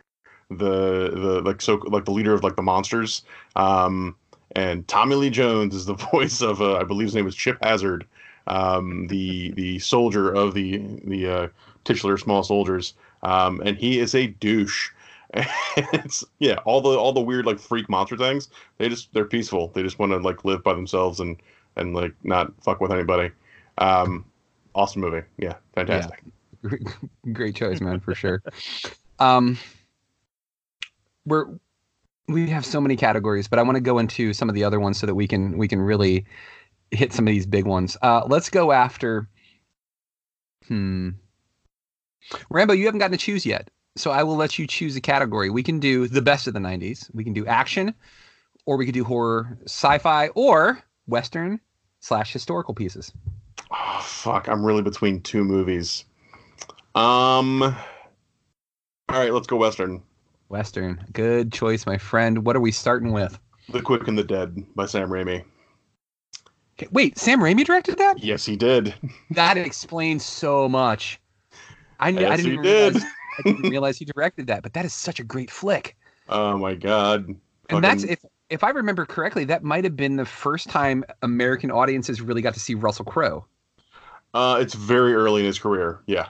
the 0.50 1.10
the 1.12 1.42
like 1.42 1.62
so 1.62 1.76
like 1.88 2.06
the 2.06 2.12
leader 2.12 2.34
of 2.34 2.44
like 2.44 2.56
the 2.56 2.62
monsters. 2.62 3.24
Um, 3.56 4.16
and 4.56 4.88
Tommy 4.88 5.16
Lee 5.16 5.30
Jones 5.30 5.76
is 5.76 5.86
the 5.86 5.94
voice 6.12 6.42
of 6.42 6.62
uh, 6.62 6.76
I 6.78 6.84
believe 6.84 7.08
his 7.08 7.16
name 7.16 7.28
is 7.28 7.36
Chip 7.36 7.58
Hazard, 7.64 8.06
um, 8.48 9.08
the 9.08 9.52
the 9.52 9.80
soldier 9.80 10.34
of 10.34 10.54
the 10.54 10.78
the 11.04 11.28
uh, 11.28 11.48
titular 11.84 12.18
small 12.18 12.44
soldiers, 12.44 12.94
um, 13.24 13.62
and 13.66 13.78
he 13.78 14.00
is 14.00 14.16
a 14.16 14.28
douche. 14.28 14.90
it's 15.78 16.24
yeah, 16.40 16.56
all 16.66 16.82
the 16.82 16.98
all 16.98 17.14
the 17.14 17.22
weird 17.22 17.46
like 17.46 17.60
freak 17.60 17.88
monster 17.88 18.18
things. 18.18 18.50
They 18.78 18.90
just 18.90 19.14
they're 19.14 19.26
peaceful. 19.26 19.68
They 19.70 19.84
just 19.84 20.00
want 20.00 20.12
to 20.12 20.18
like 20.18 20.44
live 20.44 20.64
by 20.64 20.74
themselves 20.74 21.20
and 21.20 21.40
and 21.76 21.94
like 21.94 22.14
not 22.24 22.52
fuck 22.64 22.82
with 22.82 22.92
anybody. 22.92 23.32
Um, 23.78 24.26
awesome 24.74 25.02
movie. 25.02 25.26
Yeah, 25.38 25.56
fantastic. 25.76 26.24
great 27.34 27.56
choice, 27.56 27.80
man, 27.80 28.00
for 28.00 28.16
sure. 28.16 28.42
Um 29.20 29.60
we're 31.30 31.46
we 32.28 32.50
have 32.50 32.66
so 32.66 32.80
many 32.80 32.96
categories, 32.96 33.48
but 33.48 33.60
I 33.60 33.64
want 33.64 33.76
to 33.76 33.82
go 33.82 33.98
into 33.98 34.34
some 34.34 34.50
of 34.50 34.56
the 34.56 34.64
other 34.64 34.80
ones 34.80 35.00
so 35.00 35.08
that 35.08 35.16
we 35.16 35.28
can 35.28 35.58
we 35.58 35.68
can 35.68 35.82
really 35.82 36.26
hit 36.92 37.14
some 37.14 37.28
of 37.28 37.32
these 37.32 37.46
big 37.46 37.66
ones. 37.66 37.98
Uh 38.02 38.24
let's 38.28 38.50
go 38.50 38.72
after 38.72 39.28
hmm 40.68 41.10
Rambo, 42.50 42.74
you 42.74 42.86
haven't 42.86 43.00
gotten 43.00 43.18
to 43.18 43.24
choose 43.24 43.46
yet. 43.46 43.70
So 43.96 44.12
I 44.12 44.24
will 44.24 44.36
let 44.36 44.60
you 44.60 44.68
choose 44.68 44.96
a 44.96 45.02
category. 45.02 45.50
We 45.50 45.64
can 45.64 45.80
do 45.80 46.08
the 46.08 46.22
best 46.22 46.48
of 46.48 46.54
the 46.54 46.60
90s. 46.60 47.10
We 47.14 47.24
can 47.24 47.34
do 47.34 47.46
action, 47.48 47.94
or 48.66 48.78
we 48.78 48.86
could 48.86 48.94
do 48.94 49.04
horror, 49.04 49.58
sci-fi, 49.66 50.28
or 50.30 50.84
western 51.08 51.60
slash 52.00 52.32
historical 52.32 52.74
pieces. 52.76 53.12
Oh 53.72 54.00
fuck, 54.04 54.48
I'm 54.48 54.64
really 54.64 54.84
between 54.84 55.22
two 55.22 55.44
movies. 55.44 56.06
Um. 56.96 57.64
All 57.64 57.76
right, 59.10 59.34
let's 59.34 59.48
go 59.48 59.58
western. 59.58 60.04
Western. 60.50 61.06
Good 61.14 61.52
choice, 61.54 61.86
my 61.86 61.98
friend. 61.98 62.46
What 62.46 62.56
are 62.56 62.60
we 62.62 62.72
starting 62.72 63.12
with? 63.12 63.40
The 63.70 63.82
Quick 63.82 64.08
and 64.08 64.18
the 64.18 64.24
Dead 64.24 64.66
by 64.76 64.86
Sam 64.86 65.10
Raimi. 65.10 65.46
Okay, 66.78 66.88
wait, 66.92 67.18
Sam 67.18 67.40
Raimi 67.40 67.66
directed 67.66 67.98
that? 67.98 68.24
Yes, 68.24 68.46
he 68.46 68.56
did. 68.56 68.94
That 69.32 69.58
explains 69.58 70.26
so 70.26 70.68
much. 70.68 71.20
I, 72.00 72.12
kn- 72.12 72.32
I 72.32 72.38
didn't 72.38 72.58
did. 72.58 72.96
realize 72.96 73.04
I 73.40 73.44
didn't 73.44 73.66
realize 73.70 73.98
he 73.98 74.06
directed 74.06 74.48
that, 74.48 74.64
but 74.64 74.74
that 74.74 74.86
is 74.86 74.94
such 74.94 75.20
a 75.20 75.24
great 75.24 75.52
flick. 75.52 75.96
Oh 76.28 76.58
my 76.58 76.76
god. 76.76 77.36
And 77.70 77.84
that's 77.84 78.04
if 78.04 78.26
if 78.50 78.64
I 78.64 78.70
remember 78.72 79.06
correctly, 79.06 79.46
that 79.46 79.64
might 79.64 79.84
have 79.84 79.96
been 79.96 80.16
the 80.16 80.26
first 80.26 80.70
time 80.70 81.04
American 81.22 81.70
audiences 81.70 82.22
really 82.22 82.42
got 82.42 82.56
to 82.56 82.60
see 82.60 82.74
Russell 82.74 83.06
Crowe. 83.06 83.46
Uh, 84.34 84.58
it's 84.62 84.74
very 84.74 85.14
early 85.14 85.42
in 85.42 85.46
his 85.48 85.60
career. 85.60 86.02
Yeah, 86.08 86.30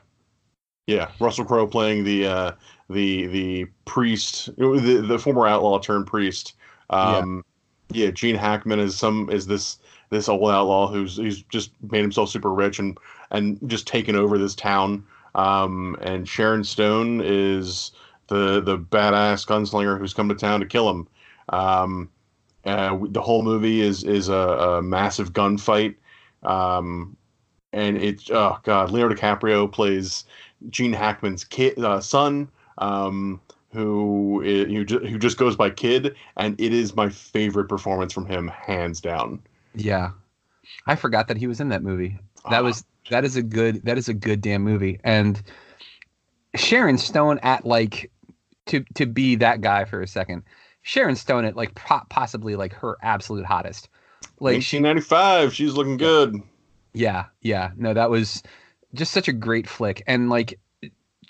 yeah. 0.87 1.11
Russell 1.19 1.45
Crowe 1.45 1.67
playing 1.67 2.03
the 2.03 2.27
uh, 2.27 2.51
the 2.89 3.27
the 3.27 3.65
priest, 3.85 4.55
the 4.57 5.05
the 5.07 5.19
former 5.19 5.47
outlaw 5.47 5.79
turned 5.79 6.07
priest. 6.07 6.53
Um, 6.89 7.43
yeah. 7.91 8.09
Gene 8.11 8.35
Hackman 8.35 8.79
is 8.79 8.95
some 8.95 9.29
is 9.29 9.47
this 9.47 9.79
this 10.09 10.27
old 10.27 10.49
outlaw 10.49 10.87
who's 10.87 11.17
who's 11.17 11.43
just 11.43 11.71
made 11.91 12.01
himself 12.01 12.29
super 12.29 12.53
rich 12.53 12.79
and 12.79 12.97
and 13.31 13.59
just 13.67 13.87
taken 13.87 14.15
over 14.15 14.37
this 14.37 14.55
town. 14.55 15.05
Um, 15.35 15.95
and 16.01 16.27
Sharon 16.27 16.63
Stone 16.63 17.21
is 17.23 17.91
the 18.27 18.61
the 18.61 18.77
badass 18.77 19.45
gunslinger 19.45 19.99
who's 19.99 20.13
come 20.13 20.29
to 20.29 20.35
town 20.35 20.59
to 20.59 20.65
kill 20.65 20.89
him. 20.89 21.07
Um, 21.49 22.09
uh, 22.65 22.97
the 23.09 23.21
whole 23.21 23.43
movie 23.43 23.81
is 23.81 24.03
is 24.03 24.29
a, 24.29 24.33
a 24.33 24.81
massive 24.81 25.33
gunfight. 25.33 25.95
Um, 26.43 27.15
and 27.71 27.97
it's 27.97 28.29
oh 28.31 28.57
god, 28.63 28.91
Leonardo 28.91 29.15
DiCaprio 29.15 29.71
plays 29.71 30.25
Gene 30.69 30.93
Hackman's 30.93 31.43
kid 31.43 31.77
uh, 31.79 32.01
son. 32.01 32.49
Um, 32.79 33.39
who 33.71 34.41
who 34.43 34.83
ju- 34.85 34.99
who 34.99 35.19
just 35.19 35.37
goes 35.37 35.55
by 35.55 35.69
Kid, 35.69 36.15
and 36.37 36.59
it 36.59 36.73
is 36.73 36.95
my 36.95 37.09
favorite 37.09 37.69
performance 37.69 38.11
from 38.11 38.25
him, 38.25 38.47
hands 38.47 38.99
down. 38.99 39.41
Yeah, 39.75 40.11
I 40.87 40.95
forgot 40.95 41.27
that 41.27 41.37
he 41.37 41.45
was 41.47 41.59
in 41.59 41.69
that 41.69 41.83
movie. 41.83 42.17
That 42.49 42.63
was 42.63 42.83
that 43.09 43.25
is 43.25 43.35
a 43.35 43.43
good 43.43 43.83
that 43.85 43.97
is 43.97 44.09
a 44.09 44.13
good 44.13 44.41
damn 44.41 44.63
movie. 44.63 44.99
And 45.03 45.41
Sharon 46.55 46.97
Stone 46.97 47.39
at 47.43 47.65
like 47.65 48.11
to 48.67 48.83
to 48.95 49.05
be 49.05 49.35
that 49.35 49.61
guy 49.61 49.85
for 49.85 50.01
a 50.01 50.07
second. 50.07 50.43
Sharon 50.81 51.15
Stone 51.15 51.45
at 51.45 51.55
like 51.55 51.75
po- 51.75 52.01
possibly 52.09 52.55
like 52.55 52.73
her 52.73 52.97
absolute 53.03 53.45
hottest. 53.45 53.89
Like 54.39 54.61
she 54.61 54.77
1995, 54.79 55.53
she's 55.53 55.73
looking 55.73 55.97
good. 55.97 56.41
Yeah, 56.93 57.25
yeah. 57.41 57.71
No, 57.77 57.93
that 57.93 58.09
was 58.09 58.41
just 58.95 59.11
such 59.11 59.27
a 59.27 59.33
great 59.33 59.67
flick. 59.67 60.01
And 60.07 60.29
like 60.29 60.59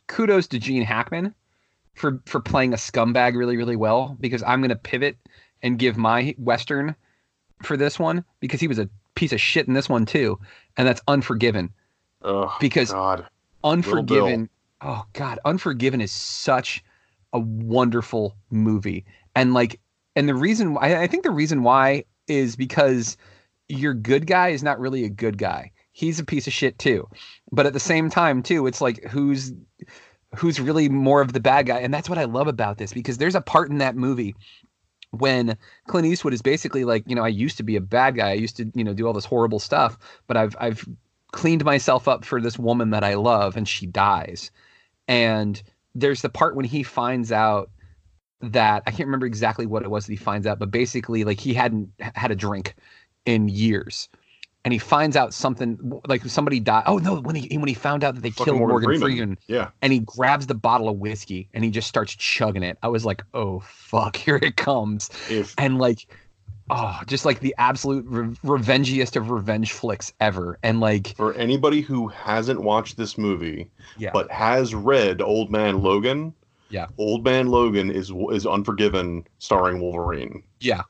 kudos 0.08 0.48
to 0.48 0.60
Gene 0.60 0.84
Hackman 0.84 1.34
for 2.00 2.22
for 2.26 2.40
playing 2.40 2.74
a 2.74 2.78
scumbag 2.78 3.36
really, 3.36 3.58
really 3.58 3.76
well 3.76 4.18
because 4.20 4.42
I'm 4.44 4.62
gonna 4.62 4.76
pivot 4.76 5.18
and 5.62 5.78
give 5.78 5.98
my 5.98 6.34
Western 6.38 6.96
for 7.62 7.76
this 7.76 8.00
one 8.00 8.24
because 8.40 8.62
he 8.62 8.68
was 8.68 8.80
a 8.80 8.90
piece 9.16 9.34
of 9.34 9.42
shit 9.42 9.68
in 9.68 9.74
this 9.74 9.90
one 9.90 10.06
too. 10.06 10.40
And 10.78 10.88
that's 10.88 11.02
Unforgiven. 11.08 11.72
Oh, 12.22 12.56
because 12.60 12.92
God. 12.92 13.28
Unforgiven 13.64 14.50
oh 14.82 15.06
god, 15.14 15.40
Unforgiven 15.46 16.02
is 16.02 16.12
such 16.12 16.84
a 17.34 17.40
wonderful 17.40 18.36
movie. 18.50 19.06
And 19.36 19.54
like 19.54 19.80
and 20.16 20.28
the 20.28 20.36
reason 20.36 20.74
why 20.74 20.96
I 21.02 21.08
think 21.08 21.24
the 21.24 21.32
reason 21.32 21.64
why 21.64 22.06
is 22.28 22.56
because 22.56 23.18
your 23.68 23.94
good 23.94 24.26
guy 24.26 24.50
is 24.50 24.64
not 24.64 24.80
really 24.80 25.04
a 25.04 25.10
good 25.10 25.38
guy. 25.38 25.72
He's 25.92 26.20
a 26.20 26.26
piece 26.26 26.48
of 26.48 26.54
shit 26.54 26.80
too. 26.80 27.08
But 27.52 27.66
at 27.66 27.74
the 27.74 27.80
same 27.80 28.10
time 28.10 28.42
too, 28.42 28.68
it's 28.68 28.82
like 28.82 29.04
who's 29.06 29.52
who's 30.36 30.60
really 30.60 30.90
more 30.90 31.22
of 31.22 31.34
the 31.34 31.40
bad 31.40 31.66
guy. 31.66 31.80
And 31.80 31.94
that's 31.94 32.10
what 32.10 32.18
I 32.18 32.26
love 32.26 32.48
about 32.48 32.78
this 32.78 32.94
because 32.94 33.18
there's 33.18 33.36
a 33.36 33.42
part 33.42 33.70
in 33.70 33.80
that 33.80 33.96
movie 33.96 34.36
when 35.12 35.58
Clint 35.88 36.06
Eastwood 36.06 36.34
is 36.34 36.42
basically 36.42 36.86
like, 36.86 37.04
you 37.08 37.16
know, 37.16 37.24
I 37.24 37.30
used 37.30 37.58
to 37.58 37.64
be 37.64 37.76
a 37.76 37.82
bad 37.82 38.16
guy. 38.16 38.30
I 38.30 38.34
used 38.34 38.58
to, 38.58 38.72
you 38.76 38.84
know, 38.84 38.94
do 38.94 39.08
all 39.08 39.14
this 39.14 39.26
horrible 39.26 39.60
stuff, 39.60 39.98
but 40.28 40.38
I've 40.38 40.56
I've 40.60 40.88
cleaned 41.32 41.66
myself 41.66 42.08
up 42.08 42.26
for 42.26 42.42
this 42.42 42.58
woman 42.60 42.92
that 42.92 43.04
I 43.04 43.16
love 43.16 43.58
and 43.58 43.68
she 43.68 43.86
dies. 43.86 44.52
And 45.08 45.62
there's 45.96 46.22
the 46.22 46.30
part 46.30 46.56
when 46.56 46.66
he 46.66 46.84
finds 46.84 47.32
out 47.32 47.70
that 48.42 48.84
I 48.86 48.92
can't 48.92 49.08
remember 49.08 49.26
exactly 49.26 49.66
what 49.66 49.84
it 49.84 49.92
was 49.92 50.06
that 50.06 50.14
he 50.14 50.18
finds 50.18 50.48
out, 50.48 50.60
but 50.60 50.72
basically 50.72 51.24
like 51.24 51.40
he 51.40 51.54
hadn't 51.54 51.90
had 52.00 52.32
a 52.32 52.36
drink 52.36 52.76
in 53.26 53.50
years. 53.50 54.10
And 54.66 54.74
he 54.74 54.78
finds 54.78 55.16
out 55.16 55.34
something 55.34 56.02
like 56.08 56.24
somebody 56.26 56.60
died. 56.60 56.84
Oh 56.86 56.98
no! 56.98 57.22
When 57.22 57.36
he 57.36 57.58
when 57.58 57.70
he 57.70 57.74
found 57.74 58.04
out 58.04 58.16
that 58.16 58.22
they 58.22 58.30
Fucking 58.32 58.46
killed 58.46 58.60
Morgan 58.60 58.90
Morgan, 58.90 59.00
Freeman. 59.02 59.38
Yeah. 59.48 59.70
and 59.82 59.94
he 59.94 60.00
grabs 60.00 60.48
the 60.48 60.54
bottle 60.54 60.90
of 60.90 60.98
whiskey 60.98 61.48
and 61.54 61.64
he 61.64 61.72
just 61.72 61.88
starts 61.88 62.14
chugging 62.14 62.64
it. 62.64 62.78
I 62.84 62.90
was 62.90 63.06
like, 63.06 63.24
oh 63.34 63.62
fuck, 63.62 64.16
here 64.18 64.36
it 64.36 64.58
comes. 64.58 65.10
If 65.30 65.56
and 65.58 65.78
like, 65.80 66.08
oh, 66.70 67.00
just 67.08 67.24
like 67.24 67.40
the 67.40 67.56
absolute 67.58 68.06
re- 68.08 68.36
revengiest 68.44 69.16
of 69.16 69.30
revenge 69.30 69.72
flicks 69.72 70.12
ever. 70.20 70.60
And 70.62 70.82
like, 70.82 71.16
for 71.16 71.34
anybody 71.36 71.80
who 71.80 72.10
hasn't 72.10 72.62
watched 72.62 72.98
this 72.98 73.18
movie, 73.18 73.72
Yeah. 73.98 74.12
but 74.14 74.30
has 74.30 74.76
read 74.76 75.22
Old 75.22 75.50
Man 75.52 75.82
Logan, 75.82 76.34
yeah, 76.70 76.88
Old 76.98 77.24
Man 77.24 77.48
Logan 77.48 77.90
is 77.90 78.12
is 78.34 78.46
Unforgiven, 78.46 79.26
starring 79.40 79.80
Wolverine. 79.80 80.44
yeah, 80.60 80.82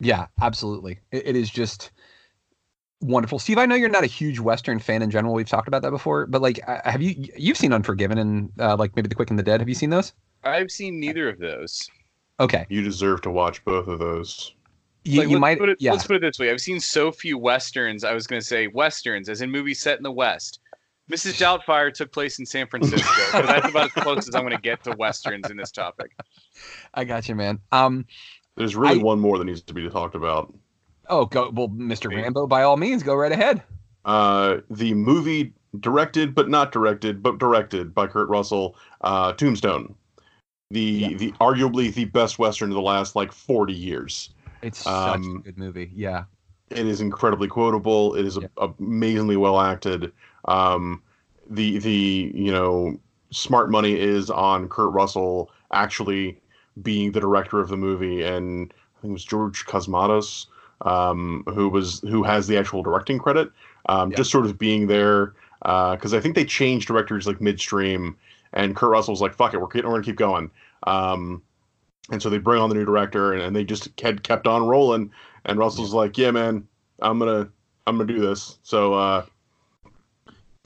yeah, 0.00 0.26
absolutely. 0.40 0.98
It, 1.12 1.26
it 1.28 1.36
is 1.36 1.50
just 1.50 1.90
wonderful. 3.04 3.38
Steve, 3.38 3.58
I 3.58 3.66
know 3.66 3.74
you're 3.74 3.88
not 3.88 4.02
a 4.04 4.08
huge 4.08 4.38
Western 4.40 4.78
fan 4.78 5.02
in 5.02 5.10
general. 5.10 5.34
We've 5.34 5.48
talked 5.48 5.68
about 5.68 5.82
that 5.82 5.90
before, 5.90 6.26
but 6.26 6.42
like, 6.42 6.60
uh, 6.66 6.78
have 6.84 7.02
you 7.02 7.14
you've 7.36 7.56
seen 7.56 7.72
Unforgiven 7.72 8.18
and 8.18 8.50
uh, 8.58 8.76
like 8.76 8.96
maybe 8.96 9.08
The 9.08 9.14
Quick 9.14 9.30
and 9.30 9.38
the 9.38 9.42
Dead? 9.42 9.60
Have 9.60 9.68
you 9.68 9.74
seen 9.74 9.90
those? 9.90 10.12
I've 10.42 10.70
seen 10.70 10.98
neither 11.00 11.28
of 11.28 11.38
those. 11.38 11.88
Okay, 12.40 12.66
You 12.68 12.82
deserve 12.82 13.22
to 13.22 13.30
watch 13.30 13.64
both 13.64 13.86
of 13.86 13.98
those. 14.00 14.54
you, 15.04 15.20
Like, 15.20 15.28
you 15.28 15.34
let's 15.36 15.40
might. 15.40 15.58
Put 15.58 15.68
it, 15.68 15.76
yeah, 15.80 15.92
Let's 15.92 16.06
put 16.06 16.16
it 16.16 16.22
this 16.22 16.38
way: 16.38 16.50
I've 16.50 16.60
seen 16.60 16.80
so 16.80 17.12
few 17.12 17.38
westerns. 17.38 18.02
I 18.04 18.12
was 18.12 18.26
going 18.26 18.40
to 18.40 18.46
say 18.46 18.66
westerns, 18.66 19.28
as 19.28 19.40
in 19.40 19.50
movies 19.50 19.80
set 19.80 19.96
in 19.98 20.02
the 20.02 20.10
West. 20.12 20.60
Mrs. 21.12 21.34
Doubtfire 21.38 21.92
took 21.92 22.10
place 22.12 22.38
in 22.38 22.46
San 22.46 22.66
Francisco. 22.66 23.06
so 23.32 23.42
that's 23.42 23.68
about 23.68 23.94
as 23.96 24.02
close 24.02 24.26
as 24.26 24.34
I'm 24.34 24.40
going 24.40 24.56
to 24.56 24.60
get 24.60 24.82
to 24.84 24.96
westerns 24.98 25.50
in 25.50 25.56
this 25.58 25.70
topic. 25.70 26.10
I 26.94 27.04
got 27.04 27.28
you, 27.28 27.34
man. 27.34 27.60
Um, 27.72 28.06
There's 28.56 28.74
really 28.74 29.00
I- 29.00 29.02
one 29.02 29.20
more 29.20 29.36
that 29.38 29.44
needs 29.44 29.60
to 29.62 29.74
be 29.74 29.88
talked 29.90 30.14
about. 30.14 30.52
Oh, 31.08 31.26
go 31.26 31.50
well, 31.50 31.68
Mr. 31.68 32.14
Rambo. 32.14 32.46
By 32.46 32.62
all 32.62 32.76
means, 32.76 33.02
go 33.02 33.14
right 33.14 33.32
ahead. 33.32 33.62
Uh, 34.04 34.58
the 34.70 34.94
movie 34.94 35.52
directed 35.80 36.34
but 36.34 36.48
not 36.48 36.72
directed, 36.72 37.22
but 37.22 37.38
directed 37.38 37.94
by 37.94 38.06
Kurt 38.06 38.28
Russell, 38.28 38.76
uh, 39.00 39.32
Tombstone. 39.32 39.94
The 40.70 41.14
the 41.14 41.32
arguably 41.32 41.92
the 41.92 42.06
best 42.06 42.38
western 42.38 42.70
of 42.70 42.74
the 42.74 42.82
last 42.82 43.16
like 43.16 43.32
40 43.32 43.72
years. 43.72 44.30
It's 44.62 44.78
such 44.78 45.16
Um, 45.16 45.36
a 45.42 45.44
good 45.44 45.58
movie. 45.58 45.90
Yeah. 45.94 46.24
It 46.70 46.86
is 46.86 47.00
incredibly 47.00 47.48
quotable. 47.48 48.14
It 48.14 48.24
is 48.24 48.38
a, 48.38 48.48
amazingly 48.78 49.36
well 49.36 49.60
acted. 49.60 50.12
Um, 50.46 51.02
the 51.48 51.78
the 51.78 52.32
you 52.34 52.50
know 52.50 52.98
smart 53.30 53.70
money 53.70 53.98
is 53.98 54.30
on 54.30 54.68
Kurt 54.68 54.92
Russell 54.92 55.50
actually 55.72 56.40
being 56.82 57.12
the 57.12 57.20
director 57.20 57.60
of 57.60 57.68
the 57.68 57.76
movie, 57.76 58.22
and 58.22 58.72
I 58.96 59.00
think 59.02 59.10
it 59.10 59.12
was 59.12 59.24
George 59.24 59.66
Cosmatos 59.66 60.46
um, 60.84 61.42
who 61.46 61.68
was 61.68 62.00
who 62.00 62.22
has 62.22 62.46
the 62.46 62.56
actual 62.56 62.82
directing 62.82 63.18
credit. 63.18 63.50
Um, 63.88 64.12
Just 64.12 64.30
sort 64.30 64.46
of 64.46 64.58
being 64.58 64.86
there 64.86 65.34
because 65.60 66.14
I 66.14 66.20
think 66.20 66.34
they 66.34 66.44
changed 66.44 66.86
directors 66.86 67.26
like 67.26 67.40
midstream, 67.40 68.16
and 68.52 68.76
Kurt 68.76 68.90
Russell 68.90 69.12
was 69.12 69.20
like, 69.20 69.34
"Fuck 69.34 69.54
it, 69.54 69.58
we're, 69.58 69.66
we're 69.66 69.82
gonna 69.82 70.02
keep 70.02 70.16
going." 70.16 70.50
Um, 70.86 71.42
and 72.10 72.22
so 72.22 72.28
they 72.28 72.38
bring 72.38 72.60
on 72.60 72.68
the 72.68 72.74
new 72.74 72.84
director, 72.84 73.32
and, 73.32 73.42
and 73.42 73.56
they 73.56 73.64
just 73.64 73.94
kept 73.96 74.22
kept 74.22 74.46
on 74.46 74.66
rolling. 74.66 75.10
And 75.46 75.58
Russell's 75.58 75.94
like, 75.94 76.16
"Yeah, 76.18 76.30
man, 76.30 76.66
I'm 77.00 77.18
gonna 77.18 77.48
I'm 77.86 77.96
gonna 77.96 78.12
do 78.12 78.20
this." 78.20 78.58
So 78.62 78.94
uh, 78.94 79.24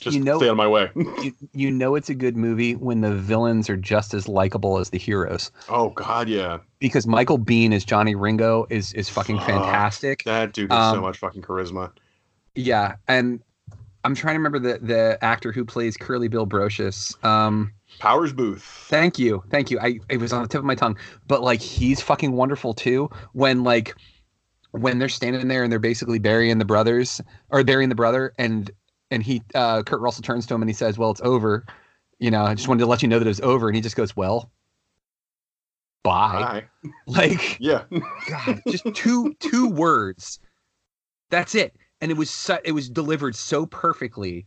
just 0.00 0.16
You 0.16 0.22
know- 0.22 0.38
stay 0.38 0.46
out 0.46 0.52
of 0.52 0.56
my 0.56 0.68
way. 0.68 0.90
you, 0.96 1.32
you 1.52 1.70
know 1.70 1.94
it's 1.94 2.08
a 2.08 2.14
good 2.14 2.36
movie 2.36 2.74
when 2.76 3.00
the 3.00 3.14
villains 3.14 3.68
are 3.68 3.76
just 3.76 4.14
as 4.14 4.28
likable 4.28 4.78
as 4.78 4.90
the 4.90 4.98
heroes. 4.98 5.50
oh 5.68 5.90
God, 5.90 6.28
yeah, 6.28 6.58
Because 6.78 7.06
Michael 7.06 7.38
Biehn 7.38 7.72
as 7.74 7.84
Johnny 7.84 8.14
Ringo 8.14 8.66
is 8.70 8.92
is 8.92 9.08
fucking 9.08 9.38
Fuck, 9.38 9.46
fantastic. 9.48 10.24
that 10.24 10.52
dude 10.52 10.70
has 10.72 10.92
so 10.92 10.96
Um, 10.98 11.02
much 11.02 11.18
fucking 11.18 11.42
charisma. 11.42 11.90
Yeah, 12.54 12.96
and 13.08 13.40
I'm 14.04 14.14
trying 14.14 14.34
to 14.34 14.38
remember 14.38 14.58
the 14.60 14.78
the 14.78 15.18
actor 15.22 15.52
who 15.52 15.64
plays 15.64 15.96
Curly 15.96 16.28
Bill 16.28 16.46
Brocius. 16.46 17.12
Um, 17.24 17.72
Powers 17.98 18.32
Boothe. 18.32 18.60
Thank 18.60 19.18
you, 19.18 19.42
thank 19.50 19.70
you. 19.70 19.80
I 19.80 19.98
it 20.08 20.18
was 20.20 20.32
on 20.32 20.42
the 20.42 20.48
tip 20.48 20.60
of 20.60 20.64
my 20.64 20.74
tongue, 20.76 20.96
but 21.26 21.42
like 21.42 21.60
he's 21.60 22.00
fucking 22.00 22.32
wonderful 22.32 22.72
too. 22.74 23.10
When 23.32 23.64
like 23.64 23.94
when 24.70 24.98
they're 24.98 25.08
standing 25.08 25.48
there 25.48 25.62
and 25.64 25.72
they're 25.72 25.78
basically 25.80 26.18
burying 26.20 26.58
the 26.58 26.64
brothers 26.64 27.20
or 27.50 27.64
burying 27.64 27.88
the 27.88 27.94
brother, 27.96 28.32
and 28.38 28.70
and 29.10 29.22
he 29.22 29.42
uh, 29.54 29.82
Kurt 29.82 30.00
Russell 30.00 30.22
turns 30.22 30.46
to 30.46 30.54
him 30.54 30.62
and 30.62 30.68
he 30.68 30.74
says, 30.74 30.98
"Well, 30.98 31.10
it's 31.10 31.20
over." 31.22 31.64
You 32.18 32.30
know, 32.30 32.44
I 32.44 32.54
just 32.54 32.68
wanted 32.68 32.80
to 32.80 32.86
let 32.86 33.02
you 33.02 33.08
know 33.08 33.18
that 33.18 33.26
it 33.26 33.28
was 33.28 33.40
over, 33.40 33.68
and 33.68 33.76
he 33.76 33.82
just 33.82 33.96
goes, 33.96 34.16
"Well." 34.16 34.50
Bye. 36.04 36.64
Bye. 36.82 36.90
Like 37.06 37.58
Yeah. 37.60 37.84
God, 38.28 38.62
just 38.68 38.84
two 38.94 39.34
two 39.40 39.68
words. 39.68 40.38
That's 41.30 41.54
it. 41.54 41.76
And 42.00 42.10
it 42.10 42.16
was 42.16 42.30
so, 42.30 42.58
it 42.64 42.72
was 42.72 42.88
delivered 42.88 43.34
so 43.34 43.66
perfectly. 43.66 44.46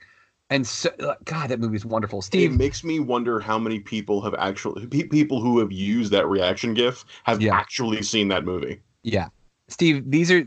And 0.50 0.66
so 0.66 0.90
God, 1.26 1.50
that 1.50 1.60
movie 1.60 1.76
is 1.76 1.86
wonderful. 1.86 2.22
Steve 2.22 2.54
It 2.54 2.58
makes 2.58 2.84
me 2.84 3.00
wonder 3.00 3.40
how 3.40 3.60
many 3.60 3.80
people 3.80 4.22
have 4.22 4.34
actually 4.36 4.88
pe- 4.88 5.04
people 5.04 5.42
who 5.42 5.60
have 5.60 5.72
used 5.72 6.12
that 6.14 6.28
reaction 6.28 6.74
gif 6.74 7.06
have 7.24 7.46
actually 7.48 8.02
seen 8.02 8.28
that 8.30 8.44
movie. 8.44 8.82
Yeah, 9.04 9.28
Steve. 9.68 10.10
These 10.10 10.32
are 10.32 10.44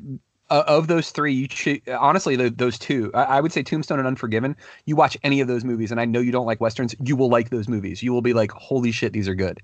uh, 0.55 0.65
of 0.69 0.87
those 0.87 1.11
three. 1.11 1.33
You 1.33 1.49
should 1.51 1.89
honestly 1.89 2.37
tho- 2.37 2.49
those 2.51 2.79
two. 2.79 3.11
I, 3.15 3.25
I 3.25 3.41
would 3.41 3.53
say 3.53 3.63
Tombstone 3.63 3.99
and 3.99 4.07
Unforgiven. 4.07 4.57
You 4.87 4.95
watch 4.97 5.17
any 5.25 5.41
of 5.41 5.49
those 5.49 5.65
movies, 5.65 5.91
and 5.91 6.01
I 6.01 6.05
know 6.05 6.21
you 6.21 6.33
don't 6.33 6.47
like 6.47 6.61
westerns. 6.61 6.95
You 7.01 7.17
will 7.17 7.29
like 7.29 7.51
those 7.51 7.69
movies. 7.69 8.03
You 8.03 8.13
will 8.13 8.23
be 8.23 8.33
like, 8.33 8.53
"Holy 8.53 8.93
shit, 8.93 9.13
these 9.13 9.29
are 9.29 9.35
good." 9.35 9.61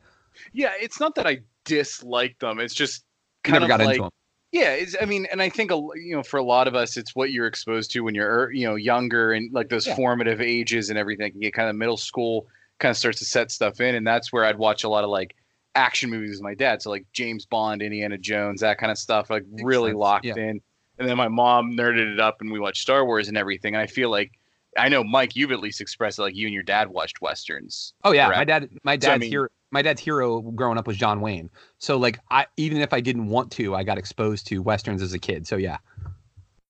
Yeah, 0.53 0.73
it's 0.81 0.99
not 0.99 1.15
that 1.15 1.27
I 1.27 1.41
dislike 1.65 2.39
them. 2.41 2.59
It's 2.59 2.75
just 2.75 3.05
You 3.45 3.53
kind 3.53 3.63
never 3.63 3.73
of 3.73 3.79
got 3.79 3.87
like, 3.87 3.95
into 3.97 4.03
them. 4.05 4.11
Yeah, 4.53 4.71
it's, 4.73 4.97
I 5.01 5.05
mean, 5.05 5.29
and 5.31 5.41
I 5.41 5.49
think 5.49 5.71
you 5.71 6.17
know, 6.17 6.25
for 6.25 6.39
a 6.39 6.43
lot 6.43 6.67
of 6.67 6.75
us, 6.75 6.97
it's 6.97 7.15
what 7.15 7.31
you're 7.31 7.47
exposed 7.47 7.93
to 7.93 8.01
when 8.01 8.17
you're 8.17 8.47
er, 8.47 8.53
you 8.53 8.67
know 8.67 8.75
younger 8.75 9.33
and 9.33 9.53
like 9.53 9.69
those 9.69 9.87
Yeah. 9.87 9.95
formative 9.95 10.41
ages 10.41 10.91
and 10.91 10.99
everything. 10.99 11.33
You 11.35 11.41
get 11.43 11.55
kind 11.55 11.71
of 11.71 11.77
middle 11.77 11.97
school, 11.97 12.49
kind 12.81 12.91
of 12.91 12.97
starts 12.97 13.21
to 13.21 13.25
set 13.25 13.53
stuff 13.53 13.81
in, 13.81 13.95
and 13.95 14.05
that's 14.05 14.33
where 14.33 14.45
I'd 14.45 14.59
watch 14.59 14.83
a 14.83 14.89
lot 14.89 15.05
of 15.05 15.11
like 15.11 15.37
action 15.77 16.11
movies 16.11 16.31
with 16.31 16.43
my 16.43 16.55
dad. 16.55 16.83
So 16.83 16.91
like 16.91 17.07
James 17.13 17.47
Bond, 17.47 17.81
Indiana 17.81 18.19
Jones, 18.19 18.61
that 18.63 18.79
kind 18.79 18.91
of 18.91 18.99
stuff, 18.99 19.31
like 19.31 19.45
really 19.63 19.91
sense, 19.91 19.99
locked 19.99 20.25
yeah. 20.25 20.37
in. 20.37 20.61
And 21.01 21.09
then 21.09 21.17
my 21.17 21.29
mom 21.29 21.73
nerded 21.73 22.13
it 22.13 22.21
up, 22.21 22.41
and 22.43 22.53
we 22.53 22.61
watched 22.61 22.83
Star 22.83 23.05
Wars 23.05 23.27
and 23.29 23.37
everything. 23.37 23.75
And 23.75 23.81
I 23.83 23.87
feel 23.87 24.11
like 24.11 24.33
I 24.77 24.89
know 24.89 25.03
Mike, 25.03 25.35
you've 25.35 25.51
at 25.51 25.59
least 25.59 25.81
expressed 25.81 26.19
it, 26.19 26.23
like 26.23 26.37
you 26.37 26.47
and 26.47 26.55
your 26.55 26.63
dad 26.63 26.89
watched 26.91 27.21
westerns. 27.23 27.95
Oh 28.05 28.13
yeah, 28.13 28.29
my 28.29 28.45
dad. 28.45 28.69
My 28.85 28.93
So, 28.93 28.95
I 28.95 28.97
dad's 28.97 29.21
mean- 29.23 29.31
hero. 29.31 29.49
My 29.73 29.83
dad's 29.83 30.01
hero 30.01 30.41
growing 30.41 30.79
up 30.79 30.87
was 30.89 30.97
John 30.97 31.21
Wayne. 31.21 31.49
So 31.79 31.97
like, 31.97 32.19
I 32.31 32.47
even 32.57 32.81
if 32.81 32.93
I 32.93 33.01
didn't 33.01 33.29
want 33.29 33.51
to, 33.53 33.75
I 33.75 33.83
got 33.85 33.99
exposed 33.99 34.47
to 34.49 34.59
westerns 34.61 35.01
as 35.01 35.13
a 35.15 35.19
kid. 35.19 35.47
So 35.47 35.57
yeah. 35.57 35.79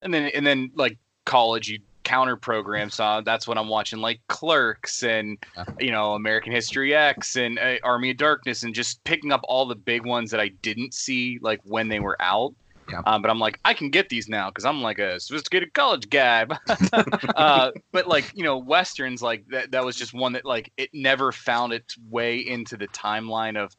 and 0.02 0.12
then 0.14 0.30
and 0.34 0.46
then 0.46 0.70
like 0.74 0.96
college 1.24 1.68
you 1.68 1.78
counter 2.04 2.36
programs. 2.36 2.94
So 2.94 3.22
that's 3.24 3.48
when 3.48 3.56
I'm 3.58 3.68
watching 3.68 4.00
like 4.00 4.20
Clerks 4.28 5.02
and 5.02 5.38
you 5.78 5.90
know 5.90 6.12
American 6.12 6.52
History 6.52 6.94
X 6.94 7.36
and 7.36 7.58
uh, 7.58 7.76
Army 7.82 8.10
of 8.10 8.16
Darkness 8.18 8.62
and 8.62 8.74
just 8.74 9.02
picking 9.04 9.32
up 9.32 9.40
all 9.44 9.66
the 9.66 9.74
big 9.76 10.04
ones 10.04 10.30
that 10.30 10.40
I 10.40 10.48
didn't 10.62 10.92
see 10.94 11.38
like 11.40 11.60
when 11.64 11.88
they 11.88 12.00
were 12.00 12.16
out. 12.20 12.54
Yeah. 12.90 13.02
Um, 13.06 13.22
but 13.22 13.30
I'm 13.30 13.38
like, 13.38 13.60
I 13.64 13.74
can 13.74 13.90
get 13.90 14.08
these 14.08 14.28
now 14.28 14.48
because 14.48 14.64
I'm 14.64 14.82
like 14.82 14.98
a 14.98 15.20
sophisticated 15.20 15.72
college 15.74 16.08
guy. 16.10 16.46
uh, 17.36 17.70
but 17.92 18.06
like, 18.06 18.30
you 18.34 18.44
know, 18.44 18.58
westerns 18.58 19.22
like 19.22 19.46
that. 19.48 19.70
That 19.70 19.84
was 19.84 19.96
just 19.96 20.12
one 20.12 20.32
that 20.32 20.44
like 20.44 20.72
it 20.76 20.90
never 20.92 21.32
found 21.32 21.72
its 21.72 21.96
way 22.08 22.38
into 22.38 22.76
the 22.76 22.88
timeline 22.88 23.56
of. 23.56 23.74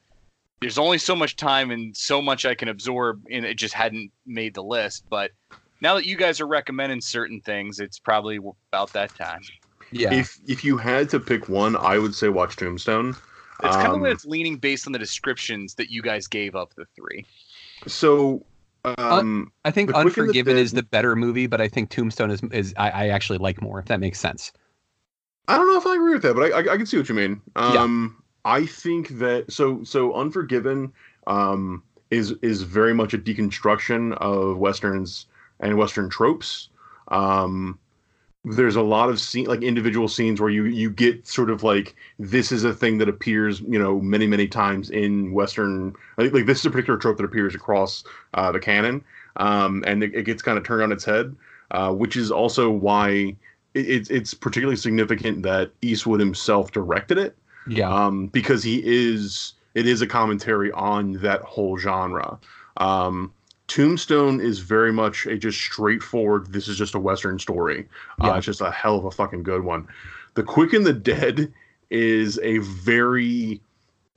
There's 0.62 0.78
only 0.78 1.00
so 1.00 1.16
much 1.16 1.38
time 1.38 1.72
and 1.72 1.98
so 1.98 2.22
much 2.22 2.46
I 2.46 2.54
can 2.54 2.68
absorb, 2.68 3.24
and 3.32 3.44
it 3.44 3.56
just 3.56 3.74
hadn't 3.74 4.12
made 4.28 4.54
the 4.54 4.62
list. 4.62 5.06
But 5.10 5.32
now 5.82 5.96
that 5.96 6.06
you 6.06 6.16
guys 6.16 6.40
are 6.40 6.46
recommending 6.46 7.02
certain 7.02 7.42
things, 7.42 7.80
it's 7.80 7.98
probably 7.98 8.40
about 8.72 8.94
that 8.94 9.16
time. 9.16 9.42
Yeah. 9.92 10.14
If 10.14 10.40
if 10.48 10.64
you 10.64 10.78
had 10.78 11.10
to 11.10 11.20
pick 11.20 11.50
one, 11.50 11.76
I 11.76 11.98
would 11.98 12.14
say 12.14 12.30
watch 12.30 12.56
Tombstone. 12.56 13.16
It's 13.64 13.76
kind 13.76 13.88
of 13.88 13.94
Um, 13.96 14.02
what 14.02 14.12
it's 14.12 14.26
leaning 14.26 14.58
based 14.58 14.88
on 14.88 14.94
the 14.94 15.00
descriptions 15.00 15.76
that 15.76 15.92
you 15.92 16.02
guys 16.02 16.28
gave 16.28 16.56
of 16.56 16.74
the 16.76 16.86
three. 16.96 17.26
So, 17.88 18.44
um, 18.84 19.52
I 19.66 19.72
think 19.72 19.90
the 19.90 19.98
Unforgiven 19.98 20.58
is 20.58 20.72
the 20.72 20.84
better 20.84 21.16
movie, 21.16 21.48
but 21.48 21.62
I 21.62 21.68
think 21.68 21.90
Tombstone 21.90 22.32
is 22.32 22.42
is 22.52 22.74
I, 22.78 22.90
I 22.90 23.08
actually 23.10 23.40
like 23.40 23.62
more. 23.62 23.80
If 23.80 23.86
that 23.86 24.00
makes 24.00 24.20
sense. 24.20 24.52
I 25.48 25.58
don't 25.58 25.68
know 25.68 25.78
if 25.78 25.86
I 25.86 25.96
agree 25.96 26.14
with 26.14 26.22
that, 26.24 26.36
but 26.36 26.54
I, 26.54 26.60
I, 26.60 26.74
I 26.74 26.78
can 26.78 26.86
see 26.86 26.98
what 26.98 27.10
you 27.10 27.16
mean. 27.16 27.42
Yeah. 27.56 27.82
Um, 27.82 28.24
I 28.46 28.66
think 28.66 29.20
that 29.20 29.52
so 29.52 29.84
so 29.84 30.14
Unforgiven 30.14 30.94
um, 31.28 31.84
is 32.10 32.32
is 32.42 32.64
very 32.64 32.94
much 32.94 33.14
a 33.14 33.18
deconstruction 33.18 34.14
of 34.18 34.58
westerns 34.58 35.28
and 35.60 35.78
western 35.78 36.10
tropes. 36.10 36.70
Um, 37.10 37.80
there's 38.44 38.76
a 38.76 38.82
lot 38.82 39.10
of 39.10 39.20
scene 39.20 39.46
like 39.46 39.62
individual 39.62 40.08
scenes 40.08 40.42
where 40.42 40.50
you 40.50 40.64
you 40.66 40.90
get 40.90 41.28
sort 41.28 41.50
of 41.52 41.62
like 41.62 41.96
this 42.18 42.52
is 42.52 42.64
a 42.64 42.74
thing 42.74 42.98
that 42.98 43.08
appears 43.08 43.62
you 43.62 43.78
know 43.78 44.00
many 44.00 44.26
many 44.26 44.48
times 44.48 44.90
in 44.90 45.32
western 45.32 45.94
like, 46.18 46.34
like 46.34 46.46
this 46.48 46.60
is 46.60 46.66
a 46.66 46.72
particular 46.72 46.98
trope 46.98 47.18
that 47.18 47.24
appears 47.24 47.54
across 47.54 48.04
uh, 48.34 48.52
the 48.52 48.60
canon 48.60 49.04
um, 49.38 49.84
and 49.86 50.04
it, 50.04 50.14
it 50.16 50.24
gets 50.24 50.42
kind 50.42 50.58
of 50.58 50.64
turned 50.64 50.82
on 50.82 50.92
its 50.92 51.06
head 51.06 51.36
uh, 51.72 51.94
which 51.94 52.16
is 52.18 52.32
also 52.32 52.70
why 52.70 53.36
it, 53.76 53.90
it's 53.90 54.10
it's 54.10 54.34
particularly 54.34 54.76
significant 54.76 55.44
that 55.44 55.72
Eastwood 55.82 56.20
himself 56.20 56.72
directed 56.72 57.18
it 57.20 57.38
Yeah. 57.68 57.90
um, 57.94 58.28
because 58.28 58.64
he 58.64 58.82
is 58.84 59.54
it 59.76 59.88
is 59.88 60.02
a 60.02 60.08
commentary 60.08 60.72
on 60.72 61.14
that 61.22 61.42
whole 61.42 61.78
genre. 61.78 62.40
Um, 62.78 63.32
Tombstone 63.72 64.42
is 64.42 64.60
very 64.60 64.92
much 64.92 65.26
a 65.28 65.38
just 65.38 65.58
straightforward. 65.58 66.52
This 66.52 66.68
is 66.68 66.78
just 66.78 66.94
a 66.94 67.00
western 67.00 67.40
story. 67.40 67.88
Yeah. 68.20 68.32
Uh, 68.32 68.36
it's 68.36 68.46
just 68.46 68.60
a 68.60 68.70
hell 68.70 68.98
of 68.98 69.06
a 69.06 69.12
fucking 69.12 69.44
good 69.44 69.64
one. 69.64 69.88
The 70.34 70.44
Quick 70.44 70.74
and 70.74 70.86
the 70.86 70.92
Dead 70.92 71.54
is 71.90 72.38
a 72.44 72.58
very 72.58 73.62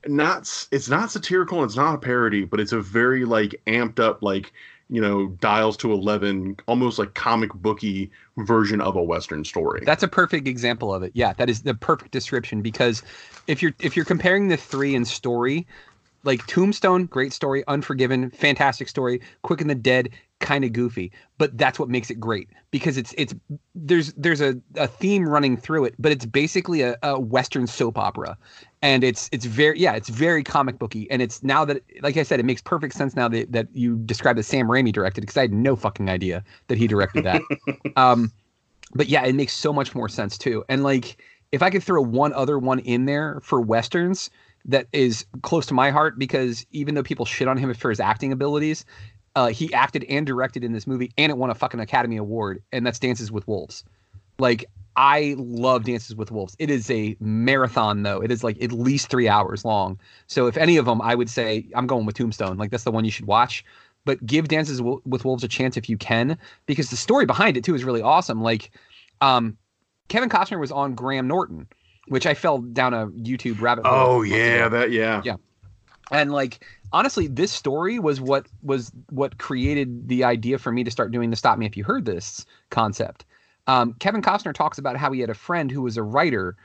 not 0.07 0.67
it's 0.71 0.89
not 0.89 1.09
satirical 1.09 1.59
and 1.59 1.69
it's 1.69 1.77
not 1.77 1.95
a 1.95 1.97
parody, 1.97 2.43
but 2.43 2.59
it's 2.59 2.73
a 2.73 2.81
very 2.81 3.23
like 3.23 3.55
amped 3.65 3.97
up 3.97 4.21
like 4.21 4.51
you 4.89 4.99
know 4.99 5.27
dials 5.39 5.77
to 5.77 5.93
11 5.93 6.57
almost 6.67 6.99
like 6.99 7.13
comic 7.13 7.53
booky 7.53 8.11
version 8.39 8.81
of 8.81 8.97
a 8.97 9.01
western 9.01 9.45
story 9.45 9.81
That's 9.85 10.03
a 10.03 10.07
perfect 10.09 10.49
example 10.49 10.93
of 10.93 11.01
it. 11.01 11.13
Yeah, 11.15 11.31
that 11.31 11.49
is 11.49 11.61
the 11.61 11.73
perfect 11.73 12.11
description 12.11 12.61
because 12.61 13.03
if 13.47 13.61
you're 13.61 13.73
if 13.79 13.95
you're 13.95 14.03
comparing 14.03 14.49
the 14.49 14.57
three 14.57 14.95
in 14.95 15.05
story, 15.05 15.65
like 16.25 16.45
Tombstone, 16.47 17.05
great 17.05 17.31
story, 17.31 17.63
Unforgiven, 17.67 18.31
fantastic 18.31 18.89
story, 18.89 19.21
Quick 19.43 19.61
and 19.61 19.69
the 19.69 19.75
Dead, 19.75 20.09
kind 20.39 20.65
of 20.65 20.73
goofy, 20.73 21.11
but 21.37 21.57
that's 21.57 21.79
what 21.79 21.89
makes 21.89 22.09
it 22.09 22.19
great 22.19 22.49
because 22.71 22.97
it's 22.97 23.13
it's 23.17 23.33
there's 23.73 24.11
there's 24.13 24.41
a, 24.41 24.59
a 24.75 24.87
theme 24.87 25.27
running 25.27 25.55
through 25.55 25.85
it, 25.85 25.95
but 25.97 26.11
it's 26.11 26.25
basically 26.25 26.81
a, 26.81 26.97
a 27.03 27.19
western 27.19 27.67
soap 27.67 27.97
opera. 27.97 28.37
And 28.81 29.03
it's 29.03 29.29
it's 29.31 29.45
very 29.45 29.79
yeah, 29.79 29.93
it's 29.93 30.09
very 30.09 30.43
comic 30.43 30.77
booky. 30.77 31.09
And 31.09 31.21
it's 31.21 31.41
now 31.41 31.63
that 31.65 31.81
like 32.01 32.17
I 32.17 32.23
said, 32.23 32.39
it 32.39 32.45
makes 32.45 32.61
perfect 32.61 32.95
sense 32.95 33.15
now 33.15 33.27
that, 33.29 33.51
that 33.51 33.67
you 33.73 33.97
described 33.99 34.37
that 34.37 34.43
Sam 34.43 34.67
Raimi 34.67 34.91
directed 34.91 35.21
because 35.21 35.37
I 35.37 35.41
had 35.41 35.53
no 35.53 35.75
fucking 35.75 36.09
idea 36.09 36.43
that 36.67 36.77
he 36.77 36.87
directed 36.87 37.23
that. 37.23 37.41
um 37.95 38.31
but 38.93 39.07
yeah, 39.07 39.25
it 39.25 39.35
makes 39.35 39.53
so 39.53 39.73
much 39.73 39.95
more 39.95 40.07
sense 40.07 40.37
too. 40.37 40.63
And 40.69 40.83
like, 40.83 41.21
if 41.51 41.61
I 41.61 41.69
could 41.69 41.83
throw 41.83 42.01
one 42.01 42.33
other 42.33 42.59
one 42.59 42.79
in 42.79 43.05
there 43.05 43.39
for 43.41 43.59
westerns 43.59 44.29
that 44.65 44.87
is 44.91 45.25
close 45.41 45.65
to 45.67 45.73
my 45.73 45.91
heart, 45.91 46.17
because 46.19 46.65
even 46.71 46.95
though 46.95 47.03
people 47.03 47.25
shit 47.25 47.47
on 47.47 47.57
him 47.57 47.73
for 47.73 47.89
his 47.89 47.99
acting 47.99 48.31
abilities, 48.31 48.85
uh, 49.35 49.47
he 49.47 49.73
acted 49.73 50.03
and 50.05 50.25
directed 50.25 50.63
in 50.63 50.73
this 50.73 50.87
movie, 50.87 51.11
and 51.17 51.29
it 51.29 51.37
won 51.37 51.49
a 51.49 51.55
fucking 51.55 51.79
Academy 51.79 52.17
Award, 52.17 52.61
and 52.71 52.85
that's 52.85 52.99
Dances 52.99 53.31
with 53.31 53.47
Wolves. 53.47 53.83
Like, 54.39 54.65
I 54.95 55.35
love 55.37 55.83
Dances 55.83 56.15
with 56.15 56.31
Wolves. 56.31 56.55
It 56.57 56.69
is 56.69 56.89
a 56.89 57.17
marathon, 57.19 58.03
though. 58.03 58.21
It 58.21 58.31
is 58.31 58.43
like 58.43 58.61
at 58.63 58.71
least 58.71 59.09
three 59.09 59.27
hours 59.27 59.65
long. 59.65 59.99
So 60.27 60.47
if 60.47 60.57
any 60.57 60.77
of 60.77 60.85
them, 60.85 61.01
I 61.01 61.15
would 61.15 61.29
say 61.29 61.67
I'm 61.75 61.85
going 61.85 62.05
with 62.05 62.15
Tombstone. 62.15 62.57
Like 62.57 62.71
that's 62.71 62.85
the 62.85 62.91
one 62.91 63.05
you 63.05 63.11
should 63.11 63.27
watch. 63.27 63.63
But 64.05 64.25
give 64.25 64.47
Dances 64.47 64.81
with 64.81 65.25
Wolves 65.25 65.43
a 65.43 65.47
chance 65.47 65.77
if 65.77 65.89
you 65.89 65.97
can, 65.97 66.37
because 66.65 66.89
the 66.91 66.95
story 66.95 67.25
behind 67.25 67.57
it 67.57 67.63
too 67.63 67.75
is 67.75 67.83
really 67.83 68.01
awesome. 68.01 68.41
Like, 68.41 68.71
um, 69.19 69.57
Kevin 70.07 70.29
Costner 70.29 70.59
was 70.59 70.71
on 70.71 70.95
Graham 70.95 71.27
Norton, 71.27 71.67
which 72.07 72.25
I 72.25 72.33
fell 72.33 72.59
down 72.59 72.93
a 72.93 73.07
YouTube 73.07 73.61
rabbit 73.61 73.85
hole. 73.85 74.17
oh 74.17 74.21
yeah 74.21 74.65
ago. 74.65 74.77
that 74.77 74.91
yeah 74.91 75.21
Yeah. 75.23 75.35
And 76.11 76.31
like 76.31 76.63
honestly, 76.93 77.27
this 77.27 77.51
story 77.51 77.99
was 77.99 78.21
what 78.21 78.47
was 78.61 78.91
what 79.09 79.37
created 79.37 80.07
the 80.07 80.23
idea 80.23 80.57
for 80.57 80.71
me 80.71 80.83
to 80.83 80.91
start 80.91 81.11
doing 81.11 81.29
the 81.29 81.35
Stop 81.35 81.57
Me 81.57 81.65
If 81.65 81.75
You 81.75 81.83
Heard 81.83 82.05
This 82.05 82.45
concept. 82.69 83.25
Um, 83.67 83.93
Kevin 83.93 84.21
Costner 84.21 84.53
talks 84.53 84.77
about 84.77 84.95
how 84.95 85.11
he 85.11 85.19
had 85.19 85.31
a 85.31 85.35
friend 85.35 85.71
who 85.71 85.81
was 85.81 85.97
a 85.97 86.03
writer 86.03 86.55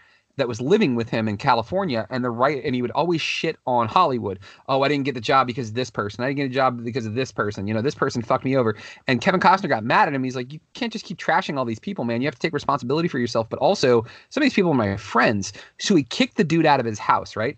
that 0.41 0.49
was 0.49 0.61
living 0.61 0.97
with 0.97 1.09
him 1.09 1.29
in 1.29 1.37
California, 1.37 2.07
and 2.11 2.25
the 2.25 2.31
right 2.31 2.63
and 2.65 2.75
he 2.75 2.83
would 2.83 2.91
always 2.91 3.21
shit 3.21 3.57
on 3.67 3.87
Hollywood. 3.87 4.41
Oh, 4.69 4.83
I 4.83 4.89
didn't 4.89 5.05
get 5.05 5.15
the 5.15 5.21
job 5.21 5.47
because 5.47 5.69
of 5.69 5.75
this 5.75 5.91
person. 5.91 6.25
I 6.25 6.29
didn't 6.29 6.37
get 6.39 6.47
a 6.47 6.55
job 6.55 6.85
because 6.85 7.07
of 7.07 7.15
this 7.15 7.31
person. 7.31 7.67
You 7.67 7.75
know, 7.75 7.83
this 7.83 7.95
person 7.95 8.23
fucked 8.23 8.45
me 8.45 8.57
over. 8.57 8.77
And 9.07 9.21
Kevin 9.21 9.41
Costner 9.41 9.69
got 9.69 9.85
mad 9.85 10.09
at 10.09 10.15
him. 10.15 10.25
He's 10.25 10.37
like, 10.37 10.53
you 10.53 10.61
can't 10.75 10.93
just 10.93 11.05
keep 11.05 11.19
trashing 11.19 11.57
all 11.57 11.65
these 11.65 11.79
people, 11.79 12.05
man. 12.05 12.21
You 12.21 12.27
have 12.27 12.35
to 12.35 12.41
take 12.41 12.53
responsibility 12.53 13.09
for 13.09 13.19
yourself. 13.19 13.49
But 13.49 13.61
also, 13.61 14.05
some 14.31 14.43
of 14.43 14.45
these 14.45 14.55
people 14.55 14.73
are 14.73 14.75
my 14.75 14.97
friends. 14.97 15.53
So 15.79 15.95
he 15.95 16.03
kicked 16.03 16.37
the 16.37 16.45
dude 16.45 16.67
out 16.67 16.81
of 16.81 16.87
his 16.87 16.99
house, 16.99 17.37
right? 17.37 17.57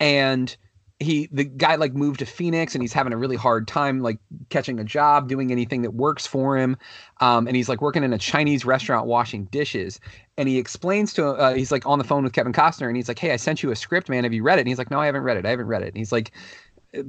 and 0.00 0.56
he 1.00 1.28
the 1.30 1.44
guy 1.44 1.76
like 1.76 1.94
moved 1.94 2.18
to 2.18 2.26
Phoenix 2.26 2.74
and 2.74 2.82
he's 2.82 2.92
having 2.92 3.12
a 3.12 3.16
really 3.16 3.36
hard 3.36 3.68
time 3.68 4.00
like 4.00 4.18
catching 4.48 4.80
a 4.80 4.84
job 4.84 5.28
doing 5.28 5.52
anything 5.52 5.82
that 5.82 5.92
works 5.92 6.26
for 6.26 6.58
him. 6.58 6.76
Um, 7.20 7.46
and 7.46 7.54
he's 7.54 7.68
like 7.68 7.80
working 7.80 8.02
in 8.02 8.12
a 8.12 8.18
Chinese 8.18 8.64
restaurant 8.64 9.06
washing 9.06 9.44
dishes. 9.46 10.00
And 10.36 10.48
he 10.48 10.58
explains 10.58 11.12
to 11.14 11.28
uh, 11.28 11.54
he's 11.54 11.70
like 11.70 11.86
on 11.86 11.98
the 11.98 12.04
phone 12.04 12.24
with 12.24 12.32
Kevin 12.32 12.52
Costner 12.52 12.88
and 12.88 12.96
he's 12.96 13.08
like 13.08 13.18
hey 13.18 13.32
I 13.32 13.36
sent 13.36 13.62
you 13.62 13.70
a 13.70 13.76
script 13.76 14.08
man. 14.08 14.24
Have 14.24 14.32
you 14.32 14.42
read 14.42 14.58
it? 14.58 14.62
And 14.62 14.68
he's 14.68 14.78
like 14.78 14.90
no 14.90 15.00
I 15.00 15.06
haven't 15.06 15.22
read 15.22 15.36
it. 15.36 15.46
I 15.46 15.50
haven't 15.50 15.66
read 15.66 15.82
it. 15.82 15.88
And 15.88 15.96
he's 15.96 16.12
like 16.12 16.32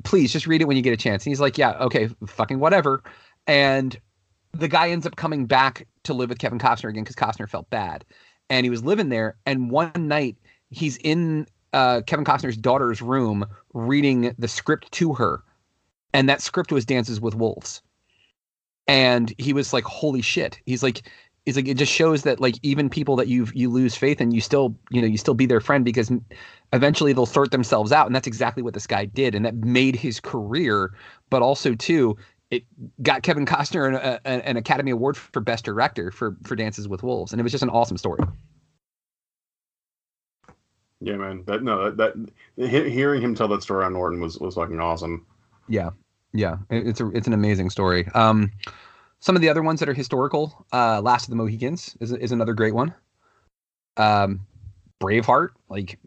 please 0.03 0.31
just 0.31 0.45
read 0.45 0.61
it 0.61 0.65
when 0.65 0.77
you 0.77 0.83
get 0.83 0.93
a 0.93 0.97
chance. 0.97 1.25
And 1.25 1.31
he's 1.31 1.41
like 1.41 1.57
yeah 1.57 1.71
okay 1.79 2.09
fucking 2.27 2.59
whatever. 2.59 3.01
And 3.47 3.99
the 4.53 4.67
guy 4.67 4.89
ends 4.89 5.07
up 5.07 5.15
coming 5.15 5.45
back 5.45 5.87
to 6.03 6.13
live 6.13 6.29
with 6.29 6.39
Kevin 6.39 6.59
Costner 6.59 6.89
again 6.89 7.03
because 7.03 7.15
Costner 7.15 7.49
felt 7.49 7.69
bad. 7.71 8.05
And 8.51 8.65
he 8.65 8.69
was 8.69 8.83
living 8.83 9.09
there. 9.09 9.37
And 9.45 9.71
one 9.71 9.91
night 9.95 10.35
he's 10.69 10.97
in 10.97 11.47
uh, 11.73 12.01
Kevin 12.05 12.25
Costner's 12.25 12.57
daughter's 12.57 13.01
room 13.01 13.45
reading 13.73 14.33
the 14.37 14.47
script 14.47 14.91
to 14.93 15.13
her, 15.13 15.43
and 16.13 16.27
that 16.29 16.41
script 16.41 16.71
was 16.71 16.85
Dances 16.85 17.21
with 17.21 17.35
Wolves. 17.35 17.81
And 18.87 19.33
he 19.37 19.53
was 19.53 19.71
like, 19.73 19.83
"Holy 19.83 20.21
shit!" 20.21 20.59
He's 20.65 20.81
like, 20.81 21.03
"He's 21.45 21.55
like, 21.55 21.67
it 21.67 21.75
just 21.75 21.91
shows 21.91 22.23
that 22.23 22.39
like 22.39 22.55
even 22.63 22.89
people 22.89 23.15
that 23.17 23.27
you 23.27 23.47
you 23.53 23.69
lose 23.69 23.95
faith 23.95 24.19
in, 24.19 24.31
you 24.31 24.41
still 24.41 24.75
you 24.89 25.01
know 25.01 25.07
you 25.07 25.17
still 25.17 25.35
be 25.35 25.45
their 25.45 25.61
friend 25.61 25.85
because 25.85 26.11
eventually 26.73 27.13
they'll 27.13 27.27
sort 27.27 27.51
themselves 27.51 27.91
out." 27.91 28.07
And 28.07 28.15
that's 28.15 28.27
exactly 28.27 28.63
what 28.63 28.73
this 28.73 28.87
guy 28.87 29.05
did, 29.05 29.35
and 29.35 29.45
that 29.45 29.55
made 29.55 29.95
his 29.95 30.19
career. 30.19 30.91
But 31.29 31.43
also 31.43 31.75
too, 31.75 32.17
it 32.49 32.63
got 33.03 33.21
Kevin 33.21 33.45
Costner 33.45 33.87
an, 33.87 33.95
a, 34.25 34.27
an 34.27 34.57
Academy 34.57 34.89
Award 34.89 35.17
for 35.17 35.39
Best 35.39 35.65
Director 35.65 36.09
for 36.09 36.35
for 36.43 36.55
Dances 36.55 36.87
with 36.87 37.03
Wolves, 37.03 37.31
and 37.31 37.39
it 37.39 37.43
was 37.43 37.51
just 37.51 37.63
an 37.63 37.69
awesome 37.69 37.97
story. 37.97 38.23
Yeah, 41.01 41.15
man. 41.15 41.43
That 41.45 41.63
no, 41.63 41.91
that, 41.91 41.97
that 42.57 42.69
hearing 42.69 43.21
him 43.21 43.33
tell 43.35 43.47
that 43.49 43.63
story 43.63 43.85
on 43.85 43.93
Norton 43.93 44.19
was 44.21 44.37
was 44.39 44.55
fucking 44.55 44.79
awesome. 44.79 45.25
Yeah, 45.67 45.91
yeah, 46.33 46.57
it- 46.69 46.87
it's 46.87 46.99
a 46.99 47.07
it's 47.11 47.27
an 47.27 47.33
amazing 47.33 47.69
story. 47.69 48.07
Um, 48.13 48.51
some 49.19 49.35
of 49.35 49.41
the 49.41 49.49
other 49.49 49.61
ones 49.61 49.79
that 49.79 49.89
are 49.89 49.93
historical, 49.93 50.65
uh, 50.73 51.01
Last 51.01 51.25
of 51.25 51.29
the 51.29 51.35
Mohicans 51.35 51.95
is 52.01 52.11
is 52.11 52.31
another 52.31 52.53
great 52.53 52.73
one. 52.75 52.93
Um, 53.97 54.41
Braveheart, 55.01 55.49
like, 55.69 55.97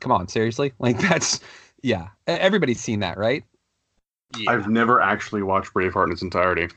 come 0.00 0.12
on, 0.12 0.28
seriously, 0.28 0.72
like 0.78 0.98
that's 0.98 1.40
yeah, 1.82 2.08
everybody's 2.26 2.80
seen 2.80 3.00
that, 3.00 3.18
right? 3.18 3.44
I've 4.46 4.68
never 4.68 5.00
actually 5.00 5.42
watched 5.42 5.72
Braveheart 5.74 6.06
in 6.06 6.12
its 6.12 6.22
entirety. 6.22 6.68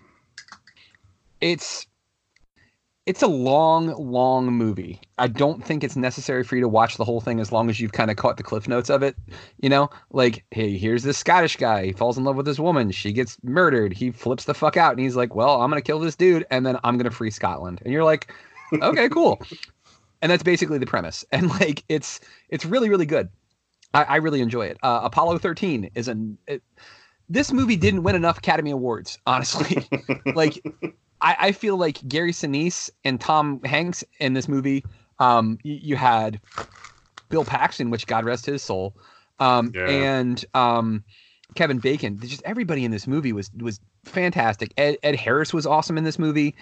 It's 1.42 1.88
it's 3.12 3.22
a 3.22 3.28
long, 3.28 3.88
long 3.88 4.46
movie. 4.46 5.02
I 5.18 5.28
don't 5.28 5.62
think 5.62 5.84
it's 5.84 5.98
necessary 5.98 6.46
for 6.46 6.56
you 6.56 6.62
to 6.62 6.70
watch 6.70 6.96
the 6.96 7.04
whole 7.04 7.20
thing 7.20 7.42
as 7.42 7.52
long 7.52 7.70
as 7.70 7.78
you've 7.78 7.92
kind 7.92 8.10
of 8.10 8.16
caught 8.16 8.38
the 8.38 8.44
cliff 8.44 8.70
notes 8.70 8.90
of 8.90 9.04
it. 9.04 9.18
You 9.62 9.68
know, 9.68 9.90
like, 10.12 10.46
hey, 10.52 10.78
here's 10.78 11.04
this 11.04 11.18
Scottish 11.18 11.58
guy. 11.58 11.88
He 11.88 11.92
falls 11.92 12.18
in 12.18 12.24
love 12.24 12.38
with 12.38 12.46
this 12.46 12.58
woman. 12.58 12.90
She 12.90 13.12
gets 13.12 13.38
murdered. 13.44 13.92
He 13.92 14.12
flips 14.12 14.46
the 14.46 14.54
fuck 14.54 14.78
out 14.78 14.92
and 14.92 15.02
he's 15.02 15.18
like, 15.18 15.36
well, 15.36 15.62
I'm 15.62 15.70
going 15.70 15.82
to 15.82 15.86
kill 15.86 16.00
this 16.00 16.16
dude 16.16 16.46
and 16.52 16.66
then 16.66 16.78
I'm 16.86 16.96
going 16.96 17.04
to 17.04 17.12
free 17.12 17.32
Scotland. 17.32 17.82
And 17.84 17.92
you're 17.92 18.06
like, 18.06 18.32
okay, 18.82 19.10
cool. 19.10 19.42
and 20.22 20.32
that's 20.32 20.42
basically 20.42 20.78
the 20.78 20.86
premise. 20.86 21.26
And 21.34 21.50
like, 21.50 21.84
it's, 21.90 22.22
it's 22.48 22.66
really, 22.66 22.88
really 22.88 23.06
good. 23.06 23.28
I, 23.94 24.04
I 24.04 24.16
really 24.18 24.40
enjoy 24.40 24.68
it. 24.68 24.78
Uh, 24.84 25.02
Apollo 25.04 25.40
13 25.40 25.92
is 25.96 26.08
an, 26.08 26.38
it, 26.48 26.64
this 27.28 27.52
movie 27.52 27.76
didn't 27.76 28.04
win 28.04 28.16
enough 28.16 28.38
Academy 28.38 28.72
Awards, 28.72 29.20
honestly. 29.28 29.86
like, 30.34 30.64
I, 31.22 31.36
I 31.40 31.52
feel 31.52 31.78
like 31.78 32.08
Gary 32.08 32.32
Sinise 32.32 32.90
and 33.04 33.20
Tom 33.20 33.62
Hanks 33.64 34.04
in 34.20 34.34
this 34.34 34.48
movie. 34.48 34.84
Um, 35.20 35.60
you, 35.64 35.80
you 35.82 35.96
had 35.96 36.42
Bill 37.30 37.46
Paxton, 37.46 37.90
which 37.90 38.08
God 38.08 38.26
rest 38.26 38.46
his 38.46 38.64
soul, 38.64 38.96
um, 39.40 39.72
Yeah. 39.76 39.86
and 39.88 40.44
um, 40.54 41.04
Kevin 41.56 41.80
Bacon. 41.80 42.20
Just 42.20 42.42
everybody 42.44 42.86
in 42.86 42.92
this 42.92 43.08
movie 43.08 43.34
was 43.34 43.52
was 43.60 43.80
fantastic. 44.04 44.74
Ed, 44.78 44.98
Ed 45.04 45.16
Harris 45.16 45.54
was 45.54 45.66
awesome 45.66 45.98
in 45.98 46.04
this 46.04 46.18
movie. 46.18 46.56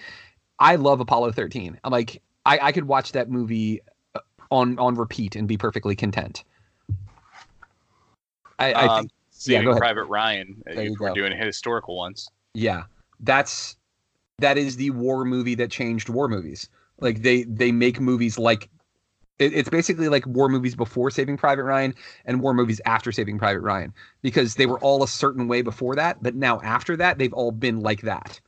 I 0.58 0.76
love 0.76 1.00
Apollo 1.00 1.32
13. 1.32 1.80
I'm 1.82 1.90
like, 1.90 2.22
I, 2.44 2.58
I 2.60 2.72
could 2.72 2.84
watch 2.84 3.12
that 3.12 3.30
movie 3.30 3.80
uh, 4.14 4.20
on 4.50 4.78
on 4.78 4.94
repeat 4.94 5.36
and 5.36 5.48
be 5.48 5.56
perfectly 5.56 5.96
content. 5.96 6.44
I, 8.58 8.72
I 8.74 8.86
um, 8.86 8.98
think, 9.00 9.10
yeah, 9.12 9.16
Saving 9.30 9.64
go 9.64 9.70
ahead. 9.70 9.80
Private 9.80 10.04
Ryan. 10.04 10.62
There 10.66 10.82
you 10.82 10.92
If 10.92 11.00
we're 11.00 11.14
doing 11.14 11.36
historical 11.36 11.96
ones. 11.96 12.28
Yeah, 12.52 12.84
that's 13.20 13.76
that 14.40 14.58
is 14.58 14.76
the 14.76 14.90
war 14.90 15.24
movie 15.24 15.54
that 15.56 15.70
changed 15.70 16.08
war 16.08 16.28
movies. 16.28 16.68
Like 16.98 17.22
they 17.22 17.44
they 17.44 17.72
make 17.72 18.00
movies 18.00 18.38
like 18.38 18.68
it, 19.38 19.54
it's 19.54 19.70
basically 19.70 20.08
like 20.08 20.26
war 20.26 20.48
movies 20.48 20.74
before 20.74 21.10
Saving 21.10 21.36
Private 21.36 21.64
Ryan 21.64 21.94
and 22.26 22.42
war 22.42 22.52
movies 22.52 22.80
after 22.84 23.10
Saving 23.10 23.38
Private 23.38 23.60
Ryan 23.60 23.94
because 24.22 24.54
they 24.56 24.66
were 24.66 24.78
all 24.80 25.02
a 25.02 25.08
certain 25.08 25.48
way 25.48 25.62
before 25.62 25.96
that, 25.96 26.22
but 26.22 26.34
now 26.34 26.60
after 26.60 26.96
that 26.96 27.18
they've 27.18 27.32
all 27.32 27.50
been 27.50 27.80
like 27.80 28.02
that. 28.02 28.40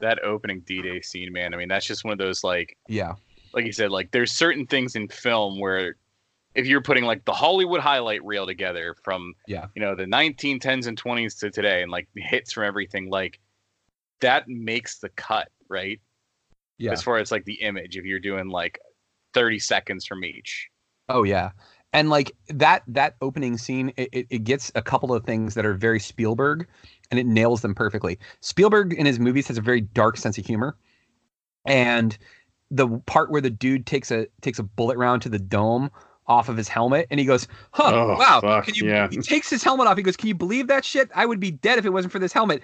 That 0.00 0.24
opening 0.24 0.60
D-Day 0.66 1.00
scene, 1.02 1.32
man. 1.32 1.54
I 1.54 1.56
mean, 1.56 1.68
that's 1.68 1.86
just 1.86 2.04
one 2.04 2.12
of 2.12 2.18
those 2.18 2.42
like, 2.42 2.76
Yeah. 2.88 3.14
like 3.52 3.64
you 3.64 3.72
said, 3.72 3.90
like 3.90 4.10
there's 4.10 4.32
certain 4.32 4.66
things 4.66 4.96
in 4.96 5.08
film 5.08 5.60
where 5.60 5.96
if 6.54 6.66
you're 6.66 6.82
putting 6.82 7.04
like 7.04 7.24
the 7.24 7.32
Hollywood 7.32 7.80
highlight 7.80 8.24
reel 8.24 8.46
together 8.46 8.96
from 9.04 9.34
Yeah. 9.46 9.66
you 9.74 9.82
know 9.82 9.94
the 9.94 10.04
1910s 10.06 10.86
and 10.86 11.00
20s 11.00 11.38
to 11.40 11.50
today 11.50 11.82
and 11.82 11.90
like 11.90 12.08
hits 12.16 12.52
from 12.52 12.64
everything 12.64 13.10
like 13.10 13.40
that 14.20 14.48
makes 14.48 14.98
the 14.98 15.08
cut 15.10 15.48
right 15.68 16.00
Yeah. 16.78 16.92
as 16.92 17.02
far 17.02 17.18
as 17.18 17.30
like 17.32 17.44
the 17.44 17.54
image 17.62 17.96
if 17.96 18.04
you're 18.04 18.20
doing 18.20 18.48
like 18.48 18.78
30 19.34 19.58
seconds 19.58 20.06
from 20.06 20.24
each 20.24 20.68
Oh 21.08 21.22
yeah. 21.22 21.50
And 21.92 22.08
like 22.10 22.32
that 22.48 22.82
that 22.88 23.14
opening 23.20 23.56
scene, 23.58 23.92
it, 23.96 24.08
it, 24.12 24.26
it 24.30 24.38
gets 24.44 24.72
a 24.74 24.80
couple 24.82 25.12
of 25.14 25.24
things 25.24 25.54
that 25.54 25.66
are 25.66 25.74
very 25.74 26.00
Spielberg 26.00 26.66
and 27.10 27.20
it 27.20 27.26
nails 27.26 27.60
them 27.60 27.74
perfectly. 27.74 28.18
Spielberg 28.40 28.94
in 28.94 29.04
his 29.06 29.20
movies 29.20 29.46
has 29.48 29.58
a 29.58 29.60
very 29.60 29.82
dark 29.82 30.16
sense 30.16 30.38
of 30.38 30.46
humor. 30.46 30.76
And 31.66 32.16
the 32.70 32.88
part 33.06 33.30
where 33.30 33.40
the 33.40 33.50
dude 33.50 33.86
takes 33.86 34.10
a 34.10 34.26
takes 34.40 34.58
a 34.58 34.62
bullet 34.62 34.96
round 34.96 35.22
to 35.22 35.28
the 35.28 35.38
dome 35.38 35.90
off 36.26 36.48
of 36.48 36.56
his 36.56 36.68
helmet 36.68 37.06
and 37.10 37.20
he 37.20 37.26
goes, 37.26 37.46
Huh, 37.72 37.92
Oh, 37.94 38.16
wow. 38.18 38.40
fuck, 38.40 38.64
Can 38.64 38.74
you 38.74 38.86
yeah. 38.88 39.08
he 39.10 39.18
takes 39.18 39.50
his 39.50 39.62
helmet 39.62 39.86
off. 39.86 39.96
He 39.96 40.02
goes, 40.02 40.16
Can 40.16 40.28
you 40.28 40.34
believe 40.34 40.66
that 40.68 40.84
shit? 40.84 41.10
I 41.14 41.26
would 41.26 41.38
be 41.38 41.50
dead 41.50 41.78
if 41.78 41.84
it 41.84 41.90
wasn't 41.92 42.12
for 42.12 42.18
this 42.18 42.32
helmet. 42.32 42.62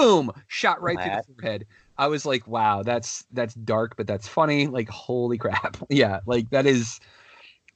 Boom! 0.00 0.32
Shot 0.48 0.82
right 0.82 1.00
through 1.00 1.34
the 1.34 1.42
forehead. 1.42 1.66
I 1.98 2.06
was 2.06 2.24
like, 2.24 2.46
wow, 2.46 2.82
that's 2.82 3.24
that's 3.32 3.54
dark, 3.54 3.96
but 3.96 4.06
that's 4.06 4.26
funny. 4.26 4.66
Like, 4.66 4.88
holy 4.88 5.38
crap. 5.38 5.76
yeah, 5.90 6.20
like 6.26 6.48
that 6.50 6.66
is 6.66 6.98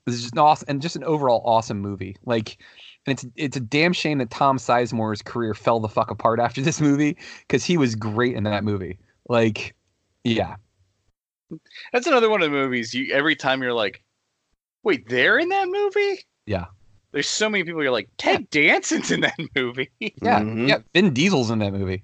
this 0.06 0.14
is 0.16 0.22
just 0.22 0.34
an 0.34 0.38
awesome 0.40 0.66
and 0.68 0.82
just 0.82 0.96
an 0.96 1.04
overall 1.04 1.42
awesome 1.44 1.80
movie. 1.80 2.16
Like 2.24 2.58
and 3.06 3.12
it's 3.18 3.26
it's 3.36 3.56
a 3.56 3.60
damn 3.60 3.92
shame 3.92 4.18
that 4.18 4.30
Tom 4.30 4.58
Sizemore's 4.58 5.22
career 5.22 5.54
fell 5.54 5.80
the 5.80 5.88
fuck 5.88 6.10
apart 6.10 6.40
after 6.40 6.60
this 6.62 6.80
movie 6.80 7.16
because 7.40 7.64
he 7.64 7.76
was 7.76 7.94
great 7.94 8.34
in 8.34 8.44
that 8.44 8.64
movie. 8.64 8.98
Like, 9.28 9.74
yeah, 10.24 10.56
that's 11.92 12.06
another 12.06 12.30
one 12.30 12.42
of 12.42 12.50
the 12.50 12.56
movies 12.56 12.94
you 12.94 13.12
every 13.12 13.36
time 13.36 13.62
you're 13.62 13.72
like 13.74 14.02
wait 14.82 15.08
they're 15.08 15.38
in 15.38 15.48
that 15.50 15.68
movie 15.68 16.20
yeah, 16.46 16.66
there's 17.12 17.28
so 17.28 17.48
many 17.48 17.64
people 17.64 17.82
you're 17.82 17.92
like 17.92 18.08
ted 18.18 18.48
danson's 18.50 19.10
in 19.10 19.20
that 19.20 19.38
movie 19.56 19.90
yeah, 20.00 20.40
Mhm. 20.40 20.68
yeah. 20.68 20.78
Vin 20.94 21.12
Diesel's 21.14 21.50
in 21.50 21.58
that 21.60 21.72
movie. 21.72 22.02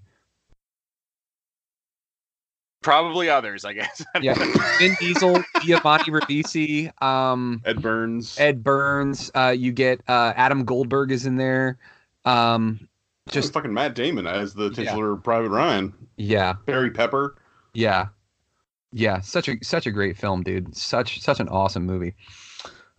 Probably 2.83 3.29
others 3.29 3.65
i 3.65 3.73
guess 3.73 4.05
Yeah, 4.23 4.35
Vin 4.79 4.95
Diesel, 5.01 5.43
Giovanni 5.63 6.05
Ribisi, 6.05 7.03
um, 7.03 7.61
Ed 7.65 7.81
Burns. 7.83 8.39
Ed 8.39 8.63
Burns. 8.65 9.31
Uh, 9.35 9.55
you 9.57 9.73
get 9.73 10.01
uh, 10.09 10.33
Adam 10.37 10.65
Goldberg 10.65 11.11
is 11.13 11.27
in 11.27 11.37
there. 11.37 11.79
Um, 12.25 12.89
just 13.29 13.35
just 13.45 13.53
fucking 13.53 13.73
Matt 13.73 13.95
Damon 13.95 14.27
as 14.27 14.55
the 14.55 14.65
Yeah. 14.71 14.71
titular 14.71 15.17
Private 15.17 15.51
Ryan. 15.51 15.93
yeah, 16.17 16.55
Barry 16.67 16.91
Pepper. 16.91 17.37
Yeah. 17.75 18.09
Yeah, 18.93 19.21
such 19.21 19.49
a 19.49 19.57
such 19.63 19.87
a 19.87 19.91
great 19.91 20.17
film, 20.17 20.43
dude. 20.43 20.75
Such 20.77 21.21
such 21.21 21.39
an 21.41 21.49
awesome 21.49 21.87
movie. 21.87 22.15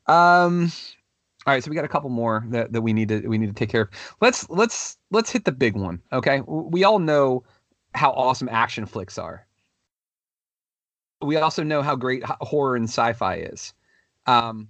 Um 0.08 0.72
all 1.46 1.54
right, 1.54 1.64
so 1.64 1.70
we 1.70 1.76
got 1.76 1.86
a 1.86 1.90
couple 1.90 2.10
more 2.10 2.46
that, 2.50 2.72
that 2.72 2.82
we 2.82 2.94
need 2.94 3.10
to 3.10 3.28
we 3.28 3.38
need 3.38 3.48
to 3.48 3.54
take 3.54 3.70
care 3.70 3.82
of. 3.82 3.90
Let's 4.22 4.50
let's 4.50 4.98
let's 5.12 5.32
hit 5.32 5.44
the 5.46 5.52
big 5.52 5.76
one, 5.76 6.02
okay? 6.14 6.42
We 6.48 6.84
all 6.84 7.00
know 7.00 7.44
how 7.94 8.12
awesome 8.12 8.48
action 8.50 8.86
flicks 8.86 9.18
are. 9.18 9.46
We 11.22 11.38
also 11.38 11.64
know 11.64 11.82
how 11.82 11.96
great 11.96 12.24
horror 12.24 12.76
and 12.76 12.86
sci-fi 12.86 13.36
is. 13.36 13.74
Um 14.26 14.70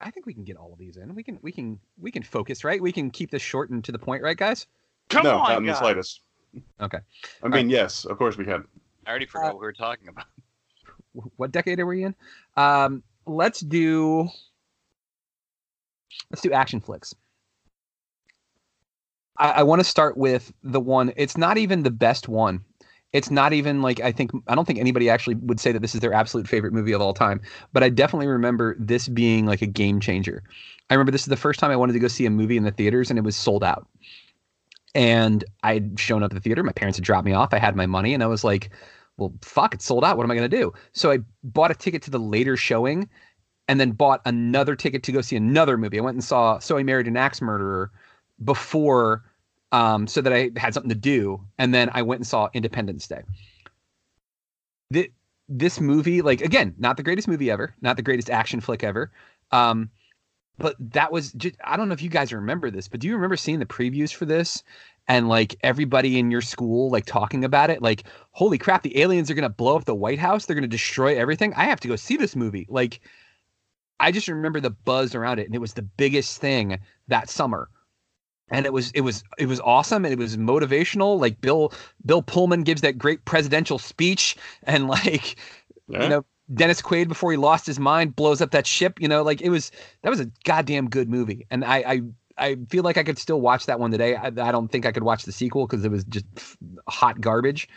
I 0.00 0.10
think 0.10 0.26
we 0.26 0.34
can 0.34 0.42
get 0.42 0.56
all 0.56 0.72
of 0.72 0.78
these 0.78 0.96
in. 0.96 1.14
We 1.14 1.22
can 1.22 1.38
we 1.42 1.52
can 1.52 1.78
we 2.00 2.10
can 2.10 2.22
focus, 2.22 2.64
right? 2.64 2.82
We 2.82 2.92
can 2.92 3.10
keep 3.10 3.30
this 3.30 3.42
short 3.42 3.70
and 3.70 3.84
to 3.84 3.92
the 3.92 3.98
point, 3.98 4.22
right, 4.22 4.36
guys? 4.36 4.66
come 5.08 5.24
no, 5.24 5.38
on 5.38 5.48
not 5.48 5.58
in 5.58 5.64
the 5.64 5.72
guys. 5.72 5.78
slightest. 5.78 6.20
Okay. 6.80 6.98
I 7.42 7.48
mean, 7.48 7.70
yes, 7.70 8.04
of 8.04 8.18
course 8.18 8.36
we 8.36 8.44
can. 8.44 8.64
i 9.06 9.10
already 9.10 9.26
forgot 9.26 9.54
what 9.54 9.60
we 9.60 9.66
were 9.66 9.72
talking 9.72 10.08
about 10.08 10.26
what 11.36 11.52
decade 11.52 11.80
are 11.80 11.86
we 11.86 12.04
in? 12.04 12.14
Um, 12.56 13.02
let's 13.26 13.60
do 13.60 14.28
let's 16.30 16.42
do 16.42 16.52
action 16.52 16.80
flicks. 16.80 17.14
I, 19.38 19.50
I 19.50 19.62
want 19.62 19.80
to 19.80 19.84
start 19.84 20.16
with 20.16 20.52
the 20.62 20.80
one. 20.80 21.12
It's 21.16 21.36
not 21.36 21.58
even 21.58 21.82
the 21.82 21.90
best 21.90 22.28
one. 22.28 22.64
It's 23.12 23.30
not 23.30 23.52
even 23.52 23.82
like 23.82 24.00
I 24.00 24.12
think 24.12 24.30
I 24.48 24.54
don't 24.54 24.64
think 24.64 24.78
anybody 24.78 25.10
actually 25.10 25.34
would 25.36 25.60
say 25.60 25.72
that 25.72 25.80
this 25.80 25.94
is 25.94 26.00
their 26.00 26.14
absolute 26.14 26.48
favorite 26.48 26.72
movie 26.72 26.92
of 26.92 27.00
all 27.00 27.12
time. 27.12 27.40
But 27.72 27.82
I 27.82 27.90
definitely 27.90 28.26
remember 28.26 28.76
this 28.78 29.08
being 29.08 29.46
like 29.46 29.62
a 29.62 29.66
game 29.66 30.00
changer. 30.00 30.42
I 30.88 30.94
remember 30.94 31.12
this 31.12 31.22
is 31.22 31.28
the 31.28 31.36
first 31.36 31.60
time 31.60 31.70
I 31.70 31.76
wanted 31.76 31.92
to 31.94 31.98
go 31.98 32.08
see 32.08 32.26
a 32.26 32.30
movie 32.30 32.56
in 32.56 32.64
the 32.64 32.70
theaters 32.70 33.10
and 33.10 33.18
it 33.18 33.22
was 33.22 33.36
sold 33.36 33.64
out. 33.64 33.86
And 34.94 35.44
I'd 35.62 35.98
shown 35.98 36.22
up 36.22 36.32
at 36.32 36.34
the 36.34 36.40
theater. 36.40 36.62
My 36.62 36.72
parents 36.72 36.98
had 36.98 37.04
dropped 37.04 37.24
me 37.24 37.32
off. 37.32 37.54
I 37.54 37.58
had 37.58 37.76
my 37.76 37.86
money, 37.86 38.12
and 38.12 38.22
I 38.22 38.26
was 38.26 38.44
like, 38.44 38.70
well, 39.16 39.32
fuck, 39.40 39.72
it's 39.72 39.86
sold 39.86 40.04
out. 40.04 40.18
What 40.18 40.24
am 40.24 40.30
I 40.30 40.34
going 40.34 40.50
to 40.50 40.56
do? 40.56 40.72
So 40.92 41.10
I 41.10 41.20
bought 41.44 41.70
a 41.70 41.74
ticket 41.74 42.02
to 42.02 42.10
the 42.10 42.18
later 42.18 42.58
showing 42.58 43.08
and 43.68 43.80
then 43.80 43.92
bought 43.92 44.20
another 44.26 44.76
ticket 44.76 45.02
to 45.04 45.12
go 45.12 45.20
see 45.20 45.36
another 45.36 45.78
movie. 45.78 45.98
I 45.98 46.02
went 46.02 46.16
and 46.16 46.24
saw 46.24 46.58
So 46.58 46.76
I 46.76 46.82
Married 46.82 47.06
an 47.06 47.16
Axe 47.16 47.40
Murderer 47.40 47.90
before 48.44 49.24
um, 49.72 50.06
so 50.06 50.20
that 50.20 50.32
I 50.32 50.50
had 50.56 50.74
something 50.74 50.90
to 50.90 50.94
do. 50.94 51.40
And 51.58 51.74
then 51.74 51.90
I 51.92 52.02
went 52.02 52.20
and 52.20 52.26
saw 52.26 52.48
Independence 52.52 53.08
Day. 53.08 53.22
This, 54.90 55.08
this 55.48 55.80
movie, 55.80 56.22
like, 56.22 56.40
again, 56.40 56.74
not 56.78 56.96
the 56.96 57.02
greatest 57.02 57.26
movie 57.26 57.50
ever, 57.50 57.74
not 57.80 57.96
the 57.96 58.02
greatest 58.02 58.30
action 58.30 58.60
flick 58.60 58.84
ever. 58.84 59.10
Um, 59.50 59.90
but 60.58 60.76
that 60.92 61.10
was 61.10 61.32
just, 61.32 61.56
I 61.64 61.76
don't 61.76 61.88
know 61.88 61.94
if 61.94 62.02
you 62.02 62.10
guys 62.10 62.32
remember 62.32 62.70
this, 62.70 62.86
but 62.86 63.00
do 63.00 63.08
you 63.08 63.14
remember 63.14 63.36
seeing 63.36 63.58
the 63.58 63.66
previews 63.66 64.14
for 64.14 64.26
this? 64.26 64.62
and 65.08 65.28
like 65.28 65.56
everybody 65.62 66.18
in 66.18 66.30
your 66.30 66.40
school 66.40 66.90
like 66.90 67.06
talking 67.06 67.44
about 67.44 67.70
it 67.70 67.82
like 67.82 68.04
holy 68.30 68.58
crap 68.58 68.82
the 68.82 69.00
aliens 69.00 69.30
are 69.30 69.34
going 69.34 69.42
to 69.42 69.48
blow 69.48 69.76
up 69.76 69.84
the 69.84 69.94
white 69.94 70.18
house 70.18 70.46
they're 70.46 70.54
going 70.54 70.62
to 70.62 70.68
destroy 70.68 71.16
everything 71.16 71.52
i 71.54 71.64
have 71.64 71.80
to 71.80 71.88
go 71.88 71.96
see 71.96 72.16
this 72.16 72.36
movie 72.36 72.66
like 72.68 73.00
i 74.00 74.12
just 74.12 74.28
remember 74.28 74.60
the 74.60 74.70
buzz 74.70 75.14
around 75.14 75.38
it 75.38 75.46
and 75.46 75.54
it 75.54 75.60
was 75.60 75.74
the 75.74 75.82
biggest 75.82 76.40
thing 76.40 76.78
that 77.08 77.28
summer 77.28 77.68
and 78.50 78.66
it 78.66 78.72
was 78.72 78.90
it 78.92 79.00
was 79.02 79.24
it 79.38 79.46
was 79.46 79.60
awesome 79.60 80.04
and 80.04 80.12
it 80.12 80.18
was 80.18 80.36
motivational 80.36 81.18
like 81.18 81.40
bill 81.40 81.72
bill 82.04 82.22
pullman 82.22 82.62
gives 82.62 82.80
that 82.82 82.98
great 82.98 83.24
presidential 83.24 83.78
speech 83.78 84.36
and 84.64 84.88
like 84.88 85.36
Yeah. 85.88 86.02
you 86.02 86.08
know 86.08 86.24
dennis 86.54 86.82
quaid 86.82 87.08
before 87.08 87.30
he 87.30 87.38
lost 87.38 87.66
his 87.66 87.78
mind 87.78 88.14
blows 88.16 88.40
up 88.42 88.50
that 88.50 88.66
ship 88.66 89.00
you 89.00 89.08
know 89.08 89.22
like 89.22 89.40
it 89.40 89.48
was 89.50 89.70
that 90.02 90.10
was 90.10 90.20
a 90.20 90.30
goddamn 90.44 90.88
good 90.88 91.08
movie 91.08 91.46
and 91.50 91.64
i 91.64 91.76
i 91.78 92.02
I 92.38 92.56
feel 92.70 92.82
like 92.82 92.96
I 92.96 93.02
could 93.04 93.18
still 93.18 93.42
watch 93.42 93.66
that 93.66 93.78
one 93.78 93.90
today. 93.90 94.16
I, 94.16 94.28
I 94.28 94.30
don't 94.30 94.68
think 94.68 94.86
I 94.86 94.90
could 94.90 95.02
watch 95.02 95.24
the 95.24 95.32
sequel 95.32 95.66
because 95.66 95.84
it 95.84 95.90
was 95.90 96.02
just 96.04 96.24
hot 96.88 97.20
garbage. 97.20 97.68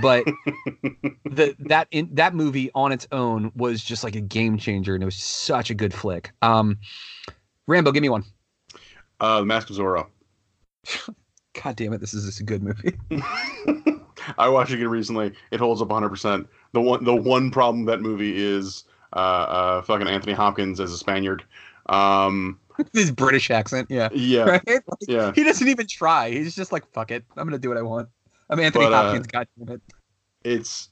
But 0.00 0.24
the 1.24 1.56
that 1.58 1.88
in 1.90 2.08
that 2.12 2.32
movie 2.32 2.70
on 2.76 2.92
its 2.92 3.08
own 3.10 3.50
was 3.56 3.82
just 3.82 4.04
like 4.04 4.14
a 4.14 4.20
game 4.20 4.56
changer, 4.56 4.94
and 4.94 5.02
it 5.02 5.04
was 5.04 5.16
such 5.16 5.68
a 5.70 5.74
good 5.74 5.92
flick. 5.92 6.30
Um, 6.42 6.78
Rambo, 7.66 7.90
give 7.90 8.02
me 8.02 8.08
one. 8.08 8.24
Uh, 9.18 9.40
the 9.40 9.46
Mask 9.46 9.68
of 9.68 9.76
Zorro. 9.76 10.06
God 11.62 11.76
damn 11.76 11.92
it, 11.92 12.00
this 12.00 12.14
is 12.14 12.24
just 12.24 12.40
a 12.40 12.44
good 12.44 12.62
movie. 12.62 12.96
I 14.38 14.48
watched 14.48 14.70
it 14.72 14.76
again 14.76 14.88
recently. 14.88 15.32
It 15.50 15.60
holds 15.60 15.80
up 15.82 15.88
100. 15.88 16.08
percent 16.08 16.48
The 16.72 16.80
one 16.80 17.04
the 17.04 17.14
one 17.14 17.50
problem 17.50 17.84
that 17.84 18.00
movie 18.00 18.42
is 18.42 18.84
uh, 19.12 19.16
uh 19.16 19.82
fucking 19.82 20.08
Anthony 20.08 20.32
Hopkins 20.32 20.80
as 20.80 20.92
a 20.92 20.98
Spaniard. 20.98 21.44
Um, 21.86 22.58
His 22.92 23.10
British 23.12 23.50
accent, 23.50 23.88
yeah, 23.90 24.08
yeah, 24.12 24.42
right. 24.44 24.66
Like, 24.66 24.82
yeah. 25.06 25.32
He 25.34 25.44
doesn't 25.44 25.68
even 25.68 25.86
try. 25.86 26.30
He's 26.30 26.56
just 26.56 26.72
like, 26.72 26.90
"Fuck 26.92 27.10
it, 27.10 27.24
I'm 27.36 27.46
gonna 27.46 27.58
do 27.58 27.68
what 27.68 27.78
I 27.78 27.82
want." 27.82 28.08
I'm 28.50 28.58
Anthony 28.58 28.86
But, 28.86 28.92
uh, 28.92 29.02
Hopkins. 29.04 29.26
God 29.28 29.46
damn 29.58 29.76
it. 29.76 29.82
it's 30.42 30.88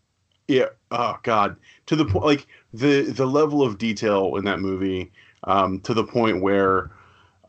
yeah 0.48 0.66
oh 0.90 1.16
god 1.22 1.56
to 1.86 1.94
the 1.94 2.04
point 2.04 2.24
like 2.24 2.46
the 2.72 3.02
the 3.02 3.26
level 3.26 3.62
of 3.62 3.78
detail 3.78 4.34
in 4.36 4.44
that 4.44 4.58
movie 4.58 5.10
um 5.44 5.78
to 5.80 5.94
the 5.94 6.02
point 6.04 6.42
where 6.42 6.90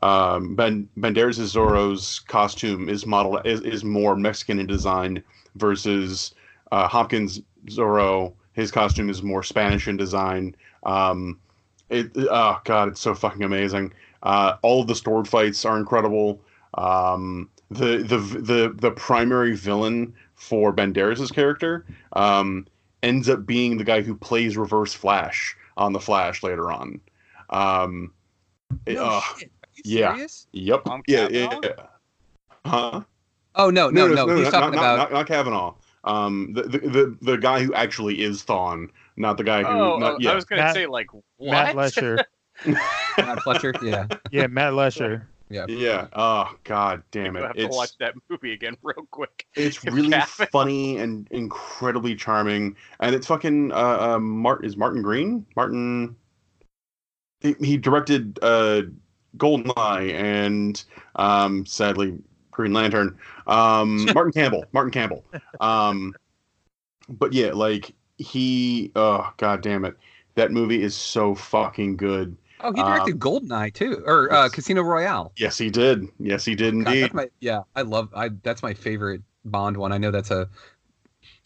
um 0.04 0.56
ben 0.56 0.88
banderas 0.98 1.40
zorro's 1.40 2.20
costume 2.20 2.90
is 2.90 3.06
modeled 3.06 3.46
is, 3.46 3.62
is 3.62 3.84
more 3.84 4.16
mexican 4.16 4.60
in 4.60 4.68
design 4.68 5.24
versus 5.56 6.34
uh 6.72 6.88
hopkins 6.88 7.42
zorro. 7.68 8.34
His 8.54 8.72
costume 8.72 9.10
is 9.10 9.24
more 9.24 9.44
spanish 9.44 9.88
in 9.88 9.98
design. 9.98 10.56
Um 10.84 11.40
it 11.90 12.12
oh 12.18 12.60
god 12.64 12.90
it's 12.90 13.02
so 13.02 13.16
fucking 13.16 13.44
amazing. 13.44 13.94
Uh 14.22 14.58
all 14.62 14.82
of 14.82 14.88
the 14.88 14.96
sword 14.96 15.28
fights 15.28 15.66
are 15.66 15.78
incredible. 15.78 16.42
Um 16.76 17.50
the 17.70 17.98
the 17.98 18.18
the 18.18 18.76
the 18.76 18.92
primary 18.92 19.56
villain 19.56 20.14
for 20.36 20.74
Banderas' 20.74 21.34
character 21.34 21.86
um, 22.14 22.68
ends 23.02 23.30
up 23.30 23.46
being 23.46 23.78
the 23.78 23.84
guy 23.84 24.02
who 24.02 24.16
plays 24.16 24.58
Reverse 24.58 24.94
Flash 24.94 25.56
on 25.78 25.94
the 25.94 26.00
Flash 26.00 26.44
later 26.44 26.72
on. 26.72 27.00
Um, 27.50 28.14
No 28.88 29.06
uh, 29.06 29.22
shit. 29.38 29.52
Are 29.74 29.82
you 29.84 30.00
yeah. 30.00 30.14
serious? 30.14 30.48
Yep. 30.52 30.88
On 30.88 31.04
Yeah, 31.08 31.28
yeah, 31.32 31.48
Cavanagh? 31.48 31.60
yeah. 31.78 31.86
Huh? 32.66 33.02
Oh 33.56 33.70
no, 33.70 33.90
no, 33.90 34.08
no. 34.08 34.28
He's 34.36 34.46
not, 34.46 34.52
talking 34.52 34.76
not, 34.76 34.96
about. 34.96 34.98
not, 34.98 35.12
not 35.12 35.28
Cavanagh. 35.28 35.74
Um, 36.06 36.54
the, 36.54 36.64
the 36.64 36.78
the 36.80 37.18
the 37.22 37.38
guy 37.38 37.64
who 37.64 37.74
actually 37.74 38.22
is 38.22 38.44
Thawne, 38.44 38.90
not 39.16 39.38
the 39.38 39.44
guy 39.44 39.64
who. 39.64 39.68
Oh, 39.70 39.98
not, 39.98 40.14
oh, 40.14 40.18
yeah. 40.20 40.32
I 40.32 40.36
was 40.36 40.46
gonna 40.46 40.64
Matt- 40.64 40.76
say 40.76 40.86
like 40.86 41.14
what? 41.14 41.24
Matt 41.40 41.76
Letscher. 41.76 42.24
Matt 43.18 43.42
Fletcher. 43.42 43.74
Yeah. 43.82 44.08
Yeah, 44.32 44.48
Matt 44.48 44.74
Letscher. 44.74 45.24
Yeah. 45.50 45.66
Yeah. 45.68 46.08
Oh 46.14 46.56
God 46.64 47.04
damn 47.12 47.36
it! 47.36 47.42
I 47.42 47.52
it! 47.52 47.60
have 47.60 47.70
to 47.72 47.76
watch 47.76 47.98
that 48.00 48.16
movie 48.30 48.54
again 48.54 48.76
real 48.84 49.08
quick. 49.12 49.46
it's 49.56 49.84
really 49.84 50.10
Cavanagh- 50.10 50.50
funny 50.52 50.98
and 50.98 51.28
incredibly 51.32 52.16
charming, 52.16 52.76
and 53.00 53.14
it's 53.16 53.28
fucking 53.28 53.72
uh, 53.72 53.76
uh 54.16 54.20
Mart 54.20 54.66
is 54.66 54.78
Martin 54.78 55.02
Green 55.02 55.46
Martin. 55.56 56.16
He, 57.42 57.56
he 57.60 57.78
directed 57.78 58.40
uh 58.42 58.84
Goldeneye 59.38 60.14
and 60.14 60.84
um 61.16 61.66
sadly 61.66 62.18
Green 62.52 62.74
Lantern. 62.74 63.18
Um 63.48 64.06
Martin 64.14 64.32
Campbell 64.34 64.66
Martin 64.74 64.92
Campbell. 64.92 65.24
Um, 65.60 66.14
but 67.10 67.34
yeah, 67.34 67.52
like 67.52 67.94
he 68.18 68.92
oh 68.96 69.32
god 69.38 69.62
damn 69.62 69.86
it, 69.86 69.96
that 70.36 70.52
movie 70.52 70.82
is 70.82 70.96
so 70.96 71.36
fucking 71.36 71.98
good. 71.98 72.38
Oh, 72.62 72.72
he 72.72 72.82
directed 72.82 73.14
Um, 73.14 73.20
Goldeneye 73.20 73.74
too, 73.74 74.02
or 74.06 74.32
uh, 74.32 74.48
Casino 74.48 74.84
Royale. 74.84 75.34
Yes, 75.36 75.58
he 75.58 75.70
did. 75.70 76.08
Yes, 76.18 76.46
he 76.46 76.56
did 76.56 76.74
indeed. 76.74 77.02
that's 77.04 77.14
my 77.14 77.30
yeah. 77.42 77.64
I 77.76 77.82
love. 77.82 78.10
I 78.16 78.30
that's 78.42 78.64
my 78.64 78.74
favorite 78.74 79.22
Bond 79.44 79.76
one. 79.76 79.92
I 79.92 79.98
know 79.98 80.12
that's 80.12 80.32
a 80.32 80.48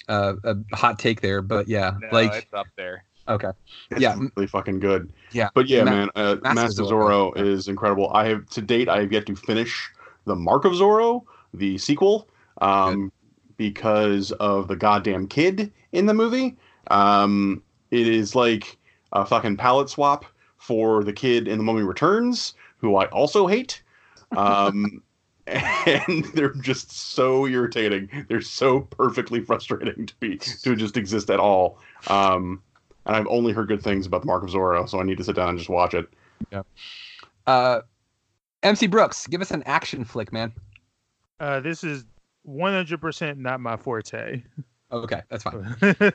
a, 0.08 0.36
a 0.44 0.76
hot 0.76 1.00
take 1.00 1.22
there, 1.22 1.42
but 1.42 1.68
yeah, 1.68 1.98
No, 2.00 2.10
like 2.12 2.34
it's 2.34 2.54
up 2.54 2.68
there. 2.76 3.04
Okay, 3.28 3.50
It's 3.92 4.02
yeah. 4.02 4.18
really 4.36 4.48
fucking 4.48 4.80
good. 4.80 5.12
yeah. 5.32 5.50
But 5.54 5.68
yeah, 5.68 5.84
Ma- 5.84 5.92
man, 5.92 6.10
uh, 6.16 6.38
Mask 6.42 6.56
Mask 6.56 6.80
of 6.80 6.86
of 6.86 6.92
Zorro. 6.92 7.34
Zorro 7.34 7.38
is 7.38 7.68
incredible. 7.68 8.10
I 8.14 8.28
have 8.28 8.46
to 8.52 8.62
date, 8.62 8.90
I 8.90 9.02
have 9.02 9.12
yet 9.12 9.26
to 9.28 9.36
finish 9.36 9.90
the 10.26 10.36
Mark 10.36 10.66
of 10.66 10.74
Zorro, 10.74 11.24
the 11.54 11.78
sequel, 11.78 12.28
um, 12.62 13.12
because 13.58 14.32
of 14.34 14.68
the 14.68 14.76
goddamn 14.76 15.28
kid 15.28 15.72
in 15.92 16.06
the 16.06 16.14
movie. 16.14 16.58
Um, 16.92 17.64
it 17.92 18.08
is 18.08 18.36
like 18.36 18.78
a 19.14 19.26
fucking 19.26 19.58
palette 19.58 19.90
swap 19.90 20.26
for 20.58 21.04
the 21.04 21.14
kid 21.14 21.48
in 21.48 21.58
The 21.58 21.64
Mummy 21.64 21.84
Returns, 21.84 22.54
who 22.78 22.96
I 22.98 23.06
also 23.06 23.48
hate. 23.48 23.82
Um, 24.36 25.02
and 25.48 26.26
they're 26.34 26.54
just 26.56 26.92
so 26.92 27.48
irritating. 27.48 28.10
They're 28.28 28.42
so 28.42 28.82
perfectly 28.82 29.40
frustrating 29.42 30.06
to 30.06 30.16
be 30.20 30.38
to 30.38 30.76
just 30.76 30.98
exist 30.98 31.30
at 31.30 31.40
all. 31.40 31.80
Um, 32.08 32.62
and 33.08 33.16
I've 33.16 33.28
only 33.28 33.54
heard 33.54 33.68
good 33.68 33.82
things 33.82 34.06
about 34.06 34.22
the 34.22 34.28
Mark 34.28 34.44
of 34.44 34.50
Zorro, 34.50 34.88
so 34.88 35.00
I 35.00 35.04
need 35.04 35.18
to 35.18 35.24
sit 35.24 35.36
down 35.36 35.50
and 35.50 35.58
just 35.58 35.70
watch 35.70 35.94
it. 35.94 36.08
Yeah. 36.52 36.62
Uh, 37.48 37.82
MC 38.64 38.88
Brooks, 38.88 39.26
give 39.28 39.42
us 39.42 39.52
an 39.52 39.64
action 39.64 40.04
flick, 40.04 40.32
man. 40.34 40.52
Uh, 41.40 41.60
this 41.62 41.84
is 41.84 42.06
100% 42.48 43.38
not 43.38 43.62
my 43.62 43.78
forte. 43.78 44.44
Okay, 44.92 45.22
that's 45.30 45.44
fine. 45.44 45.76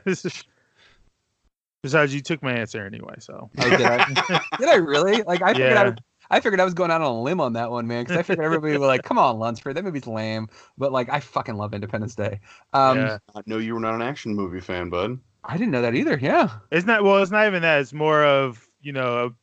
Besides, 1.83 2.15
you 2.15 2.21
took 2.21 2.41
my 2.41 2.53
answer 2.53 2.85
anyway, 2.85 3.15
so. 3.19 3.49
Oh, 3.57 3.69
did 3.69 3.81
I? 3.81 4.05
did 4.59 4.69
I 4.69 4.75
really? 4.75 5.21
Like 5.23 5.41
I 5.41 5.53
figured 5.53 5.73
I, 5.73 5.81
Yeah. 5.81 5.83
would, 5.89 6.01
I 6.31 6.39
figured 6.39 6.61
I 6.61 6.65
was 6.65 6.73
going 6.73 6.91
out 6.91 7.01
on 7.01 7.07
a 7.11 7.21
limb 7.21 7.41
on 7.41 7.53
that 7.53 7.71
one, 7.71 7.87
man, 7.87 8.03
because 8.03 8.17
I 8.17 8.23
figured 8.23 8.45
everybody 8.45 8.77
would 8.77 8.87
like, 8.87 9.03
come 9.03 9.17
on, 9.17 9.37
Lunsford, 9.37 9.75
that 9.75 9.83
movie's 9.83 10.07
lame. 10.07 10.47
But 10.77 10.93
like, 10.93 11.09
I 11.09 11.19
fucking 11.19 11.55
love 11.55 11.73
Independence 11.73 12.15
Day. 12.15 12.39
Um, 12.71 12.99
yeah. 12.99 13.17
I 13.35 13.41
know 13.45 13.57
you 13.57 13.73
were 13.73 13.81
not 13.81 13.95
an 13.95 14.01
action 14.01 14.33
movie 14.33 14.61
fan, 14.61 14.89
bud. 14.89 15.19
I 15.45 15.57
didn't 15.57 15.71
know 15.71 15.81
that 15.81 15.95
either. 15.95 16.17
Yeah. 16.21 16.49
It's 16.71 16.85
not 16.85 17.03
well. 17.03 17.21
It's 17.21 17.31
not 17.31 17.47
even 17.47 17.61
that. 17.63 17.81
It's 17.81 17.93
more 17.93 18.23
of 18.23 18.67
you 18.81 18.93
know 18.93 19.33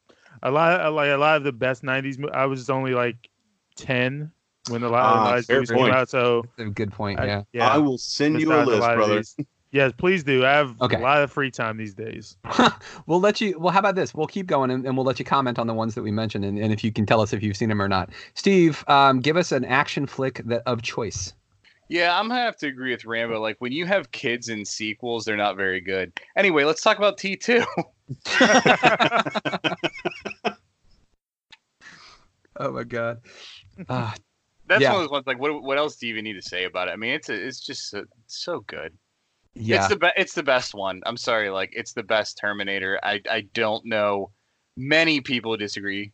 a, 0.42 0.48
a 0.48 0.50
lot 0.50 0.80
of, 0.80 0.94
like 0.94 1.10
a 1.10 1.16
lot 1.16 1.36
of 1.36 1.44
the 1.44 1.52
best 1.52 1.82
'90s. 1.82 2.18
I 2.32 2.46
was 2.46 2.70
only 2.70 2.94
like 2.94 3.28
ten 3.76 4.30
when 4.68 4.82
a 4.82 4.88
lot, 4.88 5.02
Ah, 5.04 5.22
a 5.22 5.24
lot 5.24 5.38
of 5.38 5.46
fair 5.46 5.56
movies 5.56 5.70
came 5.70 5.90
out. 5.90 6.08
So 6.08 6.42
That's 6.56 6.68
a 6.68 6.72
good 6.72 6.92
point. 6.92 7.18
I- 7.20 7.26
Yeah. 7.26 7.42
yeah, 7.52 7.68
I 7.68 7.78
will 7.78 7.98
send 7.98 8.40
you 8.40 8.52
a 8.52 8.64
list, 8.64 8.80
lot 8.80 8.92
of 8.92 8.96
brother. 8.96 9.22
Yes, 9.72 9.92
please 9.96 10.24
do. 10.24 10.44
I 10.44 10.50
have 10.50 10.74
Okay. 10.80 10.96
a 10.96 11.00
lot 11.00 11.22
of 11.22 11.30
free 11.30 11.50
time 11.50 11.76
these 11.76 11.94
days. 11.94 12.36
we'll 13.06 13.20
let 13.20 13.40
you. 13.40 13.56
Well, 13.58 13.72
how 13.72 13.78
about 13.78 13.94
this? 13.94 14.12
We'll 14.12 14.26
keep 14.26 14.46
going 14.48 14.68
and, 14.70 14.84
and 14.84 14.96
we'll 14.96 15.06
let 15.06 15.20
you 15.20 15.24
comment 15.24 15.60
on 15.60 15.68
the 15.68 15.74
ones 15.74 15.94
that 15.94 16.02
we 16.02 16.10
mentioned, 16.10 16.44
and, 16.44 16.58
and 16.58 16.72
if 16.72 16.82
you 16.82 16.90
can 16.90 17.06
tell 17.06 17.20
us 17.20 17.32
if 17.32 17.40
you've 17.40 17.56
seen 17.56 17.68
them 17.68 17.80
or 17.80 17.88
not. 17.88 18.10
Steve, 18.34 18.84
um, 18.88 19.20
give 19.20 19.36
us 19.36 19.52
an 19.52 19.64
action 19.64 20.06
flick 20.06 20.42
that 20.46 20.62
of 20.66 20.82
choice. 20.82 21.34
Yeah, 21.90 22.16
I'm 22.16 22.28
gonna 22.28 22.40
have 22.40 22.56
to 22.58 22.68
agree 22.68 22.92
with 22.92 23.04
Rambo. 23.04 23.40
Like 23.40 23.56
when 23.58 23.72
you 23.72 23.84
have 23.84 24.12
kids 24.12 24.48
in 24.48 24.64
sequels, 24.64 25.24
they're 25.24 25.36
not 25.36 25.56
very 25.56 25.80
good. 25.80 26.12
Anyway, 26.36 26.62
let's 26.62 26.82
talk 26.82 26.98
about 26.98 27.18
T2. 27.18 27.64
Oh 32.56 32.72
my 32.72 32.84
god. 32.84 33.20
Ah, 33.88 34.14
That's 34.66 34.82
Yeah. 34.82 34.92
one 34.92 34.96
of 34.96 35.04
those 35.04 35.10
ones. 35.10 35.26
Like, 35.26 35.38
what 35.40 35.62
what 35.62 35.78
else 35.78 35.96
do 35.96 36.06
you 36.06 36.12
even 36.12 36.24
need 36.24 36.34
to 36.34 36.42
say 36.42 36.64
about 36.64 36.88
it? 36.88 36.92
I 36.92 36.96
mean, 36.96 37.12
it's 37.12 37.28
a, 37.28 37.34
it's 37.34 37.60
just 37.64 37.88
so, 37.90 38.04
so 38.26 38.60
good. 38.60 38.92
yeah. 39.54 39.76
It's 39.76 39.88
the 39.88 39.96
be- 39.96 40.12
it's 40.16 40.34
the 40.34 40.42
best 40.42 40.74
one. 40.74 41.00
I'm 41.06 41.16
sorry, 41.16 41.48
like 41.50 41.70
it's 41.72 41.92
the 41.92 42.02
best 42.02 42.38
Terminator. 42.38 43.00
I 43.02 43.20
I 43.30 43.42
don't 43.54 43.84
know 43.86 44.30
many 44.76 45.20
people 45.20 45.56
disagree 45.56 46.12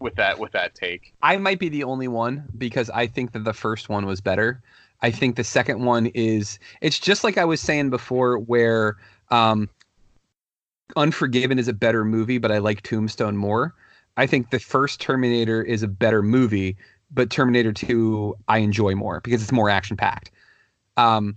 with 0.00 0.14
that 0.16 0.38
with 0.38 0.52
that 0.52 0.74
take. 0.74 1.12
I 1.22 1.36
might 1.36 1.58
be 1.58 1.68
the 1.68 1.84
only 1.84 2.08
one 2.08 2.48
because 2.56 2.88
I 2.90 3.06
think 3.06 3.32
that 3.32 3.44
the 3.44 3.52
first 3.54 3.88
one 3.88 4.06
was 4.06 4.20
better. 4.20 4.62
I 5.02 5.10
think 5.10 5.36
the 5.36 5.44
second 5.44 5.84
one 5.84 6.06
is 6.14 6.58
it's 6.80 6.98
just 6.98 7.24
like 7.24 7.38
I 7.38 7.44
was 7.44 7.60
saying 7.60 7.90
before 7.90 8.38
where 8.38 8.96
um 9.30 9.68
Unforgiven 10.94 11.58
is 11.58 11.66
a 11.66 11.72
better 11.72 12.04
movie, 12.04 12.38
but 12.38 12.52
I 12.52 12.58
like 12.58 12.82
Tombstone 12.82 13.36
more. 13.36 13.74
I 14.16 14.26
think 14.26 14.50
the 14.50 14.60
first 14.60 15.00
Terminator 15.00 15.60
is 15.60 15.82
a 15.82 15.88
better 15.88 16.22
movie, 16.22 16.76
but 17.10 17.28
Terminator 17.28 17.72
2 17.72 18.36
I 18.48 18.58
enjoy 18.58 18.94
more 18.94 19.20
because 19.20 19.42
it's 19.42 19.52
more 19.52 19.68
action 19.68 19.96
packed. 19.96 20.30
Um 20.96 21.34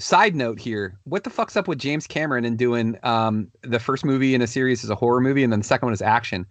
side 0.00 0.34
note 0.34 0.60
here, 0.60 0.98
what 1.04 1.24
the 1.24 1.30
fuck's 1.30 1.56
up 1.56 1.66
with 1.68 1.78
James 1.78 2.06
Cameron 2.06 2.44
and 2.44 2.58
doing 2.58 2.98
um 3.04 3.50
the 3.62 3.80
first 3.80 4.04
movie 4.04 4.34
in 4.34 4.42
a 4.42 4.46
series 4.46 4.84
is 4.84 4.90
a 4.90 4.94
horror 4.94 5.20
movie 5.20 5.44
and 5.44 5.52
then 5.52 5.60
the 5.60 5.66
second 5.66 5.86
one 5.86 5.94
is 5.94 6.02
action? 6.02 6.44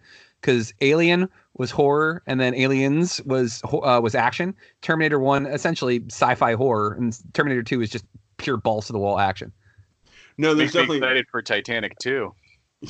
Because 0.47 0.73
Alien 0.79 1.27
was 1.57 1.71
horror 1.71 2.23
and 2.25 2.39
then 2.39 2.55
Aliens 2.55 3.21
was 3.25 3.61
uh, 3.65 3.99
was 4.01 4.15
action. 4.15 4.55
Terminator 4.81 5.19
1 5.19 5.45
essentially 5.45 6.01
sci-fi 6.07 6.53
horror 6.53 6.93
and 6.93 7.19
Terminator 7.33 7.63
2 7.63 7.81
is 7.81 7.89
just 7.89 8.05
pure 8.37 8.55
balls 8.55 8.87
to 8.87 8.93
the 8.93 8.99
wall 8.99 9.19
action. 9.19 9.51
No, 10.37 10.55
there's 10.55 10.73
Makes 10.73 10.75
me 10.75 10.79
definitely. 10.79 10.97
excited 10.99 11.25
for 11.29 11.41
Titanic 11.41 11.99
too. 11.99 12.33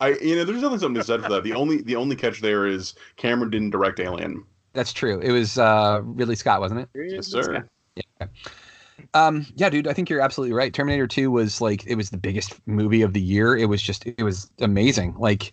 I 0.00 0.16
you 0.22 0.34
know, 0.34 0.44
there's 0.44 0.62
definitely 0.62 0.78
something 0.78 0.94
to 0.94 1.00
be 1.00 1.04
said 1.04 1.22
for 1.22 1.28
that. 1.28 1.44
The 1.44 1.52
only 1.52 1.82
the 1.82 1.96
only 1.96 2.16
catch 2.16 2.40
there 2.40 2.66
is 2.66 2.94
Cameron 3.16 3.50
didn't 3.50 3.68
direct 3.68 4.00
Alien. 4.00 4.46
That's 4.72 4.94
true. 4.94 5.20
It 5.20 5.32
was 5.32 5.58
uh 5.58 6.00
Ridley 6.04 6.36
Scott, 6.36 6.60
wasn't 6.60 6.80
it? 6.80 6.88
Yes, 6.94 7.26
sir. 7.26 7.68
Yeah. 7.96 8.28
Um, 9.14 9.46
yeah, 9.56 9.70
dude, 9.70 9.86
I 9.86 9.92
think 9.92 10.08
you're 10.10 10.20
absolutely 10.20 10.54
right. 10.54 10.72
Terminator 10.72 11.06
2 11.06 11.30
was 11.30 11.60
like 11.60 11.86
it 11.86 11.94
was 11.94 12.10
the 12.10 12.16
biggest 12.16 12.60
movie 12.66 13.02
of 13.02 13.12
the 13.12 13.20
year. 13.20 13.56
It 13.56 13.66
was 13.66 13.82
just 13.82 14.06
it 14.06 14.22
was 14.22 14.50
amazing. 14.60 15.14
Like 15.18 15.52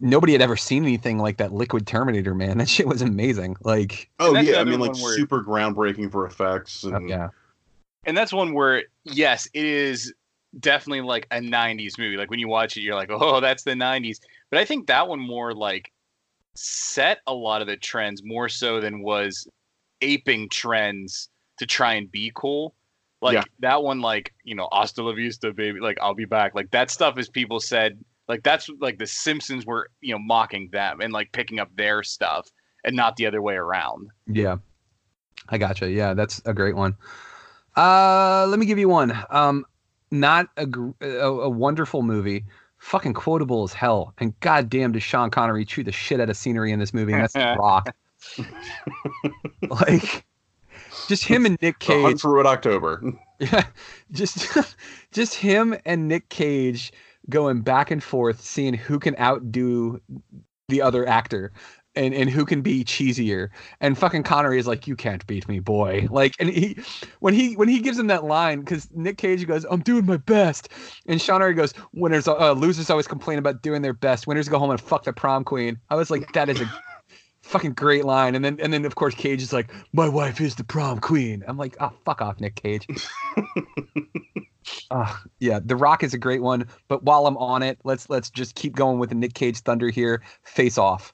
nobody 0.00 0.32
had 0.32 0.42
ever 0.42 0.56
seen 0.56 0.84
anything 0.84 1.18
like 1.18 1.36
that 1.36 1.52
Liquid 1.52 1.86
Terminator, 1.86 2.34
man. 2.34 2.58
That 2.62 2.68
shit 2.68 2.86
was 2.86 3.02
amazing. 3.02 3.56
Like 3.62 4.10
Oh 4.18 4.36
yeah, 4.36 4.60
I 4.60 4.64
mean 4.64 4.80
like 4.80 4.94
where- 4.94 5.16
super 5.16 5.42
groundbreaking 5.42 6.10
for 6.10 6.26
effects 6.26 6.84
and 6.84 7.08
yeah. 7.08 7.28
and 8.04 8.16
that's 8.16 8.32
one 8.32 8.54
where 8.54 8.84
yes 9.04 9.48
it 9.52 9.64
is 9.64 10.12
definitely 10.60 11.00
like 11.00 11.26
a 11.30 11.38
90s 11.38 11.98
movie 11.98 12.18
like 12.18 12.28
when 12.28 12.38
you 12.38 12.46
watch 12.46 12.76
it 12.76 12.82
you're 12.82 12.94
like 12.94 13.08
oh 13.10 13.40
that's 13.40 13.62
the 13.62 13.70
90s 13.70 14.20
but 14.50 14.60
i 14.60 14.66
think 14.66 14.86
that 14.86 15.08
one 15.08 15.18
more 15.18 15.54
like 15.54 15.90
set 16.54 17.20
a 17.26 17.32
lot 17.32 17.62
of 17.62 17.68
the 17.68 17.76
trends 17.76 18.22
more 18.22 18.50
so 18.50 18.78
than 18.78 19.02
was 19.02 19.48
aping 20.02 20.48
trends 20.50 21.30
to 21.58 21.66
try 21.66 21.94
and 21.94 22.10
be 22.10 22.32
cool. 22.34 22.74
Like 23.22 23.34
Yeah. 23.34 23.44
that 23.60 23.82
one, 23.82 24.00
like 24.00 24.34
you 24.44 24.54
know, 24.54 24.68
"Hasta 24.72 25.02
la 25.02 25.12
vista, 25.14 25.52
baby." 25.52 25.80
Like 25.80 25.96
I'll 26.02 26.14
be 26.14 26.24
back. 26.26 26.54
Like 26.54 26.70
that 26.72 26.90
stuff 26.90 27.18
is 27.18 27.28
people 27.28 27.60
said. 27.60 27.98
Like 28.28 28.42
that's 28.42 28.68
like 28.80 28.98
the 28.98 29.06
Simpsons 29.06 29.64
were 29.66 29.88
you 30.00 30.12
know 30.12 30.18
mocking 30.18 30.68
them 30.72 31.00
and 31.00 31.12
like 31.12 31.32
picking 31.32 31.58
up 31.58 31.68
their 31.76 32.02
stuff 32.02 32.48
and 32.84 32.94
not 32.96 33.16
the 33.16 33.26
other 33.26 33.40
way 33.42 33.54
around. 33.54 34.08
Yeah. 34.26 34.56
I 35.48 35.58
gotcha. 35.58 35.90
Yeah, 35.90 36.14
that's 36.14 36.40
a 36.44 36.54
great 36.54 36.76
one. 36.76 36.96
Uh, 37.76 38.46
let 38.48 38.58
me 38.58 38.66
give 38.66 38.78
you 38.78 38.88
one. 38.88 39.16
Um, 39.30 39.64
not 40.10 40.48
a 40.56 40.66
gr- 40.66 40.90
a, 41.00 41.06
a 41.26 41.48
wonderful 41.48 42.02
movie, 42.02 42.44
fucking 42.78 43.14
quotable 43.14 43.64
as 43.64 43.72
hell, 43.72 44.14
and 44.18 44.38
goddamn 44.40 44.92
does 44.92 45.02
Sean 45.02 45.30
Connery 45.30 45.64
chew 45.64 45.82
the 45.82 45.90
shit 45.92 46.20
out 46.20 46.30
of 46.30 46.36
scenery 46.36 46.70
in 46.70 46.78
this 46.78 46.94
movie, 46.94 47.12
and 47.12 47.22
that's 47.22 47.34
Rock. 47.58 47.94
like, 49.68 50.24
just 51.08 51.24
him 51.24 51.46
and 51.46 51.58
Nick 51.60 51.78
The 51.86 51.94
Hunt 52.00 52.14
Cage. 52.14 52.20
for 52.20 52.32
Red 52.32 52.46
October. 52.46 53.02
Yeah, 53.38 53.64
just 54.12 54.56
just 55.10 55.34
him 55.34 55.74
and 55.84 56.06
Nick 56.06 56.28
Cage 56.28 56.92
going 57.28 57.62
back 57.62 57.90
and 57.90 58.00
forth, 58.00 58.40
seeing 58.40 58.72
who 58.72 59.00
can 59.00 59.16
outdo 59.18 60.00
the 60.68 60.80
other 60.80 61.08
actor. 61.08 61.52
And, 61.94 62.14
and 62.14 62.30
who 62.30 62.46
can 62.46 62.62
be 62.62 62.84
cheesier 62.84 63.50
and 63.82 63.98
fucking 63.98 64.22
Connery 64.22 64.58
is 64.58 64.66
like 64.66 64.86
you 64.86 64.96
can't 64.96 65.26
beat 65.26 65.46
me 65.46 65.58
boy 65.58 66.08
like 66.10 66.34
and 66.40 66.48
he 66.48 66.78
when 67.20 67.34
he 67.34 67.54
when 67.54 67.68
he 67.68 67.80
gives 67.80 67.98
him 67.98 68.06
that 68.06 68.24
line 68.24 68.60
because 68.60 68.88
Nick 68.92 69.18
Cage 69.18 69.46
goes 69.46 69.66
I'm 69.70 69.82
doing 69.82 70.06
my 70.06 70.16
best 70.16 70.70
and 71.06 71.20
Sean 71.20 71.34
Connery 71.34 71.52
goes 71.52 71.74
winners 71.92 72.26
uh, 72.26 72.52
losers 72.52 72.88
always 72.88 73.06
complain 73.06 73.38
about 73.38 73.60
doing 73.60 73.82
their 73.82 73.92
best 73.92 74.26
winners 74.26 74.48
go 74.48 74.58
home 74.58 74.70
and 74.70 74.80
fuck 74.80 75.04
the 75.04 75.12
prom 75.12 75.44
queen 75.44 75.78
I 75.90 75.96
was 75.96 76.10
like 76.10 76.32
that 76.32 76.48
is 76.48 76.62
a 76.62 76.82
fucking 77.52 77.74
great 77.74 78.04
line 78.04 78.34
and 78.34 78.44
then 78.44 78.58
and 78.60 78.72
then 78.72 78.84
of 78.84 78.94
course 78.94 79.14
Cage 79.14 79.42
is 79.42 79.52
like 79.52 79.70
my 79.92 80.08
wife 80.08 80.40
is 80.40 80.54
the 80.54 80.64
prom 80.64 80.98
queen 80.98 81.44
I'm 81.46 81.58
like 81.58 81.76
oh 81.80 81.92
fuck 82.04 82.22
off 82.22 82.40
Nick 82.40 82.56
Cage 82.56 82.86
uh, 84.90 85.16
yeah, 85.40 85.60
The 85.64 85.76
Rock 85.76 86.02
is 86.02 86.14
a 86.14 86.18
great 86.18 86.42
one, 86.42 86.66
but 86.88 87.02
while 87.02 87.26
I'm 87.26 87.36
on 87.36 87.62
it, 87.62 87.78
let's 87.84 88.08
let's 88.10 88.30
just 88.30 88.54
keep 88.54 88.74
going 88.74 88.98
with 88.98 89.08
the 89.08 89.14
Nick 89.14 89.34
Cage 89.34 89.58
thunder 89.60 89.90
here. 89.90 90.22
Face 90.42 90.78
Off. 90.78 91.12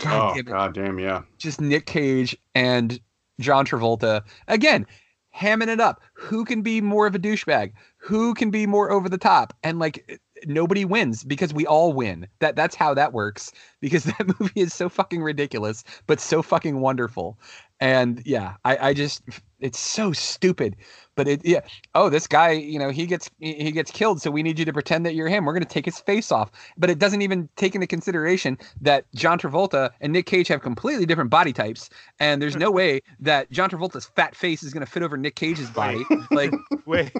God 0.00 0.32
oh 0.32 0.34
damn 0.34 0.44
god 0.44 0.74
damn 0.74 0.98
yeah. 0.98 1.22
Just 1.38 1.60
Nick 1.60 1.86
Cage 1.86 2.36
and 2.54 2.98
John 3.40 3.66
Travolta 3.66 4.22
again, 4.48 4.86
hamming 5.34 5.68
it 5.68 5.80
up. 5.80 6.00
Who 6.14 6.44
can 6.44 6.62
be 6.62 6.80
more 6.80 7.06
of 7.06 7.14
a 7.14 7.18
douchebag? 7.18 7.72
Who 7.98 8.34
can 8.34 8.50
be 8.50 8.66
more 8.66 8.90
over 8.90 9.08
the 9.08 9.18
top? 9.18 9.54
And 9.62 9.78
like 9.78 10.20
nobody 10.46 10.84
wins 10.84 11.24
because 11.24 11.52
we 11.52 11.66
all 11.66 11.92
win. 11.92 12.26
That 12.40 12.56
that's 12.56 12.74
how 12.74 12.94
that 12.94 13.12
works. 13.12 13.52
Because 13.80 14.04
that 14.18 14.40
movie 14.40 14.60
is 14.60 14.74
so 14.74 14.88
fucking 14.88 15.22
ridiculous, 15.22 15.84
but 16.06 16.20
so 16.20 16.42
fucking 16.42 16.80
wonderful. 16.80 17.38
And 17.80 18.22
yeah, 18.24 18.54
I, 18.64 18.88
I 18.88 18.94
just 18.94 19.22
it's 19.60 19.78
so 19.78 20.12
stupid. 20.12 20.76
But 21.16 21.28
it 21.28 21.40
yeah. 21.44 21.60
Oh, 21.94 22.08
this 22.08 22.26
guy, 22.26 22.50
you 22.50 22.78
know, 22.78 22.90
he 22.90 23.06
gets 23.06 23.30
he 23.38 23.54
he 23.54 23.72
gets 23.72 23.90
killed, 23.90 24.20
so 24.20 24.30
we 24.30 24.42
need 24.42 24.58
you 24.58 24.64
to 24.64 24.72
pretend 24.72 25.04
that 25.06 25.14
you're 25.14 25.28
him. 25.28 25.44
We're 25.44 25.52
gonna 25.52 25.64
take 25.64 25.84
his 25.84 25.98
face 26.00 26.30
off. 26.30 26.50
But 26.76 26.90
it 26.90 26.98
doesn't 26.98 27.22
even 27.22 27.48
take 27.56 27.74
into 27.74 27.86
consideration 27.86 28.58
that 28.80 29.06
John 29.14 29.38
Travolta 29.38 29.90
and 30.00 30.12
Nick 30.12 30.26
Cage 30.26 30.48
have 30.48 30.62
completely 30.62 31.06
different 31.06 31.30
body 31.30 31.52
types, 31.52 31.90
and 32.20 32.40
there's 32.40 32.56
no 32.56 32.70
way 32.80 33.00
that 33.20 33.50
John 33.50 33.70
Travolta's 33.70 34.06
fat 34.06 34.34
face 34.36 34.62
is 34.62 34.72
gonna 34.72 34.86
fit 34.86 35.02
over 35.02 35.16
Nick 35.16 35.36
Cage's 35.36 35.70
body. 35.70 36.04
Like 36.30 36.52
Wait, 36.86 37.12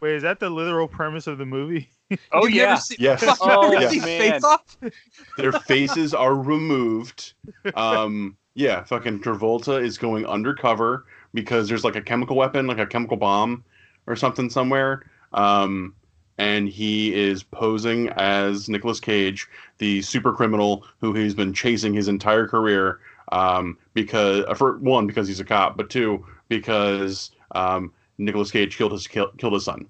wait, 0.00 0.14
is 0.16 0.22
that 0.22 0.40
the 0.40 0.50
literal 0.50 0.88
premise 0.88 1.26
of 1.26 1.38
the 1.38 1.46
movie? 1.46 1.90
Oh 2.32 2.46
You've 2.46 2.54
never 2.58 2.70
yeah. 2.70 2.74
seen- 2.76 2.96
Yes. 3.00 3.22
You've 3.22 3.36
Oh, 3.40 3.68
never 3.70 3.82
yeah. 3.82 3.88
seen 3.88 4.02
man. 4.02 4.20
Face 4.32 4.44
Off? 4.44 4.76
Their 5.38 5.50
faces 5.52 6.14
are 6.14 6.36
removed. 6.36 7.32
Um, 7.74 8.36
yeah, 8.54 8.84
fucking 8.84 9.20
Travolta 9.22 9.82
is 9.82 9.98
going 9.98 10.24
undercover 10.24 11.06
because 11.34 11.68
there's 11.68 11.82
like 11.82 11.96
a 11.96 12.00
chemical 12.00 12.36
weapon, 12.36 12.68
like 12.68 12.78
a 12.78 12.86
chemical 12.86 13.16
bomb 13.16 13.64
or 14.06 14.14
something 14.14 14.48
somewhere. 14.48 15.02
Um, 15.32 15.96
and 16.38 16.68
he 16.68 17.12
is 17.12 17.42
posing 17.42 18.08
as 18.10 18.68
Nicolas 18.68 19.00
Cage, 19.00 19.48
the 19.78 20.00
super 20.02 20.32
criminal 20.32 20.84
who 21.00 21.12
he's 21.12 21.34
been 21.34 21.52
chasing 21.52 21.92
his 21.92 22.06
entire 22.06 22.46
career. 22.46 23.00
Um, 23.32 23.76
because 23.94 24.44
uh, 24.46 24.54
for 24.54 24.78
one, 24.78 25.08
because 25.08 25.26
he's 25.26 25.40
a 25.40 25.44
cop, 25.44 25.76
but 25.76 25.90
two, 25.90 26.24
because 26.48 27.32
um, 27.52 27.92
Nicolas 28.18 28.50
Cage 28.50 28.76
killed 28.76 28.92
his 28.92 29.06
kill, 29.06 29.30
killed 29.38 29.52
his 29.54 29.64
son. 29.64 29.86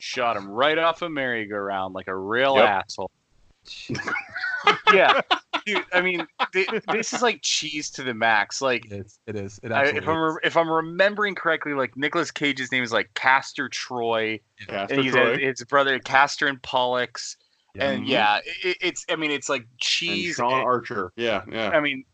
Shot 0.00 0.36
him 0.36 0.48
right 0.48 0.78
off 0.78 1.02
a 1.02 1.08
merry-go-round 1.08 1.94
like 1.94 2.08
a 2.08 2.16
real 2.16 2.56
Yep. 2.56 2.68
asshole. 2.68 3.10
yeah, 4.92 5.20
dude. 5.64 5.84
I 5.92 6.00
mean, 6.00 6.26
th- 6.52 6.68
this 6.90 7.12
is 7.12 7.22
like 7.22 7.40
cheese 7.42 7.90
to 7.90 8.02
the 8.02 8.12
max. 8.14 8.60
Like, 8.60 8.84
It 8.86 8.92
is. 9.06 9.18
It 9.28 9.36
is. 9.36 9.60
It 9.62 9.70
I, 9.70 9.82
absolutely 9.82 9.98
if 10.02 10.08
I'm 10.08 10.18
re- 10.34 10.40
if 10.42 10.56
I'm 10.56 10.68
remembering 10.70 11.34
correctly, 11.36 11.72
like 11.74 11.96
Nicolas 11.96 12.32
Cage's 12.32 12.72
name 12.72 12.82
is 12.82 12.92
like 12.92 13.12
Castor 13.14 13.68
Troy, 13.68 14.40
Castor 14.66 14.94
and 14.94 15.04
he's 15.04 15.12
Troy. 15.12 15.38
his 15.38 15.62
brother 15.64 16.00
Castor 16.00 16.48
and 16.48 16.60
Pollux, 16.62 17.36
and 17.78 18.02
Mhm. 18.04 18.08
yeah, 18.08 18.38
it, 18.64 18.76
it's. 18.80 19.06
I 19.08 19.14
mean, 19.14 19.30
it's 19.30 19.48
like 19.48 19.62
And 19.62 19.78
cheese. 19.78 20.34
Sean 20.34 20.52
and- 20.54 20.62
Archer. 20.64 21.12
Yeah, 21.14 21.42
yeah. 21.48 21.68
I 21.70 21.78
mean, 21.78 22.04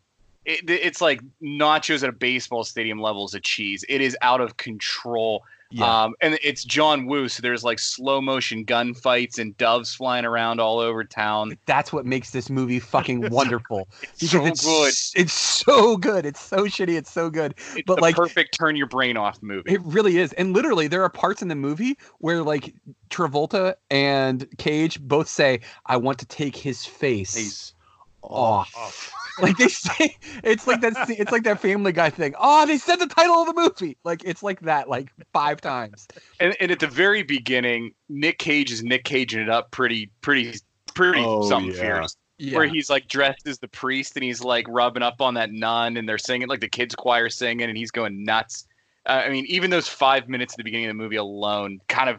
it, 0.48 0.70
it's 0.70 1.02
like 1.02 1.20
nachos 1.42 2.02
at 2.02 2.08
a 2.08 2.12
baseball 2.12 2.64
stadium 2.64 3.00
levels 3.00 3.34
of 3.34 3.42
cheese. 3.42 3.84
It 3.88 4.00
is 4.00 4.16
out 4.22 4.40
of 4.40 4.56
control. 4.56 5.44
Yeah. 5.70 6.04
Um, 6.04 6.14
and 6.22 6.38
it's 6.42 6.64
John 6.64 7.04
Woo, 7.04 7.28
so 7.28 7.42
there's 7.42 7.62
like 7.62 7.78
slow 7.78 8.22
motion 8.22 8.64
gunfights 8.64 9.38
and 9.38 9.54
doves 9.58 9.94
flying 9.94 10.24
around 10.24 10.58
all 10.58 10.78
over 10.78 11.04
town. 11.04 11.58
That's 11.66 11.92
what 11.92 12.06
makes 12.06 12.30
this 12.30 12.48
movie 12.48 12.80
fucking 12.80 13.28
wonderful. 13.30 13.86
It's 14.02 14.30
so 14.30 14.46
it's 14.46 14.64
good. 14.64 15.20
It's 15.20 15.32
so 15.34 15.98
good. 15.98 16.24
It's 16.24 16.40
so 16.40 16.64
shitty. 16.64 16.96
It's 16.96 17.12
so 17.12 17.28
good. 17.28 17.54
It's 17.74 17.82
but 17.86 18.00
like 18.00 18.16
perfect 18.16 18.56
turn 18.58 18.76
your 18.76 18.86
brain 18.86 19.18
off 19.18 19.42
movie. 19.42 19.74
It 19.74 19.82
really 19.82 20.16
is. 20.16 20.32
And 20.32 20.54
literally, 20.54 20.88
there 20.88 21.02
are 21.02 21.10
parts 21.10 21.42
in 21.42 21.48
the 21.48 21.54
movie 21.54 21.98
where, 22.20 22.42
like, 22.42 22.74
Travolta 23.10 23.74
and 23.90 24.48
Cage 24.56 24.98
both 25.02 25.28
say, 25.28 25.60
I 25.84 25.98
want 25.98 26.18
to 26.20 26.26
take 26.26 26.56
his 26.56 26.86
face, 26.86 27.34
Face 27.34 27.74
off. 28.23 29.12
like, 29.40 29.57
they 29.57 29.69
say, 29.69 30.16
it's 30.45 30.66
like 30.66 30.81
that, 30.81 31.09
it's 31.11 31.32
like 31.32 31.45
that 31.45 31.61
Family 31.61 31.93
Guy 31.93 32.11
thing. 32.11 32.35
Oh, 32.39 32.66
they 32.66 32.78
said 32.78 32.97
the 32.97 33.07
title 33.07 33.36
of 33.36 33.47
the 33.47 33.55
movie. 33.55 33.97
Like, 34.05 34.23
it's 34.24 34.43
like 34.43 34.61
that, 34.61 34.89
like, 34.89 35.12
five 35.32 35.61
times. 35.61 36.07
And, 36.40 36.57
and 36.61 36.70
at 36.70 36.81
the 36.81 36.86
very 36.86 37.23
beginning, 37.23 37.93
Nick 38.09 38.39
Cage 38.39 38.70
is 38.73 38.82
Nick 38.82 39.05
Caging 39.05 39.40
it 39.40 39.49
up 39.49 39.70
pretty, 39.70 40.11
pretty, 40.20 40.59
pretty 40.95 41.23
Oh, 41.24 41.49
something 41.49 41.73
yeah. 41.73 41.81
fierce. 41.81 42.16
Yeah. 42.40 42.57
Where 42.57 42.66
he's 42.69 42.89
like 42.89 43.09
dressed 43.09 43.49
as 43.49 43.59
the 43.59 43.66
priest 43.66 44.15
and 44.15 44.23
he's 44.23 44.40
like 44.40 44.65
rubbing 44.69 45.03
up 45.03 45.20
on 45.20 45.35
that 45.35 45.51
nun 45.51 45.97
and 45.97 46.09
they're 46.09 46.19
singing 46.19 46.47
like 46.47 46.61
the 46.61 46.69
kids 46.69 46.95
choir 46.95 47.28
singing 47.28 47.69
and 47.69 47.77
he's 47.77 47.90
going 47.90 48.24
nuts. 48.24 48.69
Uh, 49.07 49.23
I 49.27 49.28
mean, 49.31 49.45
even 49.47 49.70
those 49.70 49.89
five 49.89 50.28
minutes 50.28 50.55
at 50.55 50.59
the 50.59 50.62
beginning 50.62 50.86
of 50.86 50.90
the 50.90 51.03
movie 51.03 51.16
alone 51.16 51.81
kind 51.89 52.09
of 52.09 52.19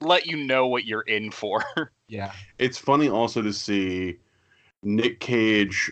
let 0.00 0.24
you 0.24 0.36
know 0.36 0.68
what 0.68 0.84
you're 0.84 1.02
in 1.02 1.32
for. 1.32 1.64
yeah. 2.08 2.30
it's 2.58 2.78
funny 2.78 3.08
also 3.08 3.42
to 3.42 3.52
see 3.52 4.18
Nick 4.86 5.20
Cage 5.20 5.90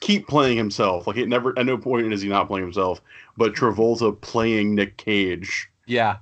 keep 0.00 0.28
playing 0.28 0.56
himself. 0.58 1.06
Like 1.06 1.16
it 1.16 1.28
never 1.28 1.58
at 1.58 1.64
no 1.66 1.78
point 1.78 2.12
is 2.12 2.20
he 2.22 2.28
not 2.28 2.48
playing 2.48 2.66
himself, 2.66 3.00
but 3.36 3.54
Travolta 3.54 4.20
playing 4.20 4.74
Nick 4.74 4.96
Cage. 4.98 5.70
Yeah. 5.86 6.18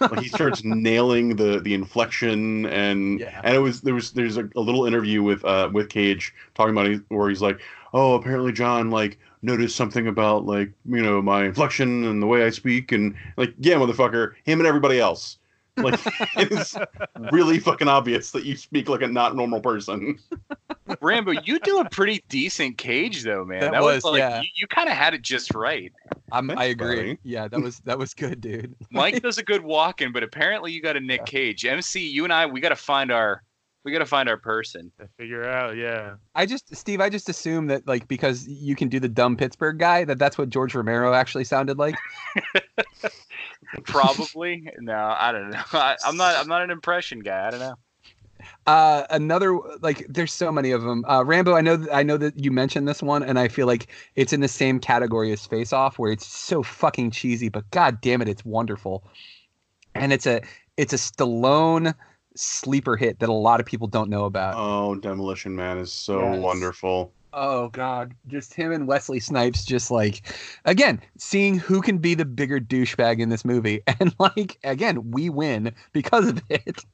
Like 0.00 0.20
he 0.20 0.28
starts 0.28 0.62
nailing 0.64 1.36
the 1.36 1.60
the 1.60 1.74
inflection 1.74 2.66
and 2.66 3.20
Yeah. 3.20 3.40
and 3.44 3.54
it 3.56 3.60
was 3.60 3.80
there 3.80 3.94
was 3.94 4.12
there's 4.12 4.36
a, 4.36 4.48
a 4.56 4.60
little 4.60 4.84
interview 4.86 5.22
with 5.22 5.44
uh 5.44 5.70
with 5.72 5.88
Cage 5.88 6.34
talking 6.54 6.72
about 6.74 6.86
it 6.86 7.00
where 7.08 7.28
he's 7.28 7.42
like, 7.42 7.60
oh 7.94 8.14
apparently 8.14 8.52
John 8.52 8.90
like 8.90 9.18
noticed 9.42 9.74
something 9.76 10.06
about 10.06 10.44
like 10.46 10.70
you 10.84 11.02
know 11.02 11.20
my 11.22 11.44
inflection 11.44 12.04
and 12.04 12.22
the 12.22 12.26
way 12.26 12.44
I 12.44 12.50
speak 12.50 12.92
and 12.92 13.14
like 13.36 13.54
yeah 13.58 13.74
motherfucker 13.74 14.32
him 14.44 14.60
and 14.60 14.66
everybody 14.66 15.00
else. 15.00 15.38
Like 15.76 16.00
it's 16.36 16.76
really 17.32 17.58
fucking 17.58 17.88
obvious 17.88 18.30
that 18.32 18.44
you 18.44 18.56
speak 18.56 18.88
like 18.88 19.02
a 19.02 19.06
not 19.06 19.34
normal 19.36 19.60
person. 19.60 20.18
Rambo, 21.00 21.32
you 21.44 21.58
do 21.60 21.80
a 21.80 21.88
pretty 21.88 22.22
decent 22.28 22.76
Cage 22.78 23.22
though, 23.22 23.44
man. 23.44 23.60
That 23.60 23.72
That, 23.72 23.82
was, 23.82 24.04
was, 24.04 24.12
like 24.12 24.18
yeah. 24.18 24.40
you, 24.42 24.48
you 24.54 24.66
kind 24.66 24.88
of 24.88 24.94
had 24.94 25.14
it 25.14 25.22
just 25.22 25.54
right. 25.54 25.92
I'm, 26.30 26.50
I 26.50 26.66
agree. 26.66 26.96
buddy. 26.96 27.18
Yeah, 27.22 27.48
that 27.48 27.60
was 27.60 27.80
that 27.80 27.98
was 27.98 28.14
good, 28.14 28.40
dude. 28.40 28.74
Mike 28.90 29.22
does 29.22 29.38
a 29.38 29.42
good 29.42 29.62
walking, 29.62 30.12
but 30.12 30.22
apparently 30.22 30.72
you 30.72 30.82
got 30.82 30.96
a 30.96 31.00
Nick 31.00 31.24
Cage. 31.26 31.64
MC, 31.64 32.06
you 32.06 32.24
and 32.24 32.32
I, 32.32 32.46
we 32.46 32.60
got 32.60 32.70
to 32.70 32.76
find 32.76 33.10
our, 33.10 33.42
we 33.84 33.92
got 33.92 33.98
to 33.98 34.06
find 34.06 34.28
our 34.28 34.36
person. 34.36 34.90
To 34.98 35.08
figure 35.18 35.44
out, 35.44 35.76
yeah. 35.76 36.14
I 36.34 36.46
just, 36.46 36.74
Steve, 36.74 37.00
I 37.00 37.08
just 37.08 37.28
assume 37.28 37.66
that 37.66 37.86
like 37.86 38.08
because 38.08 38.46
you 38.46 38.76
can 38.76 38.88
do 38.88 39.00
the 39.00 39.08
dumb 39.08 39.36
Pittsburgh 39.36 39.78
guy, 39.78 40.04
that 40.04 40.18
that's 40.18 40.38
what 40.38 40.50
George 40.50 40.74
Romero 40.74 41.14
actually 41.14 41.44
sounded 41.44 41.78
like. 41.78 41.96
Probably. 43.84 44.68
no, 44.80 44.94
I 45.18 45.32
don't 45.32 45.50
know. 45.50 45.62
I, 45.72 45.96
I'm 46.04 46.16
not. 46.16 46.36
I'm 46.36 46.48
not 46.48 46.62
an 46.62 46.70
impression 46.70 47.20
guy. 47.20 47.46
I 47.46 47.50
don't 47.50 47.60
know. 47.60 47.74
Uh, 48.66 49.04
another 49.10 49.56
like 49.82 50.04
there's 50.08 50.32
so 50.32 50.50
many 50.50 50.72
of 50.72 50.82
them. 50.82 51.04
Uh, 51.08 51.24
Rambo, 51.24 51.54
I 51.54 51.60
know 51.60 51.76
th- 51.76 51.88
I 51.92 52.02
know 52.02 52.16
that 52.16 52.38
you 52.42 52.50
mentioned 52.50 52.88
this 52.88 53.02
one, 53.02 53.22
and 53.22 53.38
I 53.38 53.48
feel 53.48 53.66
like 53.66 53.88
it's 54.16 54.32
in 54.32 54.40
the 54.40 54.48
same 54.48 54.80
category 54.80 55.32
as 55.32 55.46
Face 55.46 55.72
Off, 55.72 55.98
where 55.98 56.10
it's 56.10 56.26
so 56.26 56.62
fucking 56.62 57.12
cheesy, 57.12 57.48
but 57.48 57.68
god 57.70 58.00
damn 58.00 58.20
it, 58.22 58.28
it's 58.28 58.44
wonderful. 58.44 59.04
And 59.94 60.12
it's 60.12 60.26
a 60.26 60.42
it's 60.76 60.92
a 60.92 60.96
Stallone 60.96 61.94
sleeper 62.34 62.96
hit 62.96 63.18
that 63.20 63.28
a 63.28 63.32
lot 63.32 63.60
of 63.60 63.66
people 63.66 63.86
don't 63.86 64.10
know 64.10 64.24
about. 64.24 64.54
Oh, 64.56 64.94
Demolition 64.96 65.54
Man 65.54 65.78
is 65.78 65.92
so 65.92 66.20
Yes. 66.20 66.42
wonderful. 66.42 67.12
Oh 67.34 67.68
God, 67.68 68.14
just 68.26 68.52
him 68.52 68.72
and 68.72 68.86
Wesley 68.86 69.18
Snipes, 69.20 69.64
just 69.64 69.90
like, 69.90 70.34
again, 70.66 71.00
seeing 71.16 71.58
who 71.58 71.80
can 71.80 71.98
be 71.98 72.14
the 72.14 72.24
bigger 72.26 72.60
douchebag 72.60 73.20
in 73.20 73.30
this 73.30 73.44
movie, 73.44 73.80
and 74.00 74.14
like, 74.18 74.58
again, 74.64 75.10
we 75.10 75.30
win 75.30 75.72
because 75.92 76.28
of 76.28 76.42
it. 76.50 76.84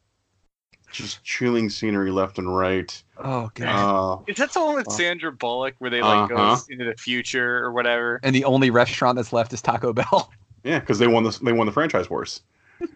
Just 0.91 1.23
chilling 1.23 1.69
scenery 1.69 2.11
left 2.11 2.39
and 2.39 2.57
right. 2.57 3.03
Oh 3.19 3.51
God. 3.55 3.69
Uh, 3.69 4.23
Is 4.27 4.37
that 4.39 4.53
the 4.53 4.65
one 4.65 4.77
with 4.77 4.91
Sandra 4.91 5.31
Bullock 5.33 5.75
where 5.79 5.91
they 5.91 6.01
like 6.03 6.31
Uh-huh. 6.31 6.57
go 6.57 6.73
into 6.73 6.85
the 6.87 6.95
future 6.97 7.59
or 7.63 7.73
whatever? 7.73 8.21
And 8.23 8.35
the 8.35 8.45
only 8.45 8.71
restaurant 8.71 9.17
that's 9.17 9.33
left 9.33 9.53
is 9.53 9.61
Taco 9.61 9.93
Bell 9.93 10.33
yeah, 10.65 10.79
because 10.79 10.99
they 10.99 11.07
won 11.09 11.25
the 11.25 11.39
they 11.43 11.53
won 11.53 11.67
the 11.67 11.73
franchise 11.73 12.09
wars. 12.09 12.41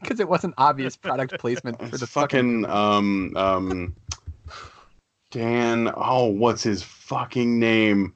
because 0.00 0.18
it 0.18 0.28
wasn't 0.28 0.54
obvious 0.58 0.96
product 0.96 1.38
placement 1.38 1.78
for 1.88 1.98
the 1.98 2.06
fucking. 2.06 2.62
fucking 2.64 2.66
um 2.66 3.36
um 3.36 3.94
Dan. 5.30 5.90
Oh, 5.96 6.26
what's 6.26 6.62
his 6.62 6.82
fucking 6.82 7.58
name? 7.58 8.14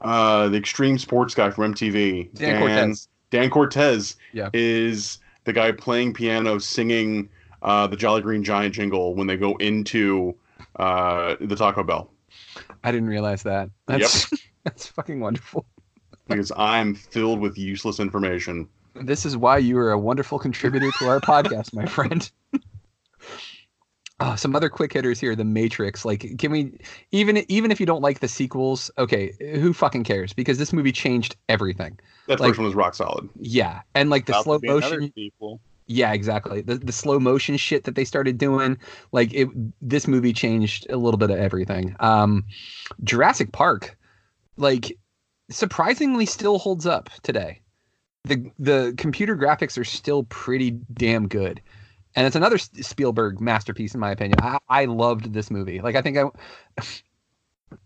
Uh, 0.00 0.48
the 0.48 0.56
extreme 0.56 0.98
sports 0.98 1.34
guy 1.34 1.50
from 1.50 1.74
MTV. 1.74 2.32
Dan 2.34 2.58
Cortez. 2.58 3.08
Dan 3.30 3.50
Cortez 3.50 4.16
Yeah. 4.32 4.48
is 4.52 5.18
the 5.44 5.52
guy 5.52 5.72
playing 5.72 6.14
piano, 6.14 6.58
singing 6.58 7.28
uh, 7.62 7.86
the 7.86 7.96
Jolly 7.96 8.22
Green 8.22 8.42
Giant 8.42 8.74
jingle 8.74 9.14
when 9.14 9.26
they 9.26 9.36
go 9.36 9.56
into 9.56 10.34
uh, 10.76 11.36
the 11.40 11.54
Taco 11.54 11.82
Bell. 11.82 12.10
I 12.82 12.90
didn't 12.92 13.08
realize 13.08 13.42
that. 13.44 13.70
That's 13.86 14.30
that's 14.64 14.86
fucking 14.86 15.20
wonderful. 15.20 15.66
Because 16.28 16.52
I'm 16.56 16.94
filled 16.94 17.40
with 17.40 17.58
useless 17.58 18.00
information. 18.00 18.68
This 18.94 19.26
is 19.26 19.36
why 19.36 19.58
you 19.58 19.76
are 19.78 19.90
a 19.92 19.98
wonderful 19.98 20.38
contributor 20.38 20.90
to 20.98 21.06
our 21.08 21.20
podcast, 21.20 21.74
my 21.74 21.86
friend. 21.86 22.30
Oh, 24.22 24.36
some 24.36 24.54
other 24.54 24.68
quick 24.68 24.92
hitters 24.92 25.18
here. 25.18 25.34
The 25.34 25.44
Matrix. 25.44 26.04
Like, 26.04 26.38
can 26.38 26.50
we 26.52 26.72
even 27.10 27.38
even 27.48 27.70
if 27.70 27.80
you 27.80 27.86
don't 27.86 28.02
like 28.02 28.20
the 28.20 28.28
sequels? 28.28 28.90
Okay, 28.98 29.32
who 29.54 29.72
fucking 29.72 30.04
cares? 30.04 30.32
Because 30.34 30.58
this 30.58 30.72
movie 30.72 30.92
changed 30.92 31.36
everything. 31.48 31.98
That 32.26 32.38
Like- 32.40 32.50
first 32.50 32.58
one 32.58 32.66
was 32.66 32.74
rock 32.74 32.94
solid. 32.94 33.28
Yeah, 33.40 33.80
and 33.94 34.10
like 34.10 34.26
the 34.26 34.32
About 34.32 34.44
slow 34.44 34.58
motion. 34.62 35.12
sequel. 35.14 35.60
Yeah, 35.86 36.12
exactly. 36.12 36.60
The 36.60 36.76
the 36.76 36.92
slow 36.92 37.18
motion 37.18 37.56
shit 37.56 37.84
that 37.84 37.94
they 37.94 38.04
started 38.04 38.36
doing, 38.38 38.76
like 39.12 39.32
it. 39.34 39.48
This 39.80 40.06
movie 40.06 40.32
changed 40.32 40.86
a 40.90 40.96
little 40.96 41.18
bit 41.18 41.30
of 41.30 41.38
everything. 41.38 41.96
Um, 42.00 42.44
Jurassic 43.02 43.50
Park, 43.52 43.96
like 44.56 44.96
surprisingly, 45.50 46.26
still 46.26 46.58
holds 46.58 46.86
up 46.86 47.10
today. 47.22 47.60
the 48.24 48.50
The 48.58 48.94
computer 48.98 49.34
graphics 49.36 49.78
are 49.78 49.84
still 49.84 50.24
pretty 50.24 50.72
damn 50.92 51.26
good, 51.26 51.60
and 52.16 52.26
it's 52.26 52.36
another 52.36 52.58
Spielberg 52.58 53.40
masterpiece 53.40 53.94
in 53.94 54.00
my 54.00 54.10
opinion. 54.10 54.38
I, 54.42 54.58
I 54.68 54.84
loved 54.86 55.32
this 55.32 55.50
movie. 55.50 55.80
Like 55.80 55.96
I 55.96 56.02
think 56.02 56.18
I. 56.18 56.24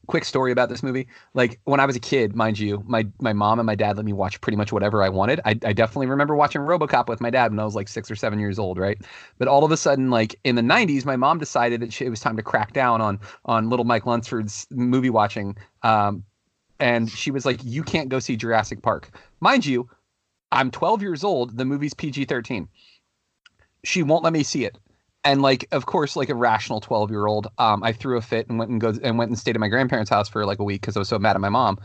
quick 0.07 0.25
story 0.25 0.51
about 0.51 0.71
this 0.71 0.83
movie 0.83 1.07
like 1.35 1.61
when 1.65 1.79
i 1.79 1.85
was 1.85 1.95
a 1.95 2.01
kid 2.01 2.35
mind 2.35 2.59
you 2.59 2.83
my 2.87 3.07
my 3.21 3.35
mom 3.35 3.59
and 3.59 3.67
my 3.67 3.75
dad 3.75 3.97
let 3.97 4.07
me 4.07 4.15
watch 4.15 4.41
pretty 4.41 4.57
much 4.57 4.73
whatever 4.73 5.03
i 5.03 5.11
wanted 5.11 5.41
i, 5.45 5.51
I 5.51 5.75
definitely 5.75 6.07
remember 6.07 6.35
watching 6.35 6.63
robocop 6.63 7.07
with 7.07 7.21
my 7.21 7.29
dad 7.29 7.51
when 7.51 7.59
i 7.59 7.65
was 7.65 7.75
like 7.75 7.89
six 7.89 8.11
or 8.11 8.17
seven 8.17 8.39
years 8.39 8.59
old 8.59 8.79
right 8.79 8.99
but 9.37 9.47
all 9.47 9.63
of 9.63 9.71
a 9.71 9.77
sudden 9.77 10.09
like 10.09 10.39
in 10.45 10.55
the 10.55 10.63
90s 10.63 11.05
my 11.05 11.17
mom 11.17 11.39
decided 11.39 11.81
that 11.81 11.93
she, 11.93 12.07
it 12.07 12.09
was 12.09 12.21
time 12.21 12.37
to 12.37 12.43
crack 12.43 12.73
down 12.73 13.03
on 13.03 13.21
on 13.45 13.69
little 13.69 13.85
mike 13.85 14.07
lunsford's 14.07 14.67
movie 14.71 15.11
watching 15.11 15.55
um, 15.83 16.25
and 16.81 17.11
she 17.11 17.31
was 17.31 17.45
like 17.45 17.61
you 17.63 17.83
can't 17.83 18.09
go 18.09 18.19
see 18.19 18.37
jurassic 18.37 18.81
park 18.81 19.11
mind 19.41 19.67
you 19.67 19.89
i'm 20.51 20.71
12 20.71 21.03
years 21.03 21.25
old 21.25 21.59
the 21.59 21.65
movie's 21.65 21.93
pg-13 21.93 22.69
she 23.85 24.02
won't 24.02 24.24
let 24.24 24.32
me 24.32 24.43
see 24.43 24.65
it. 24.65 24.78
And 25.23 25.40
like 25.40 25.66
of 25.73 25.86
course 25.86 26.16
like 26.16 26.28
a 26.28 26.35
rational 26.35 26.81
12 26.81 27.11
year 27.11 27.27
old 27.27 27.47
um, 27.59 27.82
i 27.82 27.93
threw 27.93 28.19
a 28.19 28.20
fit 28.20 28.47
and 28.51 28.59
went 28.59 28.70
and 28.70 28.82
and 29.02 29.16
went 29.16 29.31
and 29.31 29.39
stayed 29.39 29.56
at 29.56 29.61
my 29.61 29.69
grandparents 29.69 30.11
house 30.11 30.28
for 30.28 30.44
like 30.44 30.59
a 30.59 30.65
week 30.65 30.82
because 30.82 30.97
i 30.97 30.98
was 30.98 31.09
so 31.09 31.19
mad 31.19 31.35
at 31.35 31.40
my 31.40 31.48
mom. 31.48 31.78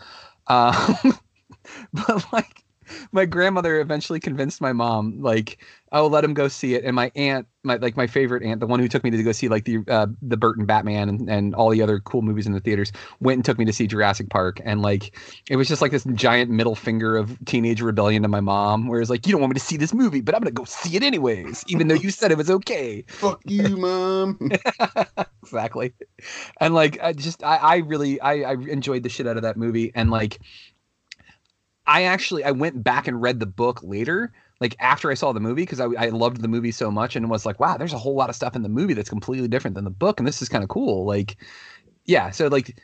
Uh, 0.47 0.93
but 1.93 2.33
like 2.33 2.58
my 3.11 3.25
grandmother 3.25 3.79
eventually 3.79 4.19
convinced 4.19 4.61
my 4.61 4.73
mom 4.73 5.21
like 5.21 5.59
i 5.91 5.99
will 6.01 6.09
let 6.09 6.23
him 6.23 6.33
go 6.33 6.47
see 6.47 6.75
it. 6.75 6.83
And 6.83 6.95
my 6.95 7.11
aunt 7.15 7.47
my 7.63 7.75
like 7.75 7.97
my 7.97 8.07
favorite 8.07 8.43
aunt 8.43 8.59
the 8.59 8.67
one 8.67 8.79
who 8.79 8.87
took 8.87 9.03
me 9.03 9.09
to 9.09 9.23
go 9.23 9.31
see 9.31 9.49
like 9.49 9.65
the 9.65 9.79
uh, 9.87 10.07
the 10.21 10.37
burton 10.37 10.65
batman 10.65 11.09
and, 11.09 11.29
and 11.29 11.55
all 11.55 11.69
the 11.69 11.81
other 11.81 11.99
cool 11.99 12.21
movies 12.21 12.47
in 12.47 12.53
the 12.53 12.59
theaters 12.59 12.91
went 13.19 13.37
and 13.37 13.45
took 13.45 13.57
me 13.57 13.65
to 13.65 13.73
see 13.73 13.87
jurassic 13.87 14.29
park. 14.29 14.61
And 14.63 14.81
like 14.81 15.17
it 15.49 15.55
was 15.57 15.67
just 15.67 15.81
like 15.81 15.91
this 15.91 16.05
giant 16.13 16.49
middle 16.51 16.75
finger 16.75 17.17
of 17.17 17.37
teenage 17.45 17.81
rebellion 17.81 18.21
to 18.23 18.29
my 18.29 18.39
mom 18.39 18.87
where 18.87 19.01
it's 19.01 19.09
like 19.09 19.27
you 19.27 19.31
don't 19.31 19.41
want 19.41 19.53
me 19.53 19.59
to 19.59 19.65
see 19.65 19.77
this 19.77 19.93
movie 19.93 20.21
but 20.21 20.35
i'm 20.35 20.41
gonna 20.41 20.51
go 20.51 20.65
see 20.65 20.95
it 20.95 21.03
anyways 21.03 21.65
even 21.67 21.87
though 21.87 21.95
you 21.95 22.11
said 22.11 22.31
it 22.31 22.37
was 22.37 22.49
okay. 22.49 23.03
Fuck 23.07 23.41
you, 23.45 23.77
mom. 23.77 24.51
exactly. 25.43 25.93
And 26.61 26.73
like 26.73 26.99
i 27.01 27.13
just 27.13 27.43
i, 27.43 27.57
I 27.57 27.77
really 27.77 28.21
I, 28.21 28.51
I 28.51 28.53
enjoyed 28.53 29.03
the 29.03 29.09
shit 29.09 29.27
out 29.27 29.37
of 29.37 29.43
that 29.43 29.57
movie. 29.57 29.91
And 29.95 30.11
like 30.11 30.39
i 31.89 32.03
actually 32.03 32.43
i 32.43 32.51
went 32.51 32.83
back 32.83 33.07
and 33.07 33.21
read 33.21 33.39
the 33.39 33.45
book 33.45 33.81
later 33.83 34.31
like 34.61 34.75
after 34.79 35.11
i 35.11 35.13
saw 35.13 35.31
the 35.31 35.39
movie 35.39 35.63
because 35.63 35.79
I, 35.79 35.87
I 35.97 36.09
loved 36.09 36.41
the 36.41 36.47
movie 36.47 36.71
so 36.71 36.89
much 36.91 37.15
and 37.15 37.29
was 37.29 37.45
like 37.45 37.59
wow 37.59 37.77
there's 37.77 37.93
a 37.93 37.97
whole 37.97 38.15
lot 38.15 38.29
of 38.29 38.35
stuff 38.35 38.55
in 38.55 38.61
the 38.61 38.69
movie 38.69 38.93
that's 38.93 39.09
completely 39.09 39.47
different 39.47 39.75
than 39.75 39.83
the 39.83 39.89
book 39.89 40.19
and 40.19 40.27
this 40.27 40.41
is 40.41 40.49
kind 40.49 40.63
of 40.63 40.69
cool. 40.69 41.05
Like 41.05 41.37
yeah 42.05 42.29
so 42.31 42.47
like 42.47 42.79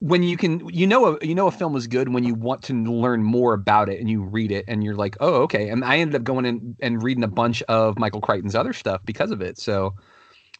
when 0.00 0.22
you 0.22 0.36
can 0.36 0.68
you 0.68 0.86
know 0.86 1.06
a 1.06 1.26
you 1.26 1.34
know 1.34 1.48
a 1.48 1.50
film 1.50 1.74
is 1.74 1.88
good 1.88 2.10
when 2.10 2.22
you 2.22 2.34
want 2.34 2.62
to 2.62 2.72
learn 2.72 3.22
more 3.22 3.52
about 3.52 3.88
it 3.88 3.98
and 3.98 4.08
you 4.08 4.22
read 4.22 4.52
it 4.52 4.64
and 4.68 4.84
you're 4.84 4.94
like 4.94 5.16
oh 5.18 5.42
okay 5.42 5.68
and 5.68 5.84
i 5.84 5.98
ended 5.98 6.14
up 6.14 6.22
going 6.22 6.46
in 6.46 6.76
and 6.80 7.02
reading 7.02 7.24
a 7.24 7.28
bunch 7.28 7.62
of 7.62 7.98
michael 7.98 8.20
crichton's 8.20 8.54
other 8.54 8.72
stuff 8.72 9.00
because 9.04 9.32
of 9.32 9.40
it 9.42 9.58
so 9.58 9.92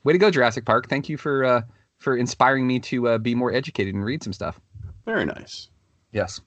way 0.04 0.12
to 0.12 0.18
go 0.18 0.30
jurassic 0.30 0.64
park. 0.64 0.88
Thank 0.88 1.08
you 1.08 1.16
for 1.16 1.44
uh 1.44 1.62
for 1.98 2.16
inspiring 2.16 2.66
me 2.66 2.78
to 2.80 3.08
uh, 3.08 3.18
be 3.18 3.34
more 3.34 3.52
educated 3.52 3.94
and 3.94 4.04
read 4.04 4.22
some 4.22 4.32
stuff. 4.32 4.60
Very 5.04 5.24
nice. 5.24 5.68
Yes 6.12 6.40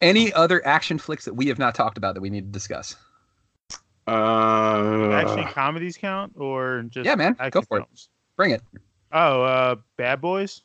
any 0.00 0.32
other 0.32 0.64
action 0.66 0.98
flicks 0.98 1.24
that 1.24 1.34
we 1.34 1.46
have 1.46 1.58
not 1.58 1.74
talked 1.74 1.96
about 1.98 2.14
that 2.14 2.20
we 2.20 2.30
need 2.30 2.44
to 2.46 2.50
discuss 2.52 2.96
Uh, 4.06 5.10
Action 5.12 5.44
comedies 5.52 5.96
count 5.96 6.32
or 6.36 6.82
just 6.90 7.06
Yeah, 7.06 7.14
man, 7.14 7.32
go 7.34 7.44
action 7.46 7.62
for 7.64 7.78
it. 7.78 7.86
bring 8.36 8.50
it 8.50 8.62
Oh, 9.12 9.42
uh, 9.42 9.76
Bad 9.96 10.20
Boys. 10.20 10.62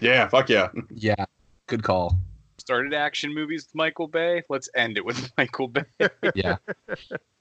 yeah, 0.00 0.26
fuck 0.28 0.48
yeah. 0.48 0.68
yeah 0.90 1.24
good 1.68 1.82
call 1.82 2.18
Started 2.58 2.94
action 2.94 3.34
movies 3.34 3.66
with 3.66 3.74
Michael 3.74 4.06
Bay. 4.06 4.42
Let's 4.48 4.68
end 4.76 4.96
it 4.96 5.04
with 5.04 5.30
Michael 5.38 5.68
Bay. 5.68 5.84
yeah 6.34 6.56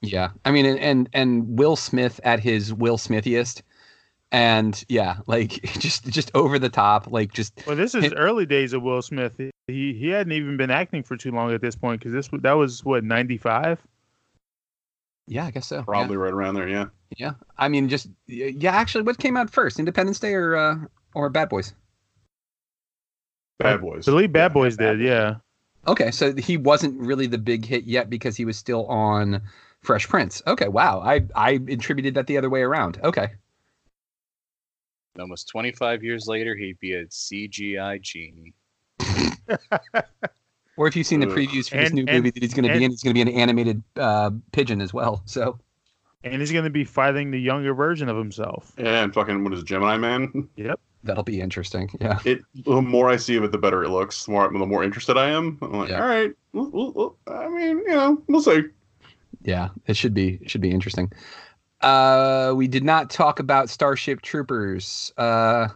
yeah 0.01 0.29
i 0.45 0.51
mean 0.51 0.65
and, 0.65 0.79
and 0.79 1.09
and 1.13 1.59
will 1.59 1.75
smith 1.75 2.19
at 2.23 2.39
his 2.39 2.73
will 2.73 2.97
smithiest 2.97 3.61
and 4.31 4.83
yeah 4.87 5.17
like 5.27 5.49
just 5.79 6.07
just 6.07 6.31
over 6.33 6.57
the 6.57 6.69
top 6.69 7.11
like 7.11 7.33
just 7.33 7.53
Well, 7.67 7.75
this 7.75 7.93
is 7.95 8.13
early 8.13 8.45
days 8.45 8.73
of 8.73 8.81
Will 8.81 9.01
Smith. 9.01 9.33
He 9.37 9.51
he 9.93 10.09
hadn't 10.09 10.33
even 10.33 10.57
been 10.57 10.71
acting 10.71 11.03
for 11.03 11.17
too 11.17 11.31
long 11.31 11.53
at 11.53 11.61
this 11.61 11.75
point 11.75 11.99
because 11.99 12.13
this 12.13 12.29
that 12.41 12.53
was 12.53 12.83
what 12.83 13.03
ninety 13.03 13.37
five. 13.37 13.79
yeah 15.27 15.45
i 15.45 15.51
guess 15.51 15.67
so 15.67 15.77
yeah. 15.77 15.83
Probably 15.83 16.17
right 16.17 16.33
around 16.33 16.55
there, 16.55 16.67
yeah. 16.67 16.85
yeah 17.17 17.31
i 17.57 17.67
mean 17.67 17.89
just 17.89 18.07
yeah 18.27 18.73
actually 18.75 19.03
what 19.03 19.17
came 19.17 19.37
out 19.37 19.49
first 19.49 19.79
independence 19.79 20.19
day 20.19 20.33
or 20.33 20.55
uh 20.55 20.75
or 21.13 21.29
bad 21.29 21.49
boys 21.49 21.73
Bad 23.59 23.81
Boys. 23.81 24.05
The 24.05 24.11
lead 24.13 24.33
Bad 24.33 24.53
Boys 24.53 24.75
did, 24.75 24.99
yeah. 24.99 25.35
okay 25.87 26.09
so 26.09 26.35
he 26.35 26.57
wasn't 26.57 26.99
really 26.99 27.27
the 27.27 27.37
big 27.37 27.63
hit 27.65 27.83
yet 27.83 28.09
because 28.09 28.35
he 28.35 28.43
was 28.45 28.57
still 28.57 28.87
on 28.87 29.41
fresh 29.81 30.07
prince 30.07 30.41
okay 30.47 30.67
wow 30.67 30.99
i 31.01 31.21
i 31.35 31.59
attributed 31.69 32.15
that 32.15 32.27
the 32.27 32.37
other 32.37 32.49
way 32.49 32.61
around 32.61 32.99
okay 33.03 33.29
Almost 35.19 35.49
25 35.49 36.03
years 36.03 36.27
later, 36.27 36.55
he'd 36.55 36.79
be 36.79 36.93
a 36.93 37.05
CGI 37.05 38.01
genie. 38.01 38.53
or 40.77 40.87
if 40.87 40.95
you've 40.95 41.05
seen 41.07 41.19
the 41.19 41.27
previews 41.27 41.69
for 41.69 41.77
this 41.77 41.91
new 41.91 42.05
and- 42.07 42.11
movie 42.17 42.31
that 42.31 42.41
he's 42.41 42.53
going 42.53 42.67
to 42.67 42.73
be 42.77 42.83
in 42.83 42.91
he's 42.91 43.03
going 43.03 43.13
to 43.15 43.25
be 43.25 43.29
an 43.29 43.35
animated 43.37 43.83
uh 43.97 44.31
pigeon 44.53 44.79
as 44.79 44.93
well 44.93 45.21
so 45.25 45.59
And 46.23 46.39
he's 46.39 46.51
going 46.51 46.63
to 46.63 46.69
be 46.69 46.83
fighting 46.85 47.31
the 47.31 47.39
younger 47.39 47.73
version 47.73 48.07
of 48.07 48.15
himself. 48.15 48.71
Yeah, 48.77 49.03
and 49.03 49.13
fucking 49.13 49.43
what 49.43 49.53
is 49.53 49.59
it, 49.61 49.65
Gemini 49.65 49.97
Man? 49.97 50.47
Yep. 50.55 50.79
that'll 51.03 51.23
be 51.23 51.41
interesting 51.41 51.89
yeah 51.99 52.19
It 52.25 52.41
the 52.65 52.81
more 52.81 53.09
I 53.09 53.17
see 53.17 53.35
of 53.35 53.43
it, 53.43 53.51
the 53.51 53.57
better 53.57 53.83
it 53.83 53.89
looks. 53.89 54.25
The 54.25 54.31
more 54.31 54.47
the 54.51 54.65
more 54.65 54.83
interested 54.83 55.17
I 55.17 55.29
am. 55.29 55.57
I'm 55.61 55.73
like, 55.73 55.89
Yeah. 55.89 56.01
all 56.01 56.07
right. 56.07 56.31
We'll, 56.53 56.69
we'll, 56.69 56.91
we'll- 56.93 57.17
I 57.27 57.49
mean, 57.49 57.79
you 57.79 57.87
know, 57.87 58.23
we'll 58.27 58.41
see. 58.41 58.63
yeah 59.41 59.69
it 59.87 59.97
should 59.97 60.13
be 60.13 60.39
it 60.41 60.49
should 60.49 60.61
be 60.61 60.71
interesting 60.71 61.11
uh 61.83 62.53
we 62.55 62.67
did 62.67 62.83
not 62.83 63.09
talk 63.09 63.39
about 63.39 63.69
starship 63.69 64.21
troopers. 64.21 65.11
Uh 65.17 65.67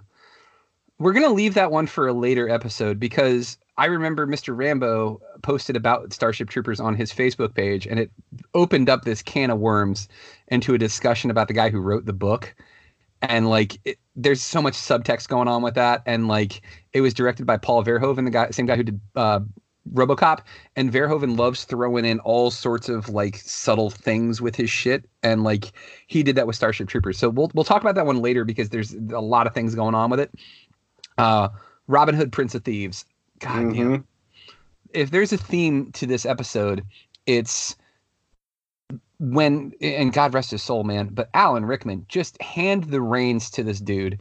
we're 1.00 1.14
gonna 1.14 1.30
leave 1.30 1.54
that 1.56 1.72
one 1.72 1.88
for 1.88 2.08
a 2.08 2.14
later 2.14 2.50
episode 2.50 3.00
because 3.00 3.58
i 3.78 3.86
remember 3.86 4.26
mr 4.26 4.56
rambo 4.56 5.20
posted 5.42 5.76
about 5.76 6.14
starship 6.14 6.50
troopers 6.50 6.80
on 6.80 6.96
his 6.96 7.12
facebook 7.12 7.54
page 7.54 7.86
and 7.86 8.00
it 8.00 8.10
opened 8.54 8.90
up 8.90 9.04
this 9.04 9.22
can 9.22 9.50
of 9.50 9.60
worms 9.60 10.08
into 10.48 10.74
a 10.74 10.78
discussion 10.78 11.30
about 11.30 11.48
the 11.48 11.54
guy 11.54 11.70
who 11.70 11.80
wrote 11.80 12.06
the 12.06 12.14
book. 12.14 12.56
And 13.22 13.50
like 13.50 13.80
it, 13.86 13.98
there's 14.16 14.42
so 14.42 14.62
much 14.62 14.76
subtext 14.76 15.28
going 15.28 15.48
on 15.48 15.62
with 15.64 15.76
that 15.76 16.04
and 16.06 16.28
like 16.28 16.62
it 16.94 17.02
was 17.02 17.14
directed 17.14 17.46
by 17.46 17.58
paul 17.58 17.84
verhoeven 17.84 18.26
the 18.26 18.30
guy 18.32 18.50
same 18.52 18.66
guy 18.66 18.76
who 18.76 18.84
did 18.84 19.00
uh 19.16 19.40
RoboCop, 19.94 20.40
and 20.76 20.92
Verhoeven 20.92 21.38
loves 21.38 21.64
throwing 21.66 22.06
in 22.06 22.20
all 22.22 22.52
sorts 22.52 22.90
of 22.90 23.10
like 23.10 23.38
subtle 23.38 23.90
things 23.90 24.42
with 24.42 24.56
his 24.56 24.70
shit, 24.70 25.06
and 25.24 25.44
like 25.44 25.72
he 26.08 26.24
did 26.24 26.36
that 26.36 26.48
with 26.48 26.56
Starship 26.56 26.88
Troopers. 26.88 27.18
So 27.18 27.30
we'll 27.30 27.52
we'll 27.54 27.64
talk 27.66 27.82
about 27.82 27.96
that 27.96 28.06
one 28.06 28.22
later 28.22 28.44
because 28.46 28.70
there's 28.70 28.94
a 28.94 29.20
lot 29.20 29.48
of 29.48 29.54
things 29.54 29.76
going 29.76 29.96
on 29.96 30.10
with 30.10 30.20
it. 30.20 30.32
Uh, 31.18 31.50
Robin 31.88 32.16
Hood, 32.16 32.32
Prince 32.32 32.56
of 32.56 32.64
Thieves. 32.64 33.06
God 33.40 33.68
Mm-hmm. 33.68 33.72
damn. 33.72 34.08
If 34.94 35.12
there's 35.12 35.34
a 35.34 35.38
theme 35.38 35.92
to 35.94 36.06
this 36.08 36.26
episode, 36.26 36.84
it's 37.26 37.76
when 39.20 39.72
and 39.82 40.12
God 40.12 40.34
rest 40.34 40.52
his 40.52 40.64
soul, 40.64 40.84
man. 40.84 41.08
But 41.08 41.30
Alan 41.34 41.66
Rickman 41.66 42.06
just 42.10 42.42
hand 42.42 42.86
the 42.86 43.02
reins 43.02 43.50
to 43.52 43.64
this 43.64 43.80
dude 43.80 44.20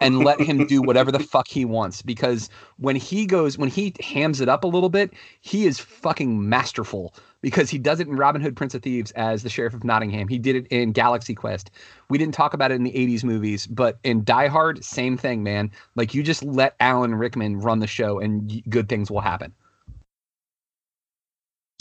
and 0.00 0.24
let 0.24 0.40
him 0.40 0.66
do 0.66 0.82
whatever 0.82 1.12
the 1.12 1.20
fuck 1.20 1.48
he 1.48 1.64
wants. 1.64 2.02
Because 2.02 2.50
when 2.78 2.96
he 2.96 3.26
goes, 3.26 3.56
when 3.56 3.68
he 3.68 3.94
hams 4.00 4.40
it 4.40 4.48
up 4.48 4.64
a 4.64 4.68
little 4.68 4.88
bit, 4.88 5.12
he 5.40 5.66
is 5.66 5.78
fucking 5.78 6.48
masterful. 6.48 7.14
Because 7.40 7.68
he 7.68 7.78
does 7.78 8.00
it 8.00 8.08
in 8.08 8.16
Robin 8.16 8.40
Hood, 8.40 8.56
Prince 8.56 8.74
of 8.74 8.82
Thieves 8.82 9.10
as 9.12 9.42
the 9.42 9.50
Sheriff 9.50 9.74
of 9.74 9.84
Nottingham. 9.84 10.28
He 10.28 10.38
did 10.38 10.56
it 10.56 10.66
in 10.68 10.92
Galaxy 10.92 11.34
Quest. 11.34 11.70
We 12.08 12.16
didn't 12.16 12.34
talk 12.34 12.54
about 12.54 12.72
it 12.72 12.76
in 12.76 12.84
the 12.84 12.92
'80s 12.92 13.22
movies, 13.22 13.66
but 13.66 13.98
in 14.02 14.24
Die 14.24 14.48
Hard, 14.48 14.82
same 14.82 15.18
thing, 15.18 15.42
man. 15.42 15.70
Like 15.94 16.14
you 16.14 16.22
just 16.22 16.42
let 16.42 16.74
Alan 16.80 17.14
Rickman 17.14 17.60
run 17.60 17.80
the 17.80 17.86
show, 17.86 18.18
and 18.18 18.62
good 18.70 18.88
things 18.88 19.10
will 19.10 19.20
happen. 19.20 19.52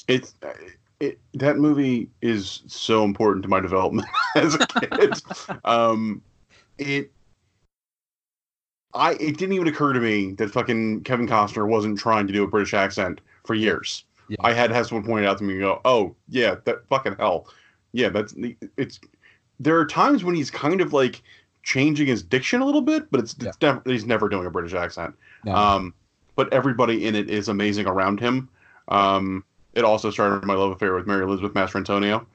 It's 0.10 0.34
it, 1.04 1.20
that 1.34 1.58
movie 1.58 2.10
is 2.22 2.64
so 2.68 3.04
important 3.04 3.44
to 3.44 3.50
my 3.50 3.60
development 3.60 4.08
as 4.36 4.56
a 4.56 4.66
kid. 4.68 5.14
um, 5.66 6.22
it 6.78 7.12
I 8.94 9.14
it 9.14 9.38
didn't 9.38 9.54
even 9.54 9.68
occur 9.68 9.94
to 9.94 10.00
me 10.00 10.34
that 10.34 10.52
fucking 10.52 11.02
Kevin 11.02 11.28
Costner 11.28 11.68
wasn't 11.68 12.00
trying 12.00 12.28
to 12.28 12.34
do 12.34 12.44
a 12.44 12.48
British 12.48 12.74
accent 12.74 13.22
for 13.44 13.54
years. 13.54 14.06
I 14.40 14.54
had 14.54 14.72
have 14.72 14.88
someone 14.88 15.06
point 15.06 15.26
it 15.26 15.28
out 15.28 15.38
to 15.40 15.44
me 15.44 15.54
and 15.54 15.62
go, 15.62 15.82
"Oh 15.86 16.16
yeah, 16.30 16.56
that 16.66 16.88
fucking 16.88 17.18
hell, 17.20 17.48
yeah, 17.92 18.10
that's 18.10 18.34
it's." 18.78 19.00
There 19.60 19.78
are 19.78 19.86
times 19.86 20.24
when 20.24 20.36
he's 20.36 20.50
kind 20.50 20.82
of 20.82 20.94
like 20.94 21.22
changing 21.62 22.08
his 22.08 22.24
diction 22.24 22.62
a 22.62 22.66
little 22.66 22.82
bit, 22.82 23.10
but 23.12 23.20
it's, 23.20 23.36
it's 23.40 23.62
never, 23.62 23.82
he's 23.86 24.06
never 24.06 24.28
doing 24.28 24.46
a 24.46 24.50
British 24.50 24.74
accent. 24.74 25.16
No. 25.44 25.56
Um, 25.56 25.94
but 26.36 26.52
everybody 26.52 27.06
in 27.06 27.16
it 27.16 27.30
is 27.30 27.48
amazing 27.48 27.86
around 27.86 28.20
him. 28.20 28.50
Um, 28.88 29.46
it 29.74 29.84
also 29.84 30.10
started 30.10 30.46
my 30.46 30.54
love 30.54 30.72
affair 30.72 30.94
with 30.94 31.08
Mary 31.08 31.24
Elizabeth 31.24 31.54
Mastrantonio. 31.54 32.26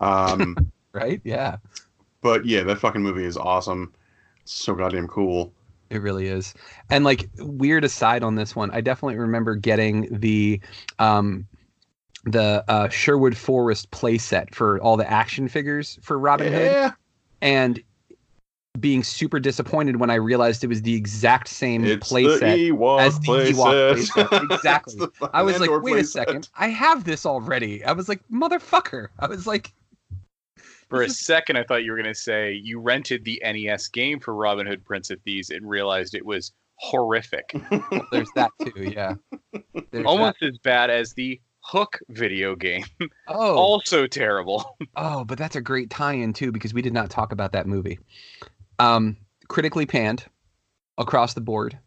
Um, 0.00 0.56
right? 0.92 1.20
Yeah. 1.24 1.56
But 2.22 2.44
yeah, 2.44 2.62
that 2.64 2.78
fucking 2.78 3.02
movie 3.02 3.24
is 3.24 3.36
awesome. 3.36 3.92
So 4.44 4.74
goddamn 4.74 5.08
cool. 5.08 5.52
It 5.90 6.02
really 6.02 6.26
is. 6.26 6.54
And 6.90 7.04
like 7.04 7.28
weird 7.38 7.84
aside 7.84 8.22
on 8.22 8.34
this 8.34 8.56
one, 8.56 8.70
I 8.72 8.80
definitely 8.80 9.16
remember 9.18 9.54
getting 9.54 10.08
the 10.18 10.60
um 10.98 11.46
the 12.24 12.64
uh 12.68 12.88
Sherwood 12.88 13.36
Forest 13.36 13.90
playset 13.92 14.54
for 14.54 14.80
all 14.80 14.96
the 14.96 15.08
action 15.08 15.48
figures 15.48 15.98
for 16.02 16.18
Robin 16.18 16.52
Yeah. 16.52 16.88
Hood 16.88 16.94
and 17.40 17.80
being 18.80 19.02
super 19.02 19.38
disappointed 19.40 19.96
when 20.00 20.10
I 20.10 20.14
realized 20.16 20.62
it 20.64 20.68
was 20.68 20.82
the 20.82 20.94
exact 20.94 21.48
same 21.48 21.84
It's 21.84 22.08
playset 22.10 22.42
as 23.00 23.18
the 23.20 23.26
Ewok 23.26 23.94
playset. 23.94 24.12
playset. 24.12 24.50
Exactly. 24.56 24.96
The 24.96 25.30
I 25.32 25.42
was 25.42 25.58
like, 25.60 25.70
wait 25.70 25.92
a 25.92 25.96
playset. 26.02 26.06
second, 26.06 26.48
I 26.56 26.68
have 26.68 27.04
this 27.04 27.26
already. 27.26 27.84
I 27.84 27.92
was 27.92 28.08
like, 28.08 28.20
motherfucker. 28.32 29.08
I 29.18 29.26
was 29.26 29.46
like, 29.46 29.72
For 30.88 31.02
a 31.02 31.08
second, 31.10 31.56
I 31.56 31.64
thought 31.64 31.82
you 31.82 31.90
were 31.90 31.96
going 31.96 32.12
to 32.12 32.14
say 32.14 32.52
you 32.52 32.78
rented 32.80 33.24
the 33.24 33.42
NES 33.44 33.88
game 33.88 34.20
for 34.20 34.34
Robin 34.34 34.66
Hood 34.66 34.84
Prince 34.84 35.10
of 35.10 35.20
Thieves 35.22 35.50
and 35.50 35.68
realized 35.68 36.14
it 36.14 36.24
was 36.24 36.52
horrific. 36.76 37.52
there's 38.12 38.30
that 38.36 38.52
too, 38.62 38.92
yeah. 38.94 39.14
There's 39.90 40.06
Almost 40.06 40.42
as 40.42 40.58
bad 40.58 40.90
as 40.90 41.12
the 41.14 41.40
Hook 41.60 41.98
video 42.10 42.54
game. 42.54 42.84
Oh. 43.26 43.56
also 43.56 44.06
terrible. 44.06 44.76
Oh, 44.94 45.24
but 45.24 45.36
that's 45.38 45.56
a 45.56 45.60
great 45.60 45.90
tie-in 45.90 46.32
too 46.32 46.52
because 46.52 46.72
we 46.72 46.82
did 46.82 46.92
not 46.92 47.10
talk 47.10 47.32
about 47.32 47.50
that 47.50 47.66
movie. 47.66 47.98
Um, 48.78 49.16
critically 49.48 49.86
panned 49.86 50.24
across 50.98 51.34
the 51.34 51.40
board. 51.40 51.78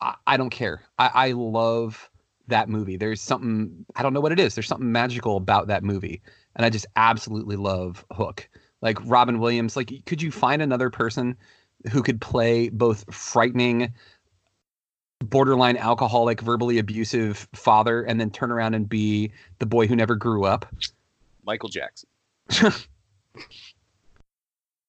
I, 0.00 0.14
I 0.26 0.36
don't 0.36 0.50
care. 0.50 0.82
I, 0.98 1.10
I 1.14 1.32
love 1.32 2.10
that 2.48 2.68
movie. 2.68 2.96
There's 2.96 3.20
something 3.20 3.84
I 3.96 4.02
don't 4.02 4.12
know 4.12 4.20
what 4.20 4.32
it 4.32 4.40
is. 4.40 4.54
There's 4.54 4.66
something 4.66 4.92
magical 4.92 5.36
about 5.36 5.68
that 5.68 5.82
movie, 5.82 6.20
and 6.56 6.64
I 6.64 6.70
just 6.70 6.86
absolutely 6.96 7.56
love 7.56 8.04
Hook. 8.12 8.48
Like 8.82 8.98
Robin 9.04 9.40
Williams. 9.40 9.76
Like, 9.76 9.92
could 10.06 10.22
you 10.22 10.30
find 10.30 10.62
another 10.62 10.90
person 10.90 11.36
who 11.90 12.02
could 12.02 12.20
play 12.20 12.68
both 12.68 13.04
frightening, 13.12 13.92
borderline 15.20 15.76
alcoholic, 15.76 16.40
verbally 16.40 16.78
abusive 16.78 17.48
father, 17.54 18.02
and 18.02 18.20
then 18.20 18.30
turn 18.30 18.50
around 18.50 18.74
and 18.74 18.88
be 18.88 19.32
the 19.58 19.66
boy 19.66 19.86
who 19.86 19.96
never 19.96 20.14
grew 20.14 20.44
up? 20.44 20.66
Michael 21.44 21.68
Jackson. 21.68 22.08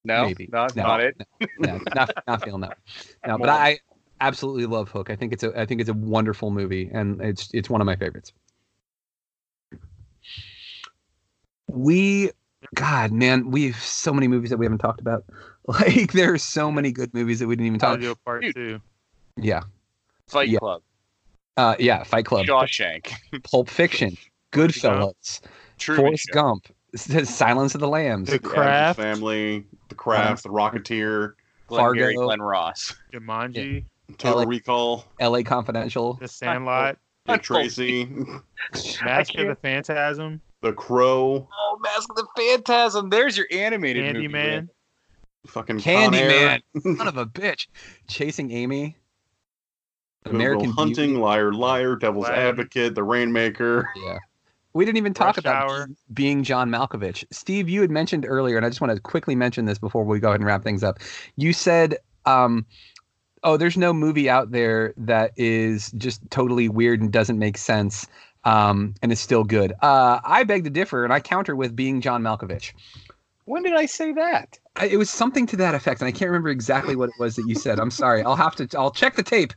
No, 0.04 0.26
Maybe. 0.26 0.48
no, 0.52 0.66
No, 0.74 0.82
not 0.82 1.00
it. 1.00 1.16
no, 1.58 1.80
not 1.94 2.10
not 2.26 2.42
feeling 2.42 2.62
that. 2.62 2.76
No, 3.26 3.38
but 3.38 3.48
I 3.48 3.78
absolutely 4.20 4.66
love 4.66 4.90
Hook. 4.90 5.10
I 5.10 5.16
think 5.16 5.32
it's 5.32 5.44
a 5.44 5.58
I 5.58 5.64
think 5.66 5.80
it's 5.80 5.90
a 5.90 5.94
wonderful 5.94 6.50
movie, 6.50 6.90
and 6.92 7.20
it's 7.20 7.50
it's 7.54 7.70
one 7.70 7.80
of 7.80 7.86
my 7.86 7.94
favorites. 7.96 8.32
We, 11.68 12.30
God, 12.74 13.12
man, 13.12 13.50
we 13.50 13.66
have 13.68 13.76
so 13.80 14.12
many 14.12 14.28
movies 14.28 14.50
that 14.50 14.56
we 14.58 14.66
haven't 14.66 14.78
talked 14.78 15.00
about. 15.00 15.24
Like 15.64 16.10
there 16.12 16.32
are 16.32 16.38
so 16.38 16.72
many 16.72 16.90
good 16.90 17.14
movies 17.14 17.38
that 17.38 17.46
we 17.46 17.54
didn't 17.54 17.68
even 17.68 17.78
talk. 17.78 18.00
about. 18.00 18.10
a 18.10 18.16
part 18.16 18.44
two. 18.52 18.80
Yeah, 19.36 19.62
Fight 20.26 20.48
Yeah. 20.48 20.58
Club, 20.58 20.82
uh, 21.56 21.76
yeah, 21.78 22.02
Fight 22.02 22.26
Club, 22.26 22.46
Shawshank, 22.46 23.12
Pulp 23.48 23.70
Fiction, 23.70 24.16
Goodfellas, 24.50 25.40
Truman 25.78 26.04
Forrest 26.04 26.24
Show. 26.24 26.32
Gump, 26.34 26.66
S- 26.66 26.72
Silence 26.94 27.74
of 27.74 27.80
the 27.80 27.88
Lambs, 27.88 28.28
The 28.28 28.34
Addams 28.36 28.52
Craft, 28.52 28.98
Family, 29.00 29.64
The 29.88 29.94
Craft, 29.94 30.42
The 30.42 30.48
Rocketeer, 30.50 31.34
Glengarry 31.68 32.14
Fargo. 32.14 32.26
Glen 32.26 32.42
Ross. 32.42 32.94
Jumanji, 33.12 33.84
Total 34.18 34.40
LA 34.40 34.44
Recall, 34.48 35.04
L.A. 35.20 35.42
Confidential, 35.42 36.14
The 36.14 36.28
Sandlot, 36.28 36.98
Dick 37.26 37.42
Tracy, 37.42 38.04
Mask 39.04 39.34
of 39.36 39.46
the 39.48 39.56
Phantasm, 39.62 40.40
The 40.60 40.72
Crow, 40.72 41.48
Oh, 41.50 41.78
Mask 41.82 42.10
of 42.10 42.16
the 42.16 42.26
Phantasm. 42.36 43.08
There's 43.10 43.36
your 43.38 43.46
animated 43.50 44.14
movie. 44.14 44.28
Candyman. 44.28 44.68
fucking 45.46 45.80
Con 45.80 46.12
Candyman, 46.12 46.62
Air, 46.74 46.96
son 46.96 47.08
of 47.08 47.16
a 47.16 47.24
bitch, 47.26 47.68
Chasing 48.06 48.50
Amy, 48.50 48.96
Good 50.24 50.34
Will 50.34 50.40
American 50.40 50.70
Hunting, 50.72 51.10
Beauty. 51.10 51.22
Liar, 51.22 51.52
Liar, 51.52 51.96
Devil's 51.96 52.26
Aladdin. 52.26 52.48
Advocate, 52.48 52.94
The 52.94 53.02
Rainmaker. 53.02 53.88
Yeah. 54.04 54.18
We 54.74 54.84
didn't 54.84 54.98
even 54.98 55.14
talk 55.14 55.36
Rush 55.36 55.38
about 55.38 55.70
Hour. 55.70 55.86
being- 55.86 55.96
being 56.14 56.42
John 56.44 56.70
Malkovich. 56.70 57.24
Steve, 57.30 57.68
you 57.68 57.80
had 57.82 57.90
mentioned 57.90 58.24
earlier, 58.28 58.56
and 58.56 58.64
I 58.64 58.68
just 58.68 58.80
want 58.80 58.94
to 58.94 59.00
quickly 59.00 59.34
mention 59.34 59.66
this 59.66 59.78
before 59.78 60.04
we 60.04 60.18
go 60.18 60.28
ahead 60.28 60.40
and 60.40 60.46
wrap 60.46 60.62
things 60.62 60.82
up. 60.82 60.98
You 61.36 61.52
said, 61.52 61.96
um, 62.24 62.64
oh, 63.42 63.56
there's 63.56 63.76
no 63.76 63.92
movie 63.92 64.30
out 64.30 64.50
there 64.52 64.94
that 64.96 65.32
is 65.36 65.90
just 65.92 66.20
totally 66.30 66.68
weird 66.68 67.00
and 67.00 67.12
doesn't 67.12 67.38
make 67.38 67.58
sense 67.58 68.06
um, 68.44 68.94
and 69.02 69.12
is 69.12 69.20
still 69.20 69.44
good. 69.44 69.72
Uh, 69.82 70.20
I 70.24 70.44
beg 70.44 70.64
to 70.64 70.70
differ, 70.70 71.04
and 71.04 71.12
I 71.12 71.20
counter 71.20 71.54
with 71.54 71.76
being 71.76 72.00
John 72.00 72.22
Malkovich. 72.22 72.72
When 73.44 73.62
did 73.62 73.74
I 73.74 73.86
say 73.86 74.12
that? 74.12 74.58
I, 74.76 74.86
it 74.86 74.96
was 74.96 75.10
something 75.10 75.46
to 75.46 75.56
that 75.56 75.74
effect, 75.74 76.00
and 76.00 76.08
I 76.08 76.12
can't 76.12 76.30
remember 76.30 76.48
exactly 76.48 76.96
what 76.96 77.08
it 77.08 77.14
was 77.18 77.36
that 77.36 77.46
you 77.46 77.54
said. 77.54 77.80
I'm 77.80 77.90
sorry. 77.90 78.22
I'll 78.22 78.36
have 78.36 78.56
to. 78.56 78.68
I'll 78.78 78.90
check 78.90 79.16
the 79.16 79.22
tape. 79.22 79.52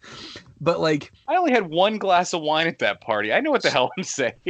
But 0.59 0.79
like, 0.79 1.11
I 1.27 1.35
only 1.35 1.51
had 1.51 1.67
one 1.67 1.97
glass 1.97 2.33
of 2.33 2.41
wine 2.41 2.67
at 2.67 2.79
that 2.79 3.01
party. 3.01 3.31
I 3.31 3.39
know 3.39 3.51
what 3.51 3.61
the 3.61 3.69
hell 3.69 3.91
I'm 3.97 4.03
saying. 4.03 4.33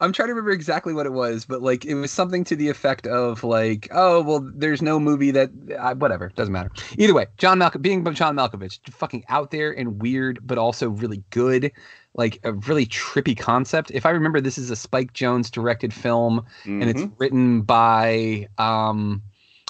I'm 0.00 0.12
trying 0.12 0.28
to 0.28 0.34
remember 0.34 0.50
exactly 0.50 0.92
what 0.92 1.06
it 1.06 1.12
was, 1.12 1.46
but 1.46 1.62
like 1.62 1.86
it 1.86 1.94
was 1.94 2.10
something 2.10 2.44
to 2.44 2.56
the 2.56 2.68
effect 2.68 3.06
of 3.06 3.42
like, 3.42 3.88
oh 3.92 4.22
well, 4.22 4.40
there's 4.54 4.82
no 4.82 5.00
movie 5.00 5.30
that 5.30 5.50
uh, 5.78 5.94
whatever 5.94 6.30
doesn't 6.36 6.52
matter. 6.52 6.70
Either 6.98 7.14
way, 7.14 7.26
John 7.38 7.58
Malko- 7.58 7.80
being 7.80 8.04
John 8.12 8.36
Malkovich, 8.36 8.78
fucking 8.90 9.24
out 9.28 9.50
there 9.50 9.72
and 9.72 10.00
weird, 10.02 10.38
but 10.42 10.58
also 10.58 10.90
really 10.90 11.22
good, 11.30 11.72
like 12.16 12.40
a 12.44 12.52
really 12.52 12.86
trippy 12.86 13.38
concept. 13.38 13.90
If 13.92 14.06
I 14.06 14.10
remember, 14.10 14.40
this 14.40 14.58
is 14.58 14.70
a 14.70 14.76
Spike 14.76 15.12
Jonze 15.12 15.50
directed 15.50 15.92
film, 15.94 16.44
and 16.64 16.84
it's 16.84 17.02
Mhm. 17.02 17.12
written 17.18 17.62
by 17.62 18.48
um 18.58 19.22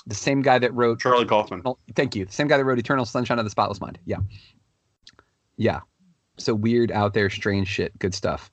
the 0.07 0.15
same 0.15 0.41
guy 0.43 0.59
that 0.61 0.73
wrote 0.73 1.01
Charlie 1.01 1.27
Kaufman. 1.27 1.59
Eternal- 1.61 1.79
thank 1.97 2.15
you, 2.15 2.25
the 2.25 2.33
same 2.33 2.47
guy 2.47 2.57
that 2.57 2.65
wrote 2.65 2.79
Eternal 2.79 3.05
Sunshine 3.05 3.39
of 3.41 3.45
the 3.45 3.51
Spotless 3.51 3.81
Mind. 3.81 3.99
Yeah, 4.05 4.19
yeah. 5.57 5.81
So 6.39 6.55
weird, 6.55 6.93
out 6.93 7.15
there, 7.15 7.29
strange 7.31 7.67
shit, 7.69 7.99
good 7.99 8.15
stuff. 8.15 8.51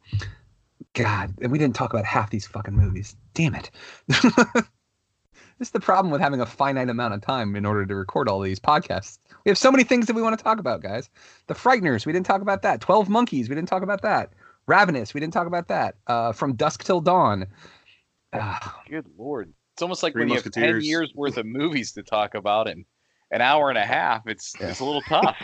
God, 0.93 1.33
and 1.41 1.51
we 1.51 1.57
didn't 1.59 1.75
talk 1.75 1.93
about 1.93 2.05
half 2.05 2.29
these 2.29 2.47
fucking 2.47 2.75
movies. 2.75 3.15
Damn 3.33 3.55
it. 3.55 3.71
this 5.59 5.67
is 5.67 5.71
the 5.71 5.79
problem 5.79 6.11
with 6.11 6.21
having 6.21 6.41
a 6.41 6.45
finite 6.45 6.89
amount 6.89 7.13
of 7.13 7.21
time 7.21 7.55
in 7.55 7.65
order 7.65 7.85
to 7.85 7.95
record 7.95 8.27
all 8.27 8.39
these 8.39 8.59
podcasts. 8.59 9.19
We 9.45 9.49
have 9.49 9.57
so 9.57 9.71
many 9.71 9.83
things 9.83 10.07
that 10.07 10.15
we 10.15 10.21
want 10.21 10.37
to 10.37 10.43
talk 10.43 10.59
about, 10.59 10.81
guys. 10.81 11.09
The 11.47 11.53
Frighteners, 11.53 12.05
we 12.05 12.13
didn't 12.13 12.25
talk 12.25 12.41
about 12.41 12.61
that. 12.63 12.81
12 12.81 13.09
Monkeys, 13.09 13.49
we 13.49 13.55
didn't 13.55 13.69
talk 13.69 13.83
about 13.83 14.01
that. 14.01 14.31
Ravenous, 14.67 15.13
we 15.13 15.19
didn't 15.19 15.33
talk 15.33 15.47
about 15.47 15.67
that. 15.67 15.95
Uh, 16.07 16.31
From 16.31 16.55
Dusk 16.55 16.83
Till 16.83 17.01
Dawn. 17.01 17.47
Good 18.89 19.05
lord. 19.17 19.53
It's 19.73 19.81
almost 19.81 20.03
like 20.03 20.13
Three 20.13 20.21
when 20.21 20.29
you 20.29 20.35
have 20.35 20.51
ten 20.51 20.81
years 20.81 21.11
worth 21.15 21.37
of 21.37 21.45
movies 21.45 21.91
to 21.93 22.03
talk 22.03 22.35
about 22.35 22.67
and 22.67 22.85
an 23.33 23.41
hour 23.41 23.69
and 23.69 23.77
a 23.77 23.85
half, 23.85 24.27
it's 24.27 24.53
it's 24.59 24.79
a 24.79 24.85
little 24.85 25.01
tough. 25.01 25.35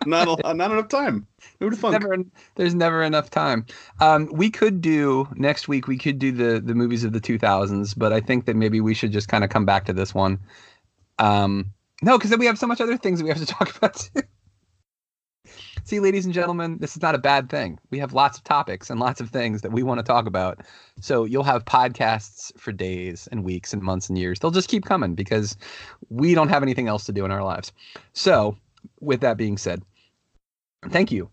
not 0.06 0.28
a, 0.44 0.54
not 0.54 0.70
enough 0.70 0.88
time. 0.88 1.26
Who 1.58 1.66
would 1.66 1.72
have 1.72 1.80
thunk? 1.80 2.00
Never, 2.00 2.16
there's 2.56 2.74
never 2.74 3.02
enough 3.02 3.30
time. 3.30 3.66
Um, 4.00 4.28
we 4.30 4.50
could 4.50 4.80
do 4.80 5.26
next 5.34 5.66
week. 5.66 5.88
We 5.88 5.96
could 5.96 6.18
do 6.18 6.30
the 6.30 6.60
the 6.60 6.74
movies 6.74 7.04
of 7.04 7.12
the 7.12 7.20
2000s, 7.20 7.94
but 7.96 8.12
I 8.12 8.20
think 8.20 8.44
that 8.44 8.54
maybe 8.54 8.80
we 8.80 8.94
should 8.94 9.12
just 9.12 9.28
kind 9.28 9.42
of 9.42 9.50
come 9.50 9.64
back 9.64 9.86
to 9.86 9.92
this 9.92 10.14
one. 10.14 10.38
Um, 11.18 11.72
no, 12.02 12.18
because 12.18 12.30
then 12.30 12.38
we 12.38 12.46
have 12.46 12.58
so 12.58 12.66
much 12.66 12.80
other 12.80 12.98
things 12.98 13.18
that 13.18 13.24
we 13.24 13.30
have 13.30 13.38
to 13.38 13.46
talk 13.58 13.74
about 13.76 13.94
too. 13.96 14.22
See, 15.84 15.98
ladies 15.98 16.24
and 16.24 16.32
gentlemen, 16.32 16.78
this 16.78 16.94
is 16.94 17.02
not 17.02 17.16
a 17.16 17.18
bad 17.18 17.50
thing. 17.50 17.78
We 17.90 17.98
have 17.98 18.12
lots 18.12 18.38
of 18.38 18.44
topics 18.44 18.88
and 18.88 19.00
lots 19.00 19.20
of 19.20 19.30
things 19.30 19.62
that 19.62 19.72
we 19.72 19.82
want 19.82 19.98
to 19.98 20.04
talk 20.04 20.26
about. 20.26 20.60
So 21.00 21.24
you'll 21.24 21.42
have 21.42 21.64
podcasts 21.64 22.56
for 22.56 22.70
days 22.70 23.28
and 23.32 23.42
weeks 23.42 23.72
and 23.72 23.82
months 23.82 24.08
and 24.08 24.16
years. 24.16 24.38
They'll 24.38 24.52
just 24.52 24.68
keep 24.68 24.84
coming 24.84 25.16
because 25.16 25.56
we 26.08 26.34
don't 26.34 26.48
have 26.48 26.62
anything 26.62 26.86
else 26.86 27.04
to 27.06 27.12
do 27.12 27.24
in 27.24 27.32
our 27.32 27.42
lives. 27.42 27.72
So, 28.12 28.56
with 29.00 29.20
that 29.22 29.36
being 29.36 29.58
said, 29.58 29.82
thank 30.90 31.10
you, 31.10 31.28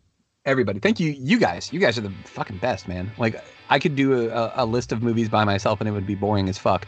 everybody. 0.46 0.80
Thank 0.80 1.00
you, 1.00 1.12
you 1.12 1.40
guys. 1.40 1.72
You 1.72 1.80
guys 1.80 2.00
are 2.00 2.02
the 2.02 2.14
fucking 2.26 2.58
best, 2.58 2.88
man. 2.88 3.12
Like, 3.20 3.44
I 3.70 3.78
could 3.78 3.96
do 3.96 4.32
a, 4.32 4.52
a 4.56 4.66
list 4.66 4.92
of 4.92 5.04
movies 5.04 5.30
by 5.30 5.44
myself 5.44 5.80
and 5.80 5.88
it 5.88 5.92
would 5.92 6.08
be 6.08 6.16
boring 6.16 6.50
as 6.50 6.58
fuck. 6.58 6.88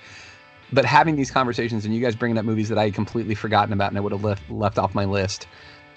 But 0.73 0.85
having 0.85 1.15
these 1.15 1.29
conversations 1.29 1.85
and 1.85 1.93
you 1.93 2.01
guys 2.01 2.15
bringing 2.15 2.39
up 2.39 2.45
movies 2.45 2.69
that 2.69 2.79
I 2.79 2.85
had 2.85 2.95
completely 2.95 3.35
forgotten 3.35 3.71
about 3.71 3.89
and 3.89 3.97
I 3.97 4.01
would 4.01 4.13
have 4.13 4.23
left, 4.23 4.49
left 4.49 4.79
off 4.79 4.95
my 4.95 5.05
list 5.05 5.47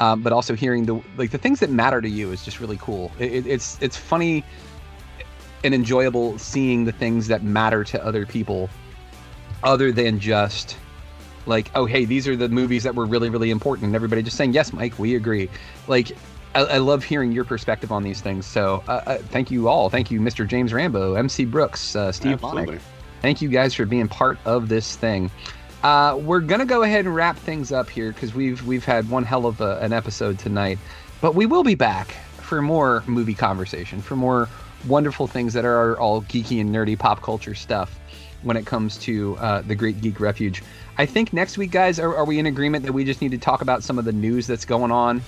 um, 0.01 0.23
but 0.23 0.33
also 0.33 0.55
hearing 0.55 0.87
the 0.87 1.01
like 1.17 1.31
the 1.31 1.39
things 1.39 1.61
that 1.61 1.71
matter 1.71 2.01
to 2.01 2.09
you 2.09 2.33
is 2.33 2.45
just 2.45 2.61
really 2.61 2.79
cool. 2.79 3.13
It, 3.19 3.47
it's 3.47 3.79
it's 3.81 3.97
funny 3.97 4.45
and 5.63 5.75
enjoyable 5.75 6.39
seeing 6.39 6.85
the 6.85 6.93
things 6.93 7.29
that 7.29 7.43
matter 7.43 7.85
to 7.85 8.05
other 8.05 8.27
people, 8.27 8.69
other 9.63 9.93
than 9.93 10.19
just 10.21 10.77
like 11.47 11.71
oh 11.75 11.85
hey 11.85 12.07
these 12.07 12.27
are 12.27 12.37
the 12.37 12.49
movies 12.49 12.85
that 12.85 12.95
were 12.95 13.05
really 13.05 13.29
really 13.29 13.51
important 13.51 13.85
and 13.85 13.95
everybody 13.95 14.23
just 14.23 14.37
saying 14.37 14.53
yes 14.53 14.73
Mike 14.73 14.99
we 14.99 15.15
agree. 15.15 15.49
Like 15.89 16.13
I, 16.55 16.61
I 16.63 16.79
love 16.79 17.05
hearing 17.05 17.33
your 17.33 17.45
perspective 17.45 17.93
on 17.93 18.03
these 18.03 18.21
things. 18.21 18.47
So 18.47 18.83
uh, 18.89 19.03
uh, 19.07 19.19
thank 19.19 19.51
you 19.51 19.69
all. 19.69 19.91
Thank 19.91 20.11
you 20.11 20.21
Mr. 20.21 20.47
James 20.47 20.73
Rambo, 20.73 21.15
MC 21.15 21.45
Brooks, 21.45 21.97
uh, 21.97 22.13
Steve 22.13 22.41
Bonnick. 22.41 22.81
Thank 23.23 23.41
you 23.41 23.49
guys 23.49 23.75
for 23.75 23.87
being 23.87 24.07
part 24.07 24.39
of 24.45 24.69
this 24.69 24.97
thing. 24.97 25.31
Uh, 25.85 26.17
we're 26.17 26.41
gonna 26.41 26.65
go 26.65 26.83
ahead 26.83 27.05
and 27.05 27.15
wrap 27.15 27.37
things 27.37 27.71
up 27.71 27.91
here 27.91 28.11
because 28.11 28.35
we've 28.35 28.67
we've 28.67 28.87
had 28.87 29.09
one 29.11 29.23
hell 29.23 29.45
of 29.45 29.61
a, 29.61 29.79
an 29.81 29.93
episode 29.93 30.39
tonight, 30.39 30.79
but 31.21 31.35
we 31.35 31.45
will 31.45 31.63
be 31.63 31.75
back 31.75 32.09
for 32.39 32.63
more 32.63 33.05
movie 33.07 33.35
conversation, 33.35 34.01
for 34.01 34.17
more 34.17 34.49
wonderful 34.89 35.27
things 35.27 35.53
that 35.53 35.67
are 35.67 36.01
all 36.01 36.23
geeky 36.23 36.59
and 36.59 36.75
nerdy 36.75 36.99
pop 36.99 37.21
culture 37.21 37.55
stuff 37.55 37.99
when 38.41 38.57
it 38.57 38.65
comes 38.65 38.97
to 38.97 39.37
uh, 39.37 39.61
the 39.61 39.75
Great 39.75 40.01
Geek 40.01 40.21
Refuge. 40.21 40.63
I 40.97 41.05
think 41.05 41.35
next 41.35 41.59
week, 41.59 41.71
guys, 41.71 41.99
are, 41.99 42.17
are 42.17 42.25
we 42.25 42.39
in 42.39 42.47
agreement 42.47 42.85
that 42.87 42.93
we 42.93 43.05
just 43.05 43.21
need 43.21 43.33
to 43.33 43.39
talk 43.39 43.61
about 43.61 43.83
some 43.83 43.99
of 43.99 44.07
the 44.07 44.13
news 44.13 44.47
that's 44.47 44.65
going 44.65 44.91
on 44.91 45.21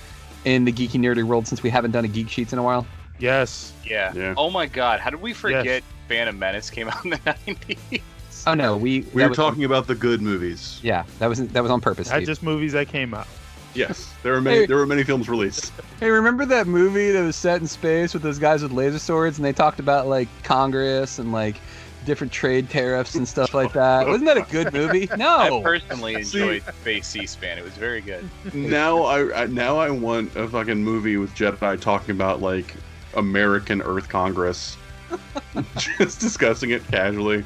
in 0.43 0.65
the 0.65 0.71
geeky 0.71 0.99
nerdy 0.99 1.23
world 1.23 1.47
since 1.47 1.61
we 1.61 1.69
haven't 1.69 1.91
done 1.91 2.03
a 2.03 2.07
Geek 2.07 2.29
Sheets 2.29 2.51
in 2.51 2.57
a 2.57 2.63
while? 2.63 2.87
Yes. 3.19 3.73
Yeah. 3.85 4.11
Yeah. 4.15 4.33
Oh 4.35 4.49
my 4.49 4.65
God! 4.65 5.01
How 5.01 5.11
did 5.11 5.21
we 5.21 5.33
forget 5.33 5.65
Yes. 5.65 5.83
Phantom 6.07 6.39
Menace 6.39 6.71
came 6.71 6.87
out 6.87 7.03
in 7.03 7.11
the 7.11 7.19
nineties? 7.47 8.01
Oh 8.45 8.53
no, 8.53 8.77
we 8.77 8.99
We 8.99 9.03
that 9.03 9.13
were 9.15 9.27
was- 9.29 9.37
talking 9.37 9.63
about 9.63 9.87
the 9.87 9.95
good 9.95 10.21
movies. 10.21 10.79
Yeah, 10.83 11.03
that 11.19 11.27
was 11.27 11.39
that 11.47 11.61
was 11.63 11.71
on 11.71 11.81
purpose. 11.81 12.09
Not 12.09 12.17
Steve. 12.17 12.27
just 12.27 12.43
movies 12.43 12.73
that 12.73 12.87
came 12.89 13.13
out. 13.13 13.27
Yes, 13.73 14.11
there 14.23 14.33
were 14.33 14.41
many. 14.41 14.59
Hey. 14.59 14.65
There 14.65 14.77
were 14.77 14.85
many 14.87 15.03
films 15.03 15.29
released. 15.29 15.71
Hey, 15.99 16.09
remember 16.09 16.45
that 16.45 16.65
movie 16.67 17.11
that 17.11 17.21
was 17.23 17.35
set 17.35 17.61
in 17.61 17.67
space 17.67 18.13
with 18.13 18.23
those 18.23 18.39
guys 18.39 18.63
with 18.63 18.71
laser 18.71 18.97
swords 18.99 19.37
and 19.37 19.45
they 19.45 19.53
talked 19.53 19.79
about 19.79 20.07
like 20.07 20.27
Congress 20.43 21.19
and 21.19 21.31
like 21.31 21.57
different 22.05 22.31
trade 22.33 22.69
tariffs 22.69 23.15
and 23.15 23.27
stuff 23.27 23.53
like 23.53 23.73
that? 23.73 24.07
Wasn't 24.07 24.25
that 24.25 24.37
a 24.37 24.51
good 24.51 24.73
movie? 24.73 25.07
No. 25.17 25.59
I 25.59 25.61
personally 25.61 26.15
enjoyed 26.15 26.63
Space 26.81 27.05
C-SPAN. 27.07 27.57
It 27.59 27.63
was 27.63 27.73
very 27.73 28.01
good. 28.01 28.27
now 28.53 29.03
I, 29.03 29.43
I 29.43 29.45
now 29.47 29.77
I 29.77 29.89
want 29.91 30.35
a 30.35 30.47
fucking 30.47 30.83
movie 30.83 31.17
with 31.17 31.35
Jedi 31.35 31.79
talking 31.79 32.11
about 32.15 32.41
like 32.41 32.73
American 33.15 33.81
Earth 33.83 34.09
Congress, 34.09 34.77
just 35.77 36.19
discussing 36.19 36.71
it 36.71 36.85
casually. 36.87 37.43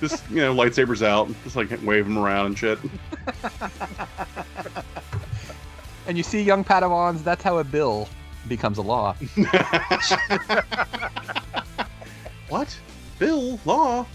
Just 0.00 0.28
you 0.30 0.36
know, 0.36 0.54
lightsabers 0.54 1.04
out, 1.06 1.28
just 1.44 1.56
like 1.56 1.70
wave 1.84 2.04
them 2.06 2.16
around 2.18 2.46
and 2.46 2.58
shit. 2.58 2.78
And 6.06 6.16
you 6.16 6.24
see 6.24 6.42
young 6.42 6.64
Padawans, 6.64 7.22
that's 7.22 7.42
how 7.42 7.58
a 7.58 7.64
bill 7.64 8.08
becomes 8.48 8.78
a 8.78 8.82
law. 8.82 9.14
What? 12.48 12.76
Bill 13.20 13.60
Law? 13.64 14.06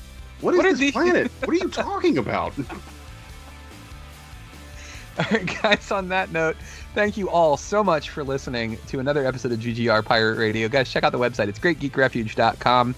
What 0.41 0.53
is 0.55 0.57
What 0.57 0.63
this 0.63 0.79
these- 0.79 0.91
planet? 0.91 1.31
What 1.39 1.49
are 1.51 1.53
you 1.53 1.69
talking 1.69 2.17
about? 2.17 2.53
All 5.17 5.25
right, 5.31 5.61
guys, 5.61 5.89
on 5.91 6.09
that 6.09 6.33
note, 6.33 6.57
thank 6.93 7.15
you 7.15 7.29
all 7.29 7.55
so 7.55 7.81
much 7.81 8.09
for 8.09 8.21
listening 8.25 8.77
to 8.87 8.99
another 8.99 9.25
episode 9.25 9.53
of 9.53 9.59
GGR 9.59 10.03
Pirate 10.03 10.37
Radio. 10.37 10.67
Guys, 10.67 10.91
check 10.91 11.05
out 11.05 11.13
the 11.13 11.17
website. 11.17 11.47
It's 11.47 11.59
greatgeekrefuge.com. 11.59 12.93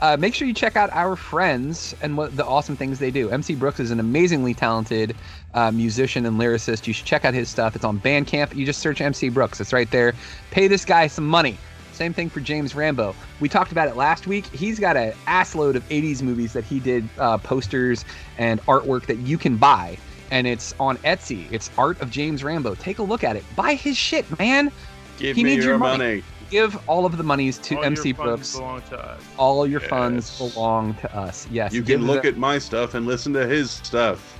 Uh, 0.00 0.16
make 0.18 0.34
sure 0.34 0.48
you 0.48 0.54
check 0.54 0.76
out 0.76 0.90
our 0.92 1.14
friends 1.14 1.94
and 2.00 2.16
what 2.16 2.34
the 2.36 2.44
awesome 2.44 2.76
things 2.76 2.98
they 2.98 3.10
do. 3.10 3.30
MC 3.30 3.54
Brooks 3.54 3.80
is 3.80 3.90
an 3.90 4.00
amazingly 4.00 4.54
talented 4.54 5.14
uh, 5.54 5.70
musician 5.70 6.24
and 6.26 6.40
lyricist. 6.40 6.86
You 6.86 6.94
should 6.94 7.06
check 7.06 7.24
out 7.24 7.34
his 7.34 7.50
stuff. 7.50 7.76
It's 7.76 7.84
on 7.84 8.00
Bandcamp. 8.00 8.54
You 8.54 8.64
just 8.64 8.80
search 8.80 9.00
MC 9.00 9.28
Brooks. 9.28 9.60
It's 9.60 9.72
right 9.74 9.90
there. 9.90 10.14
Pay 10.50 10.68
this 10.68 10.84
guy 10.86 11.06
some 11.06 11.26
money. 11.26 11.58
Same 11.92 12.14
thing 12.14 12.30
for 12.30 12.40
James 12.40 12.74
Rambo. 12.74 13.14
We 13.40 13.48
talked 13.50 13.72
about 13.72 13.88
it 13.88 13.96
last 13.96 14.26
week. 14.26 14.46
He's 14.46 14.80
got 14.80 14.96
an 14.96 15.12
assload 15.26 15.74
of 15.74 15.86
80s 15.90 16.22
movies 16.22 16.54
that 16.54 16.64
he 16.64 16.80
did 16.80 17.06
uh, 17.18 17.36
posters 17.36 18.06
and 18.38 18.62
artwork 18.62 19.04
that 19.06 19.18
you 19.18 19.36
can 19.36 19.58
buy. 19.58 19.98
And 20.30 20.46
it's 20.46 20.74
on 20.80 20.96
Etsy. 20.98 21.46
It's 21.52 21.70
Art 21.76 22.00
of 22.00 22.10
James 22.10 22.42
Rambo. 22.42 22.74
Take 22.76 23.00
a 23.00 23.02
look 23.02 23.22
at 23.22 23.36
it. 23.36 23.44
Buy 23.54 23.74
his 23.74 23.98
shit, 23.98 24.38
man. 24.38 24.72
Give 25.18 25.36
He 25.36 25.44
me 25.44 25.50
needs 25.50 25.64
your 25.64 25.72
your 25.72 25.78
money. 25.78 25.98
money. 25.98 26.24
Give 26.50 26.76
all 26.88 27.06
of 27.06 27.16
the 27.16 27.22
monies 27.22 27.58
to 27.58 27.76
All 27.76 27.84
MC 27.84 28.08
your 28.08 28.16
Brooks. 28.16 28.54
to. 28.54 29.16
All 29.38 29.66
your 29.66 29.80
Yes. 29.80 29.88
funds 29.90 30.38
belong 30.38 30.94
to 30.94 31.16
us. 31.16 31.46
Yes. 31.50 31.72
You 31.72 31.82
can 31.82 32.06
look 32.06 32.22
the- 32.22 32.28
at 32.28 32.36
my 32.36 32.58
stuff 32.58 32.94
and 32.94 33.06
listen 33.06 33.32
to 33.34 33.46
his 33.46 33.70
stuff. 33.70 34.36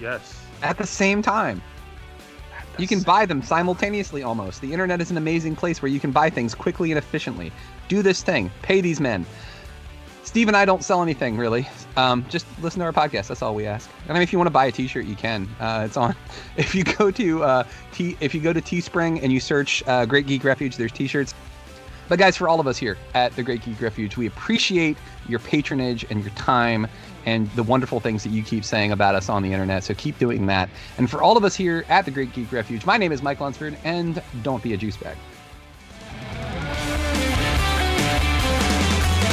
Yes. 0.00 0.38
at 0.62 0.78
the 0.78 0.86
same 0.86 1.22
time. 1.22 1.60
You 2.78 2.86
can 2.86 3.00
buy 3.00 3.26
them 3.26 3.42
simultaneously 3.42 4.22
almost. 4.22 4.60
The 4.60 4.72
internet 4.72 5.00
is 5.00 5.10
an 5.10 5.16
amazing 5.16 5.56
place 5.56 5.82
where 5.82 5.90
you 5.90 5.98
can 6.00 6.10
buy 6.12 6.30
things 6.30 6.54
quickly 6.54 6.90
and 6.92 6.98
efficiently. 6.98 7.50
Do 7.88 8.00
this 8.02 8.22
thing. 8.22 8.50
Pay 8.62 8.80
these 8.80 9.00
men. 9.00 9.26
Steve 10.24 10.46
and 10.48 10.56
I 10.56 10.64
don't 10.64 10.82
sell 10.84 11.02
anything 11.02 11.36
really. 11.36 11.68
Um, 11.96 12.24
just 12.28 12.46
listen 12.62 12.78
to 12.78 12.84
our 12.86 12.92
podcast. 12.92 13.26
That's 13.26 13.42
all 13.42 13.54
we 13.56 13.66
ask. 13.66 13.90
And 14.02 14.10
I 14.12 14.14
mean, 14.14 14.22
if 14.22 14.32
you 14.32 14.38
want 14.38 14.46
to 14.46 14.52
buy 14.52 14.66
a 14.66 14.72
T-shirt, 14.72 15.04
you 15.04 15.16
can. 15.16 15.48
Uh, 15.60 15.82
it's 15.84 15.96
on. 15.96 16.14
If 16.56 16.74
you 16.74 16.84
go 16.84 17.10
to 17.10 17.42
uh, 17.44 17.64
T, 17.92 18.16
if 18.20 18.34
you 18.34 18.40
go 18.40 18.52
to 18.52 18.60
Teespring 18.60 19.20
and 19.22 19.32
you 19.32 19.40
search 19.40 19.82
uh, 19.88 20.06
Great 20.06 20.26
Geek 20.26 20.44
Refuge, 20.44 20.76
there's 20.76 20.92
T-shirts. 20.92 21.34
But 22.12 22.18
guys, 22.18 22.36
for 22.36 22.46
all 22.46 22.60
of 22.60 22.66
us 22.66 22.76
here 22.76 22.98
at 23.14 23.34
the 23.36 23.42
Great 23.42 23.64
Geek 23.64 23.80
Refuge, 23.80 24.18
we 24.18 24.26
appreciate 24.26 24.98
your 25.30 25.38
patronage 25.38 26.04
and 26.10 26.22
your 26.22 26.28
time 26.34 26.86
and 27.24 27.50
the 27.52 27.62
wonderful 27.62 28.00
things 28.00 28.22
that 28.24 28.28
you 28.28 28.42
keep 28.42 28.66
saying 28.66 28.92
about 28.92 29.14
us 29.14 29.30
on 29.30 29.42
the 29.42 29.50
internet. 29.50 29.82
So 29.82 29.94
keep 29.94 30.18
doing 30.18 30.44
that. 30.44 30.68
And 30.98 31.10
for 31.10 31.22
all 31.22 31.38
of 31.38 31.44
us 31.44 31.54
here 31.54 31.86
at 31.88 32.04
the 32.04 32.10
Great 32.10 32.34
Geek 32.34 32.52
Refuge, 32.52 32.84
my 32.84 32.98
name 32.98 33.12
is 33.12 33.22
Mike 33.22 33.40
Lunsford, 33.40 33.78
and 33.82 34.22
don't 34.42 34.62
be 34.62 34.74
a 34.74 34.76
juice 34.76 34.98
bag. 34.98 35.16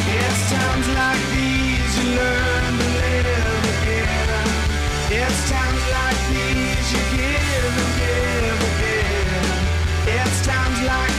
It's 0.08 0.50
times 0.50 0.88
like 0.88 1.20
these 1.36 1.98
you 1.98 2.16
learn 2.16 2.64
to 2.64 2.88
live 2.96 3.66
again. 3.76 4.48
It's 5.20 5.50
times 5.52 5.84
like 5.92 6.20
these 6.32 6.94
you 6.94 7.04
give 7.12 7.76
and 7.76 7.92
give 8.00 8.56
again. 8.72 9.68
It's 10.08 10.46
times 10.48 10.82
like 10.88 11.19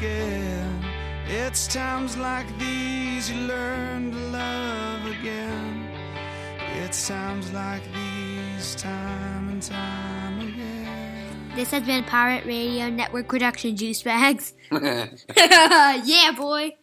again. 0.00 0.84
It's 1.26 1.66
times 1.66 2.16
like 2.16 2.46
these 2.58 3.30
you 3.30 3.40
learn 3.42 4.12
to 4.12 4.18
love 4.18 5.06
again. 5.06 5.88
It's 6.76 7.06
times 7.06 7.52
like 7.52 7.82
these, 7.92 8.74
time 8.76 9.50
and 9.50 9.62
time 9.62 10.40
again. 10.40 11.52
This 11.54 11.70
has 11.72 11.82
been 11.82 12.04
Pirate 12.04 12.46
Radio 12.46 12.88
Network 12.88 13.28
Production 13.28 13.76
Juice 13.76 14.02
Bags. 14.02 14.54
yeah, 14.72 16.32
boy. 16.34 16.76